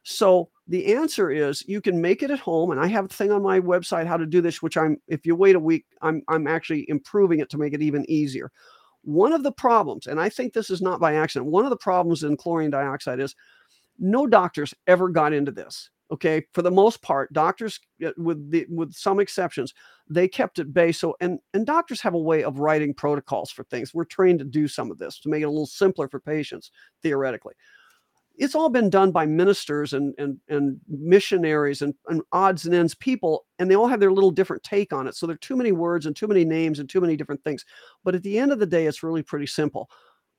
So 0.04 0.50
the 0.68 0.94
answer 0.94 1.32
is 1.32 1.64
you 1.68 1.82
can 1.82 2.00
make 2.00 2.24
it 2.24 2.32
at 2.32 2.40
home 2.40 2.72
and 2.72 2.80
i 2.80 2.88
have 2.88 3.06
a 3.06 3.10
thing 3.10 3.32
on 3.32 3.42
my 3.42 3.60
website 3.60 4.08
how 4.08 4.18
to 4.18 4.26
do 4.26 4.42
this 4.42 4.62
which 4.62 4.78
i'm 4.78 4.98
if 5.08 5.26
you 5.26 5.36
wait 5.36 5.56
a 5.56 5.60
week 5.60 5.86
i'm 6.02 6.24
i'm 6.28 6.48
actually 6.48 6.86
improving 6.90 7.40
it 7.40 7.50
to 7.50 7.58
make 7.58 7.74
it 7.74 7.82
even 7.82 8.10
easier. 8.10 8.52
One 9.02 9.34
of 9.34 9.44
the 9.44 9.52
problems 9.52 10.08
and 10.08 10.20
i 10.20 10.30
think 10.30 10.54
this 10.54 10.70
is 10.70 10.82
not 10.82 11.00
by 11.00 11.16
accident 11.16 11.52
one 11.52 11.66
of 11.66 11.70
the 11.70 11.78
problems 11.78 12.24
in 12.24 12.38
chlorine 12.38 12.72
dioxide 12.72 13.20
is 13.20 13.36
no 14.00 14.28
doctors 14.28 14.74
ever 14.88 15.10
got 15.10 15.34
into 15.34 15.52
this. 15.52 15.90
Okay, 16.12 16.46
for 16.54 16.62
the 16.62 16.70
most 16.70 17.02
part, 17.02 17.34
doctors, 17.34 17.80
uh, 18.06 18.12
with 18.18 18.52
the 18.52 18.68
with 18.70 18.94
some 18.94 19.20
exceptions, 19.20 19.74
they 20.08 20.28
kept 20.28 20.60
it 20.60 20.72
bay. 20.72 20.92
So, 20.92 21.16
and 21.20 21.40
and 21.56 21.66
doctors 21.66 22.00
have 22.02 22.14
a 22.14 22.20
way 22.20 22.44
of 22.44 22.60
writing 22.60 22.94
protocols 22.94 23.50
for 23.50 23.64
things. 23.64 23.92
We're 23.92 24.06
trained 24.06 24.38
to 24.40 24.46
do 24.46 24.68
some 24.68 24.92
of 24.92 25.00
this 25.00 25.20
to 25.22 25.30
make 25.30 25.42
it 25.42 25.46
a 25.46 25.50
little 25.50 25.66
simpler 25.66 26.08
for 26.08 26.20
patients, 26.20 26.70
theoretically. 27.02 27.56
It's 28.38 28.54
all 28.54 28.70
been 28.70 28.92
done 28.92 29.12
by 29.12 29.26
ministers 29.26 29.94
and 29.94 30.14
and 30.20 30.38
and 30.48 30.80
missionaries 30.88 31.82
and, 31.82 31.96
and 32.08 32.22
odds 32.32 32.68
and 32.68 32.76
ends 32.76 32.94
people, 32.94 33.48
and 33.58 33.72
they 33.72 33.76
all 33.76 33.88
have 33.88 34.00
their 34.00 34.12
little 34.12 34.32
different 34.32 34.62
take 34.62 34.94
on 34.94 35.08
it. 35.08 35.16
So 35.16 35.26
there 35.26 35.34
are 35.34 35.38
too 35.38 35.56
many 35.56 35.72
words 35.72 36.06
and 36.06 36.16
too 36.16 36.28
many 36.28 36.46
names 36.46 36.78
and 36.78 36.88
too 36.88 37.02
many 37.02 37.16
different 37.16 37.44
things. 37.44 37.66
But 38.04 38.14
at 38.14 38.22
the 38.22 38.38
end 38.38 38.52
of 38.52 38.60
the 38.60 38.68
day, 38.68 38.86
it's 38.86 39.02
really 39.02 39.24
pretty 39.24 39.48
simple 39.48 39.90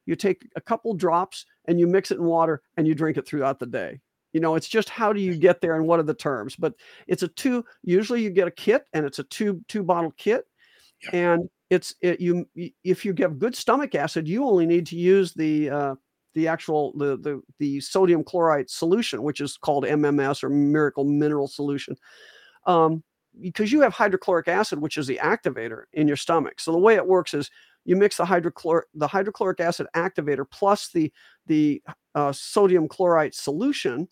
you 0.07 0.17
take 0.17 0.49
a 0.57 0.61
couple 0.61 0.95
drops 0.95 1.45
and 1.67 1.79
you 1.79 1.87
mix 1.87 2.11
it 2.11 2.19
in 2.19 2.25
water 2.25 2.63
and 2.77 2.87
you 2.87 2.95
drink 2.95 3.17
it 3.17 3.27
throughout 3.27 3.59
the 3.59 3.67
day. 3.67 4.01
You 4.33 4.41
know 4.41 4.55
it's 4.55 4.69
just 4.69 4.89
how 4.89 5.13
do 5.13 5.21
you 5.21 5.37
get 5.37 5.61
there 5.61 5.77
and 5.77 5.87
what 5.87 5.99
are 5.99 6.05
the 6.05 6.13
terms 6.13 6.57
but 6.57 6.75
it's 7.07 7.23
a 7.23 7.29
two 7.29 7.65
usually 7.83 8.23
you 8.23 8.29
get 8.29 8.49
a 8.49 8.51
kit 8.51 8.85
and 8.93 9.07
it's 9.07 9.19
a 9.19 9.25
two 9.25 9.65
two 9.67 9.83
bottle 9.83 10.13
kit 10.19 10.45
and 11.13 11.49
it's 11.71 11.95
it, 12.03 12.21
you 12.21 12.47
if 12.85 13.05
you 13.05 13.15
get 13.15 13.39
good 13.39 13.57
stomach 13.57 13.95
acid 13.95 14.29
you 14.29 14.45
only 14.45 14.67
need 14.67 14.87
to 14.89 14.97
use 14.97 15.33
the 15.33 15.71
uh, 15.71 15.95
the 16.35 16.47
actual 16.47 16.93
the, 16.99 17.17
the 17.17 17.41
the 17.59 17.81
sodium 17.81 18.23
chloride 18.23 18.69
solution 18.69 19.23
which 19.23 19.41
is 19.41 19.57
called 19.57 19.85
mms 19.85 20.45
or 20.45 20.51
miracle 20.51 21.05
mineral 21.05 21.49
solution 21.49 21.97
um, 22.67 23.03
because 23.41 23.73
you 23.73 23.81
have 23.81 23.93
hydrochloric 23.93 24.49
acid 24.49 24.81
which 24.81 24.97
is 24.99 25.07
the 25.07 25.21
activator 25.23 25.85
in 25.93 26.07
your 26.07 26.17
stomach. 26.17 26.61
So 26.61 26.73
the 26.73 26.79
way 26.79 26.95
it 26.95 27.07
works 27.07 27.35
is 27.35 27.51
you 27.87 27.97
mix 27.97 28.16
the 28.18 28.24
hydrochloric 28.24 28.87
the 28.95 29.07
hydrochloric 29.07 29.61
acid 29.61 29.87
activator 29.97 30.45
plus 30.51 30.89
the 30.89 31.11
the 31.47 31.82
uh, 32.14 32.32
sodium 32.32 32.89
chloride 32.89 33.34
solution 33.34 34.09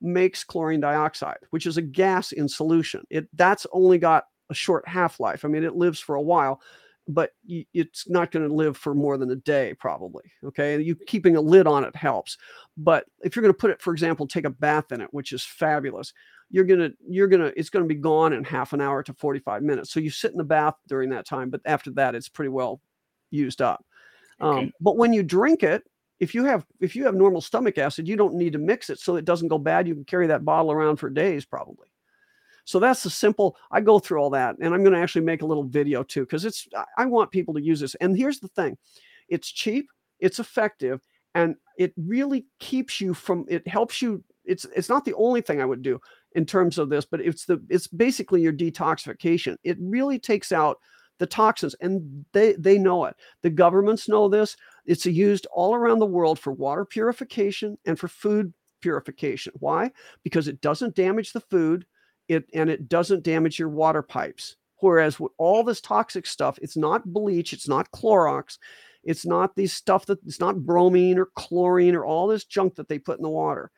makes 0.00 0.42
chlorine 0.42 0.80
dioxide, 0.80 1.38
which 1.50 1.66
is 1.66 1.76
a 1.76 1.82
gas 1.82 2.32
in 2.32 2.48
solution. 2.48 3.04
It 3.10 3.28
that's 3.34 3.66
only 3.72 3.98
got 3.98 4.24
a 4.50 4.54
short 4.54 4.86
half 4.88 5.20
life. 5.20 5.44
I 5.44 5.48
mean, 5.48 5.62
it 5.62 5.76
lives 5.76 6.00
for 6.00 6.16
a 6.16 6.22
while, 6.22 6.60
but 7.06 7.30
it's 7.46 8.08
not 8.08 8.30
going 8.30 8.48
to 8.48 8.54
live 8.54 8.76
for 8.76 8.94
more 8.94 9.18
than 9.18 9.30
a 9.30 9.36
day 9.36 9.74
probably. 9.78 10.24
Okay, 10.44 10.80
you 10.80 10.96
keeping 11.06 11.36
a 11.36 11.40
lid 11.40 11.66
on 11.66 11.84
it 11.84 11.94
helps. 11.94 12.38
But 12.76 13.04
if 13.22 13.36
you're 13.36 13.42
going 13.42 13.54
to 13.54 13.58
put 13.58 13.70
it, 13.70 13.82
for 13.82 13.92
example, 13.92 14.26
take 14.26 14.46
a 14.46 14.50
bath 14.50 14.92
in 14.92 15.00
it, 15.00 15.08
which 15.12 15.32
is 15.32 15.44
fabulous. 15.44 16.12
You're 16.52 16.64
gonna, 16.64 16.90
you're 17.06 17.28
gonna, 17.28 17.52
it's 17.56 17.70
gonna 17.70 17.84
be 17.84 17.94
gone 17.94 18.32
in 18.32 18.42
half 18.42 18.72
an 18.72 18.80
hour 18.80 19.04
to 19.04 19.14
45 19.14 19.62
minutes. 19.62 19.92
So 19.92 20.00
you 20.00 20.10
sit 20.10 20.32
in 20.32 20.36
the 20.36 20.42
bath 20.42 20.74
during 20.88 21.10
that 21.10 21.26
time, 21.26 21.48
but 21.48 21.60
after 21.64 21.92
that, 21.92 22.16
it's 22.16 22.28
pretty 22.28 22.48
well 22.48 22.80
used 23.30 23.62
up. 23.62 23.84
Okay. 24.40 24.60
Um, 24.60 24.72
but 24.80 24.96
when 24.96 25.12
you 25.12 25.22
drink 25.22 25.62
it, 25.62 25.84
if 26.18 26.34
you 26.34 26.44
have 26.44 26.66
if 26.80 26.94
you 26.94 27.04
have 27.04 27.14
normal 27.14 27.40
stomach 27.40 27.78
acid, 27.78 28.06
you 28.06 28.16
don't 28.16 28.34
need 28.34 28.52
to 28.52 28.58
mix 28.58 28.90
it 28.90 29.00
so 29.00 29.16
it 29.16 29.24
doesn't 29.24 29.48
go 29.48 29.58
bad. 29.58 29.88
You 29.88 29.94
can 29.94 30.04
carry 30.04 30.26
that 30.26 30.44
bottle 30.44 30.70
around 30.70 30.96
for 30.96 31.08
days 31.08 31.44
probably. 31.44 31.88
So 32.64 32.78
that's 32.78 33.02
the 33.02 33.10
simple. 33.10 33.56
I 33.70 33.80
go 33.80 33.98
through 33.98 34.20
all 34.20 34.30
that, 34.30 34.56
and 34.60 34.74
I'm 34.74 34.84
going 34.84 34.94
to 34.94 35.00
actually 35.00 35.24
make 35.24 35.42
a 35.42 35.46
little 35.46 35.64
video 35.64 36.02
too 36.02 36.20
because 36.20 36.44
it's 36.44 36.68
I 36.96 37.06
want 37.06 37.30
people 37.30 37.54
to 37.54 37.62
use 37.62 37.80
this. 37.80 37.94
And 37.96 38.16
here's 38.16 38.38
the 38.38 38.48
thing, 38.48 38.76
it's 39.28 39.50
cheap, 39.50 39.90
it's 40.20 40.38
effective, 40.38 41.00
and 41.34 41.56
it 41.78 41.92
really 41.96 42.46
keeps 42.58 43.00
you 43.00 43.14
from. 43.14 43.46
It 43.48 43.66
helps 43.66 44.02
you. 44.02 44.22
It's 44.44 44.66
it's 44.76 44.88
not 44.88 45.04
the 45.04 45.14
only 45.14 45.40
thing 45.40 45.60
I 45.60 45.64
would 45.64 45.82
do 45.82 46.00
in 46.34 46.44
terms 46.44 46.78
of 46.78 46.90
this, 46.90 47.06
but 47.06 47.20
it's 47.20 47.44
the 47.46 47.62
it's 47.70 47.86
basically 47.86 48.42
your 48.42 48.52
detoxification. 48.52 49.56
It 49.64 49.78
really 49.80 50.18
takes 50.18 50.52
out 50.52 50.78
the 51.20 51.26
toxins 51.26 51.74
and 51.74 52.24
they 52.32 52.54
they 52.54 52.78
know 52.78 53.04
it. 53.04 53.14
The 53.42 53.50
governments 53.50 54.08
know 54.08 54.28
this. 54.28 54.56
It's 54.86 55.06
used 55.06 55.46
all 55.52 55.74
around 55.74 56.00
the 56.00 56.06
world 56.06 56.38
for 56.38 56.50
water 56.50 56.84
purification 56.84 57.78
and 57.84 57.98
for 57.98 58.08
food 58.08 58.52
purification. 58.80 59.52
Why? 59.60 59.92
Because 60.24 60.48
it 60.48 60.62
doesn't 60.62 60.96
damage 60.96 61.32
the 61.32 61.40
food 61.40 61.86
it 62.28 62.46
and 62.54 62.70
it 62.70 62.88
doesn't 62.88 63.22
damage 63.22 63.58
your 63.58 63.68
water 63.68 64.02
pipes. 64.02 64.56
Whereas 64.78 65.20
with 65.20 65.32
all 65.36 65.62
this 65.62 65.82
toxic 65.82 66.26
stuff 66.26 66.58
it's 66.62 66.76
not 66.76 67.04
bleach 67.04 67.52
it's 67.52 67.68
not 67.68 67.90
clorox 67.92 68.58
it's 69.04 69.26
not 69.26 69.54
these 69.54 69.74
stuff 69.74 70.06
that 70.06 70.18
it's 70.26 70.40
not 70.40 70.64
bromine 70.64 71.18
or 71.18 71.26
chlorine 71.36 71.94
or 71.94 72.04
all 72.04 72.26
this 72.26 72.44
junk 72.44 72.74
that 72.76 72.88
they 72.88 72.98
put 72.98 73.18
in 73.18 73.22
the 73.22 73.28
water. 73.28 73.70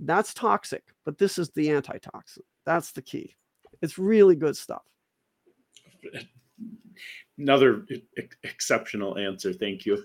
That's 0.00 0.32
toxic 0.32 0.82
but 1.04 1.18
this 1.18 1.36
is 1.38 1.50
the 1.50 1.70
antitoxin. 1.70 2.42
That's 2.64 2.92
the 2.92 3.02
key. 3.02 3.36
It's 3.82 3.98
really 3.98 4.34
good 4.34 4.56
stuff 4.56 4.82
Another 7.38 7.86
exceptional 8.44 9.18
answer. 9.18 9.52
Thank 9.52 9.84
you. 9.84 10.02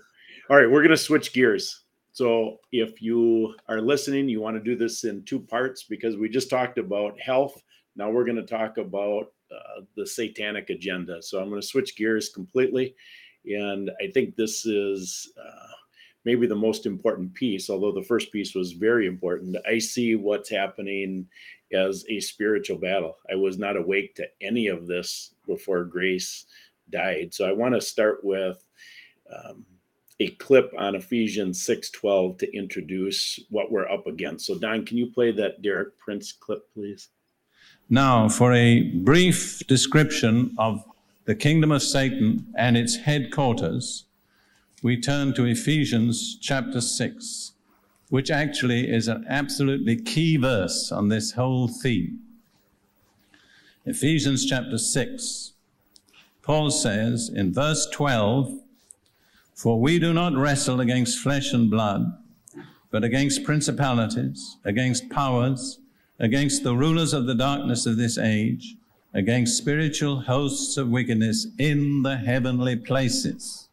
All 0.50 0.56
right, 0.56 0.70
we're 0.70 0.82
going 0.82 0.90
to 0.90 0.96
switch 0.96 1.32
gears. 1.32 1.84
So, 2.12 2.58
if 2.72 3.00
you 3.00 3.54
are 3.68 3.80
listening, 3.80 4.28
you 4.28 4.40
want 4.40 4.56
to 4.56 4.62
do 4.62 4.76
this 4.76 5.04
in 5.04 5.24
two 5.24 5.40
parts 5.40 5.84
because 5.84 6.16
we 6.16 6.28
just 6.28 6.50
talked 6.50 6.76
about 6.76 7.18
health. 7.18 7.62
Now 7.96 8.10
we're 8.10 8.24
going 8.24 8.36
to 8.36 8.42
talk 8.42 8.76
about 8.76 9.32
uh, 9.50 9.82
the 9.96 10.06
satanic 10.06 10.68
agenda. 10.68 11.22
So, 11.22 11.40
I'm 11.40 11.48
going 11.48 11.60
to 11.60 11.66
switch 11.66 11.96
gears 11.96 12.28
completely. 12.28 12.94
And 13.46 13.90
I 14.02 14.10
think 14.12 14.36
this 14.36 14.66
is 14.66 15.32
uh, 15.38 15.72
maybe 16.24 16.46
the 16.46 16.54
most 16.54 16.86
important 16.86 17.34
piece, 17.34 17.68
although 17.68 17.92
the 17.92 18.02
first 18.02 18.32
piece 18.32 18.54
was 18.54 18.72
very 18.72 19.06
important. 19.06 19.56
I 19.68 19.78
see 19.78 20.14
what's 20.14 20.50
happening 20.50 21.26
as 21.72 22.04
a 22.08 22.20
spiritual 22.20 22.78
battle. 22.78 23.16
I 23.30 23.34
was 23.34 23.58
not 23.58 23.76
awake 23.76 24.14
to 24.16 24.26
any 24.40 24.66
of 24.68 24.86
this 24.86 25.34
before 25.46 25.84
Grace 25.84 26.46
died. 26.90 27.32
So 27.32 27.48
I 27.48 27.52
want 27.52 27.74
to 27.74 27.80
start 27.80 28.22
with 28.22 28.64
um, 29.34 29.64
a 30.20 30.28
clip 30.32 30.72
on 30.78 30.94
Ephesians 30.94 31.66
6:12 31.66 32.38
to 32.38 32.56
introduce 32.56 33.40
what 33.50 33.72
we're 33.72 33.88
up 33.88 34.06
against. 34.06 34.46
So 34.46 34.58
Don, 34.58 34.84
can 34.84 34.96
you 34.96 35.10
play 35.10 35.32
that 35.32 35.62
Derek 35.62 35.98
Prince 35.98 36.32
clip, 36.32 36.62
please? 36.72 37.08
Now, 37.88 38.28
for 38.28 38.52
a 38.52 38.82
brief 38.82 39.66
description 39.66 40.54
of 40.58 40.84
the 41.24 41.34
kingdom 41.34 41.72
of 41.72 41.82
Satan 41.82 42.46
and 42.56 42.76
its 42.76 42.96
headquarters, 42.96 44.06
we 44.82 45.00
turn 45.00 45.32
to 45.32 45.44
Ephesians 45.44 46.36
chapter 46.40 46.80
6, 46.80 47.52
which 48.08 48.32
actually 48.32 48.90
is 48.90 49.06
an 49.06 49.24
absolutely 49.28 49.94
key 49.94 50.36
verse 50.36 50.90
on 50.90 51.08
this 51.08 51.32
whole 51.32 51.68
theme. 51.68 52.18
Ephesians 53.86 54.44
chapter 54.44 54.76
6, 54.76 55.52
Paul 56.42 56.72
says 56.72 57.30
in 57.32 57.54
verse 57.54 57.86
12, 57.92 58.58
For 59.54 59.80
we 59.80 60.00
do 60.00 60.12
not 60.12 60.36
wrestle 60.36 60.80
against 60.80 61.20
flesh 61.20 61.52
and 61.52 61.70
blood, 61.70 62.18
but 62.90 63.04
against 63.04 63.44
principalities, 63.44 64.56
against 64.64 65.08
powers, 65.10 65.78
against 66.18 66.64
the 66.64 66.74
rulers 66.74 67.12
of 67.12 67.26
the 67.26 67.36
darkness 67.36 67.86
of 67.86 67.96
this 67.96 68.18
age, 68.18 68.74
against 69.14 69.56
spiritual 69.56 70.22
hosts 70.22 70.76
of 70.76 70.88
wickedness 70.88 71.46
in 71.56 72.02
the 72.02 72.16
heavenly 72.16 72.74
places. 72.74 73.68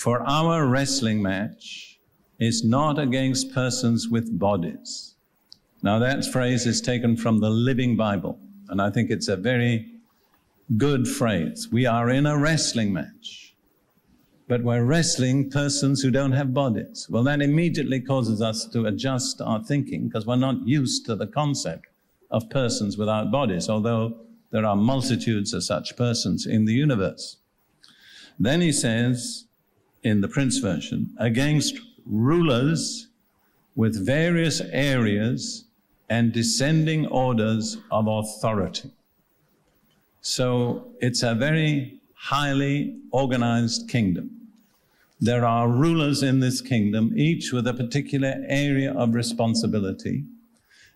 For 0.00 0.26
our 0.26 0.66
wrestling 0.66 1.20
match 1.20 2.00
is 2.38 2.64
not 2.64 2.98
against 2.98 3.52
persons 3.52 4.08
with 4.08 4.38
bodies. 4.38 5.16
Now, 5.82 5.98
that 5.98 6.24
phrase 6.24 6.64
is 6.64 6.80
taken 6.80 7.18
from 7.18 7.40
the 7.40 7.50
Living 7.50 7.98
Bible, 7.98 8.40
and 8.70 8.80
I 8.80 8.88
think 8.88 9.10
it's 9.10 9.28
a 9.28 9.36
very 9.36 9.92
good 10.78 11.06
phrase. 11.06 11.68
We 11.70 11.84
are 11.84 12.08
in 12.08 12.24
a 12.24 12.38
wrestling 12.38 12.94
match, 12.94 13.54
but 14.48 14.64
we're 14.64 14.84
wrestling 14.84 15.50
persons 15.50 16.00
who 16.00 16.10
don't 16.10 16.32
have 16.32 16.54
bodies. 16.54 17.06
Well, 17.10 17.24
that 17.24 17.42
immediately 17.42 18.00
causes 18.00 18.40
us 18.40 18.64
to 18.68 18.86
adjust 18.86 19.42
our 19.42 19.62
thinking 19.62 20.08
because 20.08 20.24
we're 20.24 20.36
not 20.36 20.66
used 20.66 21.04
to 21.06 21.14
the 21.14 21.26
concept 21.26 21.88
of 22.30 22.48
persons 22.48 22.96
without 22.96 23.30
bodies, 23.30 23.68
although 23.68 24.16
there 24.50 24.64
are 24.64 24.76
multitudes 24.76 25.52
of 25.52 25.62
such 25.62 25.94
persons 25.94 26.46
in 26.46 26.64
the 26.64 26.72
universe. 26.72 27.36
Then 28.38 28.62
he 28.62 28.72
says, 28.72 29.44
in 30.02 30.20
the 30.20 30.28
Prince 30.28 30.58
version, 30.58 31.14
against 31.18 31.78
rulers 32.06 33.08
with 33.76 34.04
various 34.04 34.60
areas 34.72 35.64
and 36.08 36.32
descending 36.32 37.06
orders 37.06 37.78
of 37.90 38.06
authority. 38.08 38.90
So 40.20 40.88
it's 41.00 41.22
a 41.22 41.34
very 41.34 42.00
highly 42.14 42.96
organized 43.12 43.88
kingdom. 43.88 44.30
There 45.20 45.44
are 45.44 45.68
rulers 45.68 46.22
in 46.22 46.40
this 46.40 46.60
kingdom, 46.60 47.12
each 47.16 47.52
with 47.52 47.66
a 47.66 47.74
particular 47.74 48.42
area 48.48 48.92
of 48.92 49.14
responsibility. 49.14 50.24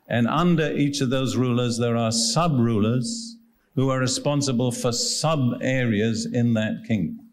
And 0.09 0.27
under 0.27 0.71
each 0.73 1.01
of 1.01 1.11
those 1.11 1.37
rulers, 1.37 1.79
there 1.79 1.97
are 1.97 2.13
sub 2.13 2.59
rulers 2.59 3.37
who 3.75 3.91
are 3.91 3.99
responsible 3.99 4.73
for 4.73 4.93
sub 4.93 5.59
areas 5.61 6.27
in 6.27 6.55
that 6.55 6.85
kingdom. 6.87 7.24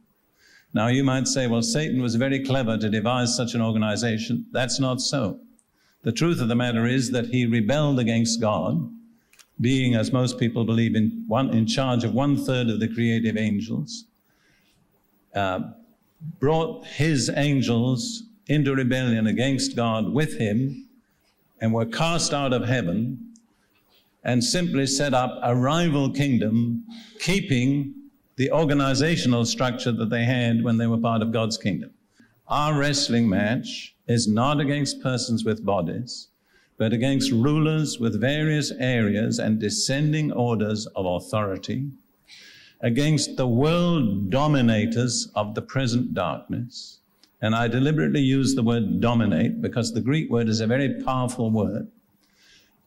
Now, 0.73 0.87
you 0.87 1.03
might 1.03 1.27
say, 1.27 1.47
well, 1.47 1.61
Satan 1.61 2.01
was 2.01 2.15
very 2.15 2.43
clever 2.43 2.77
to 2.77 2.89
devise 2.89 3.35
such 3.35 3.55
an 3.55 3.61
organization. 3.61 4.45
That's 4.51 4.79
not 4.79 5.01
so. 5.01 5.39
The 6.03 6.11
truth 6.11 6.41
of 6.41 6.47
the 6.47 6.55
matter 6.55 6.87
is 6.87 7.11
that 7.11 7.27
he 7.27 7.45
rebelled 7.45 7.99
against 7.99 8.39
God, 8.39 8.89
being, 9.59 9.95
as 9.95 10.11
most 10.11 10.39
people 10.39 10.63
believe, 10.63 10.95
in, 10.95 11.25
one, 11.27 11.49
in 11.49 11.67
charge 11.67 12.03
of 12.03 12.13
one 12.13 12.37
third 12.37 12.69
of 12.69 12.79
the 12.79 12.87
creative 12.87 13.37
angels, 13.37 14.05
uh, 15.35 15.59
brought 16.39 16.85
his 16.87 17.29
angels 17.35 18.23
into 18.47 18.73
rebellion 18.73 19.27
against 19.27 19.75
God 19.75 20.11
with 20.11 20.37
him, 20.39 20.87
and 21.59 21.73
were 21.73 21.85
cast 21.85 22.33
out 22.33 22.53
of 22.53 22.67
heaven 22.67 23.33
and 24.23 24.43
simply 24.43 24.87
set 24.87 25.13
up 25.13 25.39
a 25.43 25.55
rival 25.55 26.09
kingdom, 26.11 26.83
keeping 27.19 27.93
the 28.35 28.51
organizational 28.51 29.45
structure 29.45 29.91
that 29.91 30.09
they 30.09 30.23
had 30.23 30.63
when 30.63 30.77
they 30.77 30.87
were 30.87 30.97
part 30.97 31.21
of 31.21 31.31
God's 31.31 31.57
kingdom. 31.57 31.91
Our 32.47 32.77
wrestling 32.77 33.29
match 33.29 33.95
is 34.07 34.27
not 34.27 34.59
against 34.59 35.01
persons 35.01 35.45
with 35.45 35.65
bodies, 35.65 36.27
but 36.77 36.93
against 36.93 37.31
rulers 37.31 37.99
with 37.99 38.19
various 38.19 38.71
areas 38.79 39.39
and 39.39 39.59
descending 39.59 40.31
orders 40.31 40.87
of 40.87 41.05
authority, 41.05 41.87
against 42.81 43.37
the 43.37 43.47
world 43.47 44.29
dominators 44.29 45.29
of 45.35 45.53
the 45.53 45.61
present 45.61 46.13
darkness. 46.13 46.99
And 47.41 47.55
I 47.55 47.67
deliberately 47.67 48.21
use 48.21 48.55
the 48.55 48.63
word 48.63 48.99
dominate 48.99 49.61
because 49.61 49.93
the 49.93 50.01
Greek 50.01 50.29
word 50.29 50.49
is 50.49 50.59
a 50.59 50.67
very 50.67 51.01
powerful 51.03 51.51
word. 51.51 51.87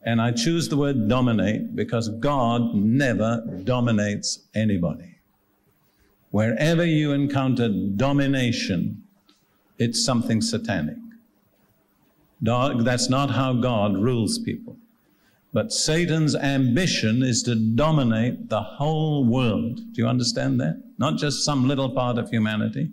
And 0.03 0.21
I 0.21 0.31
choose 0.31 0.69
the 0.69 0.77
word 0.77 1.09
dominate 1.09 1.75
because 1.75 2.09
God 2.09 2.75
never 2.75 3.43
dominates 3.63 4.39
anybody. 4.53 5.14
Wherever 6.35 6.83
you 6.83 7.13
encounter 7.13 7.69
domination, 7.69 9.03
it's 9.77 10.03
something 10.03 10.41
satanic. 10.41 10.97
That's 12.41 13.09
not 13.09 13.31
how 13.31 13.53
God 13.53 13.97
rules 13.97 14.37
people. 14.39 14.75
But 15.53 15.71
Satan's 15.71 16.35
ambition 16.35 17.23
is 17.23 17.41
to 17.43 17.55
dominate 17.55 18.49
the 18.49 18.59
whole 18.59 19.23
world. 19.23 19.77
Do 19.93 20.01
you 20.01 20.09
understand 20.09 20.59
that? 20.59 20.83
Not 20.97 21.17
just 21.17 21.45
some 21.45 21.69
little 21.69 21.89
part 21.91 22.17
of 22.17 22.29
humanity, 22.29 22.91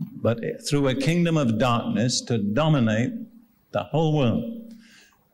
but 0.00 0.40
through 0.66 0.88
a 0.88 0.94
kingdom 0.94 1.36
of 1.36 1.58
darkness 1.58 2.22
to 2.22 2.38
dominate 2.38 3.12
the 3.72 3.82
whole 3.82 4.16
world. 4.16 4.72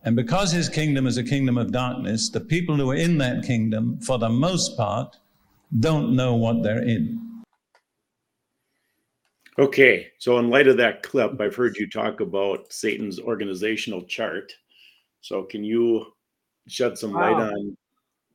And 0.03 0.17
because 0.17 0.51
his 0.51 0.69
kingdom 0.69 1.07
is 1.07 1.19
a 1.19 1.23
kingdom 1.23 1.57
of 1.57 1.71
darkness, 1.71 2.31
the 2.31 2.41
people 2.41 2.75
who 2.75 2.91
are 2.91 2.97
in 2.97 3.19
that 3.19 3.45
kingdom, 3.45 4.01
for 4.01 4.19
the 4.19 4.29
most 4.29 4.77
part, 4.77 5.19
don't 5.81 6.15
know 6.15 6.35
what 6.35 6.63
they're 6.63 6.83
in. 6.83 7.23
Okay, 9.59 10.09
so 10.19 10.39
in 10.39 10.49
light 10.49 10.67
of 10.67 10.79
that 10.79 11.03
clip, 11.03 11.39
I've 11.41 11.55
heard 11.55 11.77
you 11.77 11.89
talk 11.89 12.21
about 12.21 12.73
Satan's 12.73 13.21
organizational 13.21 14.03
chart. 14.03 14.53
So 15.21 15.43
can 15.43 15.63
you 15.63 16.07
shed 16.69 16.97
some 16.97 17.13
light 17.13 17.37
Wow. 17.37 17.51
on? 17.51 17.77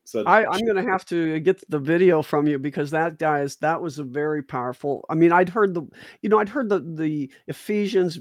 Such, 0.03 0.26
I, 0.26 0.45
I'm 0.45 0.64
going 0.64 0.77
to 0.77 0.89
have 0.89 1.03
to 1.07 1.38
get 1.41 1.61
the 1.69 1.80
video 1.80 2.22
from 2.22 2.47
you 2.47 2.57
because 2.57 2.91
that 2.91 3.18
guy 3.19 3.41
is 3.41 3.57
that 3.57 3.81
was 3.81 3.99
a 3.99 4.05
very 4.05 4.41
powerful. 4.41 5.03
I 5.09 5.15
mean, 5.15 5.34
I'd 5.34 5.49
heard 5.49 5.73
the, 5.73 5.81
you 6.22 6.30
know, 6.30 6.39
I'd 6.39 6.47
heard 6.47 6.69
the 6.69 6.80
the 6.80 7.30
Ephesians 7.47 8.18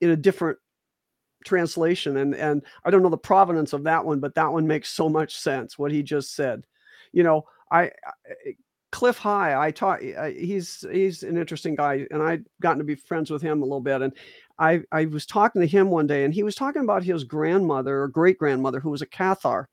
in 0.00 0.10
a 0.10 0.16
different 0.16 0.58
translation, 1.44 2.16
and 2.16 2.34
and 2.34 2.62
I 2.84 2.90
don't 2.90 3.02
know 3.02 3.10
the 3.10 3.16
provenance 3.16 3.72
of 3.72 3.84
that 3.84 4.04
one, 4.04 4.18
but 4.18 4.34
that 4.34 4.52
one 4.52 4.66
makes 4.66 4.88
so 4.88 5.08
much 5.08 5.36
sense. 5.36 5.78
What 5.78 5.92
he 5.92 6.02
just 6.02 6.34
said, 6.34 6.66
you 7.12 7.22
know, 7.22 7.44
I, 7.74 7.82
I 7.82 7.90
Cliff 8.94 9.18
High, 9.18 9.60
I 9.60 9.72
taught. 9.72 9.98
Uh, 10.04 10.26
he's 10.26 10.84
he's 10.92 11.24
an 11.24 11.36
interesting 11.36 11.74
guy, 11.74 12.06
and 12.12 12.22
I'd 12.22 12.44
gotten 12.60 12.78
to 12.78 12.84
be 12.84 12.94
friends 12.94 13.28
with 13.28 13.42
him 13.42 13.60
a 13.60 13.64
little 13.64 13.80
bit, 13.80 14.02
and 14.02 14.12
I 14.60 14.82
I 14.92 15.06
was 15.06 15.26
talking 15.26 15.60
to 15.60 15.66
him 15.66 15.90
one 15.90 16.06
day, 16.06 16.24
and 16.24 16.32
he 16.32 16.44
was 16.44 16.54
talking 16.54 16.82
about 16.82 17.02
his 17.02 17.24
grandmother 17.24 18.02
or 18.02 18.08
great 18.08 18.38
grandmother 18.38 18.78
who 18.78 18.90
was 18.90 19.02
a 19.02 19.06
Cathar, 19.06 19.66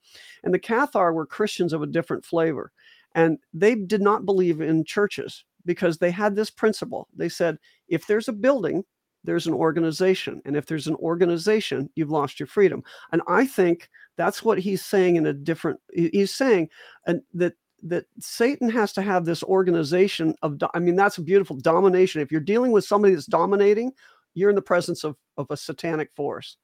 and 0.43 0.51
the 0.51 0.59
Cathar 0.59 1.13
were 1.13 1.27
Christians 1.27 1.71
of 1.71 1.83
a 1.83 1.87
different 1.87 2.25
flavor, 2.25 2.71
and 3.13 3.37
they 3.53 3.75
did 3.75 4.01
not 4.01 4.25
believe 4.25 4.59
in 4.59 4.83
churches 4.85 5.45
because 5.65 5.99
they 5.99 6.09
had 6.09 6.35
this 6.35 6.49
principle. 6.49 7.07
They 7.15 7.29
said 7.29 7.59
if 7.89 8.07
there's 8.07 8.27
a 8.27 8.33
building, 8.33 8.83
there's 9.23 9.45
an 9.45 9.53
organization, 9.53 10.41
and 10.45 10.55
if 10.55 10.65
there's 10.65 10.87
an 10.87 10.95
organization, 10.95 11.91
you've 11.93 12.09
lost 12.09 12.39
your 12.39 12.47
freedom. 12.47 12.83
And 13.11 13.21
I 13.27 13.45
think 13.45 13.87
that's 14.17 14.43
what 14.43 14.57
he's 14.57 14.83
saying 14.83 15.17
in 15.17 15.27
a 15.27 15.33
different. 15.33 15.79
He's 15.93 16.33
saying 16.33 16.69
and 17.05 17.21
that 17.35 17.53
that 17.83 18.05
Satan 18.19 18.69
has 18.69 18.93
to 18.93 19.01
have 19.01 19.25
this 19.25 19.43
organization 19.43 20.35
of. 20.41 20.61
I 20.73 20.79
mean, 20.79 20.95
that's 20.95 21.17
a 21.17 21.23
beautiful 21.23 21.55
domination. 21.55 22.21
If 22.21 22.31
you're 22.31 22.41
dealing 22.41 22.71
with 22.71 22.85
somebody 22.85 23.13
that's 23.13 23.25
dominating, 23.25 23.91
you're 24.33 24.49
in 24.49 24.55
the 24.55 24.61
presence 24.61 25.03
of 25.03 25.15
of 25.37 25.47
a 25.49 25.57
satanic 25.57 26.11
force. 26.15 26.57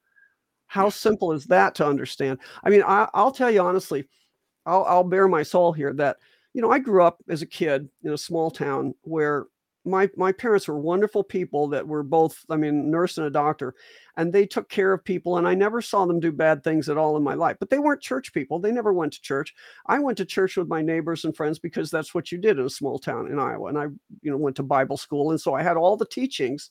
How 0.66 0.90
simple 0.90 1.32
is 1.32 1.46
that 1.46 1.74
to 1.76 1.86
understand? 1.86 2.38
I 2.62 2.70
mean, 2.70 2.82
I, 2.86 3.08
I'll 3.14 3.32
tell 3.32 3.50
you 3.50 3.62
honestly, 3.62 4.06
I'll, 4.66 4.84
I'll 4.84 5.04
bare 5.04 5.28
my 5.28 5.42
soul 5.42 5.72
here 5.72 5.92
that 5.94 6.18
you 6.54 6.62
know 6.62 6.70
I 6.70 6.78
grew 6.78 7.02
up 7.02 7.18
as 7.28 7.42
a 7.42 7.46
kid 7.46 7.88
in 8.04 8.12
a 8.12 8.18
small 8.18 8.50
town 8.50 8.94
where 9.02 9.46
my 9.88 10.10
my 10.16 10.32
parents 10.32 10.68
were 10.68 10.78
wonderful 10.78 11.24
people 11.24 11.68
that 11.68 11.86
were 11.86 12.02
both 12.02 12.44
I 12.50 12.56
mean 12.56 12.90
nurse 12.90 13.18
and 13.18 13.26
a 13.26 13.30
doctor, 13.30 13.74
and 14.16 14.32
they 14.32 14.46
took 14.46 14.68
care 14.68 14.92
of 14.92 15.04
people, 15.04 15.38
and 15.38 15.48
I 15.48 15.54
never 15.54 15.82
saw 15.82 16.06
them 16.06 16.20
do 16.20 16.32
bad 16.32 16.62
things 16.62 16.88
at 16.88 16.98
all 16.98 17.16
in 17.16 17.22
my 17.22 17.34
life. 17.34 17.56
But 17.60 17.70
they 17.70 17.78
weren't 17.78 18.02
church 18.02 18.32
people; 18.32 18.58
they 18.60 18.72
never 18.72 18.92
went 18.92 19.12
to 19.14 19.22
church. 19.22 19.54
I 19.86 19.98
went 19.98 20.18
to 20.18 20.24
church 20.24 20.56
with 20.56 20.68
my 20.68 20.82
neighbors 20.82 21.24
and 21.24 21.36
friends 21.36 21.58
because 21.58 21.90
that's 21.90 22.14
what 22.14 22.30
you 22.32 22.38
did 22.38 22.58
in 22.58 22.66
a 22.66 22.70
small 22.70 22.98
town 22.98 23.28
in 23.30 23.38
Iowa, 23.38 23.68
and 23.68 23.78
I 23.78 23.84
you 24.22 24.30
know 24.30 24.36
went 24.36 24.56
to 24.56 24.62
Bible 24.62 24.96
school, 24.96 25.30
and 25.30 25.40
so 25.40 25.54
I 25.54 25.62
had 25.62 25.76
all 25.76 25.96
the 25.96 26.06
teachings 26.06 26.70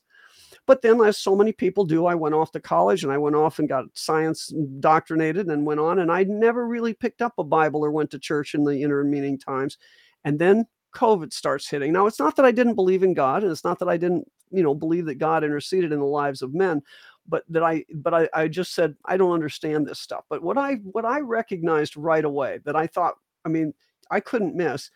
But 0.65 0.81
then, 0.81 1.02
as 1.02 1.18
so 1.18 1.35
many 1.35 1.52
people 1.52 1.85
do, 1.85 2.06
I 2.06 2.15
went 2.15 2.35
off 2.35 2.52
to 2.52 2.60
college 2.60 3.03
and 3.03 3.11
I 3.11 3.18
went 3.18 3.35
off 3.35 3.60
and 3.60 3.69
got 3.69 3.85
science 3.94 4.52
indoctrinated 4.52 5.48
and 5.48 5.65
went 5.65 5.80
on. 5.80 5.99
And 5.99 6.11
I 6.11 6.23
never 6.23 6.68
really 6.68 6.94
picked 6.94 7.22
up 7.22 7.34
a 7.38 7.44
Bible 7.44 7.84
or 7.84 7.91
went 7.91 8.11
to 8.11 8.19
church 8.19 8.53
in 8.53 8.64
the 8.64 8.81
intervening 8.81 9.38
times. 9.39 9.77
And 10.23 10.39
then 10.39 10.65
COVID 10.95 11.34
starts 11.34 11.69
hitting. 11.69 11.93
Now, 11.93 12.07
it's 12.07 12.19
not 12.19 12.35
that 12.35 12.45
I 12.45 12.51
didn't 12.51 12.76
believe 12.76 13.03
in 13.03 13.14
God, 13.14 13.43
and 13.43 13.51
it's 13.51 13.64
not 13.64 13.80
that 13.80 13.89
I 13.89 13.97
didn't, 13.97 14.30
you 14.51 14.64
know, 14.64 14.73
believe 14.73 15.05
that 15.05 15.15
God 15.15 15.43
interceded 15.43 15.91
in 15.91 15.99
the 15.99 16.05
lives 16.05 16.41
of 16.41 16.53
men, 16.53 16.81
but 17.27 17.43
that 17.49 17.64
I, 17.64 17.85
but 17.93 18.14
I, 18.14 18.30
I 18.34 18.47
just 18.47 18.73
said 18.73 18.95
I 19.05 19.18
don't 19.18 19.34
understand 19.34 19.85
this 19.85 19.99
stuff. 19.99 20.26
But 20.30 20.41
what 20.41 20.57
I, 20.57 20.76
what 20.76 21.05
I 21.05 21.19
recognized 21.19 21.97
right 21.97 22.26
away 22.26 22.59
that 22.65 22.76
I 22.76 22.88
thought, 22.88 23.15
I 23.45 23.49
mean, 23.49 23.73
I 24.09 24.19
couldn't 24.19 24.55
miss. 24.55 24.89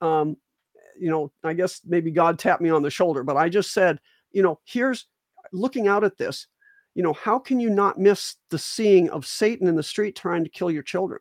Um, 0.00 0.36
you 0.98 1.10
know, 1.10 1.32
I 1.44 1.54
guess 1.54 1.80
maybe 1.86 2.10
God 2.10 2.38
tapped 2.38 2.60
me 2.60 2.70
on 2.70 2.82
the 2.82 2.90
shoulder, 2.90 3.22
but 3.22 3.36
I 3.36 3.48
just 3.48 3.72
said, 3.72 4.00
you 4.32 4.42
know, 4.42 4.60
here's 4.64 5.06
looking 5.52 5.88
out 5.88 6.04
at 6.04 6.18
this. 6.18 6.46
You 6.94 7.02
know, 7.02 7.12
how 7.12 7.38
can 7.38 7.60
you 7.60 7.70
not 7.70 7.98
miss 7.98 8.36
the 8.50 8.58
seeing 8.58 9.08
of 9.10 9.26
Satan 9.26 9.68
in 9.68 9.76
the 9.76 9.82
street 9.82 10.16
trying 10.16 10.44
to 10.44 10.50
kill 10.50 10.70
your 10.70 10.82
children? 10.82 11.20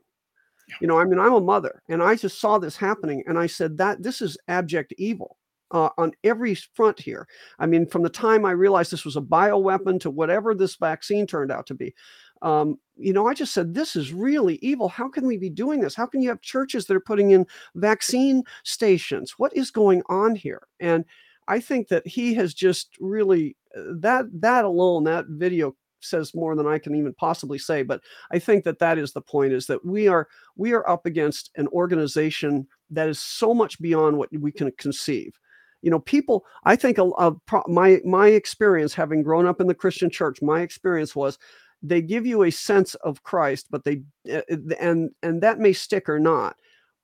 You 0.81 0.87
know, 0.87 0.99
I 0.99 1.05
mean, 1.05 1.19
I'm 1.19 1.33
a 1.33 1.41
mother 1.41 1.81
and 1.89 2.01
I 2.01 2.15
just 2.15 2.39
saw 2.39 2.57
this 2.57 2.75
happening 2.75 3.23
and 3.27 3.37
I 3.37 3.47
said 3.47 3.77
that 3.77 4.03
this 4.03 4.21
is 4.21 4.37
abject 4.47 4.93
evil. 4.97 5.37
Uh, 5.71 5.89
on 5.99 6.11
every 6.23 6.55
front 6.73 6.99
here. 6.99 7.27
I 7.59 7.67
mean, 7.67 7.85
from 7.85 8.01
the 8.01 8.09
time 8.09 8.43
I 8.43 8.53
realized 8.53 8.91
this 8.91 9.05
was 9.05 9.17
a 9.17 9.21
bioweapon 9.21 9.99
to 9.99 10.09
whatever 10.09 10.55
this 10.55 10.75
vaccine 10.77 11.27
turned 11.27 11.51
out 11.51 11.67
to 11.67 11.75
be, 11.75 11.93
um, 12.41 12.79
you 12.97 13.13
know, 13.13 13.27
I 13.27 13.33
just 13.33 13.53
said, 13.53 13.73
this 13.73 13.95
is 13.95 14.11
really 14.11 14.55
evil. 14.63 14.89
How 14.89 15.09
can 15.09 15.27
we 15.27 15.37
be 15.37 15.49
doing 15.49 15.79
this? 15.79 15.95
How 15.95 16.05
can 16.05 16.21
you 16.21 16.29
have 16.29 16.41
churches 16.41 16.85
that 16.85 16.95
are 16.95 17.01
putting 17.01 17.31
in 17.31 17.45
vaccine 17.75 18.43
stations? 18.63 19.35
What 19.37 19.55
is 19.55 19.71
going 19.71 20.01
on 20.09 20.35
here? 20.35 20.63
And 20.79 21.05
I 21.47 21.59
think 21.59 21.87
that 21.89 22.05
he 22.07 22.33
has 22.35 22.53
just 22.53 22.89
really 22.99 23.57
uh, 23.75 23.93
that 23.99 24.25
that 24.41 24.65
alone, 24.65 25.03
that 25.05 25.25
video 25.27 25.75
says 26.01 26.35
more 26.35 26.55
than 26.55 26.67
I 26.67 26.79
can 26.79 26.95
even 26.95 27.13
possibly 27.13 27.57
say. 27.57 27.83
But 27.83 28.01
I 28.31 28.39
think 28.39 28.63
that 28.63 28.79
that 28.79 28.97
is 28.97 29.13
the 29.13 29.21
point: 29.21 29.53
is 29.53 29.67
that 29.67 29.83
we 29.85 30.07
are 30.07 30.27
we 30.55 30.73
are 30.73 30.87
up 30.89 31.05
against 31.05 31.51
an 31.55 31.67
organization 31.69 32.67
that 32.91 33.09
is 33.09 33.19
so 33.19 33.53
much 33.53 33.79
beyond 33.81 34.17
what 34.17 34.29
we 34.31 34.51
can 34.51 34.71
conceive. 34.77 35.37
You 35.81 35.91
know, 35.91 35.99
people. 35.99 36.45
I 36.65 36.75
think 36.75 36.97
a, 36.97 37.09
a, 37.17 37.33
my 37.67 38.01
my 38.05 38.29
experience, 38.29 38.93
having 38.93 39.23
grown 39.23 39.45
up 39.45 39.61
in 39.61 39.67
the 39.67 39.75
Christian 39.75 40.09
church, 40.09 40.41
my 40.41 40.61
experience 40.61 41.15
was 41.15 41.37
they 41.81 42.01
give 42.01 42.25
you 42.25 42.43
a 42.43 42.51
sense 42.51 42.95
of 42.95 43.23
Christ, 43.23 43.67
but 43.69 43.83
they 43.83 44.01
eh, 44.27 44.41
eh, 44.49 44.57
and 44.79 45.11
and 45.23 45.41
that 45.41 45.59
may 45.59 45.73
stick 45.73 46.09
or 46.09 46.19
not. 46.19 46.55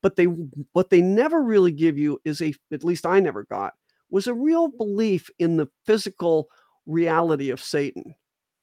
But 0.02 0.16
they 0.16 0.26
what 0.74 0.90
they 0.90 1.02
never 1.02 1.42
really 1.42 1.72
give 1.72 1.98
you 1.98 2.20
is 2.26 2.42
a 2.42 2.54
at 2.72 2.84
least 2.84 3.06
I 3.06 3.20
never 3.20 3.44
got 3.44 3.74
was 4.10 4.28
a 4.28 4.34
real 4.34 4.68
belief 4.68 5.30
in 5.40 5.58
the 5.58 5.68
physical 5.86 6.48
reality 6.86 7.50
of 7.50 7.62
Satan 7.62 8.16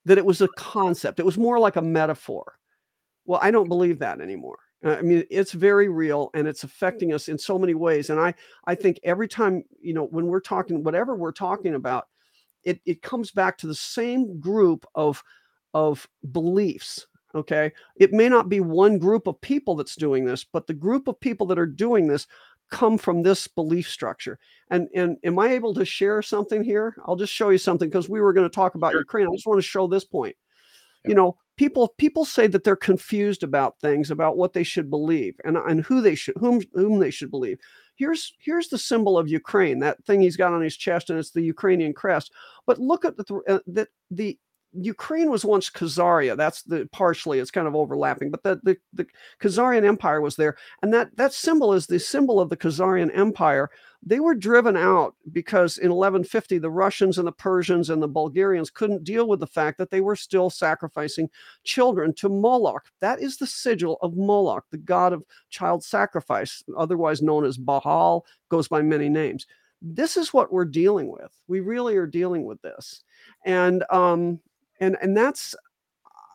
that 0.05 0.19
it 0.19 0.27
was 0.27 0.41
a 0.41 0.49
concept. 0.57 1.21
It 1.21 1.27
was 1.27 1.39
more 1.39 1.59
like 1.59 1.77
a 1.77 1.83
metaphor. 1.83 2.59
Well, 3.25 3.41
I 3.43 3.51
don't 3.51 3.69
believe 3.69 3.99
that 4.01 4.21
anymore. 4.21 4.59
I 4.85 5.01
mean, 5.01 5.25
it's 5.31 5.53
very 5.53 5.89
real 5.89 6.31
and 6.35 6.49
it's 6.49 6.65
affecting 6.65 7.13
us 7.13 7.29
in 7.29 7.39
so 7.39 7.57
many 7.57 7.75
ways. 7.75 8.11
And 8.11 8.19
I, 8.19 8.35
I 8.67 8.75
think 8.75 8.99
every 9.05 9.29
time, 9.29 9.63
you 9.81 9.95
know, 9.95 10.07
when 10.07 10.27
we're 10.27 10.41
talking, 10.41 10.83
whatever 10.83 11.15
we're 11.15 11.31
talking 11.33 11.75
about, 11.75 12.09
it, 12.65 12.81
it 12.85 13.03
comes 13.03 13.31
back 13.31 13.59
to 13.59 13.67
the 13.67 13.75
same 13.75 14.41
group 14.41 14.85
of, 14.95 15.23
of 15.73 16.09
beliefs. 16.33 17.07
Okay. 17.35 17.73
It 17.97 18.13
may 18.13 18.29
not 18.29 18.49
be 18.49 18.61
one 18.61 18.99
group 18.99 19.27
of 19.27 19.41
people 19.41 19.77
that's 19.77 19.97
doing 19.97 20.25
this, 20.25 20.45
but 20.45 20.67
the 20.67 20.75
group 20.75 21.07
of 21.09 21.19
people 21.21 21.47
that 21.47 21.59
are 21.59 21.67
doing 21.67 22.07
this 22.07 22.27
come 22.73 22.99
from 22.99 23.23
this 23.23 23.47
belief 23.47 23.89
structure. 23.89 24.39
And 24.71 24.89
and 24.97 25.19
am 25.23 25.39
I 25.39 25.49
able 25.51 25.75
to 25.75 25.85
share 25.85 26.23
something 26.23 26.65
here? 26.65 26.97
I'll 27.07 27.17
just 27.17 27.33
show 27.33 27.51
you 27.51 27.59
something 27.59 27.89
because 27.89 28.09
we 28.09 28.21
were 28.21 28.33
going 28.33 28.49
to 28.49 28.55
talk 28.55 28.75
about 28.75 28.93
sure. 28.93 29.01
Ukraine. 29.01 29.29
I 29.29 29.37
just 29.37 29.47
want 29.47 29.59
to 29.59 29.67
show 29.67 29.87
this 29.87 30.05
point. 30.05 30.35
Yep. 31.05 31.11
You 31.11 31.15
know, 31.15 31.37
people 31.57 31.95
people 31.99 32.25
say 32.25 32.47
that 32.49 32.65
they're 32.65 32.75
confused 32.75 33.43
about 33.43 33.79
things 33.81 34.11
about 34.11 34.37
what 34.37 34.55
they 34.55 34.65
should 34.65 34.91
believe 34.91 35.35
and 35.45 35.57
and 35.57 35.85
who 35.85 36.01
they 36.01 36.15
should 36.15 36.35
whom 36.39 36.63
whom 36.73 36.99
they 36.99 37.11
should 37.11 37.31
believe. 37.31 37.59
Here's 37.95 38.33
here's 38.41 38.69
the 38.69 38.79
symbol 38.79 39.19
of 39.19 39.29
Ukraine, 39.29 39.79
that 39.81 40.03
thing 40.05 40.23
he's 40.23 40.39
got 40.39 40.55
on 40.55 40.63
his 40.63 40.77
chest, 40.77 41.11
and 41.11 41.19
it's 41.19 41.31
the 41.31 41.43
Ukrainian 41.43 41.93
crest. 41.93 42.33
But 42.67 42.79
look 42.79 43.05
at 43.05 43.17
the 43.17 43.25
uh, 43.49 43.59
the 43.67 43.87
the 44.11 44.39
Ukraine 44.75 45.31
was 45.31 45.45
once 45.45 45.69
Khazaria. 45.69 46.37
That's 46.37 46.63
the 46.63 46.89
partially 46.93 47.39
it's 47.39 47.51
kind 47.51 47.67
of 47.67 47.75
overlapping, 47.75 48.31
but 48.31 48.43
the, 48.43 48.61
the 48.63 48.77
the 48.93 49.07
Khazarian 49.41 49.85
Empire 49.85 50.21
was 50.21 50.37
there, 50.37 50.57
and 50.83 50.93
that 50.95 51.15
that 51.17 51.33
symbol 51.33 51.73
is 51.75 51.87
the 51.87 51.99
symbol 51.99 52.41
of 52.41 52.49
the 52.49 52.57
Khazarian 52.57 53.17
Empire. 53.17 53.71
They 54.05 54.19
were 54.19 54.35
driven 54.35 54.77
out 54.77 55.15
because 55.31 55.79
in 55.79 55.91
1150 55.91 56.59
the 56.59 56.71
Russians 56.71 57.19
and 57.19 57.27
the 57.27 57.33
Persians 57.33 57.91
and 57.91 58.03
the 58.03 58.09
Bulgarians 58.09 58.71
couldn't 58.71 59.05
deal 59.05 59.29
with 59.29 59.41
the 59.41 59.47
fact 59.47 59.79
that 59.79 59.91
they 59.91 60.01
were 60.01 60.17
still 60.17 60.51
sacrificing 60.51 61.29
children 61.65 62.13
to 62.15 62.29
Moloch. 62.29 62.85
That 63.01 63.21
is 63.21 63.37
the 63.37 63.47
sigil 63.47 63.99
of 64.01 64.17
Moloch, 64.17 64.65
the 64.71 64.79
god 64.79 65.13
of 65.13 65.23
child 65.51 65.85
sacrifice, 65.85 66.65
otherwise 66.77 67.23
known 67.23 67.45
as 67.45 67.59
Baal, 67.59 68.25
goes 68.49 68.69
by 68.69 68.83
many 68.83 69.09
names. 69.09 69.47
This 69.83 70.17
is 70.17 70.33
what 70.33 70.53
we're 70.53 70.65
dealing 70.65 71.11
with. 71.11 71.31
We 71.47 71.61
really 71.61 71.97
are 71.97 72.07
dealing 72.07 72.45
with 72.45 72.61
this, 72.63 73.03
and 73.45 73.85
um, 73.91 74.41
and 74.83 74.99
and 75.01 75.17
that's 75.17 75.55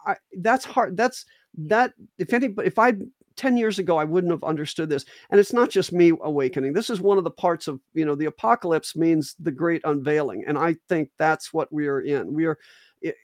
I, 0.06 0.16
that's 0.40 0.66
hard 0.66 0.98
that's 0.98 1.26
that 1.58 1.94
if 2.18 2.34
any 2.34 2.50
if 2.64 2.80
i 2.80 2.94
10 3.36 3.58
years 3.58 3.78
ago 3.78 3.98
i 3.98 4.04
wouldn't 4.04 4.32
have 4.32 4.44
understood 4.44 4.90
this 4.90 5.06
and 5.30 5.40
it's 5.40 5.54
not 5.54 5.70
just 5.70 5.94
me 5.94 6.14
awakening 6.22 6.74
this 6.74 6.90
is 6.90 7.02
one 7.02 7.20
of 7.20 7.24
the 7.24 7.32
parts 7.32 7.68
of 7.68 7.80
you 7.94 8.06
know 8.06 8.16
the 8.16 8.26
apocalypse 8.26 8.96
means 8.96 9.36
the 9.40 9.52
great 9.52 9.82
unveiling 9.84 10.44
and 10.48 10.58
i 10.58 10.76
think 10.90 11.10
that's 11.20 11.54
what 11.54 11.72
we 11.72 11.88
are 11.88 12.02
in 12.02 12.34
we 12.34 12.46
are 12.46 12.58
it, 13.02 13.16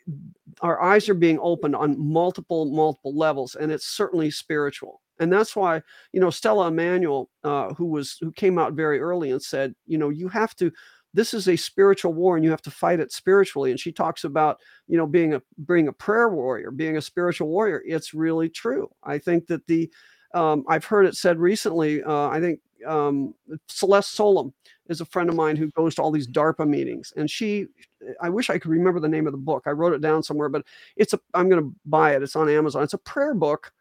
our 0.62 0.80
eyes 0.84 1.10
are 1.10 1.16
being 1.16 1.40
opened 1.42 1.76
on 1.76 1.98
multiple 1.98 2.66
multiple 2.66 3.16
levels 3.16 3.56
and 3.56 3.72
it's 3.72 3.88
certainly 3.88 4.30
spiritual 4.30 5.02
and 5.20 5.32
that's 5.34 5.56
why 5.56 5.82
you 6.12 6.20
know 6.20 6.30
stella 6.30 6.68
immanuel 6.68 7.30
uh, 7.44 7.74
who 7.74 7.86
was 7.86 8.18
who 8.20 8.32
came 8.34 8.60
out 8.60 8.74
very 8.74 9.00
early 9.00 9.32
and 9.32 9.42
said 9.42 9.74
you 9.88 9.98
know 9.98 10.10
you 10.10 10.28
have 10.28 10.56
to 10.56 10.72
this 11.14 11.34
is 11.34 11.48
a 11.48 11.56
spiritual 11.56 12.14
war 12.14 12.36
and 12.36 12.44
you 12.44 12.52
have 12.52 12.62
to 12.62 12.72
fight 12.72 13.00
it 13.00 13.12
spiritually 13.12 13.72
and 13.72 13.80
she 13.80 13.92
talks 13.92 14.24
about 14.24 14.60
you 14.88 14.98
know 14.98 15.08
being 15.08 15.34
a 15.34 15.42
being 15.66 15.88
a 15.88 15.94
prayer 15.94 16.30
warrior 16.30 16.72
being 16.72 16.98
a 16.98 17.02
spiritual 17.02 17.48
warrior. 17.48 17.82
It's 17.86 18.14
really 18.14 18.50
true. 18.50 18.90
I 19.04 19.18
think 19.18 19.48
that 19.48 19.66
the 19.68 19.92
um, 20.34 20.64
i've 20.68 20.86
heard 20.86 21.06
it 21.06 21.16
said 21.16 21.38
recently 21.38 22.04
uh, 22.04 22.28
i 22.30 22.40
think 22.40 22.60
um, 22.88 23.34
celeste 23.68 24.12
solum 24.12 24.52
is 24.90 25.00
a 25.00 25.06
friend 25.06 25.30
of 25.30 25.36
mine 25.36 25.56
who 25.56 25.70
goes 25.72 25.96
to 25.96 26.02
all 26.02 26.12
these 26.12 26.28
darpa 26.28 26.68
meetings 26.68 27.14
and 27.16 27.30
she 27.30 27.68
i 28.22 28.30
wish 28.30 28.50
i 28.50 28.58
could 28.58 28.72
remember 28.72 29.00
the 29.00 29.08
name 29.08 29.28
of 29.28 29.32
the 29.32 29.38
book. 29.38 29.64
I 29.66 29.72
wrote 29.72 29.94
it 29.94 30.02
down 30.02 30.24
somewhere 30.24 30.50
but 30.50 30.66
it's 30.98 31.14
a 31.14 31.20
i'm 31.34 31.50
going 31.50 31.64
to 31.64 31.76
buy 31.86 32.16
it. 32.16 32.24
It's 32.24 32.36
on 32.36 32.50
amazon. 32.50 32.84
It's 32.84 32.94
a 32.94 32.98
prayer 32.98 33.34
book 33.34 33.72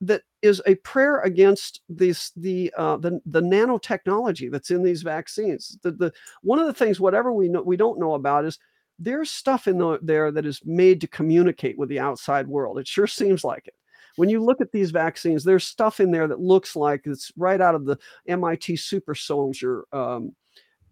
that 0.00 0.22
is 0.42 0.62
a 0.66 0.74
prayer 0.76 1.20
against 1.20 1.82
this 1.88 2.30
the 2.36 2.72
uh, 2.76 2.96
the 2.96 3.20
the 3.26 3.42
nanotechnology 3.42 4.50
that's 4.50 4.70
in 4.70 4.82
these 4.82 5.02
vaccines. 5.02 5.78
The, 5.82 5.92
the 5.92 6.12
one 6.42 6.58
of 6.58 6.66
the 6.66 6.74
things, 6.74 7.00
whatever 7.00 7.32
we 7.32 7.48
know 7.48 7.62
we 7.62 7.76
don't 7.76 7.98
know 7.98 8.14
about, 8.14 8.44
is 8.44 8.58
there's 8.98 9.30
stuff 9.30 9.66
in 9.66 9.78
the, 9.78 9.98
there 10.02 10.30
that 10.30 10.46
is 10.46 10.60
made 10.64 11.00
to 11.00 11.08
communicate 11.08 11.78
with 11.78 11.88
the 11.88 12.00
outside 12.00 12.46
world. 12.46 12.78
It 12.78 12.86
sure 12.86 13.06
seems 13.06 13.44
like 13.44 13.66
it. 13.66 13.74
When 14.16 14.28
you 14.28 14.42
look 14.42 14.60
at 14.60 14.72
these 14.72 14.90
vaccines, 14.90 15.44
there's 15.44 15.66
stuff 15.66 16.00
in 16.00 16.10
there 16.10 16.28
that 16.28 16.40
looks 16.40 16.76
like 16.76 17.02
it's 17.04 17.32
right 17.36 17.60
out 17.60 17.74
of 17.74 17.86
the 17.86 17.96
MIT 18.26 18.76
super 18.76 19.14
soldier 19.14 19.86
um, 19.92 20.34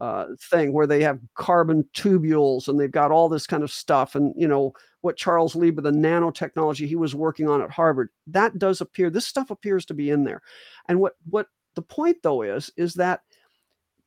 uh, 0.01 0.27
thing 0.51 0.73
where 0.73 0.87
they 0.87 1.03
have 1.03 1.19
carbon 1.35 1.85
tubules 1.95 2.69
and 2.69 2.79
they've 2.79 2.91
got 2.91 3.11
all 3.11 3.29
this 3.29 3.47
kind 3.47 3.63
of 3.63 3.71
stuff. 3.71 4.15
And, 4.15 4.33
you 4.37 4.47
know, 4.47 4.73
what 5.01 5.17
Charles 5.17 5.57
Lieber, 5.57 5.83
the 5.83 5.91
nanotechnology 5.91 6.87
he 6.87 6.97
was 6.97 7.15
working 7.15 7.49
on 7.49 7.63
at 7.63 7.71
Harvard, 7.71 8.11
that 8.27 8.59
does 8.59 8.81
appear, 8.81 9.11
this 9.11 9.27
stuff 9.27 9.51
appears 9.51 9.85
to 9.87 9.95
be 9.95 10.11
in 10.11 10.25
there. 10.25 10.41
And 10.89 11.01
what, 11.01 11.15
what 11.29 11.47
the 11.75 11.83
point 11.83 12.19
though 12.23 12.43
is, 12.43 12.71
is 12.77 12.95
that 12.95 13.21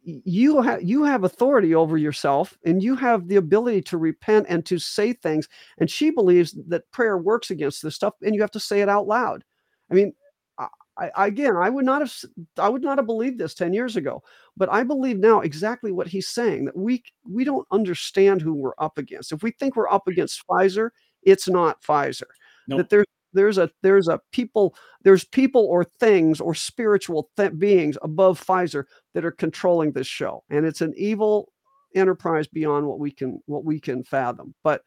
you 0.04 0.62
have 0.62 0.82
you 0.82 1.04
have 1.04 1.24
authority 1.24 1.76
over 1.76 1.96
yourself 1.96 2.58
and 2.66 2.82
you 2.82 2.96
have 2.96 3.28
the 3.28 3.36
ability 3.36 3.82
to 3.84 3.98
repent 3.98 4.48
and 4.50 4.66
to 4.66 4.80
say 4.80 5.14
things 5.14 5.48
and 5.78 5.92
she 5.92 6.10
believes 6.10 6.58
that 6.68 6.90
prayer 6.92 7.18
works 7.18 7.52
against 7.52 7.84
this 7.84 7.96
stuff 7.96 8.16
and 8.24 8.34
you 8.34 8.42
have 8.42 8.52
to 8.52 8.60
say 8.60 8.82
it 8.82 8.90
out 8.90 9.06
loud 9.06 9.44
i 9.92 9.94
mean 9.94 10.12
I, 11.02 11.28
again, 11.28 11.56
I 11.56 11.70
would 11.70 11.86
not 11.86 12.02
have, 12.02 12.14
I 12.58 12.70
would 12.70 12.84
not 12.84 12.98
have 12.98 13.06
believed 13.06 13.40
this 13.40 13.54
ten 13.54 13.74
years 13.74 13.96
ago, 13.96 14.22
but 14.58 14.72
I 14.72 14.84
believe 14.84 15.18
now 15.18 15.42
exactly 15.42 15.92
what 15.92 16.08
he's 16.08 16.28
saying 16.28 16.66
that 16.66 16.78
we 16.78 17.04
we 17.28 17.44
don't 17.44 17.68
understand 17.72 18.42
who 18.42 18.54
we're 18.54 18.74
up 18.78 18.98
against. 18.98 19.32
If 19.32 19.44
we 19.44 19.52
think 19.52 19.76
we're 19.76 19.90
up 19.90 20.08
against 20.08 20.44
Pfizer, 20.48 20.90
it's 21.24 21.48
not 21.48 21.82
Pfizer. 21.82 22.24
Nope. 22.68 22.78
That 22.78 22.90
there's 22.90 23.06
there's 23.34 23.58
a 23.58 23.70
there's 23.82 24.08
a 24.08 24.20
people 24.32 24.76
there's 25.04 25.24
people 25.24 25.66
or 25.66 25.84
things 25.84 26.42
or 26.42 26.54
spiritual 26.54 27.30
th- 27.38 27.58
beings 27.58 27.98
above 28.02 28.44
Pfizer 28.44 28.86
that 29.14 29.26
are 29.26 29.32
controlling 29.32 29.92
this 29.92 30.08
show, 30.08 30.44
and 30.50 30.66
it's 30.66 30.82
an 30.82 30.94
evil 30.98 31.52
enterprise 31.96 32.48
beyond 32.48 32.88
what 32.88 33.00
we 33.00 33.12
can 33.12 33.42
what 33.46 33.66
we 33.66 33.80
can 33.80 34.04
fathom. 34.04 34.54
But 34.64 34.82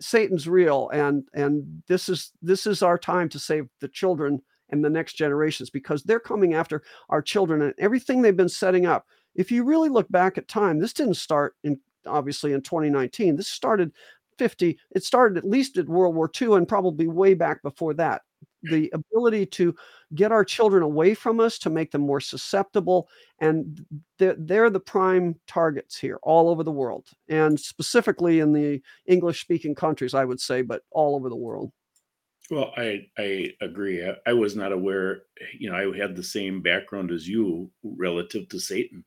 Satan's 0.00 0.48
real, 0.48 0.90
and 0.90 1.24
and 1.34 1.82
this 1.88 2.08
is 2.08 2.32
this 2.42 2.66
is 2.66 2.82
our 2.82 2.98
time 2.98 3.28
to 3.30 3.38
save 3.38 3.68
the 3.80 3.88
children 3.88 4.40
and 4.70 4.84
the 4.84 4.90
next 4.90 5.14
generations 5.14 5.70
because 5.70 6.02
they're 6.02 6.20
coming 6.20 6.54
after 6.54 6.82
our 7.08 7.22
children 7.22 7.62
and 7.62 7.74
everything 7.78 8.22
they've 8.22 8.36
been 8.36 8.48
setting 8.48 8.86
up. 8.86 9.06
If 9.34 9.50
you 9.50 9.64
really 9.64 9.88
look 9.88 10.08
back 10.10 10.38
at 10.38 10.48
time, 10.48 10.78
this 10.78 10.92
didn't 10.92 11.14
start 11.14 11.54
in 11.62 11.78
obviously 12.06 12.52
in 12.52 12.62
2019. 12.62 13.36
This 13.36 13.48
started 13.48 13.92
50. 14.38 14.78
It 14.92 15.04
started 15.04 15.38
at 15.38 15.48
least 15.48 15.78
at 15.78 15.88
World 15.88 16.14
War 16.14 16.30
II 16.40 16.54
and 16.54 16.68
probably 16.68 17.08
way 17.08 17.34
back 17.34 17.62
before 17.62 17.94
that. 17.94 18.22
The 18.62 18.92
ability 18.92 19.46
to 19.46 19.74
get 20.14 20.32
our 20.32 20.44
children 20.44 20.82
away 20.82 21.14
from 21.14 21.40
us 21.40 21.58
to 21.60 21.70
make 21.70 21.90
them 21.92 22.00
more 22.00 22.20
susceptible, 22.20 23.08
and 23.40 23.84
they're, 24.18 24.34
they're 24.38 24.70
the 24.70 24.80
prime 24.80 25.36
targets 25.46 25.96
here 25.96 26.18
all 26.22 26.48
over 26.48 26.64
the 26.64 26.72
world, 26.72 27.06
and 27.28 27.58
specifically 27.60 28.40
in 28.40 28.52
the 28.52 28.82
English-speaking 29.06 29.74
countries, 29.74 30.14
I 30.14 30.24
would 30.24 30.40
say, 30.40 30.62
but 30.62 30.82
all 30.90 31.14
over 31.14 31.28
the 31.28 31.36
world. 31.36 31.70
Well, 32.50 32.72
I 32.76 33.06
I 33.18 33.52
agree. 33.60 34.06
I, 34.06 34.16
I 34.26 34.32
was 34.32 34.54
not 34.54 34.72
aware. 34.72 35.22
You 35.58 35.70
know, 35.70 35.76
I 35.76 35.96
had 35.96 36.14
the 36.14 36.22
same 36.22 36.62
background 36.62 37.10
as 37.10 37.28
you 37.28 37.70
relative 37.82 38.48
to 38.50 38.60
Satan. 38.60 39.04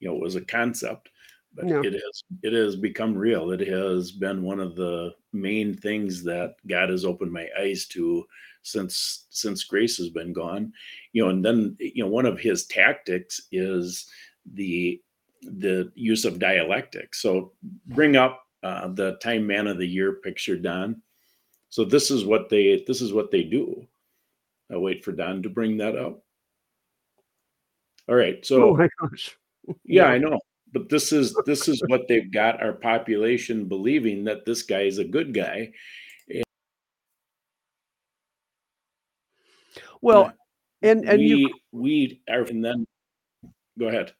You 0.00 0.08
know, 0.08 0.16
it 0.16 0.22
was 0.22 0.36
a 0.36 0.44
concept, 0.44 1.08
but 1.54 1.66
Yeah. 1.66 1.80
it 1.82 1.94
has 1.94 2.22
it 2.42 2.52
has 2.52 2.76
become 2.76 3.16
real. 3.16 3.50
It 3.50 3.66
has 3.66 4.12
been 4.12 4.42
one 4.42 4.60
of 4.60 4.76
the 4.76 5.14
main 5.32 5.74
things 5.74 6.22
that 6.24 6.56
God 6.66 6.90
has 6.90 7.04
opened 7.04 7.32
my 7.32 7.48
eyes 7.58 7.86
to 7.88 8.26
since 8.62 9.26
since 9.30 9.64
grace 9.64 9.96
has 9.96 10.10
been 10.10 10.32
gone. 10.34 10.72
You 11.12 11.24
know, 11.24 11.30
and 11.30 11.44
then 11.44 11.76
you 11.80 12.04
know 12.04 12.10
one 12.10 12.26
of 12.26 12.38
his 12.38 12.66
tactics 12.66 13.40
is 13.52 14.06
the 14.54 15.00
the 15.42 15.90
use 15.94 16.24
of 16.26 16.38
dialectic. 16.38 17.14
So 17.14 17.52
bring 17.86 18.16
up 18.16 18.44
uh, 18.62 18.88
the 18.88 19.16
Time 19.16 19.46
Man 19.46 19.66
of 19.66 19.78
the 19.78 19.86
Year 19.86 20.14
picture, 20.14 20.56
Don. 20.58 21.02
So 21.72 21.86
this 21.86 22.10
is 22.10 22.26
what 22.26 22.50
they 22.50 22.84
this 22.86 23.00
is 23.00 23.14
what 23.14 23.30
they 23.30 23.44
do. 23.44 23.86
I'll 24.70 24.80
wait 24.80 25.02
for 25.02 25.12
Don 25.12 25.42
to 25.42 25.48
bring 25.48 25.78
that 25.78 25.96
up. 25.96 26.22
All 28.06 28.14
right. 28.14 28.44
So 28.44 28.62
oh 28.62 28.76
my 28.76 28.90
gosh. 29.00 29.34
yeah, 29.82 30.04
I 30.04 30.18
know. 30.18 30.38
But 30.74 30.90
this 30.90 31.12
is 31.12 31.34
this 31.46 31.68
is 31.68 31.82
what 31.86 32.02
they've 32.08 32.30
got 32.30 32.62
our 32.62 32.74
population 32.74 33.68
believing 33.68 34.24
that 34.24 34.44
this 34.44 34.60
guy 34.60 34.82
is 34.82 34.98
a 34.98 35.04
good 35.04 35.32
guy. 35.32 35.72
Well, 40.02 40.30
and 40.82 41.08
and 41.08 41.22
you 41.22 41.50
we 41.72 41.80
we 41.80 42.22
are 42.28 42.42
and 42.42 42.62
then 42.62 42.86
go 43.78 43.88
ahead. 43.88 44.12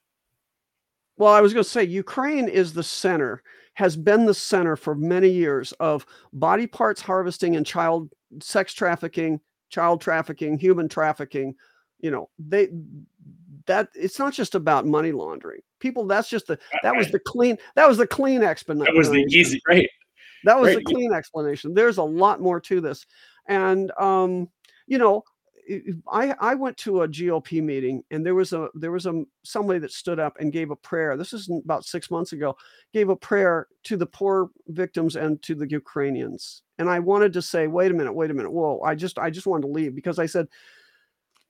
Well, 1.18 1.34
I 1.34 1.42
was 1.42 1.52
going 1.52 1.64
to 1.64 1.68
say 1.68 1.84
Ukraine 1.84 2.48
is 2.48 2.72
the 2.72 2.82
center, 2.82 3.42
has 3.74 3.96
been 3.96 4.26
the 4.26 4.34
center 4.34 4.76
for 4.76 4.94
many 4.94 5.28
years 5.28 5.72
of 5.72 6.06
body 6.32 6.66
parts 6.66 7.00
harvesting 7.00 7.56
and 7.56 7.66
child 7.66 8.10
sex 8.40 8.74
trafficking, 8.74 9.40
child 9.70 10.00
trafficking, 10.00 10.58
human 10.58 10.88
trafficking. 10.88 11.54
You 12.00 12.10
know, 12.10 12.28
they 12.38 12.68
that 13.66 13.88
it's 13.94 14.18
not 14.18 14.32
just 14.32 14.54
about 14.54 14.86
money 14.86 15.12
laundering. 15.12 15.60
People, 15.80 16.06
that's 16.06 16.28
just 16.28 16.46
the 16.46 16.58
that 16.82 16.94
was 16.94 17.10
the 17.10 17.20
clean 17.20 17.56
that 17.76 17.88
was 17.88 17.98
the 17.98 18.06
clean 18.06 18.42
explanation. 18.42 18.92
That 18.94 18.98
was 18.98 19.10
the 19.10 19.24
easy 19.30 19.60
right. 19.68 19.88
That 20.44 20.60
was 20.60 20.74
the 20.74 20.82
clean 20.82 21.12
explanation. 21.12 21.72
There's 21.72 21.98
a 21.98 22.02
lot 22.02 22.40
more 22.40 22.60
to 22.60 22.80
this. 22.80 23.06
And 23.48 23.90
um, 23.92 24.48
you 24.86 24.98
know, 24.98 25.22
I 26.10 26.34
I 26.40 26.54
went 26.54 26.76
to 26.78 27.02
a 27.02 27.08
GOP 27.08 27.62
meeting 27.62 28.02
and 28.10 28.24
there 28.24 28.34
was 28.34 28.52
a 28.52 28.68
there 28.74 28.92
was 28.92 29.06
a 29.06 29.24
somebody 29.42 29.78
that 29.80 29.92
stood 29.92 30.18
up 30.18 30.36
and 30.40 30.52
gave 30.52 30.70
a 30.70 30.76
prayer. 30.76 31.16
This 31.16 31.32
is 31.32 31.48
about 31.50 31.84
6 31.84 32.10
months 32.10 32.32
ago. 32.32 32.56
Gave 32.92 33.08
a 33.08 33.16
prayer 33.16 33.68
to 33.84 33.96
the 33.96 34.06
poor 34.06 34.50
victims 34.68 35.16
and 35.16 35.40
to 35.42 35.54
the 35.54 35.68
Ukrainians. 35.68 36.62
And 36.78 36.88
I 36.90 36.98
wanted 36.98 37.32
to 37.34 37.42
say, 37.42 37.66
"Wait 37.66 37.90
a 37.90 37.94
minute, 37.94 38.12
wait 38.12 38.30
a 38.30 38.34
minute. 38.34 38.52
Whoa, 38.52 38.80
I 38.80 38.94
just 38.94 39.18
I 39.18 39.30
just 39.30 39.46
wanted 39.46 39.62
to 39.62 39.72
leave 39.72 39.94
because 39.94 40.18
I 40.18 40.26
said, 40.26 40.48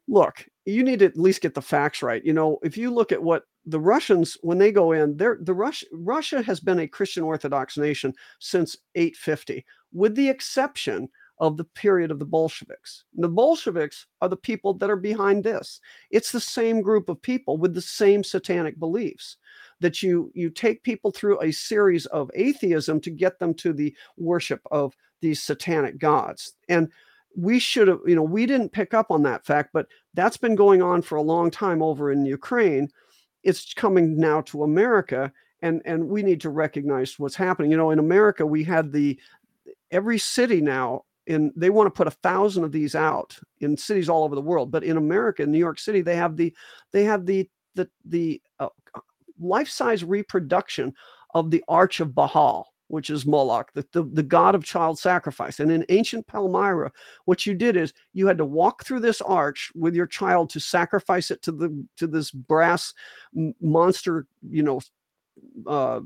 look, 0.09 0.47
you 0.65 0.83
need 0.83 1.01
to 1.01 1.07
at 1.07 1.17
least 1.17 1.41
get 1.41 1.55
the 1.55 1.63
facts 1.63 2.03
right. 2.03 2.25
You 2.25 2.33
know, 2.33 2.59
if 2.63 2.77
you 2.77 2.91
look 2.91 3.13
at 3.13 3.23
what 3.23 3.45
the 3.65 3.81
Russians, 3.81 4.37
when 4.43 4.59
they 4.59 4.73
go 4.73 4.93
in, 4.93 5.17
they're 5.17 5.39
the 5.41 5.55
Rush, 5.55 5.85
Russia 5.93 6.43
has 6.43 6.61
been 6.61 6.81
a 6.81 6.89
Christian 6.89 7.23
Orthodox 7.23 7.79
nation 7.79 8.13
since 8.41 8.77
850, 8.95 9.65
with 9.93 10.15
the 10.15 10.29
exception 10.29 11.09
of 11.43 11.57
the 11.57 11.65
period 11.65 12.13
of 12.13 12.21
the 12.21 12.25
Bolsheviks. 12.25 13.03
The 13.17 13.29
Bolsheviks 13.29 14.07
are 14.21 14.29
the 14.29 14.37
people 14.37 14.75
that 14.75 14.89
are 14.89 14.97
behind 14.97 15.43
this. 15.43 15.81
It's 16.13 16.31
the 16.31 16.41
same 16.41 16.81
group 16.83 17.09
of 17.09 17.21
people 17.21 17.59
with 17.59 17.75
the 17.75 17.83
same 17.83 18.23
satanic 18.23 18.79
beliefs 18.79 19.37
that 19.81 20.05
you 20.05 20.31
you 20.35 20.51
take 20.51 20.85
people 20.85 21.11
through 21.11 21.43
a 21.43 21.51
series 21.51 22.07
of 22.07 22.31
atheism 22.35 23.01
to 23.01 23.11
get 23.11 23.41
them 23.41 23.55
to 23.55 23.73
the 23.73 23.93
worship 24.17 24.61
of 24.71 24.95
these 25.21 25.43
satanic 25.43 25.99
gods. 25.99 26.55
And 26.69 26.93
we 27.37 27.59
should 27.59 27.89
have, 27.89 27.99
you 28.07 28.15
know, 28.15 28.23
we 28.23 28.47
didn't 28.47 28.71
pick 28.71 28.95
up 28.95 29.11
on 29.11 29.25
that 29.25 29.45
fact, 29.45 29.71
but 29.73 29.89
that's 30.15 30.37
been 30.37 30.55
going 30.55 30.81
on 30.81 31.03
for 31.03 31.17
a 31.17 31.23
long 31.23 31.51
time 31.51 31.83
over 31.83 32.13
in 32.13 32.25
Ukraine. 32.25 32.89
It's 33.43 33.75
coming 33.75 34.17
now 34.17 34.43
to 34.43 34.63
America, 34.63 35.33
and 35.61 35.83
and 35.85 36.09
we 36.09 36.23
need 36.23 36.41
to 36.43 36.51
recognize 36.51 37.19
what's 37.19 37.35
happening. 37.35 37.73
You 37.73 37.79
know, 37.79 37.91
in 37.91 37.99
America, 37.99 38.47
we 38.47 38.63
had 38.63 38.93
the 38.93 39.19
every 39.91 40.19
city 40.19 40.61
now 40.61 41.03
in 41.27 41.53
they 41.57 41.71
want 41.71 41.87
to 41.87 41.97
put 41.97 42.07
a 42.07 42.19
thousand 42.23 42.65
of 42.65 42.73
these 42.73 42.95
out 42.95 43.39
in 43.61 43.77
cities 43.77 44.09
all 44.09 44.25
over 44.25 44.35
the 44.35 44.41
world, 44.41 44.71
but 44.71 44.85
in 44.85 44.97
America, 44.97 45.43
in 45.43 45.51
New 45.51 45.59
York 45.59 45.79
City, 45.79 46.01
they 46.01 46.17
have 46.17 46.37
the 46.37 46.55
they 46.93 47.05
have 47.05 47.27
the 47.27 47.49
the 47.75 47.89
the 48.05 48.41
uh, 48.59 48.69
life-size 49.39 50.05
reproduction 50.05 50.93
of 51.35 51.51
the 51.51 51.65
Arch 51.69 52.01
of 52.01 52.15
Baal, 52.15 52.73
which 52.89 53.09
is 53.09 53.25
Moloch, 53.25 53.73
the, 53.73 53.87
the, 53.93 54.03
the 54.03 54.23
god 54.23 54.55
of 54.55 54.65
child 54.65 54.99
sacrifice. 54.99 55.61
And 55.61 55.73
in 55.73 55.85
ancient 55.89 56.27
Palmyra, 56.27 56.93
what 57.25 57.47
you 57.47 57.55
did 57.55 57.77
is 57.77 57.95
you 58.13 58.27
had 58.27 58.39
to 58.39 58.45
walk 58.45 58.85
through 58.85 59.01
this 59.01 59.23
arch 59.23 59.73
with 59.75 59.95
your 59.95 60.07
child 60.07 60.51
to 60.51 60.61
sacrifice 60.61 61.31
it 61.31 61.41
to 61.43 61.53
the 61.53 61.87
to 61.97 62.07
this 62.07 62.31
brass 62.31 62.93
monster, 63.61 64.27
you 64.47 64.63
know, 64.63 64.81
uh, 65.67 66.01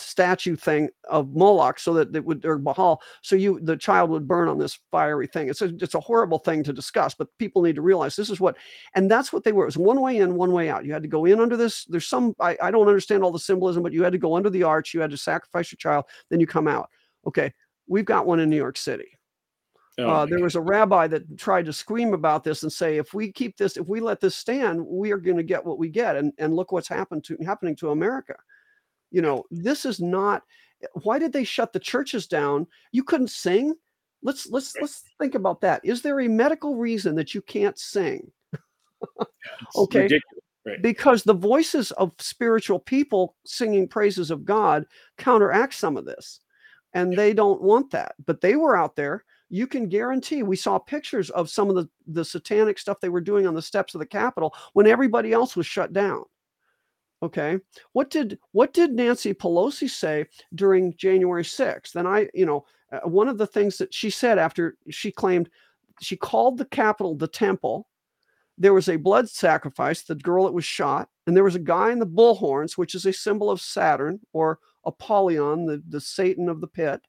statue 0.00 0.56
thing 0.56 0.88
of 1.08 1.34
Moloch, 1.34 1.78
so 1.78 1.94
that 1.94 2.14
it 2.14 2.24
would 2.24 2.44
or 2.44 2.58
Baal, 2.58 3.00
so 3.22 3.36
you 3.36 3.60
the 3.62 3.76
child 3.76 4.10
would 4.10 4.26
burn 4.26 4.48
on 4.48 4.58
this 4.58 4.78
fiery 4.90 5.26
thing. 5.26 5.48
It's 5.48 5.62
a 5.62 5.74
it's 5.76 5.94
a 5.94 6.00
horrible 6.00 6.38
thing 6.38 6.62
to 6.64 6.72
discuss, 6.72 7.14
but 7.14 7.28
people 7.38 7.62
need 7.62 7.76
to 7.76 7.82
realize 7.82 8.16
this 8.16 8.30
is 8.30 8.40
what, 8.40 8.56
and 8.94 9.10
that's 9.10 9.32
what 9.32 9.44
they 9.44 9.52
were. 9.52 9.64
It 9.64 9.66
was 9.66 9.78
one 9.78 10.00
way 10.00 10.18
in, 10.18 10.34
one 10.34 10.52
way 10.52 10.70
out. 10.70 10.84
You 10.84 10.92
had 10.92 11.02
to 11.02 11.08
go 11.08 11.24
in 11.24 11.40
under 11.40 11.56
this. 11.56 11.84
There's 11.84 12.06
some 12.06 12.34
I, 12.40 12.56
I 12.62 12.70
don't 12.70 12.88
understand 12.88 13.22
all 13.22 13.32
the 13.32 13.38
symbolism, 13.38 13.82
but 13.82 13.92
you 13.92 14.02
had 14.02 14.12
to 14.12 14.18
go 14.18 14.36
under 14.36 14.50
the 14.50 14.62
arch. 14.62 14.94
You 14.94 15.00
had 15.00 15.10
to 15.10 15.16
sacrifice 15.16 15.72
your 15.72 15.78
child, 15.78 16.04
then 16.30 16.40
you 16.40 16.46
come 16.46 16.68
out. 16.68 16.88
Okay, 17.26 17.52
we've 17.86 18.04
got 18.04 18.26
one 18.26 18.40
in 18.40 18.50
New 18.50 18.56
York 18.56 18.76
City. 18.76 19.08
Oh, 20.00 20.08
Uh, 20.08 20.26
there 20.26 20.38
was 20.38 20.54
a 20.54 20.60
rabbi 20.60 21.08
that 21.08 21.36
tried 21.36 21.66
to 21.66 21.72
scream 21.72 22.14
about 22.14 22.44
this 22.44 22.62
and 22.62 22.72
say, 22.72 22.98
if 22.98 23.14
we 23.14 23.32
keep 23.32 23.56
this, 23.56 23.76
if 23.76 23.88
we 23.88 23.98
let 23.98 24.20
this 24.20 24.36
stand, 24.36 24.80
we 24.86 25.10
are 25.10 25.16
going 25.18 25.36
to 25.36 25.42
get 25.42 25.64
what 25.64 25.76
we 25.76 25.88
get. 25.88 26.14
And 26.14 26.32
and 26.38 26.54
look 26.54 26.70
what's 26.70 26.86
happened 26.88 27.24
to 27.24 27.36
happening 27.44 27.74
to 27.76 27.90
America. 27.90 28.36
You 29.10 29.22
know, 29.22 29.44
this 29.50 29.84
is 29.84 30.00
not. 30.00 30.42
Why 31.02 31.18
did 31.18 31.32
they 31.32 31.44
shut 31.44 31.72
the 31.72 31.80
churches 31.80 32.26
down? 32.26 32.66
You 32.92 33.02
couldn't 33.02 33.30
sing. 33.30 33.74
Let's 34.22 34.48
let's 34.48 34.74
let's 34.80 35.02
think 35.18 35.34
about 35.34 35.60
that. 35.62 35.80
Is 35.84 36.02
there 36.02 36.20
a 36.20 36.28
medical 36.28 36.76
reason 36.76 37.14
that 37.16 37.34
you 37.34 37.42
can't 37.42 37.78
sing? 37.78 38.30
okay. 39.76 40.08
Right. 40.66 40.82
Because 40.82 41.22
the 41.22 41.34
voices 41.34 41.92
of 41.92 42.12
spiritual 42.18 42.78
people 42.78 43.36
singing 43.46 43.88
praises 43.88 44.30
of 44.30 44.44
God 44.44 44.84
counteract 45.16 45.74
some 45.74 45.96
of 45.96 46.04
this, 46.04 46.40
and 46.94 47.12
they 47.12 47.32
don't 47.32 47.62
want 47.62 47.90
that. 47.92 48.14
But 48.26 48.40
they 48.40 48.56
were 48.56 48.76
out 48.76 48.96
there. 48.96 49.24
You 49.50 49.66
can 49.66 49.88
guarantee. 49.88 50.42
We 50.42 50.56
saw 50.56 50.78
pictures 50.78 51.30
of 51.30 51.48
some 51.48 51.70
of 51.70 51.76
the 51.76 51.88
the 52.06 52.24
satanic 52.24 52.78
stuff 52.78 53.00
they 53.00 53.08
were 53.08 53.20
doing 53.20 53.46
on 53.46 53.54
the 53.54 53.62
steps 53.62 53.94
of 53.94 54.00
the 54.00 54.06
Capitol 54.06 54.54
when 54.74 54.86
everybody 54.86 55.32
else 55.32 55.56
was 55.56 55.66
shut 55.66 55.92
down. 55.92 56.24
Okay, 57.20 57.58
what 57.92 58.10
did 58.10 58.38
what 58.52 58.72
did 58.72 58.92
Nancy 58.92 59.34
Pelosi 59.34 59.90
say 59.90 60.26
during 60.54 60.96
January 60.96 61.42
6th? 61.42 61.96
And 61.96 62.06
I, 62.06 62.28
you 62.32 62.46
know, 62.46 62.64
uh, 62.92 63.00
one 63.08 63.26
of 63.28 63.38
the 63.38 63.46
things 63.46 63.76
that 63.78 63.92
she 63.92 64.08
said 64.08 64.38
after 64.38 64.76
she 64.88 65.10
claimed 65.10 65.50
she 66.00 66.16
called 66.16 66.58
the 66.58 66.64
Capitol 66.64 67.16
the 67.16 67.26
temple. 67.26 67.88
There 68.56 68.74
was 68.74 68.88
a 68.88 68.96
blood 68.96 69.28
sacrifice, 69.28 70.02
the 70.02 70.14
girl 70.16 70.44
that 70.44 70.52
was 70.52 70.64
shot, 70.64 71.08
and 71.26 71.36
there 71.36 71.44
was 71.44 71.54
a 71.54 71.60
guy 71.60 71.92
in 71.92 71.98
the 71.98 72.06
bullhorns, 72.06 72.76
which 72.76 72.94
is 72.94 73.06
a 73.06 73.12
symbol 73.12 73.50
of 73.50 73.60
Saturn 73.60 74.20
or 74.32 74.58
Apollyon, 74.84 75.66
the, 75.66 75.82
the 75.88 76.00
Satan 76.00 76.48
of 76.48 76.60
the 76.60 76.66
pit. 76.66 77.00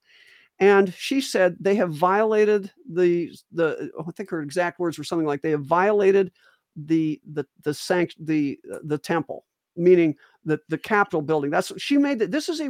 And 0.60 0.94
she 0.94 1.22
said 1.22 1.56
they 1.60 1.76
have 1.76 1.94
violated 1.94 2.72
the 2.92 3.32
the 3.52 3.92
I 4.00 4.12
think 4.12 4.32
her 4.32 4.42
exact 4.42 4.80
words 4.80 4.98
were 4.98 5.04
something 5.04 5.28
like 5.28 5.44
they 5.44 5.52
have 5.52 5.66
violated 5.66 6.32
the 6.76 7.22
the 7.32 7.46
the 7.64 7.76
sanct 7.76 8.16
the 8.20 8.60
the 8.84 8.98
temple 8.98 9.46
meaning 9.80 10.16
the 10.46 10.60
the 10.70 10.78
Capitol 10.78 11.22
building. 11.22 11.50
That's 11.50 11.72
she 11.78 11.98
made 11.98 12.20
that. 12.20 12.32
This 12.32 12.50
is 12.50 12.62
a 12.62 12.70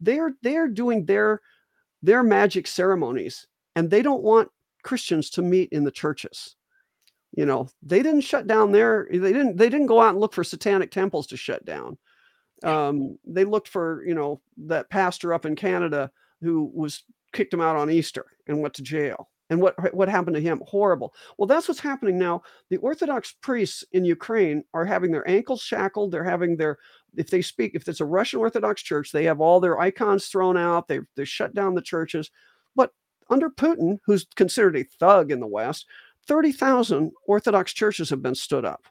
they're 0.00 0.34
they're 0.42 0.68
doing 0.68 1.04
their 1.04 1.40
their 2.02 2.22
magic 2.22 2.66
ceremonies, 2.66 3.46
and 3.74 3.90
they 3.90 4.02
don't 4.02 4.22
want 4.22 4.50
Christians 4.82 5.30
to 5.30 5.42
meet 5.42 5.70
in 5.72 5.84
the 5.84 5.90
churches. 5.90 6.56
You 7.36 7.44
know, 7.44 7.68
they 7.82 8.02
didn't 8.02 8.22
shut 8.22 8.46
down 8.46 8.72
their 8.72 9.08
they 9.10 9.32
didn't 9.32 9.56
they 9.56 9.68
didn't 9.68 9.86
go 9.86 10.00
out 10.00 10.10
and 10.10 10.20
look 10.20 10.32
for 10.32 10.44
satanic 10.44 10.90
temples 10.90 11.26
to 11.28 11.36
shut 11.36 11.64
down. 11.64 11.98
Um, 12.62 13.18
they 13.26 13.44
looked 13.44 13.68
for 13.68 14.04
you 14.06 14.14
know 14.14 14.40
that 14.66 14.90
pastor 14.90 15.34
up 15.34 15.44
in 15.44 15.56
Canada 15.56 16.10
who 16.40 16.70
was 16.74 17.04
kicked 17.32 17.52
him 17.52 17.60
out 17.60 17.76
on 17.76 17.90
Easter 17.90 18.24
and 18.46 18.60
went 18.60 18.74
to 18.74 18.82
jail. 18.82 19.28
And 19.48 19.60
what 19.60 19.94
what 19.94 20.08
happened 20.08 20.34
to 20.34 20.42
him? 20.42 20.60
Horrible. 20.66 21.14
Well, 21.38 21.46
that's 21.46 21.68
what's 21.68 21.80
happening 21.80 22.18
now. 22.18 22.42
The 22.68 22.78
Orthodox 22.78 23.34
priests 23.40 23.84
in 23.92 24.04
Ukraine 24.04 24.64
are 24.74 24.84
having 24.84 25.12
their 25.12 25.28
ankles 25.28 25.62
shackled. 25.62 26.10
They're 26.10 26.24
having 26.24 26.56
their 26.56 26.78
if 27.16 27.30
they 27.30 27.42
speak, 27.42 27.72
if 27.74 27.88
it's 27.88 28.00
a 28.00 28.04
Russian 28.04 28.40
Orthodox 28.40 28.82
church, 28.82 29.12
they 29.12 29.24
have 29.24 29.40
all 29.40 29.60
their 29.60 29.78
icons 29.78 30.26
thrown 30.26 30.56
out. 30.56 30.88
They 30.88 31.00
they 31.14 31.24
shut 31.24 31.54
down 31.54 31.74
the 31.74 31.82
churches. 31.82 32.30
But 32.74 32.92
under 33.30 33.48
Putin, 33.48 34.00
who's 34.04 34.26
considered 34.34 34.76
a 34.76 34.84
thug 34.84 35.30
in 35.30 35.38
the 35.40 35.46
West, 35.46 35.86
thirty 36.26 36.50
thousand 36.50 37.12
Orthodox 37.26 37.72
churches 37.72 38.10
have 38.10 38.22
been 38.22 38.34
stood 38.34 38.64
up. 38.64 38.82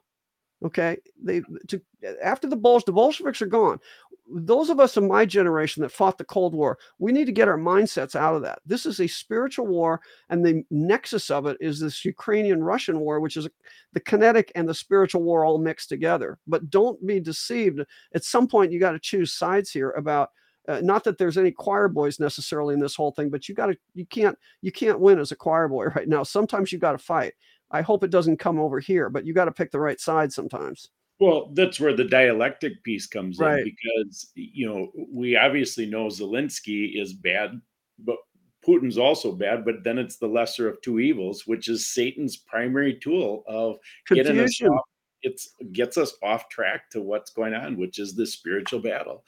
Okay, 0.64 0.98
they 1.22 1.42
to, 1.68 1.82
after 2.24 2.48
the 2.48 2.58
Bols, 2.58 2.86
the 2.86 2.94
Bolsheviks 2.94 3.42
are 3.42 3.48
gone. 3.48 3.80
Those 4.28 4.70
of 4.70 4.80
us 4.80 4.98
in 4.98 5.08
my 5.08 5.26
generation 5.26 5.82
that 5.82 5.92
fought 5.92 6.18
the 6.18 6.26
Cold 6.26 6.56
War, 6.56 6.78
we 6.98 7.12
need 7.12 7.26
to 7.26 7.32
get 7.32 7.48
our 7.48 7.58
mindsets 7.58 8.16
out 8.16 8.36
of 8.36 8.42
that. 8.42 8.60
This 8.66 8.86
is 8.86 9.00
a 9.00 9.08
spiritual 9.08 9.68
war, 9.68 10.02
and 10.30 10.44
the 10.44 10.64
nexus 10.72 11.30
of 11.30 11.46
it 11.46 11.58
is 11.60 11.80
this 11.80 12.04
Ukrainian-Russian 12.04 13.00
war, 13.00 13.20
which 13.20 13.38
is 13.38 13.48
the 13.94 14.00
kinetic 14.00 14.52
and 14.56 14.68
the 14.68 14.74
spiritual 14.74 15.22
war 15.24 15.46
all 15.46 15.58
mixed 15.60 15.90
together. 15.90 16.40
But 16.48 16.70
don't 16.70 17.06
be 17.06 17.20
deceived. 17.20 17.82
At 18.14 18.24
some 18.24 18.48
point, 18.48 18.72
you 18.72 18.80
got 18.80 18.94
to 18.94 19.00
choose 19.00 19.34
sides 19.34 19.72
here 19.72 19.92
about. 19.92 20.30
Uh, 20.68 20.82
not 20.82 21.04
that 21.04 21.20
there's 21.20 21.38
any 21.38 21.52
choir 21.52 21.88
boys 21.88 22.20
necessarily 22.20 22.74
in 22.74 22.80
this 22.80 22.96
whole 22.96 23.12
thing, 23.12 23.30
but 23.30 23.48
you 23.48 23.54
got 23.54 23.68
to 23.68 23.78
you 23.94 24.04
can't 24.08 24.36
you 24.64 24.72
can't 24.72 25.00
win 25.00 25.20
as 25.20 25.32
a 25.32 25.36
choir 25.36 25.68
boy 25.68 25.86
right 25.96 26.08
now. 26.08 26.24
Sometimes 26.24 26.72
you 26.72 26.80
got 26.80 26.94
to 26.94 26.98
fight. 26.98 27.34
I 27.70 27.82
hope 27.82 28.04
it 28.04 28.10
doesn't 28.10 28.38
come 28.38 28.60
over 28.60 28.80
here, 28.80 29.10
but 29.10 29.26
you 29.26 29.34
got 29.34 29.46
to 29.46 29.52
pick 29.52 29.70
the 29.70 29.80
right 29.80 30.00
side 30.00 30.34
sometimes. 30.34 30.90
Well, 31.20 31.52
that's 31.54 31.80
where 31.80 31.96
the 31.96 32.04
dialectic 32.04 32.84
piece 32.84 33.08
comes 33.08 33.40
Right. 33.40 33.60
in 33.60 33.64
because 33.66 34.32
you 34.36 34.68
know 34.68 34.92
we 35.12 35.38
obviously 35.38 35.86
know 35.86 36.08
Zelensky 36.08 37.02
is 37.02 37.14
bad, 37.14 37.62
but 38.00 38.18
Putin's 38.66 38.98
also 38.98 39.32
bad. 39.32 39.64
But 39.64 39.84
then 39.84 39.98
it's 39.98 40.18
the 40.18 40.28
lesser 40.28 40.68
of 40.68 40.82
two 40.82 41.00
evils, 41.00 41.48
which 41.48 41.70
is 41.70 41.88
Satan's 41.88 42.36
primary 42.36 42.96
tool 42.96 43.44
of 43.48 43.78
getting 44.10 44.40
us 44.40 44.62
off. 44.62 44.82
It's 45.22 45.50
gets 45.72 45.98
us 45.98 46.14
off 46.22 46.50
track 46.50 46.90
to 46.92 47.02
what's 47.02 47.32
going 47.32 47.54
on, 47.54 47.78
which 47.78 47.98
is 47.98 48.16
the 48.16 48.26
spiritual 48.28 48.80
battle. 48.80 49.24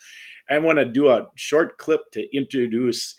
I 0.49 0.59
want 0.59 0.79
to 0.79 0.85
do 0.85 1.09
a 1.09 1.27
short 1.35 1.77
clip 1.77 2.11
to 2.11 2.35
introduce 2.35 3.15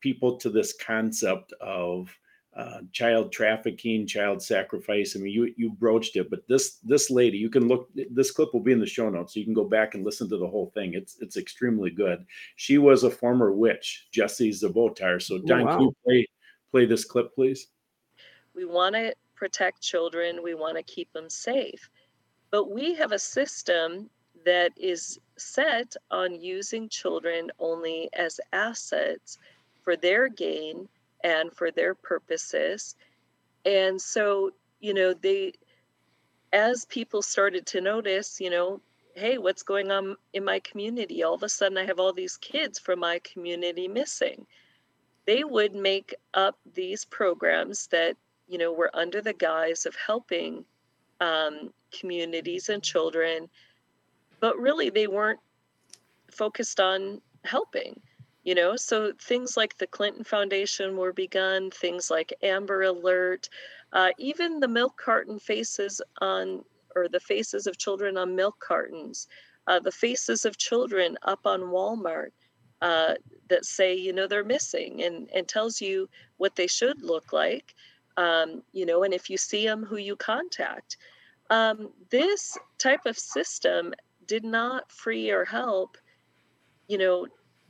people 0.00 0.36
to 0.38 0.50
this 0.50 0.72
concept 0.72 1.52
of 1.60 2.14
uh, 2.56 2.78
child 2.90 3.32
trafficking, 3.32 4.06
child 4.06 4.42
sacrifice. 4.42 5.14
I 5.14 5.18
mean, 5.18 5.32
you 5.32 5.52
you 5.56 5.70
broached 5.70 6.16
it, 6.16 6.30
but 6.30 6.48
this 6.48 6.76
this 6.82 7.10
lady, 7.10 7.36
you 7.36 7.50
can 7.50 7.68
look. 7.68 7.90
This 8.10 8.30
clip 8.30 8.54
will 8.54 8.62
be 8.62 8.72
in 8.72 8.80
the 8.80 8.86
show 8.86 9.10
notes, 9.10 9.34
so 9.34 9.40
you 9.40 9.44
can 9.44 9.54
go 9.54 9.68
back 9.68 9.94
and 9.94 10.04
listen 10.04 10.28
to 10.30 10.38
the 10.38 10.48
whole 10.48 10.70
thing. 10.74 10.94
It's 10.94 11.18
it's 11.20 11.36
extremely 11.36 11.90
good. 11.90 12.24
She 12.56 12.78
was 12.78 13.04
a 13.04 13.10
former 13.10 13.52
witch, 13.52 14.08
Jessie 14.10 14.50
Czebotar. 14.50 15.20
So, 15.20 15.36
Don, 15.38 15.58
can 15.58 15.66
wow. 15.66 15.80
you 15.80 15.96
play 16.02 16.26
play 16.70 16.86
this 16.86 17.04
clip, 17.04 17.34
please? 17.34 17.66
We 18.54 18.64
want 18.64 18.94
to 18.94 19.14
protect 19.34 19.82
children, 19.82 20.42
we 20.42 20.54
want 20.54 20.78
to 20.78 20.82
keep 20.82 21.12
them 21.12 21.28
safe. 21.28 21.90
But 22.50 22.70
we 22.70 22.94
have 22.94 23.12
a 23.12 23.18
system 23.18 24.08
that 24.46 24.72
is 24.78 25.20
set 25.36 25.94
on 26.10 26.40
using 26.40 26.88
children 26.88 27.50
only 27.58 28.08
as 28.14 28.40
assets 28.52 29.38
for 29.82 29.94
their 29.96 30.28
gain 30.28 30.88
and 31.22 31.52
for 31.52 31.70
their 31.70 31.94
purposes. 31.94 32.94
And 33.64 34.00
so, 34.00 34.50
you 34.80 34.94
know, 34.94 35.14
they, 35.14 35.52
as 36.52 36.84
people 36.84 37.22
started 37.22 37.66
to 37.66 37.80
notice, 37.80 38.40
you 38.40 38.50
know, 38.50 38.80
hey, 39.14 39.38
what's 39.38 39.62
going 39.62 39.90
on 39.90 40.16
in 40.34 40.44
my 40.44 40.60
community? 40.60 41.22
All 41.22 41.34
of 41.34 41.42
a 41.42 41.48
sudden, 41.48 41.78
I 41.78 41.86
have 41.86 41.98
all 41.98 42.12
these 42.12 42.36
kids 42.36 42.78
from 42.78 43.00
my 43.00 43.20
community 43.20 43.88
missing. 43.88 44.46
They 45.24 45.42
would 45.42 45.74
make 45.74 46.14
up 46.34 46.58
these 46.74 47.04
programs 47.04 47.88
that 47.88 48.16
you 48.48 48.58
know, 48.58 48.72
were 48.72 48.90
under 48.94 49.20
the 49.20 49.32
guise 49.32 49.86
of 49.86 49.96
helping 49.96 50.64
um, 51.20 51.72
communities 51.98 52.68
and 52.68 52.82
children, 52.82 53.48
but 54.40 54.58
really 54.58 54.90
they 54.90 55.06
weren't 55.06 55.40
focused 56.30 56.80
on 56.80 57.20
helping. 57.44 58.00
You 58.46 58.54
know, 58.54 58.76
so 58.76 59.12
things 59.20 59.56
like 59.58 59.76
the 59.76 59.88
Clinton 59.88 60.24
Foundation 60.24 60.96
were 60.96 61.12
begun, 61.12 61.70
things 61.70 62.10
like 62.10 62.32
Amber 62.42 62.82
Alert, 62.82 63.50
uh, 63.92 64.10
even 64.18 64.60
the 64.60 64.68
milk 64.68 64.96
carton 64.96 65.38
faces 65.38 66.00
on, 66.22 66.64
or 66.94 67.08
the 67.08 67.20
faces 67.20 67.66
of 67.66 67.76
children 67.76 68.16
on 68.16 68.36
milk 68.36 68.56
cartons, 68.60 69.28
uh, 69.66 69.80
the 69.80 69.92
faces 69.92 70.46
of 70.46 70.56
children 70.56 71.18
up 71.24 71.40
on 71.44 71.60
Walmart 71.74 72.30
uh, 72.80 73.14
that 73.50 73.66
say, 73.66 73.94
you 73.94 74.12
know, 74.14 74.28
they're 74.28 74.44
missing 74.44 75.02
and, 75.02 75.28
and 75.34 75.48
tells 75.48 75.80
you 75.80 76.08
what 76.38 76.56
they 76.56 76.68
should 76.68 77.02
look 77.02 77.34
like 77.34 77.74
um, 78.16 78.62
you 78.72 78.86
know, 78.86 79.04
and 79.04 79.12
if 79.12 79.28
you 79.30 79.36
see 79.36 79.66
them, 79.66 79.84
who 79.84 79.96
you 79.96 80.16
contact. 80.16 80.96
Um, 81.50 81.92
this 82.10 82.56
type 82.78 83.06
of 83.06 83.18
system 83.18 83.94
did 84.26 84.44
not 84.44 84.90
free 84.90 85.30
or 85.30 85.44
help, 85.44 85.96
you 86.88 86.98
know, 86.98 87.26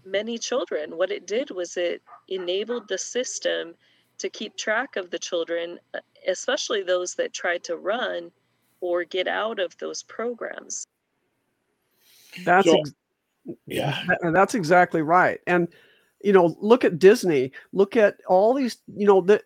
many 0.07 0.39
children. 0.39 0.97
What 0.97 1.11
it 1.11 1.27
did 1.27 1.51
was 1.51 1.77
it 1.77 2.03
enabled 2.29 2.89
the 2.89 2.99
system 2.99 3.75
to 4.19 4.29
keep 4.31 4.57
track 4.57 4.97
of 4.97 5.11
the 5.11 5.19
children, 5.19 5.79
uh, 5.95 5.99
especially 6.27 6.83
those 6.83 7.15
that 7.17 7.33
tried 7.35 7.65
to 7.65 7.77
run 7.77 8.31
or 8.81 9.05
get 9.05 9.29
out 9.29 9.59
of 9.59 9.77
those 9.79 10.03
programs. 10.03 10.87
That's 12.45 12.67
So- 12.67 12.79
ex- 12.81 12.93
Yeah. 13.67 14.03
That's 14.23 14.55
exactly 14.55 15.03
right. 15.03 15.41
And 15.47 15.69
you 16.27 16.33
know, 16.33 16.57
look 16.59 16.85
at 16.85 16.99
Disney. 16.99 17.53
Look 17.73 17.97
at 17.97 18.17
all 18.27 18.53
these. 18.53 18.79
You 18.89 19.07
know, 19.07 19.21
the 19.21 19.41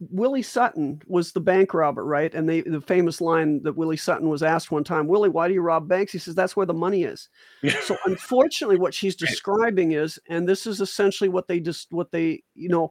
Willie 0.00 0.40
Sutton 0.40 1.02
was 1.06 1.32
the 1.32 1.40
bank 1.40 1.74
robber, 1.74 2.02
right? 2.02 2.34
And 2.34 2.48
they, 2.48 2.62
the 2.62 2.80
famous 2.80 3.20
line 3.20 3.62
that 3.64 3.76
Willie 3.76 3.98
Sutton 3.98 4.30
was 4.30 4.42
asked 4.42 4.70
one 4.70 4.84
time, 4.84 5.06
"Willie, 5.06 5.28
why 5.28 5.48
do 5.48 5.52
you 5.52 5.60
rob 5.60 5.86
banks?" 5.86 6.12
He 6.12 6.18
says, 6.18 6.34
"That's 6.34 6.56
where 6.56 6.64
the 6.64 6.72
money 6.72 7.04
is." 7.04 7.28
so 7.82 7.98
unfortunately, 8.06 8.78
what 8.78 8.94
she's 8.94 9.14
describing 9.14 9.92
is, 9.92 10.18
and 10.30 10.48
this 10.48 10.66
is 10.66 10.80
essentially 10.80 11.28
what 11.28 11.46
they 11.46 11.60
just 11.60 11.92
what 11.92 12.10
they, 12.10 12.42
you 12.54 12.70
know, 12.70 12.90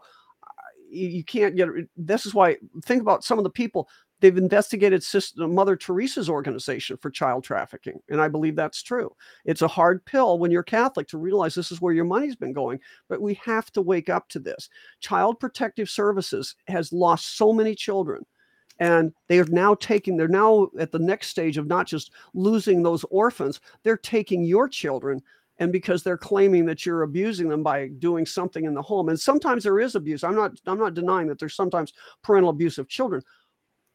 you, 0.91 1.07
you 1.07 1.23
can't 1.23 1.55
get. 1.55 1.69
This 1.97 2.27
is 2.27 2.35
why 2.35 2.57
think 2.85 3.01
about 3.01 3.23
some 3.23 3.39
of 3.39 3.43
the 3.43 3.49
people 3.49 3.89
they've 4.19 4.37
investigated 4.37 5.03
Sister 5.03 5.47
Mother 5.47 5.75
Teresa's 5.75 6.29
organization 6.29 6.97
for 6.97 7.09
child 7.09 7.43
trafficking, 7.43 7.99
and 8.09 8.21
I 8.21 8.27
believe 8.27 8.55
that's 8.55 8.81
true. 8.81 9.15
It's 9.45 9.61
a 9.61 9.67
hard 9.67 10.03
pill 10.05 10.39
when 10.39 10.51
you're 10.51 10.63
Catholic 10.63 11.07
to 11.09 11.17
realize 11.17 11.55
this 11.55 11.71
is 11.71 11.81
where 11.81 11.93
your 11.93 12.05
money's 12.05 12.35
been 12.35 12.53
going, 12.53 12.79
but 13.09 13.21
we 13.21 13.35
have 13.45 13.71
to 13.71 13.81
wake 13.81 14.09
up 14.09 14.29
to 14.29 14.39
this. 14.39 14.69
Child 14.99 15.39
Protective 15.39 15.89
Services 15.89 16.55
has 16.67 16.93
lost 16.93 17.37
so 17.37 17.53
many 17.53 17.75
children. 17.75 18.25
And 18.79 19.13
they 19.27 19.39
are 19.39 19.45
now 19.45 19.75
taking, 19.75 20.17
they're 20.17 20.27
now 20.27 20.67
at 20.79 20.91
the 20.91 20.97
next 20.97 21.27
stage 21.27 21.57
of 21.59 21.67
not 21.67 21.85
just 21.85 22.11
losing 22.33 22.81
those 22.81 23.03
orphans, 23.11 23.61
they're 23.83 23.97
taking 23.97 24.43
your 24.43 24.67
children 24.67 25.21
and 25.59 25.71
because 25.71 26.03
they're 26.03 26.17
claiming 26.17 26.65
that 26.65 26.85
you're 26.85 27.03
abusing 27.03 27.47
them 27.47 27.63
by 27.63 27.87
doing 27.99 28.25
something 28.25 28.65
in 28.65 28.73
the 28.73 28.81
home 28.81 29.09
and 29.09 29.19
sometimes 29.19 29.63
there 29.63 29.79
is 29.79 29.95
abuse 29.95 30.23
i'm 30.23 30.35
not 30.35 30.51
i'm 30.65 30.79
not 30.79 30.93
denying 30.93 31.27
that 31.27 31.39
there's 31.39 31.55
sometimes 31.55 31.93
parental 32.23 32.49
abuse 32.49 32.77
of 32.77 32.87
children 32.87 33.21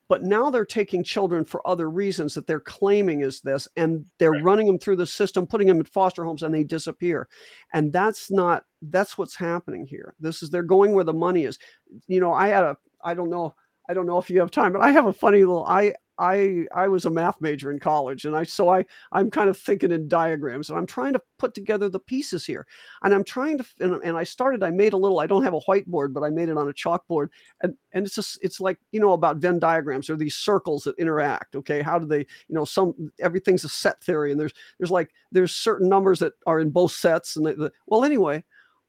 but 0.08 0.22
now 0.22 0.50
they're 0.50 0.64
taking 0.64 1.04
children 1.04 1.44
for 1.44 1.66
other 1.66 1.90
reasons 1.90 2.34
that 2.34 2.46
they're 2.46 2.60
claiming 2.60 3.20
is 3.20 3.40
this 3.40 3.68
and 3.76 4.04
they're 4.18 4.32
Right. 4.32 4.42
running 4.42 4.66
them 4.66 4.78
through 4.78 4.96
the 4.96 5.06
system 5.06 5.46
putting 5.46 5.66
them 5.68 5.78
in 5.78 5.84
foster 5.84 6.24
homes 6.24 6.42
and 6.42 6.54
they 6.54 6.64
disappear. 6.64 7.28
And 7.74 7.92
that's 7.92 8.30
not 8.30 8.64
that's 8.82 9.18
what's 9.18 9.36
happening 9.36 9.86
here. 9.86 10.14
This 10.20 10.42
is 10.42 10.50
they're 10.50 10.62
going 10.62 10.92
where 10.92 11.04
the 11.04 11.12
money 11.12 11.44
is. 11.44 11.58
You 12.06 12.20
know 12.20 12.32
i 12.32 12.48
had 12.48 12.64
a 12.64 12.76
i 13.04 13.14
don't 13.14 13.30
know 13.30 13.54
i 13.88 13.94
don't 13.94 14.06
know 14.06 14.18
if 14.18 14.28
you 14.30 14.40
have 14.40 14.50
time 14.50 14.72
but 14.72 14.82
i 14.82 14.90
have 14.90 15.06
a 15.06 15.12
funny 15.12 15.38
little 15.40 15.64
i 15.66 15.94
i 16.18 16.66
i 16.74 16.88
was 16.88 17.04
a 17.04 17.10
math 17.10 17.40
major 17.40 17.70
in 17.70 17.78
college 17.78 18.24
and 18.24 18.36
i 18.36 18.42
so 18.42 18.68
i 18.68 18.84
i'm 19.12 19.30
kind 19.30 19.48
of 19.48 19.56
thinking 19.56 19.92
in 19.92 20.08
diagrams 20.08 20.70
and 20.70 20.78
i'm 20.78 20.86
trying 20.86 21.12
to 21.12 21.20
put 21.38 21.54
together 21.54 21.88
the 21.88 22.00
pieces 22.00 22.44
here. 22.44 22.66
And 23.02 23.14
i'm 23.14 23.24
trying 23.24 23.58
to 23.58 23.64
and, 23.80 23.94
and 24.02 24.16
i 24.16 24.24
started 24.24 24.62
i 24.62 24.70
made 24.70 24.92
a 24.92 24.96
little 24.96 25.20
i 25.20 25.26
don't 25.26 25.44
have 25.44 25.54
a 25.54 25.60
whiteboard 25.60 26.12
but 26.12 26.22
i 26.24 26.30
made 26.30 26.48
it 26.48 26.58
on 26.58 26.68
a 26.68 26.72
chalkboard 26.72 27.28
and 27.62 27.74
and 27.92 28.06
it's 28.06 28.14
just 28.14 28.38
it's 28.42 28.60
like 28.60 28.78
you 28.92 29.00
know 29.00 29.12
about 29.12 29.36
venn 29.36 29.58
diagrams 29.58 30.10
or 30.10 30.16
these 30.16 30.36
circles 30.36 30.84
that 30.84 30.98
interact 30.98 31.54
okay? 31.54 31.82
How 31.82 31.98
do 31.98 32.06
they 32.06 32.20
you 32.20 32.54
know 32.54 32.64
some 32.64 33.12
everything's 33.20 33.64
a 33.64 33.68
set 33.68 34.02
theory 34.02 34.32
and 34.32 34.40
there's 34.40 34.52
there's 34.78 34.90
like 34.90 35.10
there's 35.32 35.54
certain 35.54 35.88
numbers 35.88 36.18
that 36.18 36.32
are 36.46 36.60
in 36.60 36.70
both 36.70 36.92
sets 36.92 37.36
and 37.36 37.46
the, 37.46 37.54
the, 37.54 37.72
well 37.86 38.04
anyway 38.04 38.42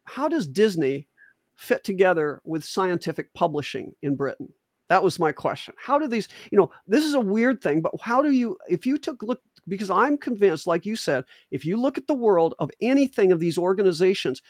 how 0.06 0.27
does 0.27 0.47
disney 0.47 1.07
fit 1.56 1.84
together 1.84 2.41
with 2.43 2.64
scientific 2.64 3.34
publishing 3.34 3.93
in 4.01 4.15
britain 4.15 4.51
that 4.90 5.03
was 5.03 5.20
my 5.20 5.32
question. 5.32 5.74
How 5.78 5.98
do 5.98 6.07
these 6.07 6.28
you 6.52 6.57
know 6.57 6.72
this 6.88 7.06
is 7.06 7.14
a 7.14 7.20
weird 7.20 7.61
thing 7.61 7.82
but 7.82 7.94
how 8.02 8.22
do 8.22 8.32
you 8.32 8.57
if 8.68 8.86
you 8.86 8.98
took 8.98 9.22
look 9.24 9.41
because 9.68 9.90
i'm 9.91 10.18
convinced 10.18 10.66
like 10.66 10.86
you 10.86 10.95
said 10.95 11.24
if 11.52 11.64
you 11.66 11.78
look 11.78 11.98
at 11.98 12.07
the 12.07 12.14
world 12.14 12.56
of 12.60 12.72
anything 12.82 13.32
of 13.32 13.40
these 13.40 13.57
organizations 13.57 14.41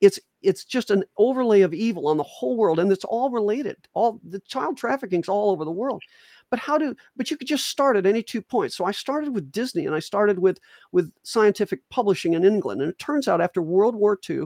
it's 0.00 0.20
it's 0.42 0.64
just 0.64 0.90
an 0.90 1.04
overlay 1.16 1.62
of 1.62 1.74
evil 1.74 2.06
on 2.08 2.16
the 2.16 2.22
whole 2.22 2.56
world 2.56 2.78
and 2.78 2.92
it's 2.92 3.04
all 3.04 3.30
related. 3.30 3.76
All 3.94 4.20
the 4.22 4.40
child 4.40 4.76
trafficking's 4.76 5.28
all 5.28 5.50
over 5.50 5.64
the 5.64 5.70
world. 5.70 6.02
But 6.50 6.60
how 6.60 6.78
do 6.78 6.94
but 7.16 7.30
you 7.30 7.36
could 7.36 7.48
just 7.48 7.66
start 7.66 7.96
at 7.96 8.06
any 8.06 8.22
two 8.22 8.42
points. 8.42 8.76
So 8.76 8.84
i 8.84 8.92
started 8.92 9.34
with 9.34 9.50
disney 9.50 9.86
and 9.86 9.94
i 9.94 9.98
started 10.00 10.38
with 10.38 10.60
with 10.92 11.12
scientific 11.22 11.80
publishing 11.90 12.34
in 12.34 12.44
england 12.44 12.82
and 12.82 12.90
it 12.90 12.98
turns 12.98 13.28
out 13.28 13.40
after 13.40 13.62
world 13.62 13.94
war 13.96 14.18
ii 14.30 14.42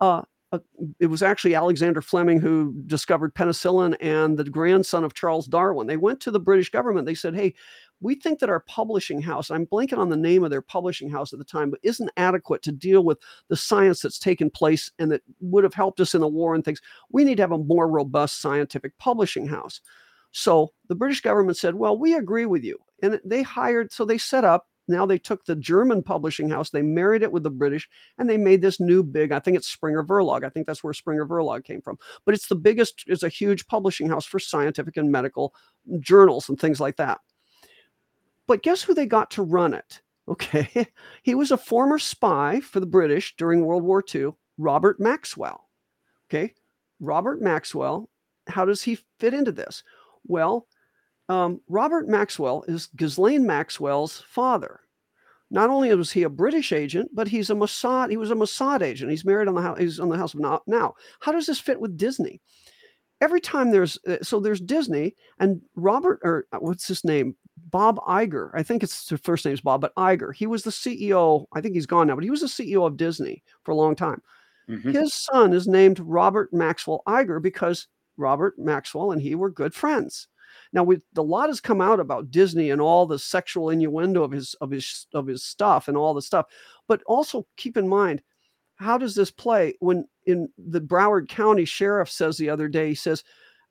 uh, 0.00 0.22
uh, 0.52 0.58
it 0.98 1.06
was 1.06 1.22
actually 1.22 1.54
Alexander 1.54 2.02
Fleming 2.02 2.40
who 2.40 2.74
discovered 2.86 3.34
penicillin 3.34 3.96
and 4.00 4.36
the 4.36 4.44
grandson 4.44 5.04
of 5.04 5.14
Charles 5.14 5.46
Darwin. 5.46 5.86
They 5.86 5.96
went 5.96 6.20
to 6.20 6.30
the 6.30 6.40
British 6.40 6.70
government. 6.70 7.06
They 7.06 7.14
said, 7.14 7.34
"Hey, 7.34 7.54
we 8.00 8.14
think 8.14 8.38
that 8.40 8.50
our 8.50 8.60
publishing 8.60 9.20
house, 9.20 9.50
I'm 9.50 9.66
blanking 9.66 9.98
on 9.98 10.08
the 10.08 10.16
name 10.16 10.42
of 10.42 10.50
their 10.50 10.62
publishing 10.62 11.10
house 11.10 11.32
at 11.32 11.38
the 11.38 11.44
time, 11.44 11.70
but 11.70 11.80
isn't 11.82 12.10
adequate 12.16 12.62
to 12.62 12.72
deal 12.72 13.04
with 13.04 13.18
the 13.48 13.56
science 13.56 14.00
that's 14.00 14.18
taken 14.18 14.50
place 14.50 14.90
and 14.98 15.12
that 15.12 15.22
would 15.40 15.64
have 15.64 15.74
helped 15.74 16.00
us 16.00 16.14
in 16.14 16.20
the 16.20 16.28
war 16.28 16.54
and 16.54 16.64
things. 16.64 16.80
We 17.10 17.24
need 17.24 17.36
to 17.36 17.42
have 17.42 17.52
a 17.52 17.58
more 17.58 17.88
robust 17.88 18.40
scientific 18.40 18.96
publishing 18.98 19.46
house. 19.46 19.80
So 20.32 20.72
the 20.88 20.94
British 20.94 21.20
government 21.20 21.58
said, 21.58 21.74
well, 21.74 21.98
we 21.98 22.14
agree 22.14 22.46
with 22.46 22.64
you. 22.64 22.78
And 23.02 23.20
they 23.24 23.42
hired, 23.42 23.92
so 23.92 24.04
they 24.04 24.18
set 24.18 24.44
up 24.44 24.66
now 24.90 25.06
they 25.06 25.18
took 25.18 25.44
the 25.44 25.56
German 25.56 26.02
publishing 26.02 26.48
house, 26.50 26.70
they 26.70 26.82
married 26.82 27.22
it 27.22 27.32
with 27.32 27.42
the 27.42 27.50
British, 27.50 27.88
and 28.18 28.28
they 28.28 28.36
made 28.36 28.60
this 28.60 28.80
new 28.80 29.02
big, 29.02 29.32
I 29.32 29.38
think 29.38 29.56
it's 29.56 29.68
Springer 29.68 30.04
Verlag. 30.04 30.44
I 30.44 30.48
think 30.48 30.66
that's 30.66 30.84
where 30.84 30.92
Springer 30.92 31.26
Verlag 31.26 31.64
came 31.64 31.80
from. 31.80 31.98
But 32.24 32.34
it's 32.34 32.48
the 32.48 32.56
biggest, 32.56 33.04
it's 33.06 33.22
a 33.22 33.28
huge 33.28 33.66
publishing 33.66 34.08
house 34.08 34.26
for 34.26 34.38
scientific 34.38 34.96
and 34.96 35.10
medical 35.10 35.54
journals 36.00 36.48
and 36.48 36.60
things 36.60 36.80
like 36.80 36.96
that. 36.96 37.20
But 38.46 38.62
guess 38.62 38.82
who 38.82 38.94
they 38.94 39.06
got 39.06 39.30
to 39.32 39.42
run 39.42 39.74
it? 39.74 40.02
Okay. 40.30 40.86
he 41.24 41.34
was 41.34 41.50
a 41.50 41.56
former 41.56 41.98
spy 41.98 42.60
for 42.60 42.78
the 42.78 42.86
British 42.86 43.34
during 43.36 43.64
World 43.66 43.82
War 43.82 44.04
II, 44.14 44.28
Robert 44.58 45.00
Maxwell. 45.00 45.68
Okay. 46.28 46.54
Robert 47.00 47.40
Maxwell, 47.42 48.08
how 48.46 48.64
does 48.64 48.82
he 48.82 48.98
fit 49.18 49.34
into 49.34 49.50
this? 49.50 49.82
Well, 50.24 50.68
um, 51.30 51.60
Robert 51.68 52.08
Maxwell 52.08 52.64
is 52.66 52.88
Ghislaine 52.96 53.46
Maxwell's 53.46 54.24
father. 54.28 54.80
Not 55.52 55.70
only 55.70 55.94
was 55.94 56.10
he 56.10 56.24
a 56.24 56.28
British 56.28 56.72
agent, 56.72 57.10
but 57.14 57.28
he's 57.28 57.50
a 57.50 57.54
Mossad. 57.54 58.10
He 58.10 58.16
was 58.16 58.32
a 58.32 58.34
Mossad 58.34 58.82
agent. 58.82 59.10
He's 59.10 59.24
married 59.24 59.46
on 59.46 59.54
the 59.54 59.62
house. 59.62 59.78
He's 59.78 60.00
on 60.00 60.08
the 60.08 60.16
House 60.16 60.34
of 60.34 60.40
now. 60.40 60.60
Now, 60.66 60.94
how 61.20 61.32
does 61.32 61.46
this 61.46 61.60
fit 61.60 61.80
with 61.80 61.96
Disney? 61.96 62.40
Every 63.20 63.40
time 63.40 63.70
there's 63.70 63.98
uh, 64.08 64.16
so 64.22 64.40
there's 64.40 64.60
Disney 64.60 65.14
and 65.38 65.60
Robert 65.76 66.20
or 66.24 66.46
uh, 66.52 66.58
what's 66.58 66.88
his 66.88 67.04
name? 67.04 67.36
Bob 67.68 67.98
Iger. 68.08 68.50
I 68.54 68.62
think 68.62 68.82
it's 68.82 69.08
his 69.08 69.20
first 69.20 69.44
name 69.44 69.54
is 69.54 69.60
Bob, 69.60 69.82
but 69.82 69.94
Iger. 69.94 70.34
He 70.34 70.46
was 70.46 70.62
the 70.62 70.70
CEO. 70.70 71.46
I 71.52 71.60
think 71.60 71.74
he's 71.74 71.86
gone 71.86 72.06
now, 72.06 72.14
but 72.14 72.24
he 72.24 72.30
was 72.30 72.40
the 72.40 72.46
CEO 72.46 72.86
of 72.86 72.96
Disney 72.96 73.42
for 73.64 73.72
a 73.72 73.76
long 73.76 73.94
time. 73.94 74.22
Mm-hmm. 74.68 74.92
His 74.92 75.14
son 75.14 75.52
is 75.52 75.68
named 75.68 76.00
Robert 76.00 76.52
Maxwell 76.52 77.02
Iger 77.06 77.40
because 77.42 77.88
Robert 78.16 78.58
Maxwell 78.58 79.12
and 79.12 79.20
he 79.20 79.34
were 79.34 79.50
good 79.50 79.74
friends. 79.74 80.28
Now, 80.72 80.84
we, 80.84 80.98
a 81.16 81.22
lot 81.22 81.48
has 81.48 81.60
come 81.60 81.80
out 81.80 81.98
about 81.98 82.30
Disney 82.30 82.70
and 82.70 82.80
all 82.80 83.06
the 83.06 83.18
sexual 83.18 83.70
innuendo 83.70 84.22
of 84.22 84.30
his 84.30 84.54
of 84.60 84.70
his 84.70 85.06
of 85.12 85.26
his 85.26 85.42
stuff 85.44 85.88
and 85.88 85.96
all 85.96 86.14
the 86.14 86.22
stuff, 86.22 86.46
but 86.86 87.02
also 87.06 87.46
keep 87.56 87.76
in 87.76 87.88
mind 87.88 88.22
how 88.76 88.96
does 88.96 89.14
this 89.14 89.30
play 89.30 89.74
when 89.80 90.06
in 90.26 90.48
the 90.56 90.80
Broward 90.80 91.28
County 91.28 91.66
sheriff 91.66 92.10
says 92.10 92.38
the 92.38 92.48
other 92.48 92.66
day 92.66 92.88
he 92.88 92.94
says 92.94 93.22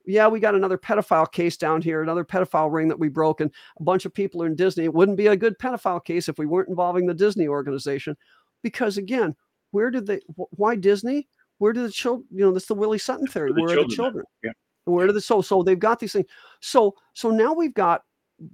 yeah, 0.06 0.28
we 0.28 0.40
got 0.40 0.56
another 0.56 0.78
pedophile 0.78 1.32
case 1.32 1.56
down 1.56 1.82
here, 1.82 2.02
another 2.02 2.26
pedophile 2.26 2.72
ring 2.72 2.88
that 2.88 3.00
we 3.00 3.10
broke, 3.10 3.42
and 3.42 3.52
a 3.80 3.84
bunch 3.84 4.06
of 4.06 4.14
people 4.14 4.42
are 4.42 4.48
in 4.48 4.56
Disney. 4.56 4.86
It 4.86 4.94
wouldn't 4.94 5.18
be 5.18 5.28
a 5.28 5.36
good 5.36 5.58
pedophile 5.60 6.04
case 6.04 6.28
if 6.28 6.40
we 6.40 6.48
weren't 6.48 6.70
involving 6.70 7.06
the 7.06 7.14
Disney 7.14 7.48
organization. 7.48 8.18
Because 8.64 8.98
again, 8.98 9.36
where 9.72 9.92
did 9.92 10.08
they, 10.08 10.22
why 10.36 10.76
Disney? 10.76 11.28
Where 11.60 11.74
did 11.74 11.84
the 11.84 11.92
children, 11.92 12.26
you 12.32 12.40
know, 12.40 12.52
that's 12.52 12.66
the 12.66 12.74
Willie 12.74 12.98
Sutton 12.98 13.28
theory. 13.28 13.52
Where 13.52 13.78
are 13.78 13.84
the 13.84 13.94
children? 13.94 14.26
Yeah. 14.44 14.52
Where 14.90 15.08
are 15.08 15.14
the 15.14 15.22
so 15.22 15.42
so 15.42 15.64
they've 15.64 15.80
got 15.80 16.00
these 16.00 16.14
things. 16.14 16.28
So 16.60 16.96
so 17.14 17.30
now 17.30 17.54
we've 17.54 17.74
got 17.74 18.04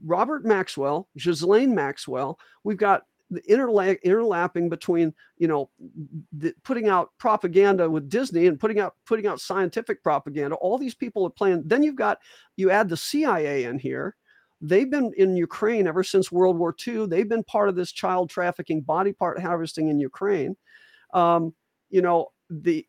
Robert 0.04 0.46
Maxwell, 0.46 1.08
Ghislaine 1.18 1.74
Maxwell. 1.74 2.40
We've 2.64 2.78
got 2.78 3.04
the 3.32 3.42
interla- 3.42 4.02
interlapping 4.06 4.70
between 4.70 5.14
you 5.38 5.48
know 5.48 5.70
the, 6.32 6.54
putting 6.64 6.88
out 6.88 7.10
propaganda 7.18 7.90
with 7.90 8.10
Disney 8.10 8.48
and 8.48 8.60
putting 8.60 8.80
out 8.80 8.96
putting 9.06 9.28
out 9.28 9.42
scientific 9.42 10.04
propaganda. 10.04 10.56
All 10.56 10.78
these 10.78 10.96
people 10.96 11.26
are 11.26 11.32
playing. 11.32 11.64
Then 11.66 11.84
you've 11.84 11.96
got 11.96 12.20
you 12.56 12.72
add 12.72 12.90
the 12.90 12.98
CIA 12.98 13.66
in 13.66 13.80
here. 13.80 14.16
They've 14.62 14.90
been 14.90 15.12
in 15.18 15.36
Ukraine 15.36 15.88
ever 15.88 16.04
since 16.04 16.32
World 16.32 16.58
War 16.58 16.76
II. 16.88 17.08
They've 17.08 17.28
been 17.28 17.44
part 17.44 17.70
of 17.70 17.76
this 17.76 17.92
child 17.92 18.30
trafficking, 18.30 18.82
body 18.82 19.12
part 19.12 19.40
harvesting 19.42 19.90
in 19.90 20.00
Ukraine. 20.00 20.56
Um, 21.14 21.54
you 21.90 22.02
know 22.02 22.28
the 22.50 22.86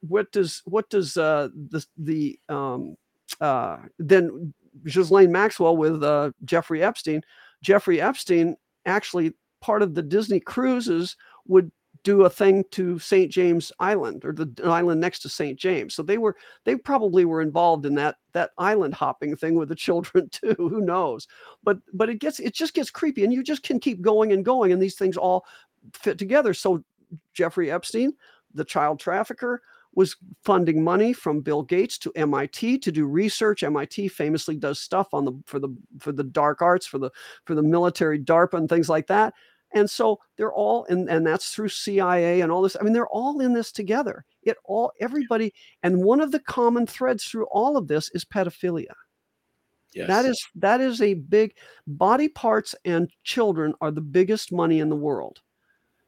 what 0.00 0.30
does 0.32 0.62
what 0.64 0.88
does 0.90 1.16
uh, 1.16 1.48
the 1.54 1.84
the 1.96 2.38
um, 2.48 2.96
uh, 3.40 3.78
then 3.98 4.52
Ghislaine 4.84 5.32
Maxwell 5.32 5.76
with 5.76 6.02
uh, 6.02 6.32
Jeffrey 6.44 6.82
Epstein. 6.82 7.22
Jeffrey 7.62 8.00
Epstein 8.00 8.56
actually 8.86 9.34
part 9.60 9.82
of 9.82 9.94
the 9.94 10.02
Disney 10.02 10.40
cruises 10.40 11.16
would 11.46 11.70
do 12.02 12.24
a 12.24 12.30
thing 12.30 12.64
to 12.70 12.98
St. 12.98 13.30
James 13.30 13.70
Island 13.78 14.24
or 14.24 14.32
the 14.32 14.50
island 14.64 15.00
next 15.00 15.20
to 15.20 15.28
St. 15.28 15.58
James. 15.58 15.94
So 15.94 16.02
they 16.02 16.16
were 16.16 16.36
they 16.64 16.76
probably 16.76 17.24
were 17.24 17.42
involved 17.42 17.84
in 17.84 17.94
that 17.96 18.16
that 18.32 18.50
island 18.56 18.94
hopping 18.94 19.36
thing 19.36 19.54
with 19.54 19.68
the 19.68 19.74
children 19.74 20.28
too. 20.32 20.54
Who 20.56 20.80
knows? 20.80 21.28
But 21.62 21.78
but 21.92 22.08
it 22.08 22.18
gets 22.18 22.40
it 22.40 22.54
just 22.54 22.74
gets 22.74 22.90
creepy 22.90 23.24
and 23.24 23.32
you 23.32 23.42
just 23.42 23.62
can 23.62 23.78
keep 23.78 24.00
going 24.00 24.32
and 24.32 24.44
going 24.44 24.72
and 24.72 24.80
these 24.80 24.96
things 24.96 25.16
all 25.16 25.44
fit 25.92 26.18
together. 26.18 26.54
So 26.54 26.82
Jeffrey 27.34 27.70
Epstein, 27.70 28.12
the 28.54 28.64
child 28.64 29.00
trafficker, 29.00 29.62
was 29.94 30.16
funding 30.44 30.82
money 30.82 31.12
from 31.12 31.40
Bill 31.40 31.62
Gates 31.62 31.98
to 31.98 32.12
MIT 32.14 32.78
to 32.78 32.92
do 32.92 33.06
research. 33.06 33.62
MIT 33.62 34.08
famously 34.08 34.56
does 34.56 34.78
stuff 34.78 35.08
on 35.12 35.24
the 35.24 35.32
for 35.46 35.58
the 35.58 35.68
for 35.98 36.12
the 36.12 36.24
dark 36.24 36.62
arts 36.62 36.86
for 36.86 36.98
the 36.98 37.10
for 37.44 37.54
the 37.54 37.62
military 37.62 38.18
DARPA 38.18 38.54
and 38.54 38.68
things 38.68 38.88
like 38.88 39.06
that. 39.08 39.34
And 39.72 39.88
so 39.88 40.18
they're 40.36 40.52
all 40.52 40.84
and 40.86 41.08
and 41.08 41.26
that's 41.26 41.50
through 41.50 41.70
CIA 41.70 42.40
and 42.40 42.52
all 42.52 42.62
this. 42.62 42.76
I 42.78 42.84
mean, 42.84 42.92
they're 42.92 43.08
all 43.08 43.40
in 43.40 43.52
this 43.52 43.72
together. 43.72 44.24
It 44.42 44.56
all 44.64 44.92
everybody 45.00 45.52
and 45.82 46.02
one 46.02 46.20
of 46.20 46.32
the 46.32 46.40
common 46.40 46.86
threads 46.86 47.24
through 47.24 47.46
all 47.50 47.76
of 47.76 47.88
this 47.88 48.10
is 48.14 48.24
pedophilia. 48.24 48.94
Yes. 49.92 50.06
That 50.06 50.24
is 50.24 50.46
that 50.54 50.80
is 50.80 51.02
a 51.02 51.14
big 51.14 51.54
body 51.86 52.28
parts 52.28 52.76
and 52.84 53.10
children 53.24 53.74
are 53.80 53.90
the 53.90 54.00
biggest 54.00 54.52
money 54.52 54.78
in 54.78 54.88
the 54.88 54.96
world 54.96 55.40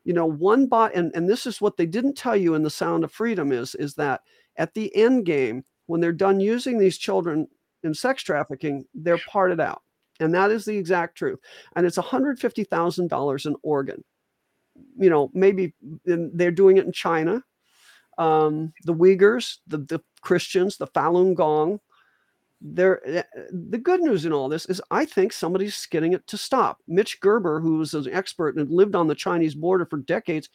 you 0.05 0.13
know 0.13 0.27
one 0.27 0.67
bot 0.67 0.95
and, 0.95 1.13
and 1.15 1.29
this 1.29 1.47
is 1.47 1.61
what 1.61 1.77
they 1.77 1.87
didn't 1.87 2.17
tell 2.17 2.37
you 2.37 2.55
in 2.55 2.63
the 2.63 2.71
sound 2.71 3.05
of 3.05 3.13
freedom 3.13 3.53
is 3.53 3.75
is 3.77 3.95
that 3.95 4.21
at 4.57 4.75
the 4.75 4.95
end 4.97 5.25
game 5.25 5.65
when 5.87 6.01
they're 6.01 6.13
done 6.13 6.41
using 6.41 6.79
these 6.79 6.99
children 6.99 7.47
in 7.83 7.95
sex 7.95 8.23
trafficking 8.23 8.85
they're 8.95 9.19
parted 9.31 9.61
out. 9.61 9.83
And 10.21 10.35
that 10.35 10.51
is 10.51 10.65
the 10.65 10.77
exact 10.77 11.17
truth. 11.17 11.41
And 11.75 11.85
it's 11.87 11.99
$150000 11.99 13.47
an 13.47 13.57
organ. 13.63 14.05
You 14.99 15.11
know 15.11 15.31
maybe 15.35 15.75
they're 16.05 16.51
doing 16.51 16.79
it 16.79 16.87
in 16.87 16.93
china. 16.93 17.43
Um, 18.19 18.73
the 18.85 18.95
uyghurs 18.95 19.59
the, 19.67 19.79
the 19.79 20.01
christians 20.21 20.77
the 20.77 20.87
falun 20.87 21.35
gong 21.35 21.81
there 22.63 23.07
eh, 23.07 23.23
the 23.51 23.79
good 23.79 24.01
news 24.01 24.25
in 24.25 24.33
all 24.33 24.49
this 24.49 24.67
is 24.67 24.81
i 24.91 25.05
think 25.05 25.33
somebody's 25.33 25.87
getting 25.87 26.13
it 26.13 26.27
to 26.29 26.39
stop. 26.39 26.79
Mitch 26.87 27.21
gerber 27.21 27.61
who's 27.61 27.95
an 27.95 28.09
expert 28.13 28.57
and 28.57 28.71
lived 28.71 28.95
on 28.95 29.09
the 29.09 29.15
chinese 29.15 29.55
border 29.55 29.85
for 29.85 29.99
decades 29.99 30.49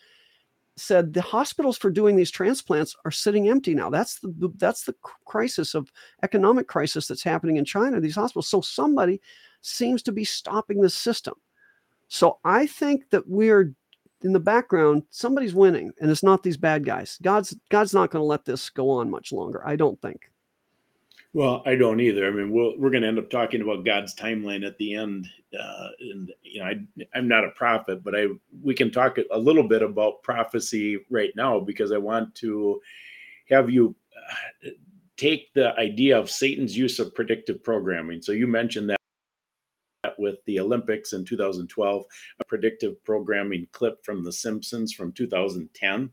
said 0.78 1.14
the 1.14 1.22
hospitals 1.22 1.78
for 1.78 1.90
doing 1.90 2.16
these 2.16 2.32
transplants 2.32 2.96
are 3.04 3.12
sitting 3.12 3.50
empty 3.50 3.74
now. 3.74 3.90
That's 3.90 4.20
the 4.20 4.50
that's 4.58 4.84
the 4.84 4.96
crisis 5.26 5.74
of 5.74 5.92
economic 6.24 6.68
crisis 6.68 7.08
that's 7.08 7.24
happening 7.24 7.58
in 7.58 7.66
china 7.66 8.00
these 8.00 8.16
hospitals. 8.16 8.48
So 8.48 8.62
somebody 8.62 9.20
seems 9.62 10.04
to 10.04 10.12
be 10.12 10.24
stopping 10.24 10.80
the 10.82 10.90
system. 10.90 11.34
So 12.08 12.40
i 12.46 12.68
think 12.68 13.10
that 13.10 13.28
we're 13.28 13.74
in 14.22 14.34
the 14.34 14.40
background 14.40 15.04
somebody's 15.10 15.54
winning 15.54 15.92
and 16.00 16.10
it's 16.10 16.24
not 16.24 16.44
these 16.44 16.58
bad 16.58 16.86
guys. 16.86 17.18
God's 17.22 17.56
god's 17.70 17.94
not 17.94 18.12
going 18.12 18.22
to 18.22 18.28
let 18.28 18.46
this 18.46 18.70
go 18.70 18.90
on 18.90 19.10
much 19.10 19.32
longer 19.32 19.68
i 19.68 19.76
don't 19.76 20.02
think 20.02 20.30
well, 21.34 21.62
I 21.66 21.76
don't 21.76 22.00
either. 22.00 22.28
I 22.28 22.32
mean, 22.32 22.52
we 22.52 22.76
we 22.78 22.88
are 22.88 22.90
going 22.90 23.04
to 23.04 23.08
end 23.08 23.20
up 23.20 23.30
talking 23.30 23.62
about 23.62 23.86
God's 23.86 24.16
timeline 24.16 24.66
at 24.66 24.78
the 24.78 24.96
end, 24.96 25.28
uh, 25.60 25.88
and 26.00 26.32
you 26.42 26.60
know, 26.60 26.66
I, 26.66 26.76
I'm 27.14 27.28
not 27.28 27.46
a 27.46 27.52
prophet, 27.52 28.04
but 28.04 28.16
I 28.16 28.28
we 28.64 28.74
can 28.74 28.92
talk 28.92 29.18
a 29.32 29.38
little 29.38 29.68
bit 29.68 29.82
about 29.82 30.24
prophecy 30.24 31.06
right 31.10 31.32
now 31.36 31.60
because 31.60 31.92
I 31.92 31.98
want 31.98 32.34
to 32.36 32.80
have 33.50 33.70
you 33.70 33.96
uh, 34.66 34.70
take 35.18 35.54
the 35.54 35.78
idea 35.78 36.18
of 36.18 36.30
Satan's 36.30 36.78
use 36.78 37.00
of 37.00 37.14
predictive 37.14 37.64
programming. 37.64 38.22
So 38.22 38.32
you 38.32 38.48
mentioned 38.48 38.90
that 38.90 38.98
with 40.18 40.38
the 40.46 40.60
Olympics 40.60 41.14
in 41.14 41.26
2012, 41.26 42.06
a 42.40 42.46
predictive 42.46 43.04
programming 43.04 43.68
clip 43.72 44.04
from 44.06 44.24
The 44.24 44.32
Simpsons 44.32 44.94
from 44.94 45.12
2010 45.12 46.10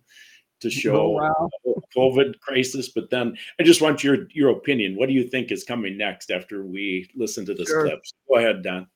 to 0.64 0.70
show 0.70 0.96
oh, 0.96 1.08
wow. 1.10 1.50
COVID 1.96 2.40
crisis. 2.40 2.88
But 2.88 3.10
then 3.10 3.36
I 3.60 3.62
just 3.62 3.80
want 3.80 4.02
your 4.02 4.26
your 4.32 4.50
opinion. 4.50 4.96
What 4.96 5.06
do 5.06 5.14
you 5.14 5.28
think 5.28 5.52
is 5.52 5.64
coming 5.64 5.96
next 5.96 6.30
after 6.30 6.64
we 6.64 7.08
listen 7.14 7.46
to 7.46 7.54
this 7.54 7.68
sure. 7.68 7.84
clip? 7.84 8.02
Go 8.28 8.38
ahead, 8.38 8.62
Don. 8.62 8.88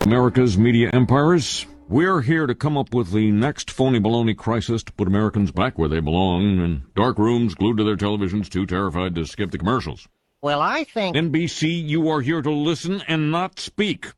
America's 0.00 0.56
media 0.56 0.90
empires. 0.92 1.66
We're 1.88 2.22
here 2.22 2.46
to 2.46 2.54
come 2.54 2.78
up 2.78 2.94
with 2.94 3.12
the 3.12 3.30
next 3.30 3.70
phony 3.70 4.00
baloney 4.00 4.36
crisis 4.36 4.82
to 4.84 4.92
put 4.92 5.06
Americans 5.06 5.50
back 5.50 5.78
where 5.78 5.88
they 5.88 6.00
belong 6.00 6.58
in 6.58 6.84
dark 6.96 7.18
rooms, 7.18 7.54
glued 7.54 7.76
to 7.76 7.84
their 7.84 7.96
televisions, 7.96 8.48
too 8.48 8.64
terrified 8.64 9.14
to 9.16 9.26
skip 9.26 9.50
the 9.50 9.58
commercials. 9.58 10.08
Well, 10.40 10.60
I 10.60 10.84
think. 10.84 11.16
NBC, 11.16 11.88
you 11.88 12.08
are 12.08 12.20
here 12.20 12.40
to 12.40 12.50
listen 12.50 13.02
and 13.06 13.30
not 13.30 13.58
speak. 13.58 14.12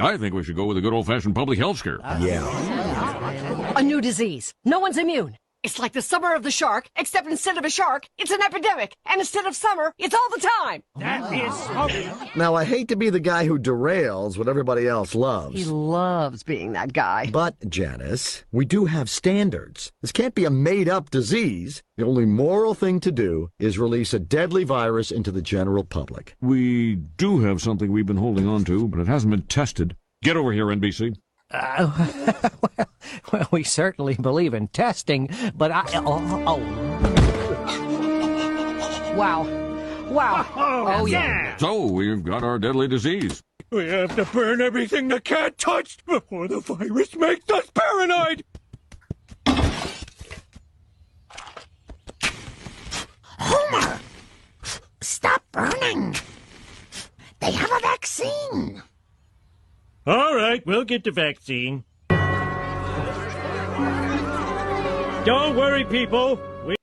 I 0.00 0.16
think 0.16 0.34
we 0.34 0.42
should 0.42 0.56
go 0.56 0.64
with 0.64 0.76
a 0.76 0.80
good 0.80 0.92
old 0.92 1.06
fashioned 1.06 1.34
public 1.34 1.58
health 1.58 1.78
scare. 1.78 2.04
Uh, 2.04 2.18
yeah. 2.20 3.72
A 3.76 3.82
new 3.82 4.00
disease. 4.00 4.54
No 4.64 4.80
one's 4.80 4.98
immune. 4.98 5.36
It's 5.62 5.78
like 5.78 5.92
the 5.92 6.00
summer 6.00 6.34
of 6.34 6.42
the 6.42 6.50
shark, 6.50 6.88
except 6.96 7.26
instead 7.26 7.58
of 7.58 7.66
a 7.66 7.70
shark, 7.70 8.08
it's 8.16 8.30
an 8.30 8.40
epidemic. 8.40 8.96
And 9.06 9.20
instead 9.20 9.44
of 9.44 9.54
summer, 9.54 9.92
it's 9.98 10.14
all 10.14 10.30
the 10.34 10.48
time. 10.64 10.82
That 10.96 11.30
is 11.34 11.54
something. 11.54 12.30
Now, 12.34 12.54
I 12.54 12.64
hate 12.64 12.88
to 12.88 12.96
be 12.96 13.10
the 13.10 13.20
guy 13.20 13.44
who 13.44 13.58
derails 13.58 14.38
what 14.38 14.48
everybody 14.48 14.88
else 14.88 15.14
loves. 15.14 15.56
He 15.58 15.64
loves. 15.64 16.30
loves 16.30 16.42
being 16.44 16.72
that 16.72 16.92
guy. 16.94 17.28
But, 17.30 17.68
Janice, 17.68 18.44
we 18.50 18.64
do 18.64 18.86
have 18.86 19.10
standards. 19.10 19.92
This 20.00 20.12
can't 20.12 20.34
be 20.34 20.46
a 20.46 20.50
made 20.50 20.88
up 20.88 21.10
disease. 21.10 21.82
The 21.98 22.06
only 22.06 22.24
moral 22.24 22.72
thing 22.72 23.00
to 23.00 23.12
do 23.12 23.50
is 23.58 23.78
release 23.78 24.14
a 24.14 24.18
deadly 24.18 24.64
virus 24.64 25.10
into 25.10 25.30
the 25.30 25.42
general 25.42 25.84
public. 25.84 26.36
We 26.40 26.94
do 26.94 27.40
have 27.40 27.60
something 27.60 27.92
we've 27.92 28.06
been 28.06 28.16
holding 28.16 28.48
on 28.48 28.64
to, 28.64 28.88
but 28.88 29.00
it 29.00 29.08
hasn't 29.08 29.30
been 29.30 29.42
tested. 29.42 29.94
Get 30.22 30.36
over 30.36 30.52
here, 30.52 30.66
NBC. 30.66 31.16
Uh, 31.50 32.38
well, 32.76 32.88
well, 33.32 33.48
we 33.50 33.64
certainly 33.64 34.14
believe 34.14 34.54
in 34.54 34.68
testing, 34.68 35.28
but 35.54 35.70
I. 35.72 35.84
Oh, 35.94 36.44
oh. 36.46 36.60
Wow. 39.16 39.42
Wow. 40.10 40.46
Oh, 40.56 41.06
yeah. 41.06 41.56
So, 41.56 41.86
we've 41.86 42.22
got 42.24 42.42
our 42.42 42.58
deadly 42.58 42.88
disease. 42.88 43.42
We 43.70 43.86
have 43.88 44.16
to 44.16 44.24
burn 44.26 44.60
everything 44.60 45.08
the 45.08 45.20
cat 45.20 45.58
touched 45.58 46.04
before 46.06 46.48
the 46.48 46.60
virus 46.60 47.14
makes 47.14 47.48
us 47.50 47.70
paranoid. 47.70 48.44
Homer! 53.38 54.00
Stop 55.00 55.42
burning! 55.52 56.16
They 57.40 57.52
have 57.52 57.70
a 57.70 57.80
vaccine! 57.80 58.82
All 60.06 60.34
right, 60.34 60.64
we'll 60.64 60.84
get 60.84 61.04
the 61.04 61.10
vaccine. 61.10 61.84
Don't 65.26 65.54
worry, 65.54 65.84
people. 65.84 66.40
We 66.64 66.74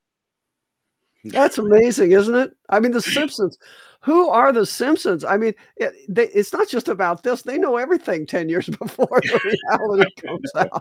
That's 1.26 1.58
amazing, 1.58 2.12
isn't 2.12 2.36
it? 2.36 2.52
I 2.70 2.80
mean, 2.80 2.92
The 2.92 3.02
Simpsons. 3.02 3.58
Who 4.02 4.30
are 4.30 4.54
the 4.54 4.68
Simpsons? 4.68 5.26
I 5.26 5.38
mean, 5.38 5.54
it, 5.76 5.94
they, 6.08 6.28
it's 6.28 6.54
not 6.54 6.70
just 6.70 6.88
about 6.88 7.24
this. 7.24 7.42
They 7.42 7.58
know 7.58 7.78
everything 7.78 8.28
10 8.28 8.48
years 8.50 8.68
before 8.80 9.20
the 9.24 9.58
reality 9.70 10.12
comes 10.22 10.52
out. 10.56 10.80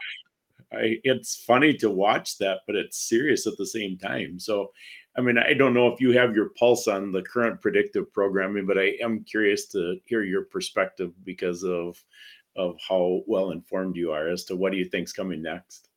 I, 0.72 1.00
it's 1.02 1.42
funny 1.46 1.72
to 1.78 1.88
watch 1.88 2.36
that, 2.38 2.60
but 2.66 2.76
it's 2.76 3.08
serious 3.08 3.46
at 3.46 3.56
the 3.56 3.66
same 3.66 3.96
time. 3.96 4.38
So, 4.38 4.72
I 5.16 5.22
mean, 5.22 5.38
I 5.38 5.54
don't 5.54 5.74
know 5.74 5.88
if 5.88 6.00
you 6.00 6.12
have 6.12 6.34
your 6.34 6.50
pulse 6.50 6.88
on 6.88 7.10
the 7.10 7.22
current 7.22 7.60
predictive 7.62 8.12
programming, 8.12 8.66
but 8.66 8.78
I 8.78 8.96
am 9.00 9.24
curious 9.24 9.66
to 9.68 9.98
hear 10.04 10.22
your 10.22 10.42
perspective 10.42 11.12
because 11.24 11.64
of 11.64 12.02
of 12.56 12.78
how 12.88 13.22
well 13.26 13.50
informed 13.50 13.96
you 13.96 14.12
are 14.12 14.28
as 14.28 14.44
to 14.44 14.56
what 14.56 14.72
do 14.72 14.78
you 14.78 14.86
think's 14.86 15.12
coming 15.12 15.42
next. 15.42 15.90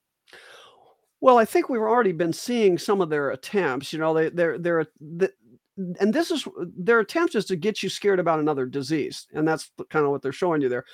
Well, 1.21 1.37
I 1.37 1.45
think 1.45 1.69
we've 1.69 1.81
already 1.81 2.11
been 2.11 2.33
seeing 2.33 2.77
some 2.77 3.01
of 3.01 3.09
their 3.09 3.31
attempts. 3.31 3.91
You 3.91 3.99
know, 3.99 4.13
they 4.13 4.29
they're 4.29 4.57
they're 4.57 4.85
the, 4.99 5.31
and 5.99 6.13
this 6.13 6.31
is 6.31 6.47
their 6.77 6.99
attempt 6.99 7.35
is 7.35 7.45
to 7.45 7.55
get 7.55 7.83
you 7.83 7.89
scared 7.89 8.19
about 8.19 8.39
another 8.39 8.65
disease, 8.65 9.27
and 9.33 9.47
that's 9.47 9.71
kind 9.89 10.05
of 10.05 10.11
what 10.11 10.21
they're 10.21 10.31
showing 10.31 10.61
you 10.61 10.69
there. 10.69 10.85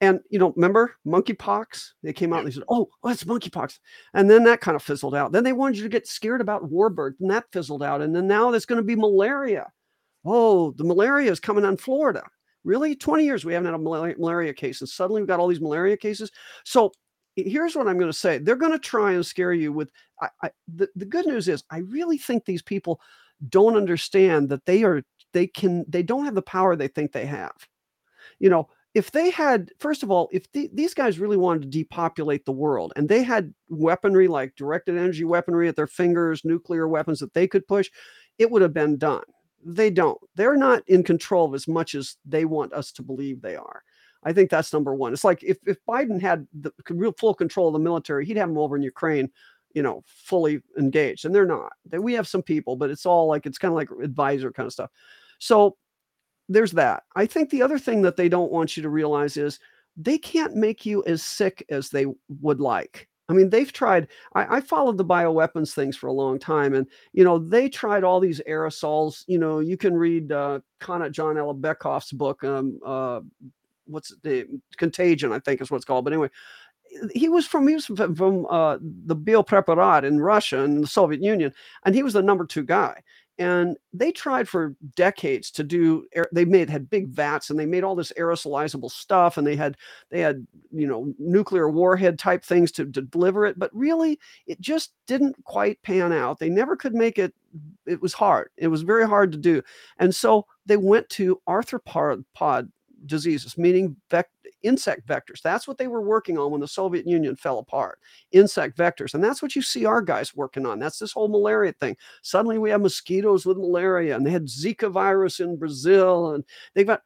And 0.00 0.20
you 0.30 0.38
know, 0.38 0.52
remember 0.56 0.96
monkeypox? 1.06 1.90
They 2.02 2.12
came 2.12 2.32
out 2.32 2.38
and 2.40 2.48
they 2.48 2.52
said, 2.52 2.64
"Oh, 2.68 2.88
oh 3.02 3.08
it's 3.10 3.24
monkeypox," 3.24 3.78
and 4.14 4.30
then 4.30 4.44
that 4.44 4.60
kind 4.60 4.74
of 4.74 4.82
fizzled 4.82 5.14
out. 5.14 5.32
Then 5.32 5.44
they 5.44 5.52
wanted 5.52 5.76
you 5.76 5.82
to 5.82 5.88
get 5.90 6.06
scared 6.06 6.40
about 6.40 6.70
Marburg, 6.70 7.16
and 7.20 7.30
that 7.30 7.52
fizzled 7.52 7.82
out. 7.82 8.00
And 8.00 8.14
then 8.14 8.26
now 8.26 8.50
there's 8.50 8.66
going 8.66 8.78
to 8.80 8.82
be 8.82 8.96
malaria. 8.96 9.70
Oh, 10.24 10.72
the 10.72 10.84
malaria 10.84 11.30
is 11.30 11.40
coming 11.40 11.64
on 11.64 11.76
Florida. 11.76 12.22
Really, 12.64 12.94
20 12.94 13.24
years 13.24 13.44
we 13.44 13.54
haven't 13.54 13.66
had 13.66 13.74
a 13.74 13.78
malaria, 13.78 14.16
malaria 14.18 14.54
case, 14.54 14.80
and 14.80 14.88
suddenly 14.88 15.20
we've 15.20 15.28
got 15.28 15.40
all 15.40 15.48
these 15.48 15.60
malaria 15.60 15.96
cases. 15.96 16.30
So 16.64 16.92
here's 17.36 17.76
what 17.76 17.86
I'm 17.86 17.98
going 17.98 18.10
to 18.10 18.18
say: 18.18 18.38
they're 18.38 18.56
going 18.56 18.72
to 18.72 18.78
try 18.78 19.12
and 19.12 19.24
scare 19.24 19.52
you 19.52 19.72
with. 19.72 19.90
I, 20.20 20.28
I, 20.42 20.50
the 20.74 20.88
the 20.96 21.06
good 21.06 21.26
news 21.26 21.48
is, 21.48 21.62
I 21.70 21.78
really 21.78 22.16
think 22.18 22.44
these 22.44 22.62
people 22.62 23.00
don't 23.48 23.76
understand 23.76 24.48
that 24.50 24.64
they 24.64 24.82
are 24.82 25.02
they 25.32 25.46
can 25.46 25.84
they 25.88 26.02
don't 26.02 26.24
have 26.24 26.34
the 26.34 26.42
power 26.42 26.74
they 26.74 26.88
think 26.88 27.12
they 27.12 27.26
have. 27.26 27.52
You 28.38 28.50
know, 28.50 28.68
if 28.94 29.12
they 29.12 29.30
had 29.30 29.70
first 29.78 30.02
of 30.02 30.10
all, 30.10 30.28
if 30.32 30.50
the, 30.52 30.68
these 30.72 30.94
guys 30.94 31.18
really 31.18 31.36
wanted 31.36 31.62
to 31.62 31.68
depopulate 31.68 32.44
the 32.44 32.52
world 32.52 32.92
and 32.96 33.08
they 33.08 33.22
had 33.22 33.54
weaponry 33.68 34.26
like 34.26 34.54
directed 34.56 34.96
energy 34.96 35.24
weaponry 35.24 35.68
at 35.68 35.76
their 35.76 35.86
fingers, 35.86 36.44
nuclear 36.44 36.88
weapons 36.88 37.20
that 37.20 37.32
they 37.34 37.46
could 37.46 37.66
push, 37.68 37.90
it 38.38 38.50
would 38.50 38.62
have 38.62 38.74
been 38.74 38.96
done. 38.96 39.22
They 39.64 39.90
don't. 39.90 40.18
They're 40.34 40.56
not 40.56 40.82
in 40.88 41.04
control 41.04 41.46
of 41.46 41.54
as 41.54 41.68
much 41.68 41.94
as 41.94 42.16
they 42.24 42.44
want 42.44 42.72
us 42.72 42.90
to 42.92 43.02
believe 43.02 43.40
they 43.40 43.56
are. 43.56 43.82
I 44.22 44.32
think 44.32 44.50
that's 44.50 44.72
number 44.72 44.94
one. 44.94 45.12
It's 45.12 45.24
like 45.24 45.42
if, 45.42 45.58
if 45.66 45.78
Biden 45.88 46.20
had 46.20 46.46
the 46.52 46.72
real 46.90 47.12
full 47.12 47.34
control 47.34 47.68
of 47.68 47.72
the 47.72 47.78
military, 47.78 48.26
he'd 48.26 48.36
have 48.36 48.48
them 48.48 48.58
over 48.58 48.76
in 48.76 48.82
Ukraine, 48.82 49.30
you 49.72 49.82
know, 49.82 50.02
fully 50.06 50.60
engaged. 50.78 51.24
And 51.24 51.34
they're 51.34 51.46
not. 51.46 51.72
We 51.90 52.14
have 52.14 52.28
some 52.28 52.42
people, 52.42 52.76
but 52.76 52.90
it's 52.90 53.06
all 53.06 53.28
like 53.28 53.46
it's 53.46 53.58
kind 53.58 53.72
of 53.72 53.76
like 53.76 53.90
advisor 54.02 54.50
kind 54.52 54.66
of 54.66 54.72
stuff. 54.72 54.90
So 55.38 55.76
there's 56.50 56.72
that. 56.72 57.04
I 57.14 57.26
think 57.26 57.48
the 57.48 57.62
other 57.62 57.78
thing 57.78 58.02
that 58.02 58.16
they 58.16 58.28
don't 58.28 58.50
want 58.50 58.76
you 58.76 58.82
to 58.82 58.90
realize 58.90 59.36
is 59.36 59.60
they 59.96 60.18
can't 60.18 60.56
make 60.56 60.84
you 60.84 61.04
as 61.06 61.22
sick 61.22 61.64
as 61.70 61.90
they 61.90 62.06
would 62.40 62.60
like. 62.60 63.08
I 63.28 63.32
mean, 63.32 63.50
they've 63.50 63.72
tried. 63.72 64.08
I, 64.34 64.56
I, 64.56 64.60
followed 64.60 64.98
the 64.98 65.04
bioweapons 65.04 65.72
things 65.72 65.96
for 65.96 66.08
a 66.08 66.12
long 66.12 66.40
time, 66.40 66.74
and 66.74 66.88
you 67.12 67.22
know, 67.22 67.38
they 67.38 67.68
tried 67.68 68.02
all 68.02 68.18
these 68.18 68.40
aerosols. 68.48 69.22
You 69.28 69.38
know, 69.38 69.60
you 69.60 69.76
can 69.76 69.94
read 69.94 70.32
uh, 70.32 70.58
Kanatzhan 70.80 71.36
Alibek. 71.36 72.44
Um, 72.44 72.80
uh, 72.84 73.20
what's 73.86 74.12
the 74.24 74.46
Contagion? 74.76 75.30
I 75.30 75.38
think 75.38 75.60
is 75.60 75.70
what 75.70 75.76
it's 75.76 75.84
called. 75.84 76.04
But 76.04 76.12
anyway, 76.12 76.30
he 77.14 77.28
was 77.28 77.46
from 77.46 77.68
he 77.68 77.74
was 77.74 77.86
from, 77.86 78.16
from 78.16 78.46
uh, 78.46 78.78
the 78.80 79.14
Biopreparat 79.14 80.02
in 80.02 80.20
Russia 80.20 80.64
and 80.64 80.82
the 80.82 80.88
Soviet 80.88 81.22
Union, 81.22 81.52
and 81.84 81.94
he 81.94 82.02
was 82.02 82.14
the 82.14 82.22
number 82.22 82.44
two 82.44 82.64
guy 82.64 83.00
and 83.40 83.78
they 83.94 84.12
tried 84.12 84.46
for 84.46 84.76
decades 84.94 85.50
to 85.50 85.64
do 85.64 86.06
they 86.30 86.44
made 86.44 86.68
had 86.68 86.90
big 86.90 87.08
vats 87.08 87.48
and 87.48 87.58
they 87.58 87.64
made 87.64 87.82
all 87.82 87.96
this 87.96 88.12
aerosolizable 88.18 88.90
stuff 88.90 89.38
and 89.38 89.46
they 89.46 89.56
had 89.56 89.78
they 90.10 90.20
had 90.20 90.46
you 90.70 90.86
know 90.86 91.12
nuclear 91.18 91.70
warhead 91.70 92.18
type 92.18 92.44
things 92.44 92.70
to, 92.70 92.84
to 92.84 93.00
deliver 93.00 93.46
it 93.46 93.58
but 93.58 93.74
really 93.74 94.18
it 94.46 94.60
just 94.60 94.92
didn't 95.06 95.42
quite 95.44 95.82
pan 95.82 96.12
out. 96.12 96.38
They 96.38 96.50
never 96.50 96.76
could 96.76 96.94
make 96.94 97.18
it 97.18 97.34
it 97.86 98.00
was 98.00 98.12
hard. 98.12 98.50
It 98.58 98.68
was 98.68 98.82
very 98.82 99.08
hard 99.08 99.32
to 99.32 99.38
do. 99.38 99.62
And 99.98 100.14
so 100.14 100.46
they 100.66 100.76
went 100.76 101.08
to 101.10 101.40
arthropod 101.48 102.70
diseases, 103.06 103.56
meaning 103.58 103.96
insect 104.62 105.06
vectors. 105.06 105.40
That's 105.42 105.66
what 105.66 105.78
they 105.78 105.86
were 105.86 106.02
working 106.02 106.38
on 106.38 106.50
when 106.50 106.60
the 106.60 106.68
Soviet 106.68 107.06
Union 107.06 107.36
fell 107.36 107.58
apart. 107.58 107.98
Insect 108.32 108.76
vectors. 108.76 109.14
And 109.14 109.22
that's 109.22 109.42
what 109.42 109.56
you 109.56 109.62
see 109.62 109.84
our 109.84 110.02
guys 110.02 110.34
working 110.34 110.66
on. 110.66 110.78
That's 110.78 110.98
this 110.98 111.12
whole 111.12 111.28
malaria 111.28 111.72
thing. 111.72 111.96
Suddenly 112.22 112.58
we 112.58 112.70
have 112.70 112.80
mosquitoes 112.80 113.46
with 113.46 113.56
malaria 113.56 114.16
and 114.16 114.26
they 114.26 114.30
had 114.30 114.46
Zika 114.46 114.90
virus 114.90 115.40
in 115.40 115.56
Brazil 115.56 116.32
and 116.32 116.44
they've 116.74 116.86
got 116.86 117.02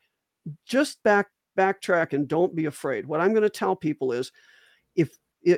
just 0.66 1.02
back 1.02 1.28
backtrack 1.56 2.12
and 2.12 2.26
don't 2.26 2.54
be 2.54 2.66
afraid. 2.66 3.06
What 3.06 3.20
I'm 3.20 3.30
going 3.30 3.42
to 3.42 3.50
tell 3.50 3.76
people 3.76 4.12
is 4.12 4.32
if 4.96 5.16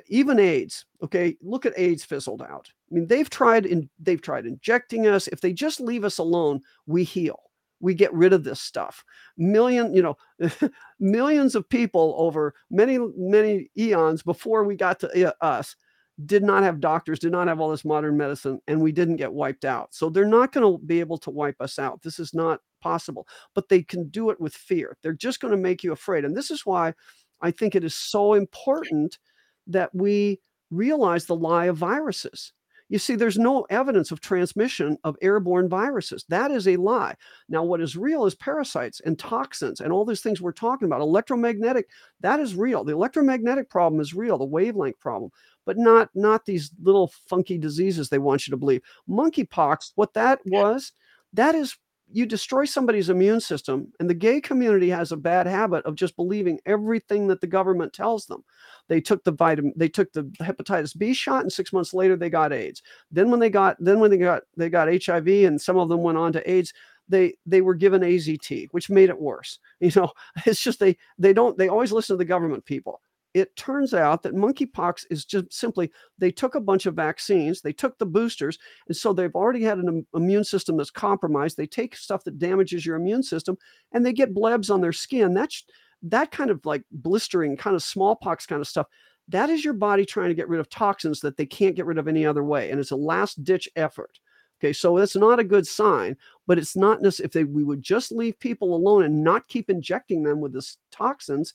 even 0.08 0.38
AIDS, 0.38 0.84
okay, 1.02 1.36
look 1.40 1.64
at 1.64 1.72
AIDS 1.76 2.04
fizzled 2.04 2.42
out. 2.42 2.68
I 2.90 2.94
mean, 2.94 3.06
they've 3.06 3.30
tried 3.30 3.66
in 3.66 3.88
they've 3.98 4.20
tried 4.20 4.46
injecting 4.46 5.06
us. 5.06 5.28
If 5.28 5.40
they 5.40 5.52
just 5.52 5.80
leave 5.80 6.04
us 6.04 6.18
alone, 6.18 6.60
we 6.86 7.04
heal 7.04 7.45
we 7.80 7.94
get 7.94 8.12
rid 8.12 8.32
of 8.32 8.44
this 8.44 8.60
stuff. 8.60 9.04
Million 9.36 9.94
you 9.94 10.02
know 10.02 10.16
millions 11.00 11.54
of 11.54 11.68
people 11.68 12.14
over 12.18 12.54
many 12.70 12.98
many 13.16 13.70
eons 13.76 14.22
before 14.22 14.64
we 14.64 14.76
got 14.76 15.00
to 15.00 15.28
uh, 15.28 15.32
us 15.44 15.76
did 16.24 16.42
not 16.42 16.62
have 16.62 16.80
doctors 16.80 17.18
did 17.18 17.32
not 17.32 17.46
have 17.46 17.60
all 17.60 17.70
this 17.70 17.84
modern 17.84 18.16
medicine 18.16 18.58
and 18.66 18.80
we 18.80 18.90
didn't 18.90 19.16
get 19.16 19.32
wiped 19.32 19.66
out. 19.66 19.94
So 19.94 20.08
they're 20.08 20.24
not 20.24 20.50
going 20.50 20.64
to 20.64 20.82
be 20.82 21.00
able 21.00 21.18
to 21.18 21.30
wipe 21.30 21.60
us 21.60 21.78
out. 21.78 22.00
This 22.02 22.18
is 22.18 22.32
not 22.32 22.60
possible. 22.80 23.28
But 23.54 23.68
they 23.68 23.82
can 23.82 24.08
do 24.08 24.30
it 24.30 24.40
with 24.40 24.54
fear. 24.54 24.96
They're 25.02 25.12
just 25.12 25.40
going 25.40 25.50
to 25.50 25.58
make 25.58 25.84
you 25.84 25.92
afraid. 25.92 26.24
And 26.24 26.34
this 26.36 26.50
is 26.50 26.64
why 26.64 26.94
i 27.40 27.50
think 27.50 27.74
it 27.74 27.84
is 27.84 27.94
so 27.94 28.34
important 28.34 29.18
that 29.66 29.94
we 29.94 30.40
realize 30.70 31.26
the 31.26 31.36
lie 31.36 31.66
of 31.66 31.76
viruses 31.76 32.52
you 32.88 32.98
see, 32.98 33.16
there's 33.16 33.38
no 33.38 33.66
evidence 33.68 34.10
of 34.10 34.20
transmission 34.20 34.96
of 35.02 35.16
airborne 35.20 35.68
viruses. 35.68 36.24
That 36.28 36.50
is 36.50 36.68
a 36.68 36.76
lie. 36.76 37.14
Now, 37.48 37.64
what 37.64 37.80
is 37.80 37.96
real 37.96 38.26
is 38.26 38.34
parasites 38.34 39.00
and 39.00 39.18
toxins 39.18 39.80
and 39.80 39.92
all 39.92 40.04
these 40.04 40.20
things 40.20 40.40
we're 40.40 40.52
talking 40.52 40.86
about. 40.86 41.00
Electromagnetic, 41.00 41.88
that 42.20 42.38
is 42.38 42.54
real. 42.54 42.84
The 42.84 42.92
electromagnetic 42.92 43.68
problem 43.68 44.00
is 44.00 44.14
real, 44.14 44.38
the 44.38 44.44
wavelength 44.44 45.00
problem, 45.00 45.32
but 45.64 45.76
not 45.76 46.10
not 46.14 46.44
these 46.44 46.70
little 46.80 47.12
funky 47.28 47.58
diseases 47.58 48.08
they 48.08 48.18
want 48.18 48.46
you 48.46 48.52
to 48.52 48.56
believe. 48.56 48.82
Monkeypox, 49.08 49.92
what 49.96 50.14
that 50.14 50.40
was, 50.46 50.92
that 51.32 51.54
is 51.54 51.76
you 52.10 52.26
destroy 52.26 52.64
somebody's 52.64 53.10
immune 53.10 53.40
system 53.40 53.92
and 53.98 54.08
the 54.08 54.14
gay 54.14 54.40
community 54.40 54.88
has 54.88 55.12
a 55.12 55.16
bad 55.16 55.46
habit 55.46 55.84
of 55.84 55.96
just 55.96 56.16
believing 56.16 56.60
everything 56.64 57.26
that 57.26 57.40
the 57.40 57.46
government 57.46 57.92
tells 57.92 58.26
them. 58.26 58.44
They 58.88 59.00
took 59.00 59.24
the 59.24 59.32
vitamin 59.32 59.72
they 59.76 59.88
took 59.88 60.12
the 60.12 60.24
hepatitis 60.40 60.96
b 60.96 61.12
shot 61.14 61.42
and 61.42 61.52
six 61.52 61.72
months 61.72 61.92
later 61.92 62.16
they 62.16 62.30
got 62.30 62.52
aids. 62.52 62.82
Then 63.10 63.30
when 63.30 63.40
they 63.40 63.50
got 63.50 63.76
then 63.80 63.98
when 63.98 64.10
they 64.10 64.18
got 64.18 64.42
they 64.56 64.70
got 64.70 64.88
hiv 64.88 65.26
and 65.26 65.60
some 65.60 65.78
of 65.78 65.88
them 65.88 66.02
went 66.02 66.18
on 66.18 66.32
to 66.32 66.50
aids 66.50 66.72
they 67.08 67.34
they 67.44 67.60
were 67.60 67.74
given 67.74 68.02
azt 68.02 68.68
which 68.70 68.90
made 68.90 69.08
it 69.08 69.20
worse. 69.20 69.58
You 69.80 69.90
know 69.96 70.12
it's 70.46 70.62
just 70.62 70.78
they 70.80 70.96
they 71.18 71.32
don't 71.32 71.58
they 71.58 71.68
always 71.68 71.92
listen 71.92 72.14
to 72.14 72.18
the 72.18 72.24
government 72.24 72.64
people 72.64 73.00
it 73.36 73.54
turns 73.54 73.92
out 73.92 74.22
that 74.22 74.34
monkeypox 74.34 75.04
is 75.10 75.26
just 75.26 75.52
simply 75.52 75.92
they 76.16 76.30
took 76.30 76.54
a 76.54 76.60
bunch 76.60 76.86
of 76.86 76.94
vaccines, 76.94 77.60
they 77.60 77.72
took 77.72 77.98
the 77.98 78.06
boosters, 78.06 78.58
and 78.88 78.96
so 78.96 79.12
they've 79.12 79.34
already 79.34 79.62
had 79.62 79.76
an 79.76 79.88
im- 79.88 80.06
immune 80.14 80.42
system 80.42 80.78
that's 80.78 80.90
compromised. 80.90 81.58
They 81.58 81.66
take 81.66 81.94
stuff 81.94 82.24
that 82.24 82.38
damages 82.38 82.86
your 82.86 82.96
immune 82.96 83.22
system, 83.22 83.58
and 83.92 84.06
they 84.06 84.14
get 84.14 84.34
blebs 84.34 84.72
on 84.72 84.80
their 84.80 84.94
skin. 84.94 85.34
That's 85.34 85.64
that 86.04 86.30
kind 86.30 86.50
of 86.50 86.64
like 86.64 86.82
blistering, 86.90 87.58
kind 87.58 87.76
of 87.76 87.82
smallpox 87.82 88.46
kind 88.46 88.62
of 88.62 88.68
stuff. 88.68 88.86
That 89.28 89.50
is 89.50 89.62
your 89.62 89.74
body 89.74 90.06
trying 90.06 90.30
to 90.30 90.34
get 90.34 90.48
rid 90.48 90.60
of 90.60 90.70
toxins 90.70 91.20
that 91.20 91.36
they 91.36 91.46
can't 91.46 91.76
get 91.76 91.84
rid 91.84 91.98
of 91.98 92.08
any 92.08 92.24
other 92.24 92.42
way, 92.42 92.70
and 92.70 92.80
it's 92.80 92.90
a 92.90 92.96
last 92.96 93.44
ditch 93.44 93.68
effort. 93.76 94.18
Okay, 94.58 94.72
so 94.72 94.96
that's 94.96 95.14
not 95.14 95.38
a 95.38 95.44
good 95.44 95.66
sign, 95.66 96.16
but 96.46 96.56
it's 96.56 96.74
not 96.74 97.02
necessarily 97.02 97.26
if 97.26 97.32
they 97.32 97.44
we 97.44 97.64
would 97.64 97.82
just 97.82 98.12
leave 98.12 98.38
people 98.38 98.74
alone 98.74 99.04
and 99.04 99.22
not 99.22 99.46
keep 99.48 99.68
injecting 99.68 100.22
them 100.22 100.40
with 100.40 100.54
this 100.54 100.78
toxins, 100.90 101.52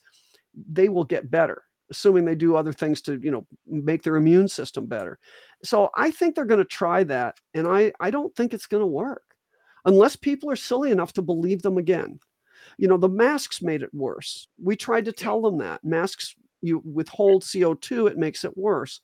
they 0.54 0.88
will 0.88 1.04
get 1.04 1.30
better, 1.30 1.64
assuming 1.92 2.24
they 2.24 2.34
do 2.34 2.56
other 2.56 2.72
things 2.72 3.00
to, 3.02 3.20
you 3.22 3.30
know, 3.30 3.46
make 3.66 4.02
their 4.02 4.16
immune 4.16 4.48
system 4.48 4.86
better. 4.86 5.20
So 5.62 5.90
I 5.96 6.10
think 6.10 6.34
they're 6.34 6.44
going 6.46 6.58
to 6.58 6.64
try 6.64 7.04
that, 7.04 7.36
and 7.54 7.68
I 7.68 7.92
I 8.00 8.10
don't 8.10 8.34
think 8.34 8.54
it's 8.54 8.66
going 8.66 8.82
to 8.82 8.86
work 8.88 9.22
unless 9.84 10.16
people 10.16 10.50
are 10.50 10.56
silly 10.56 10.90
enough 10.90 11.12
to 11.14 11.22
believe 11.22 11.62
them 11.62 11.78
again. 11.78 12.18
You 12.78 12.88
know, 12.88 12.96
the 12.98 13.08
masks 13.08 13.62
made 13.62 13.82
it 13.82 13.94
worse. 13.94 14.48
We 14.62 14.76
tried 14.76 15.04
to 15.06 15.12
tell 15.12 15.42
them 15.42 15.58
that 15.58 15.84
masks 15.84 16.34
you 16.62 16.80
withhold 16.84 17.42
CO2, 17.44 18.08
it 18.10 18.18
makes 18.18 18.44
it 18.44 18.56
worse. 18.56 19.00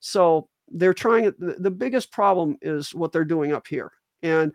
So 0.00 0.48
they're 0.68 0.94
trying 0.94 1.24
it. 1.24 1.40
The, 1.40 1.70
biggest 1.70 2.12
problem 2.12 2.58
is 2.62 2.94
what 2.94 3.12
they're 3.12 3.24
doing 3.24 3.52
up 3.52 3.66
here. 3.66 3.92
And 4.22 4.52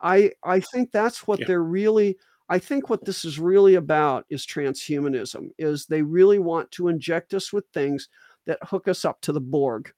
I 0.00 0.32
I 0.44 0.60
think 0.60 0.92
that's 0.92 1.26
what 1.26 1.40
Yeah. 1.40 1.46
they're 1.48 1.62
really 1.64 2.18
I 2.50 2.58
think 2.58 2.90
what 2.90 3.04
this 3.04 3.24
is 3.24 3.38
really 3.38 3.76
about 3.76 4.26
is 4.28 4.44
transhumanism 4.44 5.50
is 5.56 5.86
they 5.86 6.02
really 6.02 6.40
want 6.40 6.68
to 6.72 6.88
inject 6.88 7.32
us 7.32 7.52
with 7.52 7.64
things 7.72 8.08
that 8.46 8.58
hook 8.62 8.88
us 8.88 9.04
up 9.04 9.20
to 9.22 9.32
the 9.32 9.40
Borg. 9.40 9.92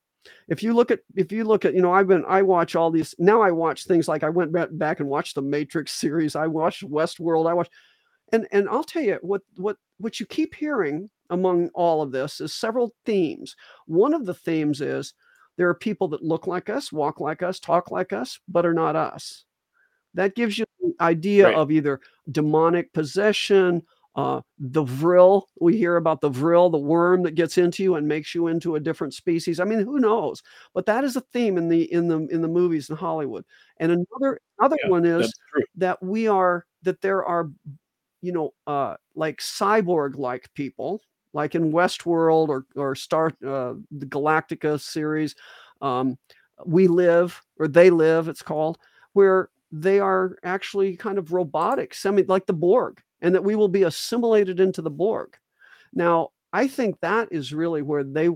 If 0.49 0.63
you 0.63 0.75
look 0.75 0.91
at 0.91 1.01
if 1.17 1.33
you 1.33 1.45
look 1.45 1.65
at 1.65 1.75
you 1.75 1.81
know 1.81 1.93
I've 1.93 2.07
been 2.07 2.25
I 2.29 2.43
watch 2.43 2.77
all 2.77 2.91
these 2.91 3.15
now 3.19 3.41
I 3.41 3.51
watch 3.51 3.87
things 3.87 4.07
like 4.07 4.23
I 4.23 4.29
went 4.29 4.53
back 4.79 5.01
and 5.01 5.09
watched 5.09 5.35
the 5.35 5.43
Matrix 5.43 5.93
series 5.93 6.37
I 6.37 6.47
watched 6.47 6.89
Westworld 6.89 7.51
I 7.51 7.55
watched 7.55 7.73
and 8.33 8.47
and 8.53 8.69
I'll 8.69 8.85
tell 8.85 9.03
you 9.03 9.19
what 9.23 9.41
what 9.57 9.79
what 9.99 10.21
you 10.21 10.27
keep 10.27 10.55
hearing 10.55 11.11
among 11.31 11.71
all 11.75 12.03
of 12.03 12.13
this 12.13 12.41
is 12.41 12.53
several 12.53 12.95
themes. 13.07 13.57
One 13.87 14.13
of 14.13 14.27
the 14.27 14.35
themes 14.35 14.81
is 14.81 15.15
there 15.57 15.69
are 15.69 15.75
people 15.75 16.09
that 16.09 16.23
look 16.23 16.47
like 16.47 16.69
us, 16.69 16.93
walk 16.93 17.19
like 17.19 17.43
us, 17.43 17.59
talk 17.59 17.91
like 17.91 18.13
us, 18.13 18.39
but 18.47 18.67
are 18.67 18.75
not 18.75 18.95
us. 18.95 19.45
That 20.15 20.35
gives 20.35 20.59
you 20.59 20.65
the 20.81 20.95
idea 21.01 21.49
Right. 21.49 21.51
of 21.51 21.71
either 21.71 22.01
demonic 22.31 22.93
possession, 22.93 23.83
uh, 24.15 24.43
the 24.59 24.83
vril. 24.85 25.49
We 25.61 25.77
hear 25.77 25.97
about 25.97 26.21
the 26.21 26.29
vril, 26.29 26.69
the 26.71 26.79
worm 26.79 27.23
that 27.23 27.35
gets 27.35 27.57
into 27.59 27.83
you 27.83 27.95
and 27.97 28.07
makes 28.07 28.35
you 28.35 28.47
into 28.49 28.77
a 28.77 28.81
different 28.81 29.15
species. 29.15 29.59
I 29.61 29.65
mean, 29.65 29.81
who 29.81 29.99
knows? 29.99 30.43
But 30.75 30.87
that 30.87 31.05
is 31.05 31.17
a 31.17 31.23
theme 31.33 31.57
in 31.59 31.69
the 31.69 31.91
in 31.93 32.09
the 32.09 32.27
in 32.29 32.43
the 32.43 32.49
movies 32.49 32.91
in 32.91 32.97
Hollywood. 32.97 33.45
And 33.79 33.93
another 33.93 34.41
other 34.61 34.79
Yeah, 34.83 34.91
one 34.91 35.05
is 35.07 35.33
that 35.77 36.03
we 36.03 36.29
are 36.29 36.67
that 36.83 37.01
there 37.01 37.25
are 37.25 37.51
you 38.21 38.33
know 38.33 38.53
uh 38.67 38.97
like 39.15 39.39
cyborg 39.39 40.17
like 40.17 40.49
people 40.55 41.03
like 41.33 41.55
in 41.55 41.73
westworld 41.73 42.49
or 42.49 42.67
or 42.77 42.95
star 42.95 43.29
uh, 43.47 43.75
the 43.91 44.07
galactica 44.07 44.81
series 44.81 45.35
um 45.81 46.19
we 46.67 46.87
live 46.87 47.41
or 47.59 47.67
they 47.69 47.91
live 47.91 48.29
it's 48.29 48.43
called 48.43 48.79
where 49.15 49.51
they 49.73 49.99
are 49.99 50.37
actually 50.45 50.97
kind 50.97 51.19
of 51.19 51.33
robotic 51.33 51.95
semi 51.95 52.23
like 52.25 52.47
the 52.47 52.53
borg 52.53 53.01
and 53.23 53.35
that 53.35 53.43
we 53.43 53.57
will 53.57 53.69
be 53.69 53.85
assimilated 53.85 54.61
into 54.61 54.83
the 54.83 54.91
borg. 54.91 55.37
Now 55.93 56.31
i 56.53 56.69
think 56.69 57.01
that 57.01 57.29
is 57.33 57.55
really 57.55 57.81
where 57.83 58.05
they 58.05 58.29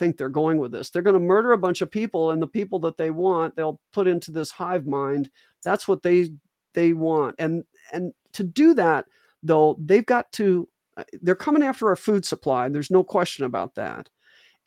think 0.00 0.16
they're 0.16 0.30
going 0.30 0.58
with 0.58 0.72
this. 0.72 0.88
They're 0.88 1.02
going 1.02 1.14
to 1.14 1.20
murder 1.20 1.52
a 1.52 1.58
bunch 1.58 1.82
of 1.82 1.90
people 1.90 2.30
and 2.30 2.40
the 2.42 2.46
people 2.46 2.80
that 2.80 2.96
they 2.96 3.10
want 3.10 3.54
they'll 3.54 3.78
put 3.92 4.08
into 4.08 4.32
this 4.32 4.50
hive 4.50 4.86
mind. 4.86 5.30
That's 5.62 5.86
what 5.86 6.02
they 6.02 6.30
they 6.74 6.94
want. 6.94 7.36
And 7.38 7.62
and 7.92 8.12
to 8.32 8.42
do 8.42 8.74
that 8.74 9.04
though 9.42 9.76
they've 9.78 10.06
got 10.06 10.32
to 10.32 10.68
uh, 10.96 11.04
they're 11.22 11.36
coming 11.36 11.62
after 11.62 11.88
our 11.88 11.96
food 11.96 12.24
supply 12.24 12.68
there's 12.68 12.90
no 12.90 13.04
question 13.04 13.44
about 13.44 13.76
that. 13.76 14.08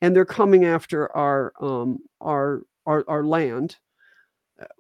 And 0.02 0.16
they're 0.16 0.26
coming 0.26 0.64
after 0.66 1.12
our 1.16 1.52
um 1.60 1.98
our 2.22 2.62
our, 2.86 3.04
our 3.08 3.26
land 3.26 3.78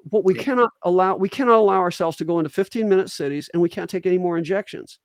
what 0.09 0.23
we 0.23 0.35
Yeah. 0.35 0.43
cannot 0.43 0.71
allow 0.83 1.15
we 1.15 1.29
cannot 1.29 1.57
allow 1.57 1.79
ourselves 1.79 2.17
to 2.17 2.25
go 2.25 2.39
into 2.39 2.49
15 2.49 2.87
minute 2.87 3.09
cities 3.09 3.49
and 3.53 3.61
we 3.61 3.69
can't 3.69 3.89
take 3.89 4.05
any 4.05 4.17
more 4.17 4.37
injections 4.37 4.99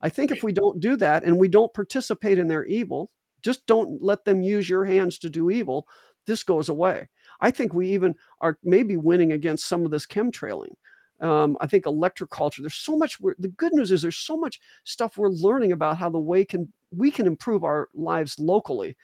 i 0.00 0.08
think 0.08 0.30
if 0.30 0.42
we 0.42 0.52
don't 0.52 0.80
do 0.80 0.96
that 0.96 1.24
and 1.24 1.38
we 1.38 1.48
don't 1.48 1.72
participate 1.72 2.38
in 2.38 2.48
their 2.48 2.64
evil 2.64 3.10
just 3.42 3.64
don't 3.66 4.02
let 4.02 4.24
them 4.24 4.42
use 4.42 4.68
your 4.68 4.84
hands 4.84 5.18
to 5.18 5.30
do 5.30 5.50
evil 5.50 5.88
this 6.26 6.42
goes 6.42 6.68
away 6.68 7.08
i 7.40 7.50
think 7.50 7.72
we 7.72 7.88
even 7.88 8.14
are 8.40 8.58
maybe 8.62 8.96
winning 8.96 9.32
against 9.32 9.66
some 9.66 9.84
of 9.84 9.90
this 9.90 10.06
chemtrailing 10.06 10.74
um, 11.20 11.56
I 11.60 11.66
think 11.66 11.84
electroculture. 11.84 12.60
There's 12.60 12.74
so 12.74 12.96
much. 12.96 13.20
We're, 13.20 13.34
the 13.38 13.48
good 13.48 13.74
news 13.74 13.92
is 13.92 14.02
there's 14.02 14.16
so 14.16 14.36
much 14.36 14.58
stuff 14.84 15.18
we're 15.18 15.28
learning 15.28 15.72
about 15.72 15.98
how 15.98 16.08
the 16.08 16.18
way 16.18 16.44
can 16.44 16.72
we 16.96 17.10
can 17.10 17.26
improve 17.26 17.62
our 17.62 17.88
lives 17.94 18.38
locally, 18.38 18.96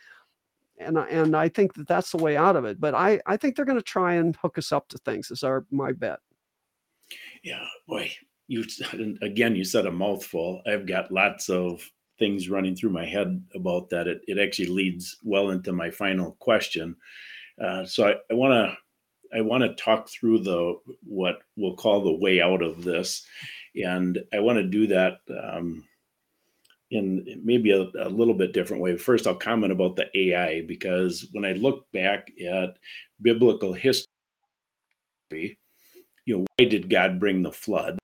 and 0.79 0.99
I- 0.99 1.09
and 1.09 1.37
I 1.37 1.49
think 1.49 1.75
that 1.75 1.89
that's 1.89 2.11
the 2.11 2.19
way 2.23 2.37
out 2.37 2.57
of 2.57 2.65
it. 2.65 2.81
But 2.81 2.95
I 2.95 3.21
I 3.27 3.37
think 3.37 3.57
they're 3.57 3.65
going 3.65 3.79
to 3.79 3.83
try 3.83 4.15
and 4.15 4.37
hook 4.37 4.59
us 4.59 4.73
up 4.73 4.89
to 4.89 4.99
things. 4.99 5.31
Is 5.31 5.43
our 5.43 5.67
my 5.71 5.93
bet. 5.93 6.19
Yeah, 7.43 7.65
boy, 7.87 8.11
you 8.49 8.65
again, 9.23 9.57
you 9.57 9.65
said 9.65 9.87
a 9.87 9.93
mouthful. 9.93 10.63
I've 10.67 10.87
got 10.87 11.13
lots 11.13 11.49
of 11.49 11.89
things 12.19 12.49
running 12.49 12.75
through 12.75 12.91
my 12.91 13.05
head 13.05 13.43
about 13.55 13.91
that. 13.91 14.07
It, 14.09 14.23
it 14.27 14.39
actually 14.39 14.69
leads 14.69 15.19
well 15.23 15.51
into 15.51 15.73
my 15.73 15.91
final 15.91 16.33
question. 16.41 16.97
Uh, 17.63 17.85
so 17.85 18.15
I 18.31 18.35
want 18.35 18.53
to 18.53 18.77
I 19.37 19.41
want 19.41 19.63
to 19.63 19.75
talk 19.75 20.09
through 20.09 20.41
the 20.41 20.79
what 21.03 21.39
we'll 21.57 21.75
call 21.77 22.03
the 22.03 22.13
way 22.13 22.41
out 22.41 22.63
of 22.63 22.85
this, 22.85 23.27
and 23.75 24.19
I 24.33 24.39
want 24.41 24.59
to 24.59 24.65
do 24.65 24.87
that 24.89 25.19
um, 25.43 25.85
in 26.91 27.41
maybe 27.45 27.73
a, 27.73 27.83
a 28.01 28.09
little 28.09 28.35
bit 28.35 28.53
different 28.53 28.83
way. 28.83 28.97
First, 28.97 29.27
I'll 29.27 29.35
comment 29.35 29.73
about 29.73 29.97
the 29.97 30.07
AI 30.15 30.63
because 30.63 31.27
when 31.33 31.45
I 31.45 31.53
look 31.53 31.91
back 31.93 32.31
at 32.41 32.79
biblical 33.21 33.73
history, 33.73 34.09
you 35.31 36.39
know, 36.39 36.47
why 36.57 36.67
did 36.67 36.91
God 36.91 37.19
bring 37.19 37.43
the 37.43 37.53
flood? 37.53 37.99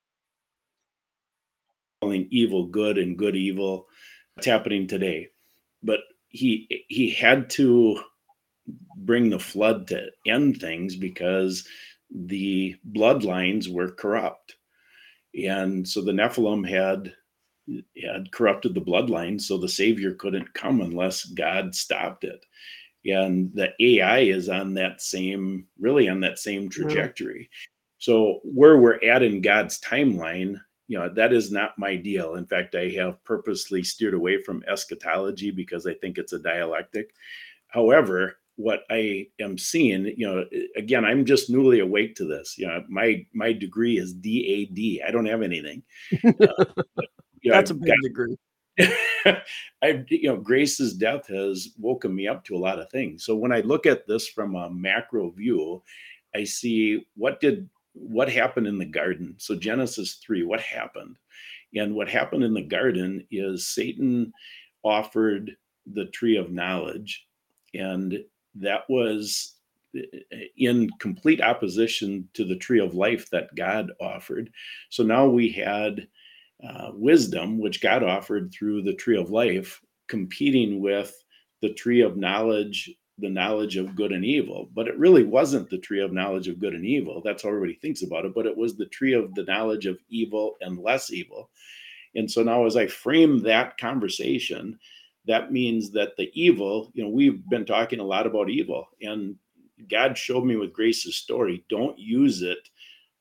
Calling 2.01 2.27
evil 2.31 2.67
good 2.67 2.99
and 2.99 3.17
good 3.17 3.37
evil. 3.37 3.87
It's 4.37 4.47
happening 4.47 4.87
today, 4.87 5.29
but 5.83 6.01
he 6.29 6.85
he 6.89 7.11
had 7.11 7.51
to 7.51 8.01
bring 8.97 9.31
the 9.31 9.39
flood 9.39 9.87
to 9.89 10.07
end 10.27 10.59
things 10.59 10.97
because 10.97 11.69
the 12.11 12.75
bloodlines 12.93 13.73
were 13.73 13.91
corrupt, 13.91 14.57
and 15.35 15.87
so 15.87 16.01
the 16.01 16.13
Nephilim 16.13 16.67
had 16.69 17.13
had 18.03 18.33
corrupted 18.33 18.75
the 18.75 18.81
bloodline, 18.81 19.41
so 19.41 19.57
the 19.57 19.69
Savior 19.69 20.15
couldn't 20.15 20.53
come 20.55 20.81
unless 20.81 21.25
God 21.25 21.75
stopped 21.75 22.25
it. 22.25 22.45
And 23.05 23.51
the 23.55 23.73
AI 23.81 24.21
is 24.21 24.49
on 24.49 24.75
that 24.75 25.03
same, 25.03 25.67
really 25.79 26.09
on 26.09 26.21
that 26.21 26.39
same 26.39 26.69
trajectory. 26.69 27.51
So 27.99 28.41
where 28.45 28.79
we're 28.79 29.03
at 29.05 29.23
in 29.23 29.41
God's 29.41 29.81
timeline, 29.81 30.61
you 30.89 30.99
know, 30.99 31.09
that 31.15 31.33
is 31.33 31.51
not 31.51 31.79
my 31.79 31.97
deal. 31.97 32.35
In 32.35 32.47
fact, 32.47 32.75
I 32.75 32.89
have 32.91 33.23
purposely 33.25 33.83
steered 33.83 34.15
away 34.15 34.43
from 34.43 34.65
eschatology 34.69 35.51
because 35.51 35.87
I 35.87 35.95
think 35.95 36.19
it's 36.19 36.33
a 36.33 36.39
dialectic. 36.39 37.15
However, 37.69 38.39
what 38.57 38.81
I 38.91 39.29
am 39.41 39.57
seeing, 39.57 40.07
you 40.17 40.27
know, 40.27 40.45
again, 40.77 41.05
I'm 41.05 41.25
just 41.25 41.51
newly 41.51 41.81
awake 41.81 42.15
to 42.17 42.27
this. 42.27 42.57
You 42.59 42.67
know, 42.67 42.85
my 42.89 43.25
my 43.33 43.53
degree 43.53 43.99
is 43.99 44.13
DAD. 44.13 45.07
I 45.07 45.11
don't 45.11 45.27
have 45.27 45.43
anything. 45.43 45.83
Uh, 46.25 46.65
but, 46.97 47.07
you 47.43 47.51
know, 47.51 47.57
That's 47.57 47.71
a 47.71 47.75
big 47.75 47.89
got- 47.89 48.03
degree. 48.03 48.37
I, 49.83 50.05
you 50.09 50.29
know, 50.29 50.37
Grace's 50.37 50.95
death 50.95 51.27
has 51.29 51.69
woken 51.79 52.15
me 52.15 52.27
up 52.27 52.45
to 52.47 52.57
a 52.57 52.59
lot 52.59 52.79
of 52.79 52.91
things. 52.91 53.25
So 53.25 53.35
when 53.37 53.53
I 53.53 53.61
look 53.61 53.85
at 53.87 54.07
this 54.07 54.29
from 54.29 54.55
a 54.55 54.71
macro 54.71 55.31
view, 55.31 55.83
I 56.35 56.45
see 56.45 57.07
what 57.15 57.41
did 57.41 57.69
what 57.95 58.31
happened 58.31 58.67
in 58.67 58.79
the 58.79 58.87
garden. 58.87 59.35
So 59.39 59.55
Genesis 59.55 60.15
three, 60.15 60.43
what 60.45 60.61
happened, 60.61 61.17
and 61.75 61.95
what 61.95 62.09
happened 62.09 62.45
in 62.45 62.55
the 62.55 62.63
garden 62.63 63.27
is 63.31 63.69
Satan 63.69 64.33
offered 64.83 65.55
the 65.93 66.07
tree 66.07 66.37
of 66.37 66.51
knowledge, 66.51 67.27
and 67.75 68.25
that 68.55 68.89
was 68.89 69.57
eh, 69.95 70.01
in 70.57 70.89
complete 70.99 71.43
opposition 71.43 72.29
to 72.33 72.45
the 72.47 72.57
tree 72.57 72.81
of 72.81 72.95
life 72.95 73.29
that 73.31 73.55
God 73.55 73.93
offered. 74.01 74.51
So 74.89 75.03
now 75.03 75.27
we 75.27 75.51
had 75.51 76.09
uh, 76.67 76.91
wisdom, 76.95 77.59
which 77.59 77.81
God 77.81 78.03
offered 78.03 78.53
through 78.53 78.83
the 78.83 78.95
tree 78.95 79.19
of 79.19 79.31
life, 79.31 79.81
competing 80.09 80.81
with 80.81 81.15
the 81.61 81.73
tree 81.75 82.01
of 82.01 82.17
knowledge, 82.17 82.91
the 83.19 83.29
knowledge 83.29 83.77
of 83.77 83.97
good 83.97 84.13
and 84.13 84.25
evil. 84.25 84.69
But 84.75 84.89
it 84.89 84.99
really 84.99 85.25
wasn't 85.25 85.71
the 85.71 85.79
tree 85.79 86.01
of 86.01 86.13
knowledge 86.13 86.49
of 86.49 86.61
good 86.61 86.75
and 86.75 86.85
evil. 86.85 87.21
That's 87.25 87.43
how 87.43 87.49
everybody 87.49 87.75
thinks 87.75 88.03
about 88.03 88.25
it. 88.25 88.35
But 88.35 88.47
it 88.47 88.57
was 88.57 88.77
the 88.77 88.87
tree 88.87 89.13
of 89.13 89.35
the 89.35 89.45
knowledge 89.45 89.87
of 89.87 89.99
evil 90.09 90.57
and 90.61 90.79
less 90.79 91.13
evil. 91.13 91.51
And 92.15 92.31
so 92.31 92.43
now, 92.43 92.67
as 92.67 92.77
I 92.77 92.87
frame 92.87 93.41
that 93.41 93.79
conversation, 93.79 94.79
that 95.27 95.53
means 95.53 95.91
that 95.93 96.17
the 96.17 96.31
evil, 96.35 96.91
you 96.95 97.03
know, 97.05 97.11
we've 97.11 97.49
been 97.49 97.65
talking 97.65 98.01
a 98.01 98.05
lot 98.05 98.27
about 98.27 98.51
evil, 98.51 98.87
and 99.01 99.37
God 99.89 100.19
showed 100.19 100.45
me 100.45 100.57
with 100.57 100.73
Grace's 100.73 101.17
story, 101.17 101.65
don't 101.69 101.99
use 101.99 102.43
it 102.43 102.69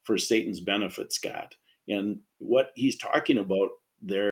for 0.03 0.17
Satan's 0.17 0.59
benefit, 0.59 1.13
Scott. 1.13 1.55
And 1.87 2.19
what 2.37 2.71
he's 2.75 2.97
talking 2.97 3.37
about 3.37 3.69
there 4.01 4.31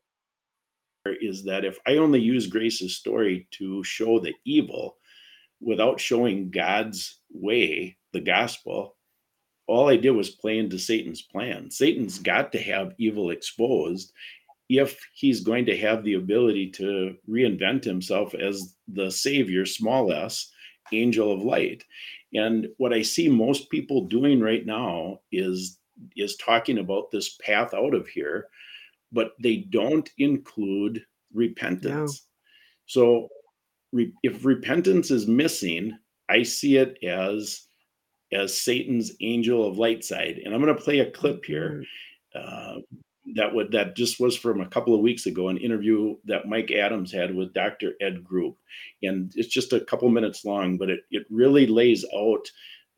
is 1.06 1.44
that 1.46 1.66
if 1.66 1.80
I 1.88 1.98
only 1.98 2.20
use 2.20 2.48
Grace's 2.48 2.96
story 2.96 3.48
to 3.52 3.84
show 3.84 4.20
the 4.20 4.34
evil 4.46 4.98
without 5.62 6.00
showing 6.00 6.52
God's 6.52 7.20
way, 7.32 7.98
the 8.14 8.22
gospel, 8.22 8.96
all 9.68 9.90
I 9.90 9.98
did 9.98 10.12
was 10.12 10.30
play 10.30 10.58
into 10.58 10.80
Satan's 10.80 11.22
plan. 11.22 11.70
Satan's 11.70 12.16
mm-hmm. 12.16 12.24
got 12.24 12.52
to 12.54 12.60
have 12.60 12.96
evil 12.98 13.32
exposed 13.32 14.12
if 14.70 15.00
he's 15.14 15.42
going 15.42 15.66
to 15.66 15.78
have 15.78 16.04
the 16.04 16.14
ability 16.14 16.70
to 16.70 17.16
reinvent 17.28 17.84
himself 17.84 18.36
as 18.36 18.76
the 18.88 19.10
savior, 19.10 19.66
small 19.66 20.14
s, 20.14 20.52
angel 20.92 21.32
of 21.32 21.42
light. 21.42 21.84
And 22.34 22.68
what 22.78 22.94
I 22.94 23.02
see 23.02 23.30
most 23.30 23.70
people 23.72 24.06
doing 24.06 24.40
right 24.40 24.66
now 24.66 25.20
is 25.32 25.79
is 26.16 26.36
talking 26.38 26.80
about 26.80 27.12
this 27.12 27.38
path 27.38 27.74
out 27.74 27.94
of 27.94 28.08
here, 28.08 28.48
but 29.12 29.32
they 29.42 29.58
don't 29.58 30.10
include 30.18 31.04
repentance. 31.34 32.24
So 32.86 33.30
re- 33.92 34.14
if 34.24 34.46
repentance 34.46 35.12
is 35.12 35.28
missing, 35.28 35.98
I 36.30 36.44
see 36.44 36.78
it 36.78 36.98
as 37.04 37.66
as 38.32 38.56
Satan's 38.56 39.14
angel 39.22 39.68
of 39.68 39.80
light 39.80 40.06
side. 40.06 40.40
And 40.44 40.54
I'm 40.54 40.62
going 40.62 40.76
to 40.76 40.82
play 40.82 41.00
a 41.00 41.10
clip 41.10 41.46
here. 41.46 41.84
Uh, 42.36 42.76
that 43.36 43.54
would 43.54 43.72
that 43.72 43.96
just 43.96 44.20
was 44.20 44.36
from 44.36 44.62
a 44.62 44.68
couple 44.68 44.96
of 44.96 45.02
weeks 45.02 45.26
ago, 45.26 45.50
an 45.50 45.58
interview 45.58 46.16
that 46.26 46.48
Mike 46.48 46.72
Adams 46.72 47.12
had 47.12 47.34
with 47.36 47.54
Dr. 47.54 47.94
Ed 48.02 48.24
Group, 48.24 48.58
and 49.04 49.32
it's 49.36 49.50
just 49.50 49.74
a 49.74 49.82
couple 49.82 50.10
minutes 50.10 50.46
long, 50.46 50.78
but 50.78 50.90
it 50.90 51.02
it 51.12 51.26
really 51.30 51.68
lays 51.68 52.06
out 52.16 52.50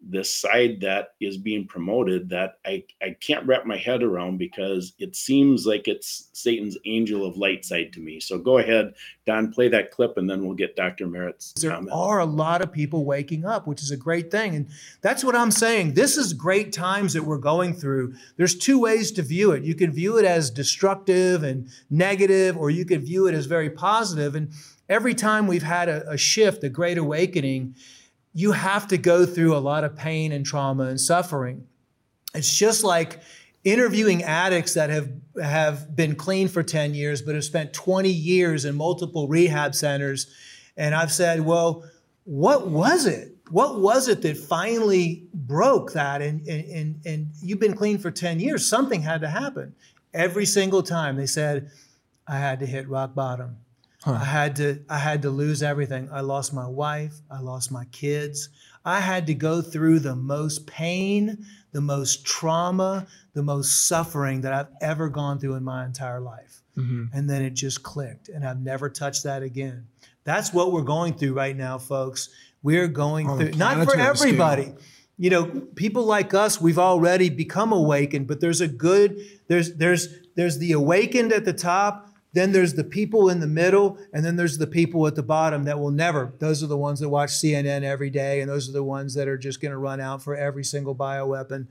the 0.09 0.23
side 0.23 0.81
that 0.81 1.09
is 1.21 1.37
being 1.37 1.67
promoted 1.67 2.29
that 2.29 2.55
I, 2.65 2.83
I 3.01 3.15
can't 3.21 3.45
wrap 3.45 3.65
my 3.65 3.77
head 3.77 4.01
around 4.01 4.39
because 4.39 4.93
it 4.97 5.15
seems 5.15 5.67
like 5.67 5.87
it's 5.87 6.29
Satan's 6.33 6.77
angel 6.85 7.25
of 7.25 7.37
light 7.37 7.63
side 7.63 7.93
to 7.93 7.99
me. 7.99 8.19
So 8.19 8.39
go 8.39 8.57
ahead, 8.57 8.95
Don, 9.27 9.51
play 9.51 9.67
that 9.69 9.91
clip 9.91 10.17
and 10.17 10.27
then 10.27 10.43
we'll 10.43 10.55
get 10.55 10.75
Dr. 10.75 11.05
Merritt's 11.05 11.53
there 11.53 11.71
comment. 11.71 11.91
are 11.93 12.19
a 12.19 12.25
lot 12.25 12.61
of 12.61 12.71
people 12.71 13.05
waking 13.05 13.45
up, 13.45 13.67
which 13.67 13.83
is 13.83 13.91
a 13.91 13.97
great 13.97 14.31
thing. 14.31 14.55
And 14.55 14.69
that's 15.01 15.23
what 15.23 15.35
I'm 15.35 15.51
saying. 15.51 15.93
This 15.93 16.17
is 16.17 16.33
great 16.33 16.73
times 16.73 17.13
that 17.13 17.23
we're 17.23 17.37
going 17.37 17.73
through. 17.73 18.15
There's 18.37 18.55
two 18.55 18.79
ways 18.79 19.11
to 19.13 19.21
view 19.21 19.51
it. 19.51 19.63
You 19.63 19.75
can 19.75 19.91
view 19.91 20.17
it 20.17 20.25
as 20.25 20.49
destructive 20.49 21.43
and 21.43 21.69
negative, 21.91 22.57
or 22.57 22.71
you 22.71 22.85
can 22.85 23.01
view 23.01 23.27
it 23.27 23.35
as 23.35 23.45
very 23.45 23.69
positive. 23.69 24.33
And 24.33 24.51
every 24.89 25.13
time 25.13 25.45
we've 25.45 25.63
had 25.63 25.89
a, 25.89 26.09
a 26.09 26.17
shift, 26.17 26.63
a 26.63 26.69
great 26.69 26.97
awakening, 26.97 27.75
you 28.33 28.53
have 28.53 28.87
to 28.87 28.97
go 28.97 29.25
through 29.25 29.55
a 29.55 29.59
lot 29.59 29.83
of 29.83 29.95
pain 29.95 30.31
and 30.31 30.45
trauma 30.45 30.85
and 30.85 30.99
suffering. 30.99 31.67
It's 32.33 32.55
just 32.55 32.83
like 32.83 33.21
interviewing 33.63 34.23
addicts 34.23 34.73
that 34.73 34.89
have 34.89 35.11
have 35.41 35.95
been 35.95 36.15
clean 36.15 36.47
for 36.47 36.63
10 36.63 36.95
years 36.95 37.21
but 37.21 37.35
have 37.35 37.43
spent 37.43 37.73
20 37.73 38.09
years 38.09 38.65
in 38.65 38.75
multiple 38.75 39.27
rehab 39.27 39.75
centers 39.75 40.27
and 40.77 40.95
I've 40.95 41.11
said, 41.11 41.41
"Well, 41.41 41.83
what 42.23 42.67
was 42.67 43.05
it? 43.05 43.35
What 43.49 43.79
was 43.79 44.07
it 44.07 44.21
that 44.21 44.37
finally 44.37 45.27
broke 45.33 45.93
that 45.93 46.21
and 46.21 46.47
and 46.47 46.65
and, 46.69 47.05
and 47.05 47.27
you've 47.41 47.59
been 47.59 47.75
clean 47.75 47.97
for 47.97 48.09
10 48.09 48.39
years, 48.39 48.65
something 48.65 49.01
had 49.01 49.21
to 49.21 49.27
happen." 49.27 49.75
Every 50.13 50.45
single 50.45 50.81
time 50.81 51.17
they 51.17 51.25
said, 51.25 51.69
"I 52.27 52.37
had 52.37 52.59
to 52.61 52.65
hit 52.65 52.87
rock 52.87 53.13
bottom." 53.13 53.57
Huh. 54.03 54.13
I 54.13 54.25
had 54.25 54.55
to 54.55 54.79
I 54.89 54.97
had 54.97 55.21
to 55.23 55.29
lose 55.29 55.61
everything. 55.61 56.09
I 56.11 56.21
lost 56.21 56.53
my 56.53 56.67
wife, 56.67 57.13
I 57.29 57.39
lost 57.39 57.71
my 57.71 57.85
kids. 57.85 58.49
I 58.83 58.99
had 58.99 59.27
to 59.27 59.35
go 59.35 59.61
through 59.61 59.99
the 59.99 60.15
most 60.15 60.65
pain, 60.65 61.45
the 61.71 61.81
most 61.81 62.25
trauma, 62.25 63.05
the 63.33 63.43
most 63.43 63.87
suffering 63.87 64.41
that 64.41 64.53
I've 64.53 64.69
ever 64.81 65.07
gone 65.07 65.37
through 65.39 65.53
in 65.53 65.63
my 65.63 65.85
entire 65.85 66.19
life. 66.19 66.63
Mm-hmm. 66.75 67.15
And 67.15 67.29
then 67.29 67.43
it 67.43 67.51
just 67.51 67.83
clicked 67.83 68.29
and 68.29 68.43
I've 68.43 68.59
never 68.59 68.89
touched 68.89 69.23
that 69.23 69.43
again. 69.43 69.85
That's 70.23 70.51
what 70.51 70.71
we're 70.71 70.81
going 70.81 71.13
through 71.13 71.33
right 71.33 71.55
now, 71.55 71.77
folks. 71.77 72.29
We're 72.63 72.87
going 72.87 73.27
through 73.27 73.51
not 73.51 73.83
for 73.85 73.97
everybody. 73.97 74.63
Scale. 74.63 74.77
You 75.17 75.29
know, 75.29 75.45
people 75.75 76.05
like 76.05 76.33
us, 76.33 76.59
we've 76.59 76.79
already 76.79 77.29
become 77.29 77.71
awakened, 77.71 78.27
but 78.27 78.39
there's 78.39 78.61
a 78.61 78.67
good 78.67 79.19
there's 79.47 79.75
there's 79.75 80.07
there's 80.35 80.57
the 80.57 80.71
awakened 80.71 81.31
at 81.31 81.45
the 81.45 81.53
top 81.53 82.10
then 82.33 82.53
there's 82.53 82.75
the 82.75 82.83
people 82.83 83.29
in 83.29 83.41
the 83.41 83.47
middle, 83.47 83.97
and 84.13 84.23
then 84.23 84.37
there's 84.37 84.57
the 84.57 84.67
people 84.67 85.05
at 85.05 85.15
the 85.15 85.23
bottom 85.23 85.65
that 85.65 85.79
will 85.79 85.91
never. 85.91 86.33
Those 86.39 86.63
are 86.63 86.67
the 86.67 86.77
ones 86.77 87.01
that 87.01 87.09
watch 87.09 87.31
CNN 87.31 87.83
every 87.83 88.09
day, 88.09 88.39
and 88.39 88.49
those 88.49 88.69
are 88.69 88.73
the 88.73 88.83
ones 88.83 89.13
that 89.15 89.27
are 89.27 89.37
just 89.37 89.61
going 89.61 89.73
to 89.73 89.77
run 89.77 89.99
out 89.99 90.23
for 90.23 90.35
every 90.35 90.63
single 90.63 90.95
bioweapon. 90.95 91.67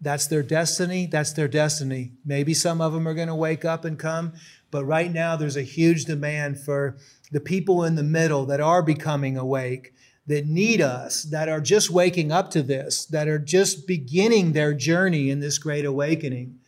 That's 0.00 0.26
their 0.26 0.42
destiny. 0.42 1.06
That's 1.06 1.32
their 1.32 1.48
destiny. 1.48 2.12
Maybe 2.24 2.52
some 2.52 2.80
of 2.80 2.92
them 2.92 3.06
are 3.06 3.14
going 3.14 3.28
to 3.28 3.34
wake 3.34 3.64
up 3.64 3.84
and 3.84 3.98
come, 3.98 4.32
but 4.72 4.84
right 4.84 5.12
now 5.12 5.36
there's 5.36 5.56
a 5.56 5.62
huge 5.62 6.04
demand 6.04 6.58
for 6.58 6.96
the 7.30 7.40
people 7.40 7.84
in 7.84 7.94
the 7.94 8.02
middle 8.02 8.44
that 8.46 8.60
are 8.60 8.82
becoming 8.82 9.36
awake, 9.36 9.94
that 10.26 10.46
need 10.46 10.80
us, 10.80 11.22
that 11.24 11.48
are 11.48 11.60
just 11.60 11.90
waking 11.90 12.32
up 12.32 12.50
to 12.50 12.62
this, 12.62 13.06
that 13.06 13.28
are 13.28 13.38
just 13.38 13.86
beginning 13.86 14.52
their 14.52 14.74
journey 14.74 15.30
in 15.30 15.38
this 15.38 15.58
great 15.58 15.84
awakening 15.84 16.58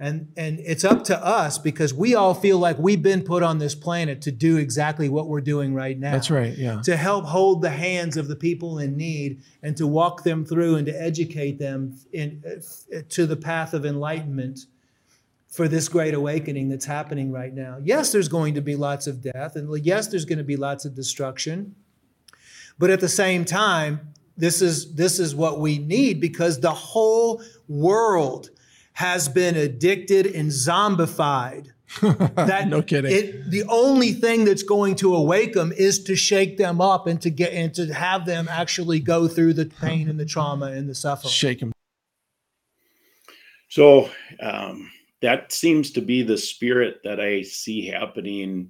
and, 0.00 0.32
and 0.34 0.58
it's 0.60 0.82
up 0.82 1.04
to 1.04 1.24
us 1.24 1.58
because 1.58 1.92
we 1.92 2.14
all 2.14 2.32
feel 2.32 2.58
like 2.58 2.78
we've 2.78 3.02
been 3.02 3.22
put 3.22 3.42
on 3.42 3.58
this 3.58 3.74
planet 3.74 4.22
to 4.22 4.32
do 4.32 4.56
exactly 4.56 5.10
what 5.10 5.28
we're 5.28 5.42
doing 5.42 5.74
right 5.74 5.98
now. 5.98 6.12
That's 6.12 6.30
right, 6.30 6.56
yeah. 6.56 6.80
To 6.84 6.96
help 6.96 7.26
hold 7.26 7.60
the 7.60 7.70
hands 7.70 8.16
of 8.16 8.26
the 8.26 8.34
people 8.34 8.78
in 8.78 8.96
need 8.96 9.42
and 9.62 9.76
to 9.76 9.86
walk 9.86 10.24
them 10.24 10.46
through 10.46 10.76
and 10.76 10.86
to 10.86 11.02
educate 11.02 11.58
them 11.58 11.98
in, 12.14 12.42
uh, 12.46 13.00
to 13.10 13.26
the 13.26 13.36
path 13.36 13.74
of 13.74 13.84
enlightenment 13.84 14.60
for 15.48 15.68
this 15.68 15.86
great 15.86 16.14
awakening 16.14 16.70
that's 16.70 16.86
happening 16.86 17.30
right 17.30 17.52
now. 17.52 17.76
Yes, 17.82 18.10
there's 18.10 18.28
going 18.28 18.54
to 18.54 18.62
be 18.62 18.76
lots 18.76 19.06
of 19.06 19.20
death, 19.20 19.54
and 19.56 19.84
yes, 19.84 20.06
there's 20.06 20.24
going 20.24 20.38
to 20.38 20.44
be 20.44 20.56
lots 20.56 20.86
of 20.86 20.94
destruction. 20.94 21.74
But 22.78 22.88
at 22.88 23.00
the 23.00 23.08
same 23.08 23.44
time, 23.44 24.14
this 24.38 24.62
is, 24.62 24.94
this 24.94 25.18
is 25.18 25.34
what 25.34 25.60
we 25.60 25.76
need 25.76 26.22
because 26.22 26.60
the 26.60 26.72
whole 26.72 27.42
world 27.68 28.48
has 29.00 29.30
been 29.30 29.56
addicted 29.56 30.26
and 30.26 30.50
zombified. 30.50 31.68
that 32.02 32.68
no 32.68 32.82
kidding. 32.82 33.10
It, 33.10 33.50
the 33.50 33.64
only 33.64 34.12
thing 34.12 34.44
that's 34.44 34.62
going 34.62 34.94
to 34.96 35.16
awake 35.16 35.54
them 35.54 35.72
is 35.72 36.04
to 36.04 36.14
shake 36.14 36.58
them 36.58 36.82
up 36.82 37.06
and 37.06 37.18
to 37.22 37.30
get 37.30 37.54
and 37.54 37.72
to 37.76 37.94
have 37.94 38.26
them 38.26 38.46
actually 38.50 39.00
go 39.00 39.26
through 39.26 39.54
the 39.54 39.64
pain 39.64 40.10
and 40.10 40.20
the 40.20 40.26
trauma 40.26 40.66
and 40.66 40.86
the 40.86 40.94
suffering. 40.94 41.32
Shake 41.32 41.60
them. 41.60 41.72
So 43.70 44.10
um, 44.42 44.90
that 45.22 45.50
seems 45.50 45.92
to 45.92 46.02
be 46.02 46.22
the 46.22 46.36
spirit 46.36 47.00
that 47.02 47.20
I 47.20 47.40
see 47.40 47.86
happening 47.86 48.68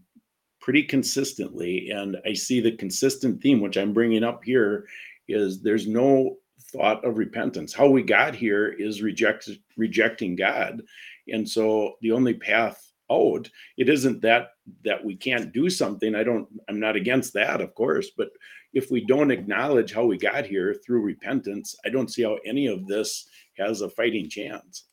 pretty 0.60 0.84
consistently, 0.84 1.90
and 1.90 2.18
I 2.24 2.34
see 2.34 2.60
the 2.60 2.76
consistent 2.76 3.42
theme, 3.42 3.60
which 3.60 3.76
I'm 3.76 3.92
bringing 3.92 4.22
up 4.22 4.44
here, 4.44 4.86
is 5.26 5.60
there's 5.60 5.88
no 5.88 6.36
thought 6.72 7.04
of 7.04 7.18
repentance. 7.18 7.72
How 7.72 7.88
we 7.88 8.02
got 8.02 8.34
here 8.34 8.68
is 8.68 9.02
reject, 9.02 9.48
rejecting 9.76 10.36
God. 10.36 10.82
And 11.28 11.48
so 11.48 11.94
the 12.00 12.12
only 12.12 12.34
path 12.34 12.90
out, 13.10 13.50
it 13.76 13.88
isn't 13.88 14.22
that 14.22 14.50
that 14.84 15.04
we 15.04 15.16
can't 15.16 15.52
do 15.52 15.68
something. 15.68 16.14
I 16.14 16.22
don't 16.22 16.48
I'm 16.68 16.80
not 16.80 16.96
against 16.96 17.32
that, 17.34 17.60
of 17.60 17.74
course, 17.74 18.10
but 18.16 18.30
if 18.72 18.90
we 18.90 19.04
don't 19.04 19.32
acknowledge 19.32 19.92
how 19.92 20.04
we 20.04 20.16
got 20.16 20.46
here 20.46 20.76
through 20.84 21.00
repentance, 21.00 21.74
I 21.84 21.88
don't 21.88 22.10
see 22.10 22.22
how 22.22 22.38
any 22.46 22.66
of 22.68 22.86
this 22.86 23.28
has 23.58 23.80
a 23.80 23.90
fighting 23.90 24.28
chance. 24.28 24.84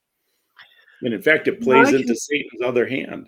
And 1.02 1.14
in 1.14 1.22
fact, 1.22 1.48
it 1.48 1.62
plays 1.62 1.94
into 1.94 2.16
Satan's 2.16 2.64
other 2.64 2.88
hand. 2.88 3.28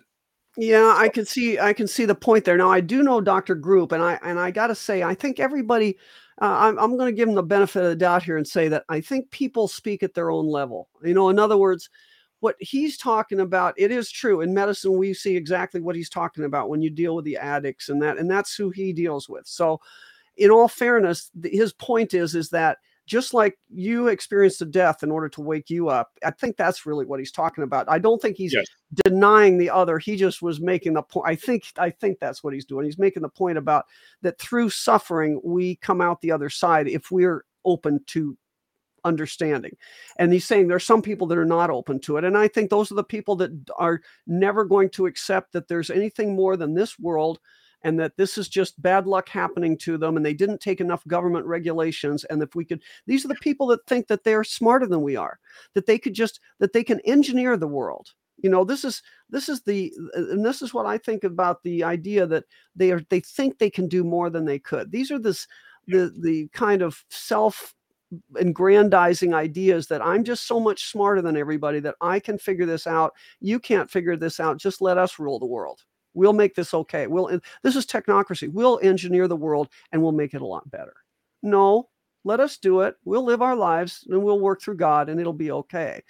Yeah, 0.57 0.95
I 0.97 1.07
can 1.07 1.25
see 1.25 1.59
I 1.59 1.73
can 1.73 1.87
see 1.87 2.05
the 2.05 2.15
point 2.15 2.43
there. 2.43 2.57
Now 2.57 2.71
I 2.71 2.81
do 2.81 3.03
know 3.03 3.21
Dr. 3.21 3.55
Group, 3.55 3.91
and 3.91 4.03
I 4.03 4.19
and 4.23 4.39
I 4.39 4.51
got 4.51 4.67
to 4.67 4.75
say 4.75 5.03
I 5.03 5.13
think 5.13 5.39
everybody 5.39 5.97
uh, 6.41 6.57
I'm, 6.59 6.79
I'm 6.79 6.97
going 6.97 7.13
to 7.13 7.15
give 7.15 7.27
them 7.27 7.35
the 7.35 7.43
benefit 7.43 7.83
of 7.83 7.89
the 7.89 7.95
doubt 7.95 8.23
here 8.23 8.37
and 8.37 8.47
say 8.47 8.67
that 8.69 8.85
I 8.89 9.01
think 9.01 9.29
people 9.31 9.67
speak 9.67 10.03
at 10.03 10.13
their 10.13 10.31
own 10.31 10.47
level. 10.47 10.89
You 11.03 11.13
know, 11.13 11.29
in 11.29 11.39
other 11.39 11.57
words, 11.57 11.89
what 12.39 12.55
he's 12.59 12.97
talking 12.97 13.41
about, 13.41 13.73
it 13.77 13.91
is 13.91 14.09
true. 14.09 14.41
In 14.41 14.53
medicine, 14.53 14.97
we 14.97 15.13
see 15.13 15.35
exactly 15.35 15.81
what 15.81 15.95
he's 15.95 16.09
talking 16.09 16.45
about 16.45 16.69
when 16.69 16.81
you 16.81 16.89
deal 16.89 17.15
with 17.15 17.25
the 17.25 17.37
addicts 17.37 17.89
and 17.89 18.01
that, 18.01 18.17
and 18.17 18.31
that's 18.31 18.55
who 18.55 18.69
he 18.69 18.93
deals 18.93 19.27
with. 19.27 19.45
So, 19.45 19.81
in 20.37 20.49
all 20.49 20.69
fairness, 20.69 21.31
his 21.43 21.73
point 21.73 22.13
is 22.13 22.33
is 22.35 22.49
that 22.51 22.77
just 23.09 23.33
like 23.33 23.57
you 23.69 24.07
experienced 24.07 24.61
a 24.61 24.65
death 24.65 25.01
in 25.01 25.09
order 25.09 25.27
to 25.29 25.41
wake 25.41 25.69
you 25.69 25.89
up. 25.89 26.11
I 26.23 26.29
think 26.29 26.55
that's 26.55 26.85
really 26.85 27.05
what 27.05 27.19
he's 27.19 27.31
talking 27.31 27.63
about. 27.63 27.89
I 27.89 27.97
don't 27.97 28.21
think 28.21 28.37
he's 28.37 28.53
yes. 28.53 28.67
denying 29.03 29.57
the 29.57 29.71
other. 29.71 29.97
He 29.97 30.15
just 30.15 30.41
was 30.43 30.61
making 30.61 30.93
the 30.93 31.01
point. 31.01 31.27
I 31.27 31.35
think 31.35 31.63
I 31.77 31.89
think 31.89 32.19
that's 32.19 32.43
what 32.43 32.53
he's 32.53 32.65
doing. 32.65 32.85
He's 32.85 32.99
making 32.99 33.23
the 33.23 33.29
point 33.29 33.57
about 33.57 33.85
that 34.21 34.39
through 34.39 34.69
suffering 34.69 35.41
we 35.43 35.75
come 35.77 36.01
out 36.01 36.21
the 36.21 36.31
other 36.31 36.49
side 36.49 36.87
if 36.87 37.09
we're 37.09 37.43
open 37.65 37.99
to 38.07 38.37
understanding. 39.03 39.75
And 40.17 40.31
he's 40.31 40.45
saying 40.45 40.67
there's 40.67 40.85
some 40.85 41.01
people 41.01 41.25
that 41.27 41.37
are 41.37 41.45
not 41.45 41.71
open 41.71 41.99
to 42.01 42.17
it. 42.17 42.23
And 42.23 42.37
I 42.37 42.47
think 42.47 42.69
those 42.69 42.91
are 42.91 42.95
the 42.95 43.03
people 43.03 43.35
that 43.37 43.51
are 43.77 44.01
never 44.27 44.65
going 44.65 44.89
to 44.91 45.07
accept 45.07 45.53
that 45.53 45.67
there's 45.67 45.89
anything 45.89 46.35
more 46.35 46.55
than 46.55 46.75
this 46.75 46.99
world 46.99 47.39
and 47.83 47.99
that 47.99 48.15
this 48.17 48.37
is 48.37 48.47
just 48.47 48.81
bad 48.81 49.07
luck 49.07 49.29
happening 49.29 49.77
to 49.77 49.97
them 49.97 50.17
and 50.17 50.25
they 50.25 50.33
didn't 50.33 50.59
take 50.59 50.81
enough 50.81 51.05
government 51.07 51.45
regulations 51.45 52.23
and 52.25 52.41
if 52.41 52.55
we 52.55 52.65
could 52.65 52.81
these 53.07 53.23
are 53.25 53.29
the 53.29 53.35
people 53.35 53.67
that 53.67 53.85
think 53.87 54.07
that 54.07 54.23
they're 54.23 54.43
smarter 54.43 54.85
than 54.85 55.01
we 55.01 55.15
are 55.15 55.39
that 55.73 55.85
they 55.85 55.97
could 55.97 56.13
just 56.13 56.39
that 56.59 56.73
they 56.73 56.83
can 56.83 56.99
engineer 57.01 57.57
the 57.57 57.67
world. 57.67 58.09
You 58.37 58.49
know 58.49 58.63
this 58.63 58.85
is 58.85 59.01
this 59.29 59.49
is 59.49 59.61
the 59.63 59.93
and 60.13 60.45
this 60.45 60.61
is 60.61 60.73
what 60.73 60.85
i 60.85 60.97
think 60.97 61.25
about 61.25 61.61
the 61.63 61.83
idea 61.83 62.25
that 62.27 62.45
they 62.73 62.91
are 62.91 63.01
they 63.09 63.19
think 63.19 63.57
they 63.57 63.69
can 63.69 63.87
do 63.87 64.03
more 64.03 64.29
than 64.29 64.45
they 64.45 64.59
could. 64.59 64.91
These 64.91 65.11
are 65.11 65.19
this 65.19 65.45
the 65.87 66.13
the 66.21 66.47
kind 66.53 66.81
of 66.81 67.03
self 67.09 67.75
aggrandizing 68.37 69.35
ideas 69.35 69.85
that 69.85 70.03
i'm 70.03 70.23
just 70.23 70.47
so 70.47 70.59
much 70.59 70.89
smarter 70.89 71.21
than 71.21 71.37
everybody 71.37 71.79
that 71.79 71.93
i 72.01 72.19
can 72.19 72.37
figure 72.37 72.65
this 72.65 72.87
out. 72.87 73.13
You 73.41 73.59
can't 73.59 73.91
figure 73.91 74.15
this 74.15 74.39
out. 74.39 74.57
Just 74.57 74.81
let 74.81 74.97
us 74.97 75.19
rule 75.19 75.37
the 75.37 75.45
world 75.45 75.83
we'll 76.13 76.33
make 76.33 76.55
this 76.55 76.73
okay. 76.73 77.07
We'll 77.07 77.39
this 77.63 77.75
is 77.75 77.85
technocracy. 77.85 78.51
We'll 78.51 78.79
engineer 78.81 79.27
the 79.27 79.35
world 79.35 79.69
and 79.91 80.01
we'll 80.01 80.11
make 80.11 80.33
it 80.33 80.41
a 80.41 80.45
lot 80.45 80.69
better. 80.69 80.95
No 81.41 81.89
let 82.23 82.39
us 82.39 82.57
do 82.57 82.81
it. 82.81 82.95
We'll 83.05 83.23
live 83.23 83.41
our 83.41 83.55
lives 83.55 84.05
and 84.09 84.21
we'll 84.21 84.39
work 84.39 84.61
through 84.61 84.77
god 84.77 85.09
and 85.09 85.19
it'll 85.19 85.33
be 85.33 85.51
okay. 85.51 86.03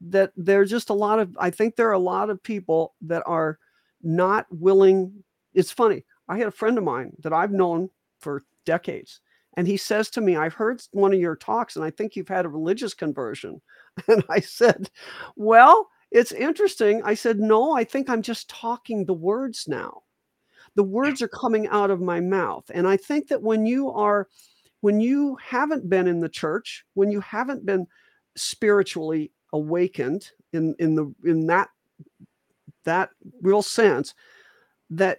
That 0.00 0.32
there's 0.36 0.70
just 0.70 0.90
a 0.90 0.94
lot 0.94 1.18
of 1.18 1.36
i 1.38 1.50
think 1.50 1.76
there 1.76 1.88
are 1.88 1.92
a 1.92 1.98
lot 1.98 2.30
of 2.30 2.42
people 2.42 2.94
that 3.02 3.22
are 3.26 3.58
not 4.02 4.46
willing 4.50 5.24
it's 5.52 5.70
funny. 5.70 6.04
I 6.28 6.38
had 6.38 6.48
a 6.48 6.52
friend 6.52 6.78
of 6.78 6.84
mine 6.84 7.12
that 7.20 7.32
i've 7.32 7.52
known 7.52 7.90
for 8.20 8.42
decades 8.64 9.20
and 9.56 9.66
he 9.66 9.76
says 9.76 10.10
to 10.10 10.20
me 10.20 10.36
i've 10.36 10.54
heard 10.54 10.82
one 10.92 11.12
of 11.12 11.20
your 11.20 11.36
talks 11.36 11.76
and 11.76 11.84
i 11.84 11.90
think 11.90 12.16
you've 12.16 12.28
had 12.28 12.46
a 12.46 12.48
religious 12.48 12.94
conversion. 12.94 13.60
And 14.08 14.24
i 14.28 14.40
said 14.40 14.90
well 15.36 15.88
it's 16.14 16.32
interesting 16.32 17.02
i 17.04 17.12
said 17.12 17.38
no 17.38 17.76
i 17.76 17.84
think 17.84 18.08
i'm 18.08 18.22
just 18.22 18.48
talking 18.48 19.04
the 19.04 19.12
words 19.12 19.66
now. 19.68 20.00
The 20.76 20.82
words 20.82 21.22
are 21.22 21.28
coming 21.28 21.68
out 21.68 21.90
of 21.90 22.00
my 22.00 22.20
mouth 22.20 22.70
and 22.72 22.88
i 22.88 22.96
think 22.96 23.28
that 23.28 23.42
when 23.42 23.66
you 23.66 23.90
are 23.90 24.28
when 24.80 25.00
you 25.00 25.36
haven't 25.36 25.90
been 25.90 26.06
in 26.06 26.20
the 26.20 26.28
church 26.28 26.84
when 26.94 27.10
you 27.10 27.20
haven't 27.20 27.66
been 27.66 27.86
spiritually 28.36 29.30
awakened 29.52 30.30
in 30.52 30.74
in 30.78 30.94
the 30.94 31.14
in 31.24 31.46
that 31.46 31.68
that 32.84 33.10
real 33.42 33.62
sense 33.62 34.14
that 34.90 35.18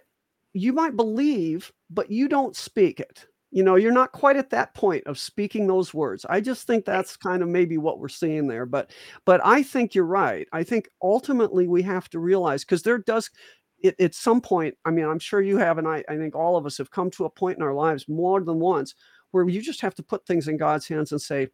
you 0.52 0.72
might 0.72 0.96
believe 0.96 1.72
but 1.90 2.10
you 2.10 2.28
don't 2.28 2.56
speak 2.56 3.00
it 3.00 3.26
you 3.56 3.62
know 3.62 3.76
you're 3.76 3.90
not 3.90 4.12
quite 4.12 4.36
at 4.36 4.50
that 4.50 4.74
point 4.74 5.06
of 5.06 5.18
speaking 5.18 5.66
those 5.66 5.94
words. 5.94 6.26
I 6.28 6.42
just 6.42 6.66
think 6.66 6.84
that's 6.84 7.16
kind 7.16 7.42
of 7.42 7.48
maybe 7.48 7.78
what 7.78 7.98
we're 7.98 8.08
seeing 8.08 8.46
there 8.46 8.66
but 8.66 8.90
but 9.24 9.40
i 9.44 9.62
think 9.62 9.94
you're 9.94 10.04
right. 10.04 10.46
I 10.52 10.62
think 10.62 10.90
ultimately 11.02 11.66
we 11.66 11.82
have 11.82 12.10
to 12.10 12.18
realize 12.18 12.64
because 12.64 12.82
there 12.82 12.98
does 12.98 13.30
it, 13.78 13.98
at 13.98 14.14
some 14.14 14.40
point 14.42 14.74
i 14.84 14.90
mean 14.90 15.06
i'm 15.06 15.18
sure 15.18 15.40
you 15.40 15.56
have 15.58 15.78
and 15.78 15.88
I, 15.88 16.04
I 16.08 16.16
think 16.16 16.34
all 16.34 16.56
of 16.56 16.66
us 16.66 16.78
have 16.78 16.90
come 16.90 17.10
to 17.12 17.24
a 17.24 17.30
point 17.30 17.56
in 17.56 17.62
our 17.62 17.74
lives 17.74 18.08
more 18.08 18.42
than 18.42 18.58
once 18.60 18.94
where 19.30 19.48
you 19.48 19.62
just 19.62 19.80
have 19.80 19.94
to 19.96 20.02
put 20.02 20.26
things 20.26 20.48
in 20.48 20.56
god's 20.56 20.88
hands 20.88 21.12
and 21.12 21.20
say 21.20 21.48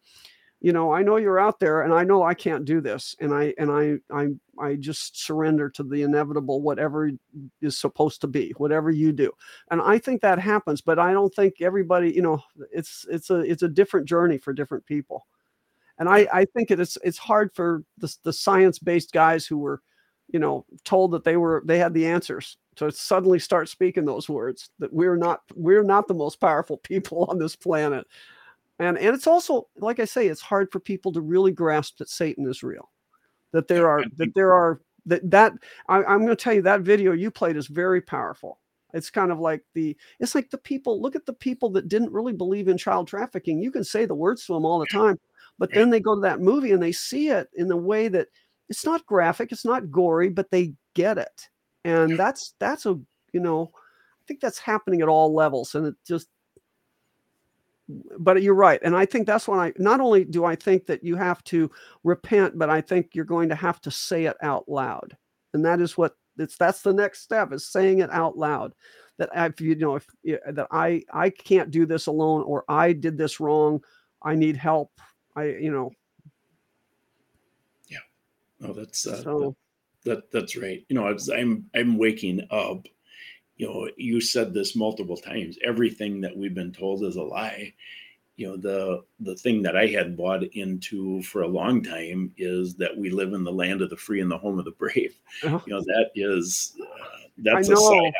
you 0.63 0.71
know 0.71 0.91
i 0.91 1.03
know 1.03 1.17
you're 1.17 1.39
out 1.39 1.59
there 1.59 1.81
and 1.83 1.93
i 1.93 2.03
know 2.03 2.23
i 2.23 2.33
can't 2.33 2.65
do 2.65 2.81
this 2.81 3.15
and 3.19 3.33
i 3.33 3.53
and 3.59 3.69
i 3.69 3.95
i 4.11 4.27
i 4.59 4.75
just 4.75 5.23
surrender 5.23 5.69
to 5.69 5.83
the 5.83 6.01
inevitable 6.01 6.61
whatever 6.61 7.11
is 7.61 7.77
supposed 7.77 8.21
to 8.21 8.27
be 8.27 8.51
whatever 8.57 8.89
you 8.89 9.11
do. 9.11 9.31
And 9.69 9.81
i 9.81 9.99
think 9.99 10.21
that 10.21 10.39
happens 10.39 10.81
but 10.81 10.97
i 10.97 11.11
don't 11.13 11.35
think 11.35 11.61
everybody 11.61 12.11
you 12.11 12.23
know 12.23 12.41
it's 12.71 13.05
it's 13.11 13.29
a 13.29 13.39
it's 13.39 13.61
a 13.61 13.67
different 13.67 14.07
journey 14.07 14.39
for 14.39 14.53
different 14.53 14.85
people. 14.87 15.27
And 15.99 16.09
i 16.09 16.27
i 16.33 16.45
think 16.45 16.71
it's 16.71 16.97
it's 17.03 17.19
hard 17.19 17.53
for 17.53 17.83
the, 17.99 18.15
the 18.23 18.33
science 18.33 18.79
based 18.79 19.11
guys 19.11 19.45
who 19.45 19.57
were 19.57 19.81
you 20.29 20.39
know 20.39 20.65
told 20.85 21.11
that 21.11 21.25
they 21.25 21.35
were 21.35 21.61
they 21.65 21.77
had 21.77 21.93
the 21.93 22.07
answers 22.07 22.57
to 22.77 22.89
suddenly 22.91 23.37
start 23.37 23.67
speaking 23.69 24.05
those 24.05 24.29
words 24.29 24.69
that 24.79 24.91
we're 24.93 25.17
not 25.17 25.41
we're 25.55 25.83
not 25.83 26.07
the 26.07 26.13
most 26.13 26.39
powerful 26.39 26.77
people 26.83 27.25
on 27.25 27.37
this 27.37 27.55
planet 27.55 28.07
and 28.79 28.97
and 28.97 29.15
it's 29.15 29.27
also 29.27 29.67
like 29.77 29.99
i 29.99 30.05
say 30.05 30.27
it's 30.27 30.41
hard 30.41 30.71
for 30.71 30.79
people 30.79 31.11
to 31.11 31.21
really 31.21 31.51
grasp 31.51 31.97
that 31.97 32.09
satan 32.09 32.47
is 32.49 32.63
real 32.63 32.89
that 33.51 33.67
there 33.67 33.87
are 33.87 34.03
that 34.17 34.33
there 34.35 34.51
are 34.51 34.81
that 35.05 35.29
that 35.29 35.53
I, 35.87 36.03
i'm 36.03 36.19
going 36.19 36.29
to 36.29 36.35
tell 36.35 36.53
you 36.53 36.61
that 36.63 36.81
video 36.81 37.13
you 37.13 37.31
played 37.31 37.55
is 37.55 37.67
very 37.67 38.01
powerful. 38.01 38.59
It's 38.93 39.09
kind 39.09 39.31
of 39.31 39.39
like 39.39 39.63
the 39.73 39.97
it's 40.19 40.35
like 40.35 40.49
the 40.51 40.57
people 40.57 41.01
look 41.01 41.15
at 41.15 41.25
the 41.25 41.33
people 41.33 41.69
that 41.71 41.87
didn't 41.87 42.11
really 42.11 42.33
believe 42.33 42.67
in 42.67 42.77
child 42.77 43.07
trafficking. 43.07 43.59
You 43.59 43.71
can 43.71 43.83
say 43.83 44.05
the 44.05 44.13
words 44.13 44.45
to 44.45 44.53
them 44.53 44.65
all 44.65 44.79
the 44.79 44.85
time 44.85 45.19
but 45.59 45.71
then 45.73 45.89
they 45.89 45.99
go 45.99 46.15
to 46.15 46.21
that 46.21 46.41
movie 46.41 46.71
and 46.71 46.81
they 46.81 46.91
see 46.91 47.29
it 47.29 47.47
in 47.55 47.67
the 47.67 47.77
way 47.77 48.07
that 48.07 48.27
it's 48.69 48.85
not 48.85 49.05
graphic 49.05 49.51
it's 49.51 49.65
not 49.65 49.91
gory 49.91 50.29
but 50.29 50.49
they 50.51 50.73
get 50.93 51.17
it. 51.17 51.49
And 51.85 52.17
that's 52.17 52.53
that's 52.59 52.85
a 52.85 52.99
you 53.33 53.39
know 53.39 53.71
i 53.73 54.23
think 54.27 54.39
that's 54.39 54.59
happening 54.59 55.01
at 55.01 55.09
all 55.09 55.33
levels 55.33 55.75
and 55.75 55.87
it 55.87 55.95
just 56.07 56.27
but 58.17 58.41
you're 58.41 58.53
right 58.53 58.79
and 58.83 58.95
i 58.95 59.05
think 59.05 59.27
that's 59.27 59.47
when 59.47 59.59
i 59.59 59.73
not 59.77 59.99
only 59.99 60.23
do 60.23 60.45
i 60.45 60.55
think 60.55 60.85
that 60.85 61.03
you 61.03 61.15
have 61.15 61.43
to 61.43 61.69
repent 62.03 62.57
but 62.57 62.69
i 62.69 62.79
think 62.79 63.13
you're 63.13 63.25
going 63.25 63.49
to 63.49 63.55
have 63.55 63.81
to 63.81 63.91
say 63.91 64.25
it 64.25 64.37
out 64.41 64.67
loud 64.69 65.17
and 65.53 65.65
that 65.65 65.81
is 65.81 65.97
what 65.97 66.15
it's 66.37 66.57
that's 66.57 66.81
the 66.81 66.93
next 66.93 67.21
step 67.21 67.51
is 67.51 67.67
saying 67.67 67.99
it 67.99 68.09
out 68.11 68.37
loud 68.37 68.73
that 69.17 69.29
if 69.35 69.61
you 69.61 69.75
know 69.75 69.95
if 69.95 70.07
that 70.23 70.67
i 70.71 71.01
i 71.13 71.29
can't 71.29 71.71
do 71.71 71.85
this 71.85 72.07
alone 72.07 72.41
or 72.43 72.63
i 72.67 72.93
did 72.93 73.17
this 73.17 73.39
wrong 73.39 73.81
i 74.23 74.33
need 74.33 74.55
help 74.55 74.91
i 75.35 75.43
you 75.45 75.71
know. 75.71 75.91
Yeah. 77.87 77.97
Oh 78.63 78.73
that's 78.73 79.05
uh, 79.05 79.21
so, 79.21 79.55
that, 80.03 80.09
that 80.09 80.31
that's 80.31 80.55
right. 80.55 80.83
You 80.89 80.95
know 80.95 81.07
as 81.07 81.29
i'm 81.29 81.65
i'm 81.75 81.97
waking 81.97 82.45
up 82.51 82.87
you 83.57 83.67
know 83.67 83.89
you 83.97 84.19
said 84.19 84.53
this 84.53 84.75
multiple 84.75 85.17
times 85.17 85.57
everything 85.63 86.21
that 86.21 86.35
we've 86.35 86.55
been 86.55 86.71
told 86.71 87.03
is 87.03 87.15
a 87.15 87.21
lie 87.21 87.73
you 88.35 88.47
know 88.47 88.57
the 88.57 89.01
the 89.19 89.35
thing 89.35 89.61
that 89.61 89.77
i 89.77 89.85
had 89.85 90.17
bought 90.17 90.43
into 90.53 91.21
for 91.23 91.43
a 91.43 91.47
long 91.47 91.83
time 91.83 92.31
is 92.37 92.75
that 92.75 92.95
we 92.95 93.09
live 93.09 93.33
in 93.33 93.43
the 93.43 93.51
land 93.51 93.81
of 93.81 93.89
the 93.89 93.97
free 93.97 94.21
and 94.21 94.31
the 94.31 94.37
home 94.37 94.57
of 94.59 94.65
the 94.65 94.71
brave 94.71 95.15
uh-huh. 95.43 95.59
you 95.65 95.73
know 95.73 95.81
that 95.81 96.09
is 96.15 96.75
uh, 96.81 97.27
that's 97.37 97.69
a 97.69 97.75
psyop 97.75 98.11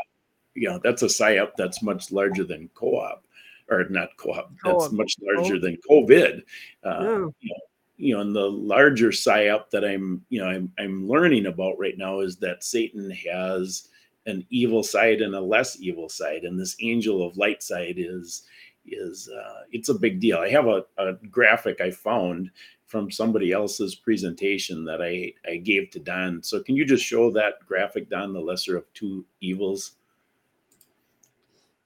you 0.54 0.70
know 0.70 0.80
that's 0.84 1.02
a 1.02 1.08
psyop 1.08 1.52
that's 1.58 1.82
much 1.82 2.12
larger 2.12 2.44
than 2.44 2.70
co-op 2.76 3.26
or 3.70 3.86
not 3.90 4.10
co-op, 4.18 4.52
co-op. 4.64 4.82
that's 4.82 4.94
much 4.94 5.16
larger 5.22 5.56
oh. 5.56 5.60
than 5.60 5.78
covid 5.90 6.42
uh, 6.84 7.00
yeah. 7.02 7.28
you 7.40 7.50
know 7.50 7.62
you 7.98 8.16
know, 8.16 8.22
and 8.22 8.36
the 8.36 8.50
larger 8.50 9.10
psyop 9.10 9.70
that 9.70 9.86
I'm, 9.86 10.26
you 10.30 10.42
know, 10.42 10.48
I'm, 10.48 10.72
I'm 10.80 11.08
learning 11.08 11.46
about 11.46 11.78
right 11.78 11.98
now 11.98 12.20
is 12.20 12.38
that 12.38 12.64
Satan 12.64 13.10
has 13.12 13.88
an 14.26 14.46
evil 14.50 14.84
side 14.84 15.22
and 15.22 15.36
a 15.36 15.42
less 15.42 15.80
evil 15.80 16.10
side 16.10 16.44
and 16.44 16.60
this 16.60 16.76
angel 16.82 17.26
of 17.26 17.38
light 17.38 17.62
side 17.62 17.96
is 17.98 18.44
is 18.86 19.30
uh, 19.30 19.62
it's 19.72 19.90
a 19.90 19.94
big 19.94 20.20
deal. 20.20 20.38
I 20.38 20.50
have 20.50 20.68
a, 20.68 20.84
a 20.98 21.14
graphic 21.32 21.80
i 21.82 21.90
found 21.90 22.52
from 22.86 23.10
somebody 23.10 23.52
else's 23.52 23.96
presentation 23.96 24.86
that 24.86 25.02
i 25.02 25.34
i 25.50 25.58
gave 25.58 25.90
to 25.92 26.00
don. 26.00 26.44
So 26.44 26.62
can 26.62 26.76
you 26.76 26.86
just 26.86 27.04
show 27.06 27.32
that 27.32 27.66
graphic 27.66 28.10
don 28.10 28.34
the 28.34 28.40
lesser 28.40 28.78
of 28.78 28.92
two 28.94 29.26
evils? 29.42 29.94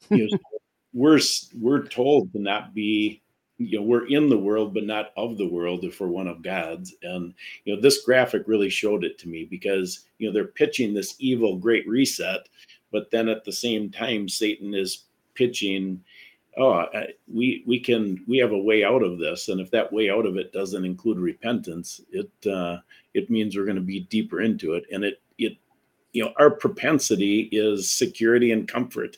You 0.09 0.29
know, 0.31 0.37
we're 0.93 1.19
we're 1.59 1.83
told 1.83 2.31
to 2.31 2.39
not 2.39 2.73
be 2.73 3.21
you 3.57 3.79
know 3.79 3.85
we're 3.85 4.07
in 4.07 4.29
the 4.29 4.37
world 4.37 4.73
but 4.73 4.85
not 4.85 5.11
of 5.17 5.37
the 5.37 5.47
world 5.47 5.83
if 5.83 5.99
we're 5.99 6.07
one 6.07 6.27
of 6.27 6.41
god's. 6.41 6.93
And 7.03 7.33
you 7.65 7.75
know 7.75 7.81
this 7.81 8.03
graphic 8.03 8.43
really 8.47 8.69
showed 8.69 9.03
it 9.03 9.17
to 9.19 9.29
me 9.29 9.45
because 9.45 10.05
you 10.17 10.27
know 10.27 10.33
they're 10.33 10.45
pitching 10.45 10.93
this 10.93 11.15
evil 11.19 11.57
great 11.57 11.87
reset 11.87 12.47
but 12.91 13.11
then 13.11 13.27
at 13.27 13.43
the 13.43 13.51
same 13.51 13.89
time 13.89 14.29
satan 14.29 14.73
is 14.73 15.03
pitching 15.33 16.01
oh 16.57 16.85
we 17.31 17.63
we 17.67 17.79
can 17.79 18.23
we 18.27 18.37
have 18.37 18.51
a 18.51 18.57
way 18.57 18.83
out 18.83 19.03
of 19.03 19.19
this. 19.19 19.49
And 19.49 19.61
if 19.61 19.71
that 19.71 19.91
way 19.91 20.09
out 20.09 20.25
of 20.25 20.37
it 20.37 20.51
doesn't 20.51 20.85
include 20.85 21.19
repentance 21.19 22.01
it 22.11 22.31
uh 22.47 22.77
it 23.13 23.29
means 23.29 23.55
we're 23.55 23.65
going 23.65 23.75
to 23.75 23.81
be 23.81 24.01
deeper 24.01 24.41
into 24.41 24.73
it. 24.73 24.85
And 24.91 25.03
it 25.03 25.21
it 25.37 25.57
you 26.13 26.23
know 26.23 26.33
our 26.37 26.51
propensity 26.51 27.49
is 27.51 27.89
security 27.89 28.51
and 28.51 28.67
comfort. 28.67 29.17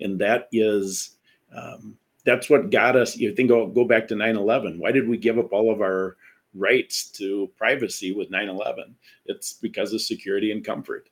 And 0.00 0.18
that 0.20 0.48
is 0.52 1.16
um 1.54 1.96
that's 2.24 2.50
what 2.50 2.70
got 2.70 2.96
us. 2.96 3.16
You 3.16 3.34
think 3.34 3.48
go 3.48 3.66
go 3.66 3.84
back 3.84 4.08
to 4.08 4.14
9/11. 4.14 4.78
Why 4.78 4.92
did 4.92 5.08
we 5.08 5.16
give 5.16 5.38
up 5.38 5.52
all 5.52 5.72
of 5.72 5.80
our 5.80 6.16
rights 6.54 7.10
to 7.12 7.50
privacy 7.56 8.12
with 8.12 8.30
9/11? 8.30 8.94
It's 9.26 9.54
because 9.54 9.92
of 9.92 10.00
security 10.00 10.52
and 10.52 10.64
comfort. 10.64 11.08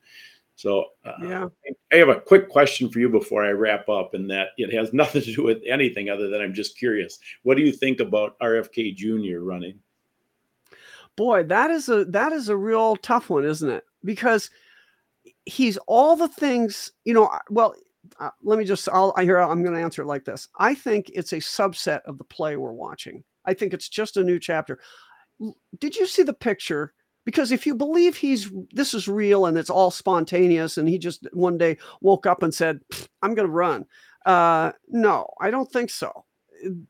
So 0.58 0.86
uh, 1.04 1.12
yeah, 1.22 1.48
I 1.92 1.96
have 1.96 2.08
a 2.08 2.20
quick 2.20 2.48
question 2.48 2.90
for 2.90 2.98
you 2.98 3.08
before 3.08 3.44
I 3.44 3.50
wrap 3.50 3.88
up, 3.88 4.14
and 4.14 4.28
that 4.30 4.48
it 4.58 4.72
has 4.72 4.92
nothing 4.92 5.22
to 5.22 5.34
do 5.34 5.44
with 5.44 5.62
anything 5.66 6.10
other 6.10 6.28
than 6.28 6.40
I'm 6.40 6.54
just 6.54 6.76
curious. 6.76 7.18
What 7.42 7.56
do 7.56 7.62
you 7.62 7.72
think 7.72 8.00
about 8.00 8.38
RFK 8.40 8.96
Jr. 8.96 9.38
running? 9.38 9.78
Boy, 11.16 11.44
that 11.44 11.70
is 11.70 11.88
a 11.88 12.04
that 12.06 12.32
is 12.32 12.48
a 12.48 12.56
real 12.56 12.96
tough 12.96 13.30
one, 13.30 13.44
isn't 13.44 13.70
it? 13.70 13.84
Because 14.04 14.50
he's 15.46 15.76
all 15.86 16.16
the 16.16 16.28
things 16.28 16.92
you 17.04 17.14
know. 17.14 17.30
Well, 17.50 17.74
uh, 18.20 18.30
let 18.42 18.58
me 18.58 18.64
just 18.64 18.88
I'll 18.90 19.12
I 19.16 19.24
hear 19.24 19.38
I'm 19.38 19.62
going 19.62 19.74
to 19.74 19.82
answer 19.82 20.02
it 20.02 20.06
like 20.06 20.24
this. 20.24 20.48
I 20.58 20.74
think 20.74 21.10
it's 21.14 21.32
a 21.32 21.36
subset 21.36 22.00
of 22.04 22.18
the 22.18 22.24
play 22.24 22.56
we're 22.56 22.72
watching. 22.72 23.24
I 23.44 23.54
think 23.54 23.72
it's 23.72 23.88
just 23.88 24.16
a 24.16 24.24
new 24.24 24.38
chapter. 24.38 24.78
Did 25.78 25.96
you 25.96 26.06
see 26.06 26.22
the 26.22 26.32
picture? 26.32 26.92
Because 27.24 27.52
if 27.52 27.66
you 27.66 27.74
believe 27.74 28.16
he's 28.16 28.50
this 28.72 28.94
is 28.94 29.06
real 29.06 29.46
and 29.46 29.58
it's 29.58 29.70
all 29.70 29.90
spontaneous 29.90 30.78
and 30.78 30.88
he 30.88 30.98
just 30.98 31.26
one 31.32 31.58
day 31.58 31.76
woke 32.00 32.26
up 32.26 32.42
and 32.42 32.54
said, 32.54 32.80
I'm 33.22 33.34
going 33.34 33.46
to 33.46 33.52
run. 33.52 33.84
Uh, 34.24 34.72
no, 34.88 35.28
I 35.40 35.50
don't 35.50 35.70
think 35.70 35.90
so. 35.90 36.24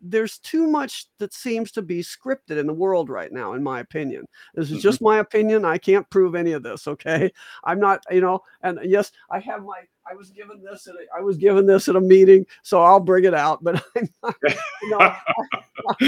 There's 0.00 0.38
too 0.38 0.66
much 0.66 1.06
that 1.18 1.34
seems 1.34 1.72
to 1.72 1.82
be 1.82 2.02
scripted 2.02 2.58
in 2.58 2.66
the 2.66 2.72
world 2.72 3.10
right 3.10 3.32
now, 3.32 3.52
in 3.52 3.62
my 3.62 3.80
opinion. 3.80 4.26
This 4.54 4.70
is 4.70 4.80
just 4.82 5.02
my 5.02 5.18
opinion. 5.18 5.64
I 5.64 5.76
can't 5.76 6.08
prove 6.08 6.34
any 6.34 6.52
of 6.52 6.62
this. 6.62 6.86
Okay. 6.88 7.32
I'm 7.64 7.80
not, 7.80 8.02
you 8.10 8.20
know, 8.20 8.40
and 8.62 8.78
yes, 8.84 9.12
I 9.30 9.40
have 9.40 9.64
my 9.64 9.80
I 10.10 10.14
was 10.14 10.30
given 10.30 10.62
this 10.62 10.86
at 10.86 10.94
a, 10.94 11.06
I 11.16 11.20
was 11.20 11.36
given 11.36 11.66
this 11.66 11.88
at 11.88 11.96
a 11.96 12.00
meeting, 12.00 12.46
so 12.62 12.82
I'll 12.82 13.00
bring 13.00 13.24
it 13.24 13.34
out. 13.34 13.62
But 13.62 13.82
I'm 13.96 14.08
not, 14.22 14.36
you 14.82 14.90
know, 14.90 14.98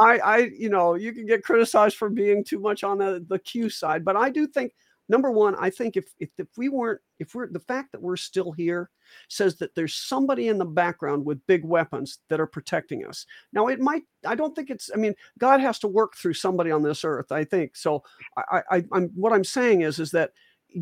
I, 0.00 0.18
I, 0.18 0.50
you 0.56 0.68
know, 0.68 0.94
you 0.94 1.12
can 1.12 1.26
get 1.26 1.44
criticized 1.44 1.96
for 1.96 2.08
being 2.08 2.44
too 2.44 2.60
much 2.60 2.84
on 2.84 2.98
the 2.98 3.24
the 3.28 3.38
Q 3.38 3.70
side, 3.70 4.04
but 4.04 4.16
I 4.16 4.30
do 4.30 4.46
think 4.46 4.72
number 5.08 5.30
one, 5.30 5.54
I 5.58 5.70
think 5.70 5.96
if 5.96 6.12
if 6.18 6.30
if 6.38 6.48
we 6.56 6.68
weren't, 6.68 7.00
if 7.18 7.34
we're 7.34 7.48
the 7.48 7.60
fact 7.60 7.92
that 7.92 8.02
we're 8.02 8.16
still 8.16 8.52
here 8.52 8.90
says 9.28 9.56
that 9.56 9.74
there's 9.74 9.94
somebody 9.94 10.48
in 10.48 10.58
the 10.58 10.64
background 10.64 11.24
with 11.24 11.46
big 11.46 11.64
weapons 11.64 12.18
that 12.28 12.40
are 12.40 12.46
protecting 12.46 13.06
us. 13.06 13.26
Now 13.52 13.68
it 13.68 13.80
might, 13.80 14.02
I 14.26 14.34
don't 14.34 14.54
think 14.54 14.70
it's, 14.70 14.90
I 14.92 14.96
mean, 14.96 15.14
God 15.38 15.60
has 15.60 15.78
to 15.80 15.88
work 15.88 16.14
through 16.14 16.34
somebody 16.34 16.70
on 16.70 16.82
this 16.82 17.04
earth. 17.04 17.32
I 17.32 17.44
think 17.44 17.76
so. 17.76 18.02
I, 18.36 18.62
I 18.70 18.84
I'm 18.92 19.08
what 19.14 19.32
I'm 19.32 19.44
saying 19.44 19.82
is 19.82 19.98
is 19.98 20.10
that 20.12 20.32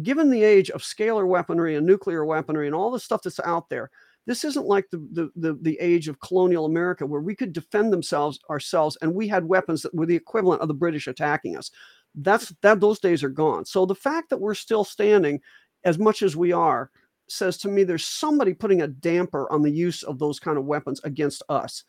given 0.03 0.31
the 0.31 0.43
age 0.43 0.71
of 0.71 0.83
scalar 0.83 1.27
weaponry 1.27 1.77
and 1.77 1.87
nuclear 1.87 2.25
weaponry 2.25 2.67
and 2.67 2.75
all 2.75 2.91
the 2.91 3.01
stuff 3.01 3.23
that's 3.23 3.41
out 3.41 3.69
there, 3.69 3.91
this 4.27 4.45
isn't 4.45 4.67
like 4.67 4.89
the, 4.91 4.99
the, 5.13 5.31
the, 5.37 5.59
the, 5.63 5.79
age 5.81 6.09
of 6.09 6.21
colonial 6.21 6.65
America 6.65 7.07
where 7.07 7.21
we 7.21 7.35
could 7.35 7.53
defend 7.53 7.93
themselves 7.93 8.41
ourselves 8.51 8.99
and 9.01 9.15
we 9.15 9.29
had 9.29 9.45
weapons 9.45 9.83
that 9.83 9.95
were 9.95 10.07
the 10.07 10.17
equivalent 10.17 10.61
of 10.61 10.69
the 10.69 10.75
British 10.75 11.07
attacking 11.07 11.57
us. 11.57 11.71
That's 12.15 12.53
that 12.63 12.81
those 12.81 12.99
days 12.99 13.23
are 13.23 13.29
gone. 13.29 13.65
So 13.65 13.87
the 13.87 13.95
fact 13.95 14.31
that 14.31 14.41
we're 14.41 14.55
still 14.55 14.85
standing 14.85 15.41
as 15.85 15.99
much 15.99 16.23
as 16.23 16.35
we 16.37 16.51
are 16.51 16.91
says 17.29 17.57
to 17.59 17.69
me 17.69 17.85
there's 17.85 18.05
somebody 18.05 18.53
putting 18.53 18.83
a 18.83 18.89
damper 18.89 19.51
on 19.53 19.63
the 19.63 19.71
use 19.71 20.03
of 20.03 20.19
those 20.19 20.41
kind 20.41 20.59
of 20.59 20.65
weapons 20.65 21.01
against 21.05 21.43
us 21.49 21.85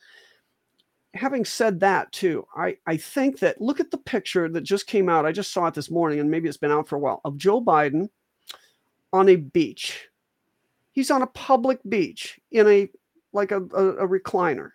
having 1.13 1.45
said 1.45 1.79
that 1.79 2.11
too 2.11 2.45
i 2.55 2.75
i 2.85 2.95
think 2.95 3.39
that 3.39 3.59
look 3.61 3.79
at 3.79 3.89
the 3.91 3.97
picture 3.97 4.49
that 4.49 4.61
just 4.61 4.87
came 4.87 5.09
out 5.09 5.25
i 5.25 5.31
just 5.31 5.51
saw 5.51 5.65
it 5.67 5.73
this 5.73 5.89
morning 5.89 6.19
and 6.19 6.29
maybe 6.29 6.47
it's 6.47 6.57
been 6.57 6.71
out 6.71 6.87
for 6.87 6.95
a 6.95 6.99
while 6.99 7.21
of 7.23 7.37
joe 7.37 7.61
biden 7.61 8.07
on 9.13 9.29
a 9.29 9.35
beach. 9.35 10.07
He's 10.91 11.11
on 11.11 11.21
a 11.21 11.27
public 11.27 11.79
beach 11.87 12.39
in 12.51 12.67
a 12.67 12.89
like 13.33 13.51
a, 13.51 13.61
a, 13.61 14.05
a 14.05 14.07
recliner. 14.07 14.71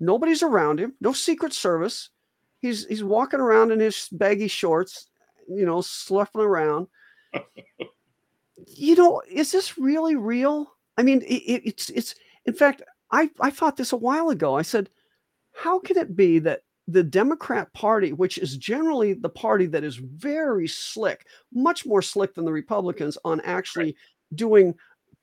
Nobody's 0.00 0.42
around 0.42 0.78
him 0.78 0.94
no 1.00 1.12
secret 1.12 1.52
service. 1.52 2.10
He's 2.60 2.86
he's 2.86 3.04
walking 3.04 3.40
around 3.40 3.72
in 3.72 3.80
his 3.80 4.08
baggy 4.12 4.48
shorts 4.48 5.08
you 5.48 5.64
know 5.64 5.80
sloughing 5.80 6.28
around. 6.36 6.88
You 8.66 8.94
know 8.94 9.22
is 9.30 9.52
this 9.52 9.78
really 9.78 10.16
real? 10.16 10.72
I 10.96 11.02
mean 11.02 11.22
it, 11.22 11.62
it's 11.64 11.90
it's 11.90 12.14
in 12.44 12.54
fact 12.54 12.82
i 13.10 13.30
i 13.40 13.50
thought 13.50 13.76
this 13.76 13.92
a 13.92 13.96
while 13.96 14.30
ago. 14.30 14.56
I 14.56 14.62
said 14.62 14.90
how 15.58 15.80
can 15.80 15.98
it 15.98 16.14
be 16.14 16.38
that 16.38 16.60
the 16.86 17.02
Democrat 17.02 17.72
Party, 17.74 18.12
which 18.12 18.38
is 18.38 18.56
generally 18.56 19.12
the 19.12 19.28
party 19.28 19.66
that 19.66 19.84
is 19.84 19.96
very 19.96 20.68
slick, 20.68 21.26
much 21.52 21.84
more 21.84 22.00
slick 22.00 22.34
than 22.34 22.44
the 22.44 22.52
Republicans 22.52 23.18
on 23.24 23.40
actually 23.42 23.86
right. 23.86 23.94
doing 24.36 24.74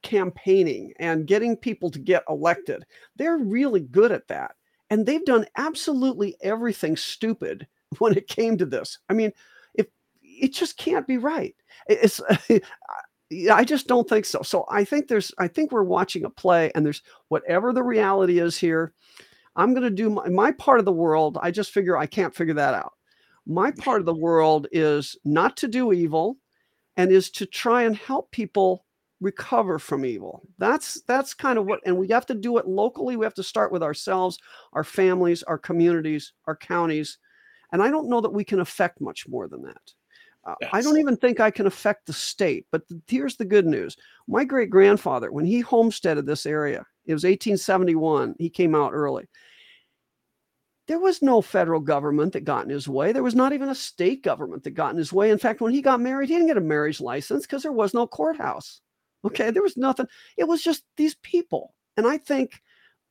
campaigning 0.03 0.94
and 0.99 1.26
getting 1.26 1.56
people 1.56 1.90
to 1.90 1.99
get 1.99 2.24
elected, 2.30 2.86
they're 3.16 3.38
really 3.38 3.80
good 3.80 4.12
at 4.12 4.28
that. 4.28 4.56
And 4.90 5.06
they've 5.06 5.26
done 5.26 5.48
absolutely 5.57 6.36
everything 6.44 6.98
stupid 6.98 7.66
when 7.98 8.16
it 8.16 8.28
came 8.28 8.57
to 8.57 8.66
this. 8.66 8.99
I 9.10 9.14
mean, 9.14 9.32
if 9.74 9.88
it 10.22 10.53
just 10.53 10.78
can't 10.78 11.07
be 11.07 11.18
right. 11.18 11.56
It's 11.88 12.22
I 13.52 13.64
just 13.64 13.88
don't 13.88 14.07
think 14.07 14.26
so. 14.26 14.44
So 14.44 14.66
I 14.70 14.84
think 14.84 15.07
there's 15.07 15.32
I 15.40 15.48
think 15.48 15.72
we're 15.72 15.84
watching 15.84 16.26
a 16.26 16.30
play 16.30 16.72
and 16.76 16.86
there's 16.86 17.02
whatever 17.30 17.74
the 17.74 17.84
reality 17.84 18.40
is 18.40 18.57
here 18.57 18.94
I'm 19.56 19.73
going 19.73 19.84
to 19.84 19.90
do 19.90 20.10
my, 20.10 20.27
my 20.30 20.52
part 20.52 20.80
of 20.80 20.86
the 20.86 20.91
world. 20.91 21.38
I 21.41 21.52
just 21.52 21.72
figure 21.72 21.98
I 21.98 22.06
can't 22.06 22.36
figure 22.36 22.53
that 22.56 22.73
out. 22.73 22.94
My 23.45 23.72
part 23.72 23.99
of 23.99 24.06
the 24.06 24.14
world 24.14 24.68
is 24.72 25.15
not 25.23 25.56
to 25.57 25.68
do 25.68 25.94
evil 25.94 26.38
and 26.98 27.11
is 27.11 27.30
to 27.32 27.45
try 27.45 27.84
and 27.84 27.95
help 27.95 28.32
people 28.32 28.86
recover 29.22 29.80
from 29.80 30.06
evil. 30.06 30.41
That's 30.57 31.02
that's 31.07 31.34
kind 31.34 31.57
of 31.57 31.65
what 31.65 31.80
and 31.86 31.98
we 31.98 32.07
have 32.10 32.26
to 32.27 32.34
do 32.34 32.57
it 32.57 32.68
locally. 32.68 33.15
We 33.15 33.26
have 33.26 33.34
to 33.36 33.44
start 33.44 33.72
with 33.72 33.84
ourselves, 33.84 34.38
our 34.73 34.84
families, 34.84 35.44
our 35.44 35.57
communities, 35.57 36.34
our 36.45 36.56
counties. 36.56 37.18
And 37.72 37.82
I 37.82 37.90
don't 37.90 38.10
know 38.10 38.22
that 38.22 38.34
we 38.34 38.44
can 38.44 38.60
affect 38.60 39.02
much 39.02 39.27
more 39.27 39.48
than 39.48 39.64
that. 39.64 39.94
Uh, 40.45 40.56
yes. 40.61 40.69
I 40.73 40.82
don't 40.82 40.99
even 40.99 41.18
think 41.18 41.40
I 41.40 41.49
can 41.49 41.65
affect 41.65 42.06
the 42.06 42.14
state, 42.14 42.68
but 42.72 42.88
the, 42.88 43.02
here's 43.07 43.36
the 43.36 43.45
good 43.45 43.65
news. 43.65 43.98
My 44.27 44.44
great 44.44 44.69
grandfather, 44.69 45.32
when 45.32 45.45
he 45.45 45.60
homesteaded 45.60 46.26
this 46.26 46.45
area, 46.45 46.86
it 47.06 47.14
was 47.14 47.23
1871. 47.23 48.36
He 48.38 48.49
came 48.49 48.76
out 48.76 48.94
early. 48.94 49.26
There 50.88 50.99
was 50.99 51.22
no 51.22 51.41
federal 51.41 51.80
government 51.80 52.34
that 52.34 52.44
got 52.44 52.66
in 52.66 52.70
his 52.70 52.88
way. 52.88 53.12
There 53.12 53.24
was 53.24 53.34
not 53.34 53.53
even 53.53 53.70
a 53.70 53.76
state 53.76 54.24
government 54.24 54.64
that 54.64 54.72
got 54.72 54.91
in 54.91 54.98
his 54.98 55.12
way. 55.12 55.32
In 55.32 55.40
fact, 55.40 55.62
when 55.62 55.74
he 55.74 55.82
got 55.82 55.99
married, 55.99 56.30
he 56.30 56.36
didn't 56.36 56.48
get 56.48 56.57
a 56.57 56.62
marriage 56.62 57.02
license 57.02 57.45
because 57.45 57.64
there 57.64 57.72
was 57.72 57.94
no 57.94 58.06
courthouse. 58.06 58.82
Okay, 59.24 59.49
there 59.49 59.64
was 59.64 59.78
nothing. 59.78 60.06
It 60.38 60.44
was 60.48 60.62
just 60.62 60.84
these 60.98 61.16
people. 61.16 61.74
And 61.98 62.06
I 62.06 62.20
think 62.20 62.62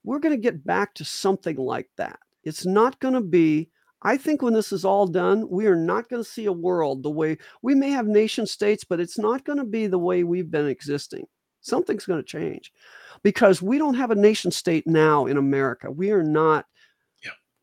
we're 0.05 0.21
going 0.21 0.35
to 0.35 0.41
get 0.41 0.65
back 0.65 0.95
to 0.95 1.05
something 1.05 1.57
like 1.57 1.91
that. 1.97 2.21
It's 2.45 2.65
not 2.65 3.01
going 3.01 3.15
to 3.15 3.21
be, 3.21 3.71
I 4.03 4.17
think 4.19 4.41
when 4.41 4.55
this 4.55 4.71
is 4.71 4.85
all 4.85 5.09
done, 5.09 5.49
we 5.49 5.67
are 5.67 5.75
not 5.75 6.09
going 6.09 6.23
to 6.23 6.29
see 6.29 6.45
a 6.45 6.53
world 6.53 7.03
the 7.03 7.11
way 7.11 7.39
we 7.63 7.75
may 7.75 7.91
have 7.91 8.07
nation 8.07 8.47
states, 8.47 8.85
but 8.85 9.01
it's 9.01 9.19
not 9.19 9.45
going 9.45 9.59
to 9.59 9.65
be 9.65 9.89
the 9.89 9.99
way 9.99 10.23
we've 10.23 10.51
been 10.51 10.69
existing. 10.69 11.27
Something's 11.63 12.07
going 12.07 12.21
to 12.21 12.29
change 12.29 12.73
because 13.25 13.63
we 13.63 13.79
don't 13.79 13.95
have 13.95 14.11
a 14.13 14.15
nation 14.15 14.51
state 14.51 14.87
now 14.87 15.27
in 15.27 15.39
America. 15.39 15.91
We 15.91 16.13
are 16.13 16.23
not. 16.23 16.67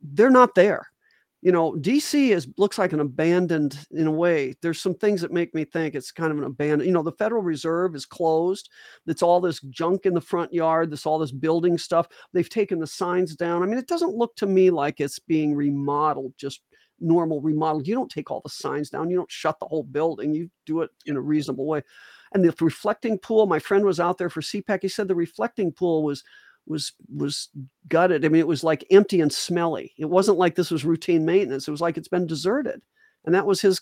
They're 0.01 0.29
not 0.29 0.55
there. 0.55 0.87
You 1.41 1.51
know, 1.51 1.71
DC 1.73 2.29
is 2.29 2.47
looks 2.57 2.77
like 2.77 2.93
an 2.93 2.99
abandoned 2.99 3.79
in 3.89 4.05
a 4.05 4.11
way. 4.11 4.53
There's 4.61 4.79
some 4.79 4.93
things 4.93 5.21
that 5.21 5.31
make 5.31 5.55
me 5.55 5.65
think 5.65 5.95
it's 5.95 6.11
kind 6.11 6.31
of 6.31 6.37
an 6.37 6.43
abandoned. 6.43 6.85
You 6.85 6.93
know, 6.93 7.01
the 7.01 7.11
Federal 7.13 7.41
Reserve 7.41 7.95
is 7.95 8.05
closed. 8.05 8.69
It's 9.07 9.23
all 9.23 9.41
this 9.41 9.59
junk 9.61 10.05
in 10.05 10.13
the 10.13 10.21
front 10.21 10.53
yard. 10.53 10.91
This 10.91 11.07
all 11.07 11.17
this 11.17 11.31
building 11.31 11.79
stuff. 11.79 12.07
They've 12.31 12.47
taken 12.47 12.77
the 12.77 12.85
signs 12.85 13.35
down. 13.35 13.63
I 13.63 13.65
mean, 13.65 13.79
it 13.79 13.87
doesn't 13.87 14.15
look 14.15 14.35
to 14.35 14.45
me 14.45 14.69
like 14.69 14.99
it's 14.99 15.17
being 15.17 15.55
remodeled. 15.55 16.33
Just 16.37 16.61
normal 16.99 17.41
remodeled. 17.41 17.87
You 17.87 17.95
don't 17.95 18.11
take 18.11 18.29
all 18.29 18.41
the 18.41 18.49
signs 18.49 18.91
down. 18.91 19.09
You 19.09 19.17
don't 19.17 19.31
shut 19.31 19.59
the 19.59 19.65
whole 19.65 19.83
building. 19.83 20.35
You 20.35 20.47
do 20.67 20.81
it 20.81 20.91
in 21.07 21.17
a 21.17 21.21
reasonable 21.21 21.65
way. 21.65 21.81
And 22.33 22.45
the 22.45 22.53
reflecting 22.61 23.17
pool, 23.17 23.47
my 23.47 23.59
friend 23.59 23.83
was 23.83 23.99
out 23.99 24.19
there 24.19 24.29
for 24.29 24.41
CPAC. 24.41 24.83
He 24.83 24.87
said 24.87 25.07
the 25.07 25.15
reflecting 25.15 25.71
pool 25.71 26.03
was 26.03 26.23
was 26.71 26.93
was 27.15 27.49
gutted. 27.87 28.25
I 28.25 28.29
mean, 28.29 28.39
it 28.39 28.47
was 28.47 28.63
like 28.63 28.85
empty 28.89 29.21
and 29.21 29.31
smelly. 29.31 29.93
It 29.97 30.05
wasn't 30.05 30.37
like 30.37 30.55
this 30.55 30.71
was 30.71 30.85
routine 30.85 31.25
maintenance. 31.25 31.67
It 31.67 31.71
was 31.71 31.81
like 31.81 31.97
it's 31.97 32.07
been 32.07 32.25
deserted. 32.25 32.81
And 33.25 33.35
that 33.35 33.45
was 33.45 33.61
his 33.61 33.79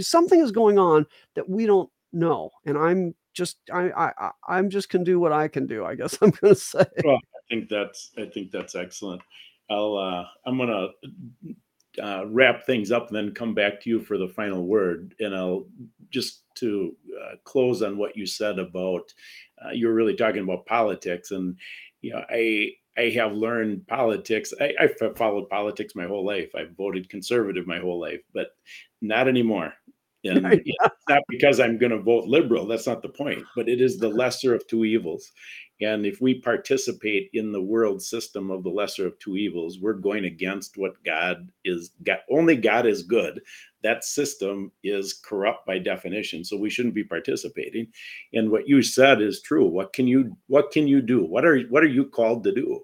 something 0.00 0.40
is 0.40 0.52
going 0.52 0.78
on 0.78 1.04
that 1.34 1.48
we 1.48 1.66
don't 1.66 1.90
know. 2.12 2.50
And 2.64 2.78
I'm 2.78 3.14
just 3.34 3.58
I 3.70 3.90
I 4.18 4.30
I'm 4.48 4.70
just 4.70 4.88
can 4.88 5.04
do 5.04 5.20
what 5.20 5.32
I 5.32 5.48
can 5.48 5.66
do, 5.66 5.84
I 5.84 5.94
guess 5.94 6.16
I'm 6.22 6.30
gonna 6.30 6.54
say. 6.54 6.86
Well, 7.04 7.16
I 7.16 7.40
think 7.50 7.68
that's 7.68 8.12
I 8.16 8.26
think 8.26 8.50
that's 8.50 8.74
excellent. 8.74 9.20
I'll 9.68 9.96
uh 9.96 10.24
I'm 10.46 10.56
gonna 10.56 10.88
uh, 12.02 12.24
wrap 12.26 12.64
things 12.64 12.92
up 12.92 13.08
and 13.08 13.16
then 13.16 13.34
come 13.34 13.54
back 13.54 13.80
to 13.80 13.90
you 13.90 14.00
for 14.00 14.18
the 14.18 14.28
final 14.28 14.66
word. 14.66 15.14
And 15.20 15.34
I'll 15.34 15.66
just 16.10 16.42
to 16.56 16.94
uh, 17.22 17.36
close 17.44 17.82
on 17.82 17.98
what 17.98 18.16
you 18.16 18.26
said 18.26 18.58
about 18.58 19.12
uh, 19.64 19.70
you 19.70 19.86
were 19.86 19.94
really 19.94 20.14
talking 20.14 20.42
about 20.42 20.66
politics, 20.66 21.30
and 21.30 21.56
you 22.02 22.12
know 22.12 22.22
I 22.28 22.72
I 22.96 23.10
have 23.10 23.32
learned 23.32 23.86
politics. 23.86 24.52
I, 24.60 24.74
I've 24.80 25.16
followed 25.16 25.48
politics 25.48 25.94
my 25.94 26.06
whole 26.06 26.26
life. 26.26 26.50
I've 26.56 26.76
voted 26.76 27.08
conservative 27.08 27.66
my 27.66 27.78
whole 27.78 28.00
life, 28.00 28.20
but 28.34 28.48
not 29.00 29.28
anymore. 29.28 29.72
And 30.24 30.46
it's 30.64 31.04
not 31.08 31.22
because 31.28 31.60
I'm 31.60 31.78
going 31.78 31.92
to 31.92 32.02
vote 32.02 32.24
liberal. 32.26 32.66
That's 32.66 32.88
not 32.88 33.02
the 33.02 33.08
point. 33.08 33.44
But 33.54 33.68
it 33.68 33.80
is 33.80 33.98
the 33.98 34.08
lesser 34.08 34.52
of 34.52 34.66
two 34.66 34.84
evils. 34.84 35.30
And 35.80 36.04
if 36.04 36.20
we 36.20 36.40
participate 36.40 37.30
in 37.34 37.52
the 37.52 37.62
world 37.62 38.02
system 38.02 38.50
of 38.50 38.64
the 38.64 38.70
lesser 38.70 39.06
of 39.06 39.16
two 39.20 39.36
evils, 39.36 39.78
we're 39.80 39.92
going 39.92 40.24
against 40.24 40.76
what 40.76 41.02
God 41.04 41.50
is. 41.64 41.92
God, 42.02 42.18
only 42.30 42.56
God 42.56 42.84
is 42.84 43.04
good. 43.04 43.40
That 43.82 44.04
system 44.04 44.72
is 44.82 45.20
corrupt 45.24 45.66
by 45.66 45.78
definition. 45.78 46.44
So 46.44 46.56
we 46.56 46.70
shouldn't 46.70 46.94
be 46.94 47.04
participating. 47.04 47.88
And 48.32 48.50
what 48.50 48.68
you 48.68 48.82
said 48.82 49.22
is 49.22 49.42
true. 49.42 49.66
What 49.66 49.92
can 49.92 50.06
you 50.08 50.36
What 50.46 50.70
can 50.70 50.88
you 50.88 51.00
do? 51.00 51.24
What 51.24 51.44
are 51.44 51.60
What 51.68 51.84
are 51.84 51.88
you 51.88 52.06
called 52.06 52.44
to 52.44 52.52
do? 52.52 52.80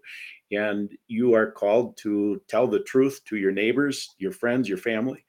And 0.52 0.90
you 1.08 1.34
are 1.34 1.50
called 1.50 1.96
to 1.98 2.40
tell 2.48 2.68
the 2.68 2.80
truth 2.80 3.20
to 3.26 3.36
your 3.36 3.52
neighbors, 3.52 4.14
your 4.18 4.32
friends, 4.32 4.68
your 4.68 4.78
family. 4.78 5.24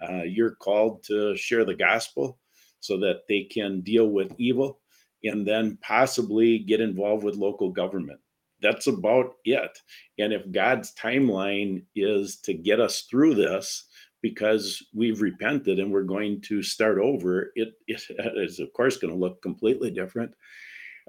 Uh, 0.00 0.22
you're 0.22 0.54
called 0.54 1.04
to 1.04 1.36
share 1.36 1.64
the 1.64 1.74
gospel 1.74 2.38
so 2.80 2.96
that 2.98 3.22
they 3.28 3.44
can 3.44 3.82
deal 3.82 4.08
with 4.08 4.32
evil 4.38 4.80
and 5.24 5.46
then 5.46 5.76
possibly 5.82 6.60
get 6.60 6.80
involved 6.80 7.24
with 7.24 7.34
local 7.34 7.70
government. 7.70 8.20
That's 8.62 8.86
about 8.86 9.34
it. 9.44 9.78
And 10.18 10.32
if 10.32 10.50
God's 10.50 10.94
timeline 10.94 11.84
is 11.94 12.36
to 12.44 12.54
get 12.54 12.80
us 12.80 13.02
through 13.02 13.34
this 13.34 13.86
because 14.22 14.84
we've 14.94 15.20
repented 15.20 15.78
and 15.78 15.90
we're 15.90 16.02
going 16.02 16.40
to 16.42 16.62
start 16.62 16.98
over, 16.98 17.52
it, 17.54 17.72
it 17.86 18.02
is 18.36 18.60
of 18.60 18.72
course 18.72 18.96
going 18.96 19.12
to 19.12 19.18
look 19.18 19.42
completely 19.42 19.90
different. 19.90 20.32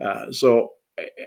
Uh, 0.02 0.32
so, 0.32 0.72
eh, 0.98 1.06
eh, 1.18 1.26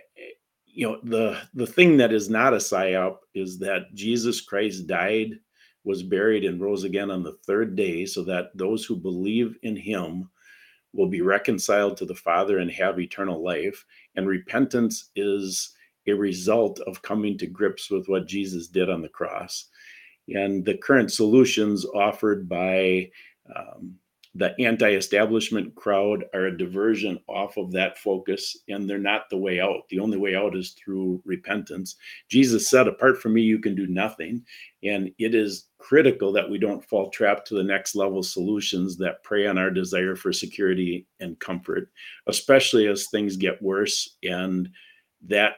you 0.66 0.86
know, 0.86 0.98
the 1.05 1.39
the 1.55 1.66
thing 1.66 1.97
that 1.97 2.12
is 2.12 2.28
not 2.28 2.52
a 2.52 2.56
psyop 2.56 3.19
is 3.35 3.59
that 3.61 3.94
Jesus 3.94 4.40
Christ 4.40 4.89
died, 4.89 5.39
was 5.85 6.02
buried, 6.02 6.44
and 6.44 6.61
rose 6.61 6.82
again 6.82 7.12
on 7.12 7.23
the 7.23 7.36
third 7.47 7.77
day, 7.77 8.05
so 8.06 8.24
that 8.24 8.51
those 8.56 8.85
who 8.85 8.97
believe 8.97 9.56
in 9.62 9.77
Him 9.77 10.28
will 10.93 11.09
be 11.09 11.20
reconciled 11.20 11.97
to 11.97 12.06
the 12.06 12.15
Father 12.15 12.59
and 12.59 12.70
have 12.70 12.98
eternal 12.98 13.43
life. 13.43 13.85
And 14.16 14.27
repentance 14.27 15.11
is 15.15 15.74
a 16.06 16.12
result 16.12 16.81
of 16.81 17.02
coming 17.02 17.39
to 17.39 17.47
grips 17.47 17.90
with 17.90 18.09
what 18.09 18.27
Jesus 18.27 18.69
did 18.69 18.90
on 18.90 19.02
the 19.02 19.09
cross. 19.09 19.69
And 20.28 20.64
the 20.64 20.76
current 20.78 21.12
solutions 21.12 21.84
offered 21.84 22.48
by 22.48 23.10
um, 23.55 23.98
the 24.36 24.52
anti 24.59 24.90
establishment 24.94 25.74
crowd 25.76 26.24
are 26.34 26.46
a 26.46 26.59
diversion 26.59 27.20
off 27.28 27.56
of 27.56 27.70
that 27.72 27.98
focus, 27.98 28.56
and 28.68 28.88
they're 28.88 28.98
not 28.98 29.30
the 29.30 29.36
way 29.36 29.60
out. 29.60 29.88
The 29.90 30.01
only 30.01 30.18
way 30.18 30.34
out 30.34 30.56
is 30.56 30.72
through 30.72 31.22
repentance. 31.24 31.96
Jesus 32.28 32.68
said, 32.68 32.88
Apart 32.88 33.20
from 33.20 33.34
me, 33.34 33.42
you 33.42 33.60
can 33.60 33.76
do 33.76 33.86
nothing. 33.86 34.44
And 34.82 35.12
it 35.18 35.34
is 35.34 35.68
critical 35.78 36.32
that 36.32 36.51
we 36.51 36.59
don't 36.59 36.84
fall 36.84 37.10
trapped 37.10 37.46
to 37.48 37.55
the 37.55 37.62
next 37.62 37.94
level 37.94 38.22
solutions 38.22 38.96
that 38.96 39.22
prey 39.22 39.46
on 39.46 39.56
our 39.56 39.70
desire 39.70 40.16
for 40.16 40.32
security 40.32 41.06
and 41.20 41.38
comfort, 41.38 41.90
especially 42.26 42.88
as 42.88 43.06
things 43.06 43.36
get 43.36 43.62
worse 43.62 44.16
and 44.24 44.68
that 45.26 45.56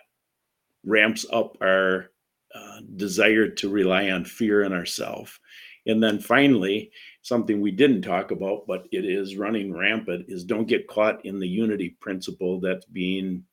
ramps 0.84 1.26
up 1.32 1.56
our 1.62 2.10
uh, 2.56 2.80
desire 2.96 3.48
to 3.48 3.68
rely 3.68 4.10
on 4.10 4.24
fear 4.24 4.62
in 4.62 4.72
ourselves. 4.72 5.38
And 5.86 6.02
then 6.02 6.18
finally, 6.18 6.90
something 7.22 7.60
we 7.60 7.70
didn't 7.70 8.02
talk 8.02 8.30
about, 8.30 8.66
but 8.66 8.86
it 8.92 9.04
is 9.04 9.36
running 9.36 9.72
rampant, 9.72 10.26
is 10.28 10.44
don't 10.44 10.68
get 10.68 10.88
caught 10.88 11.24
in 11.24 11.38
the 11.38 11.48
unity 11.48 11.96
principle 12.00 12.60
that's 12.60 12.86
being 12.86 13.44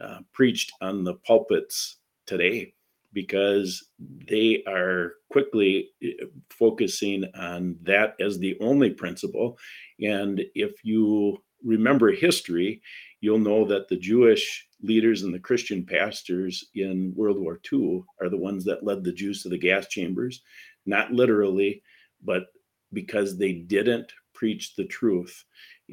uh, 0.00 0.18
preached 0.32 0.72
on 0.80 1.04
the 1.04 1.14
pulpits 1.14 1.98
today 2.26 2.72
because 3.12 3.88
they 4.28 4.62
are 4.66 5.14
quickly 5.30 5.90
uh, 6.04 6.26
focusing 6.50 7.24
on 7.34 7.76
that 7.82 8.14
as 8.20 8.38
the 8.38 8.56
only 8.60 8.90
principle. 8.90 9.58
And 10.00 10.42
if 10.54 10.72
you 10.82 11.38
remember 11.62 12.10
history, 12.10 12.80
you'll 13.22 13.38
know 13.38 13.64
that 13.64 13.88
the 13.88 13.96
Jewish 13.96 14.68
leaders 14.82 15.22
and 15.22 15.32
the 15.32 15.38
Christian 15.38 15.86
pastors 15.86 16.66
in 16.74 17.14
World 17.16 17.38
War 17.38 17.60
II 17.72 18.02
are 18.20 18.28
the 18.28 18.36
ones 18.36 18.64
that 18.64 18.84
led 18.84 19.02
the 19.02 19.12
Jews 19.12 19.42
to 19.42 19.48
the 19.48 19.56
gas 19.56 19.86
chambers, 19.86 20.42
not 20.84 21.12
literally, 21.12 21.82
but 22.22 22.48
because 22.92 23.38
they 23.38 23.52
didn't 23.52 24.12
preach 24.34 24.74
the 24.74 24.84
truth. 24.84 25.44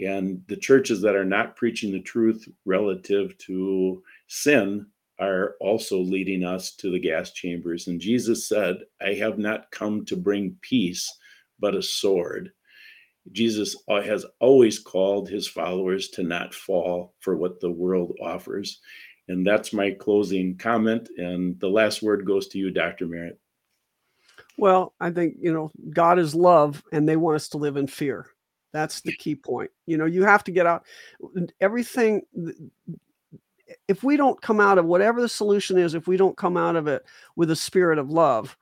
And 0.04 0.42
the 0.48 0.58
churches 0.58 1.02
that 1.02 1.16
are 1.16 1.24
not 1.24 1.56
preaching 1.56 1.92
the 1.92 2.02
truth 2.02 2.48
relative 2.66 3.38
to 3.46 4.04
sin 4.28 4.88
are 5.20 5.56
also 5.60 6.00
leading 6.00 6.44
us 6.44 6.76
to 6.78 6.90
the 6.90 7.00
gas 7.00 7.32
chambers. 7.32 7.88
And 7.88 8.02
Jesus 8.02 8.48
said, 8.50 8.78
I 9.02 9.14
have 9.14 9.38
not 9.38 9.70
come 9.70 10.04
to 10.06 10.18
bring 10.18 10.58
peace, 10.62 11.14
but 11.60 11.76
a 11.76 11.82
sword. 11.84 12.52
Jesus 13.32 13.76
uh, 13.88 14.02
has 14.02 14.26
always 14.40 14.80
called 14.80 15.30
his 15.30 15.48
followers 15.48 16.10
to 16.10 16.24
not 16.24 16.54
fall 16.54 17.14
for 17.20 17.38
what 17.38 17.60
the 17.60 17.72
world 17.72 18.16
offers. 18.22 18.80
And 19.28 19.46
that's 19.46 19.74
my 19.74 19.92
closing 19.92 20.58
comment. 20.58 21.10
And 21.18 21.60
the 21.60 21.70
last 21.70 22.02
word 22.02 22.26
goes 22.26 22.48
to 22.50 22.58
you, 22.58 22.72
Dr. 22.72 23.06
Merritt. 23.06 23.40
Well, 24.58 24.94
I 25.00 25.12
think, 25.12 25.36
you 25.40 25.54
know, 25.54 25.72
God 25.92 26.20
is 26.20 26.36
love 26.36 26.84
and 26.92 27.08
they 27.08 27.16
want 27.16 27.36
us 27.36 27.50
to 27.50 27.58
live 27.58 27.78
in 27.78 27.88
fear. 27.88 28.28
That's 28.74 29.02
the 29.02 29.14
key 29.14 29.36
point. 29.36 29.72
You 29.86 29.98
know, 29.98 30.06
you 30.06 30.24
have 30.24 30.44
to 30.46 30.52
get 30.52 30.66
out 30.66 30.84
everything. 31.62 32.22
If 33.88 34.04
we 34.04 34.18
don't 34.18 34.42
come 34.42 34.60
out 34.60 34.78
of 34.78 34.86
whatever 34.86 35.22
the 35.22 35.30
solution 35.30 35.78
is, 35.78 35.94
if 35.94 36.08
we 36.08 36.18
don't 36.18 36.38
come 36.38 36.58
out 36.58 36.76
of 36.76 36.88
it 36.88 37.06
with 37.36 37.52
a 37.52 37.56
spirit 37.56 38.00
of 38.00 38.10
love 38.10 38.58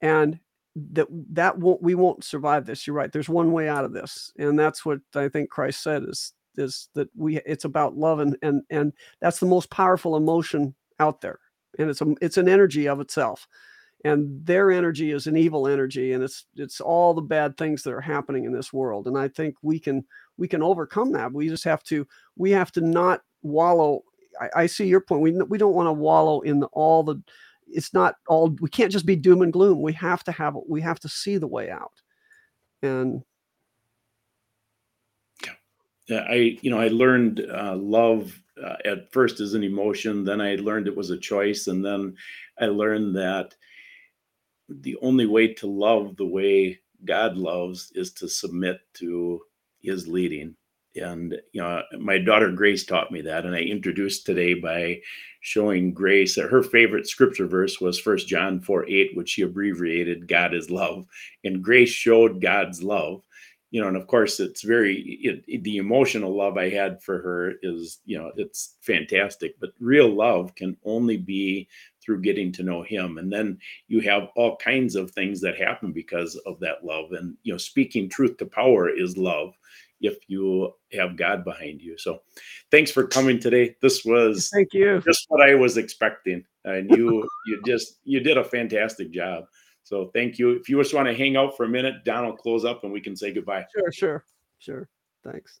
and 0.00 0.38
that 0.76 1.06
that 1.30 1.58
won't 1.58 1.82
we 1.82 1.94
won't 1.94 2.22
survive 2.22 2.64
this 2.64 2.86
you're 2.86 2.94
right 2.94 3.12
there's 3.12 3.28
one 3.28 3.52
way 3.52 3.68
out 3.68 3.84
of 3.84 3.92
this 3.92 4.32
and 4.38 4.58
that's 4.58 4.84
what 4.84 5.00
i 5.16 5.28
think 5.28 5.50
christ 5.50 5.82
said 5.82 6.04
is 6.04 6.32
is 6.56 6.88
that 6.94 7.08
we 7.16 7.38
it's 7.38 7.64
about 7.64 7.96
love 7.96 8.20
and 8.20 8.36
and 8.42 8.62
and 8.70 8.92
that's 9.20 9.40
the 9.40 9.46
most 9.46 9.68
powerful 9.70 10.16
emotion 10.16 10.74
out 11.00 11.20
there 11.20 11.40
and 11.78 11.90
it's 11.90 12.00
a 12.00 12.14
it's 12.20 12.36
an 12.36 12.48
energy 12.48 12.88
of 12.88 13.00
itself 13.00 13.48
and 14.04 14.44
their 14.46 14.70
energy 14.70 15.10
is 15.10 15.26
an 15.26 15.36
evil 15.36 15.66
energy 15.66 16.12
and 16.12 16.22
it's 16.22 16.46
it's 16.56 16.80
all 16.80 17.14
the 17.14 17.20
bad 17.20 17.56
things 17.56 17.82
that 17.82 17.92
are 17.92 18.00
happening 18.00 18.44
in 18.44 18.52
this 18.52 18.72
world 18.72 19.06
and 19.08 19.18
i 19.18 19.26
think 19.26 19.56
we 19.62 19.78
can 19.78 20.04
we 20.38 20.46
can 20.46 20.62
overcome 20.62 21.12
that 21.12 21.32
we 21.32 21.48
just 21.48 21.64
have 21.64 21.82
to 21.82 22.06
we 22.36 22.50
have 22.50 22.70
to 22.70 22.80
not 22.80 23.22
wallow 23.42 24.02
i, 24.40 24.62
I 24.62 24.66
see 24.66 24.86
your 24.86 25.00
point 25.00 25.22
we, 25.22 25.32
we 25.32 25.58
don't 25.58 25.74
want 25.74 25.88
to 25.88 25.92
wallow 25.92 26.40
in 26.40 26.62
all 26.64 27.02
the 27.02 27.20
it's 27.72 27.94
not 27.94 28.14
all 28.28 28.50
we 28.60 28.68
can't 28.68 28.92
just 28.92 29.06
be 29.06 29.16
doom 29.16 29.42
and 29.42 29.52
gloom. 29.52 29.82
We 29.82 29.92
have 29.94 30.24
to 30.24 30.32
have 30.32 30.56
we 30.68 30.80
have 30.80 31.00
to 31.00 31.08
see 31.08 31.36
the 31.38 31.46
way 31.46 31.70
out. 31.70 31.92
And 32.82 33.22
yeah. 36.10 36.26
I 36.28 36.58
you 36.60 36.70
know 36.70 36.80
i 36.80 36.88
learned 36.88 37.40
uh, 37.40 37.76
love 37.76 38.36
uh, 38.62 38.76
at 38.84 39.12
first 39.12 39.40
as 39.40 39.54
an 39.54 39.62
emotion 39.62 40.24
then 40.24 40.40
i 40.40 40.56
learned 40.56 40.88
it 40.88 40.96
was 40.96 41.10
a 41.10 41.16
choice 41.16 41.68
and 41.68 41.84
then 41.84 42.14
i 42.60 42.66
learned 42.66 43.14
that 43.16 43.54
the 44.68 44.96
only 45.02 45.26
way 45.26 45.54
to 45.54 45.66
love 45.66 46.16
the 46.16 46.26
way 46.26 46.80
god 47.04 47.36
loves 47.36 47.92
is 47.94 48.12
to 48.12 48.28
submit 48.28 48.80
to 48.94 49.40
his 49.80 50.08
leading 50.08 50.54
and 50.96 51.36
you 51.52 51.60
know 51.60 51.82
my 51.98 52.18
daughter 52.18 52.50
grace 52.50 52.84
taught 52.84 53.12
me 53.12 53.20
that 53.20 53.46
and 53.46 53.54
i 53.54 53.60
introduced 53.60 54.26
today 54.26 54.54
by 54.54 55.00
showing 55.40 55.92
grace 55.94 56.34
that 56.34 56.50
her 56.50 56.62
favorite 56.62 57.06
scripture 57.06 57.46
verse 57.46 57.80
was 57.80 57.98
first 57.98 58.26
john 58.26 58.60
4 58.60 58.88
8 58.88 59.16
which 59.16 59.30
she 59.30 59.42
abbreviated 59.42 60.26
god 60.26 60.54
is 60.54 60.70
love 60.70 61.06
and 61.44 61.62
grace 61.62 61.90
showed 61.90 62.40
god's 62.40 62.82
love 62.82 63.22
you 63.70 63.80
know 63.80 63.88
and 63.88 63.96
of 63.96 64.06
course 64.06 64.40
it's 64.40 64.62
very 64.62 65.00
it, 65.22 65.44
it, 65.46 65.64
the 65.64 65.76
emotional 65.76 66.34
love 66.34 66.56
i 66.56 66.68
had 66.68 67.02
for 67.02 67.22
her 67.22 67.54
is 67.62 68.00
you 68.04 68.18
know 68.18 68.32
it's 68.36 68.76
fantastic 68.80 69.54
but 69.60 69.70
real 69.78 70.08
love 70.08 70.54
can 70.56 70.76
only 70.84 71.16
be 71.16 71.68
through 72.02 72.20
getting 72.20 72.50
to 72.50 72.62
know 72.62 72.82
him 72.82 73.18
and 73.18 73.32
then 73.32 73.58
you 73.86 74.00
have 74.00 74.28
all 74.34 74.56
kinds 74.56 74.96
of 74.96 75.10
things 75.10 75.40
that 75.40 75.56
happen 75.56 75.92
because 75.92 76.34
of 76.46 76.58
that 76.58 76.84
love 76.84 77.12
and 77.12 77.36
you 77.42 77.52
know 77.52 77.58
speaking 77.58 78.08
truth 78.08 78.36
to 78.36 78.46
power 78.46 78.88
is 78.88 79.16
love 79.16 79.54
if 80.00 80.18
you 80.28 80.72
have 80.92 81.16
God 81.16 81.44
behind 81.44 81.80
you. 81.80 81.96
So 81.98 82.20
thanks 82.70 82.90
for 82.90 83.06
coming 83.06 83.38
today. 83.38 83.76
This 83.80 84.04
was 84.04 84.48
thank 84.52 84.72
you 84.72 85.00
just 85.00 85.26
what 85.28 85.46
I 85.46 85.54
was 85.54 85.76
expecting. 85.76 86.44
And 86.64 86.90
you 86.96 87.28
you 87.46 87.62
just 87.66 87.98
you 88.04 88.20
did 88.20 88.38
a 88.38 88.44
fantastic 88.44 89.10
job. 89.10 89.44
So 89.82 90.10
thank 90.14 90.38
you. 90.38 90.50
If 90.50 90.68
you 90.68 90.80
just 90.80 90.94
want 90.94 91.08
to 91.08 91.14
hang 91.14 91.36
out 91.36 91.56
for 91.56 91.64
a 91.64 91.68
minute, 91.68 92.04
Don 92.04 92.26
will 92.26 92.36
close 92.36 92.64
up 92.64 92.84
and 92.84 92.92
we 92.92 93.00
can 93.00 93.16
say 93.16 93.32
goodbye. 93.32 93.66
Sure, 93.72 93.92
sure, 93.92 94.24
sure. 94.58 94.88
Thanks. 95.24 95.60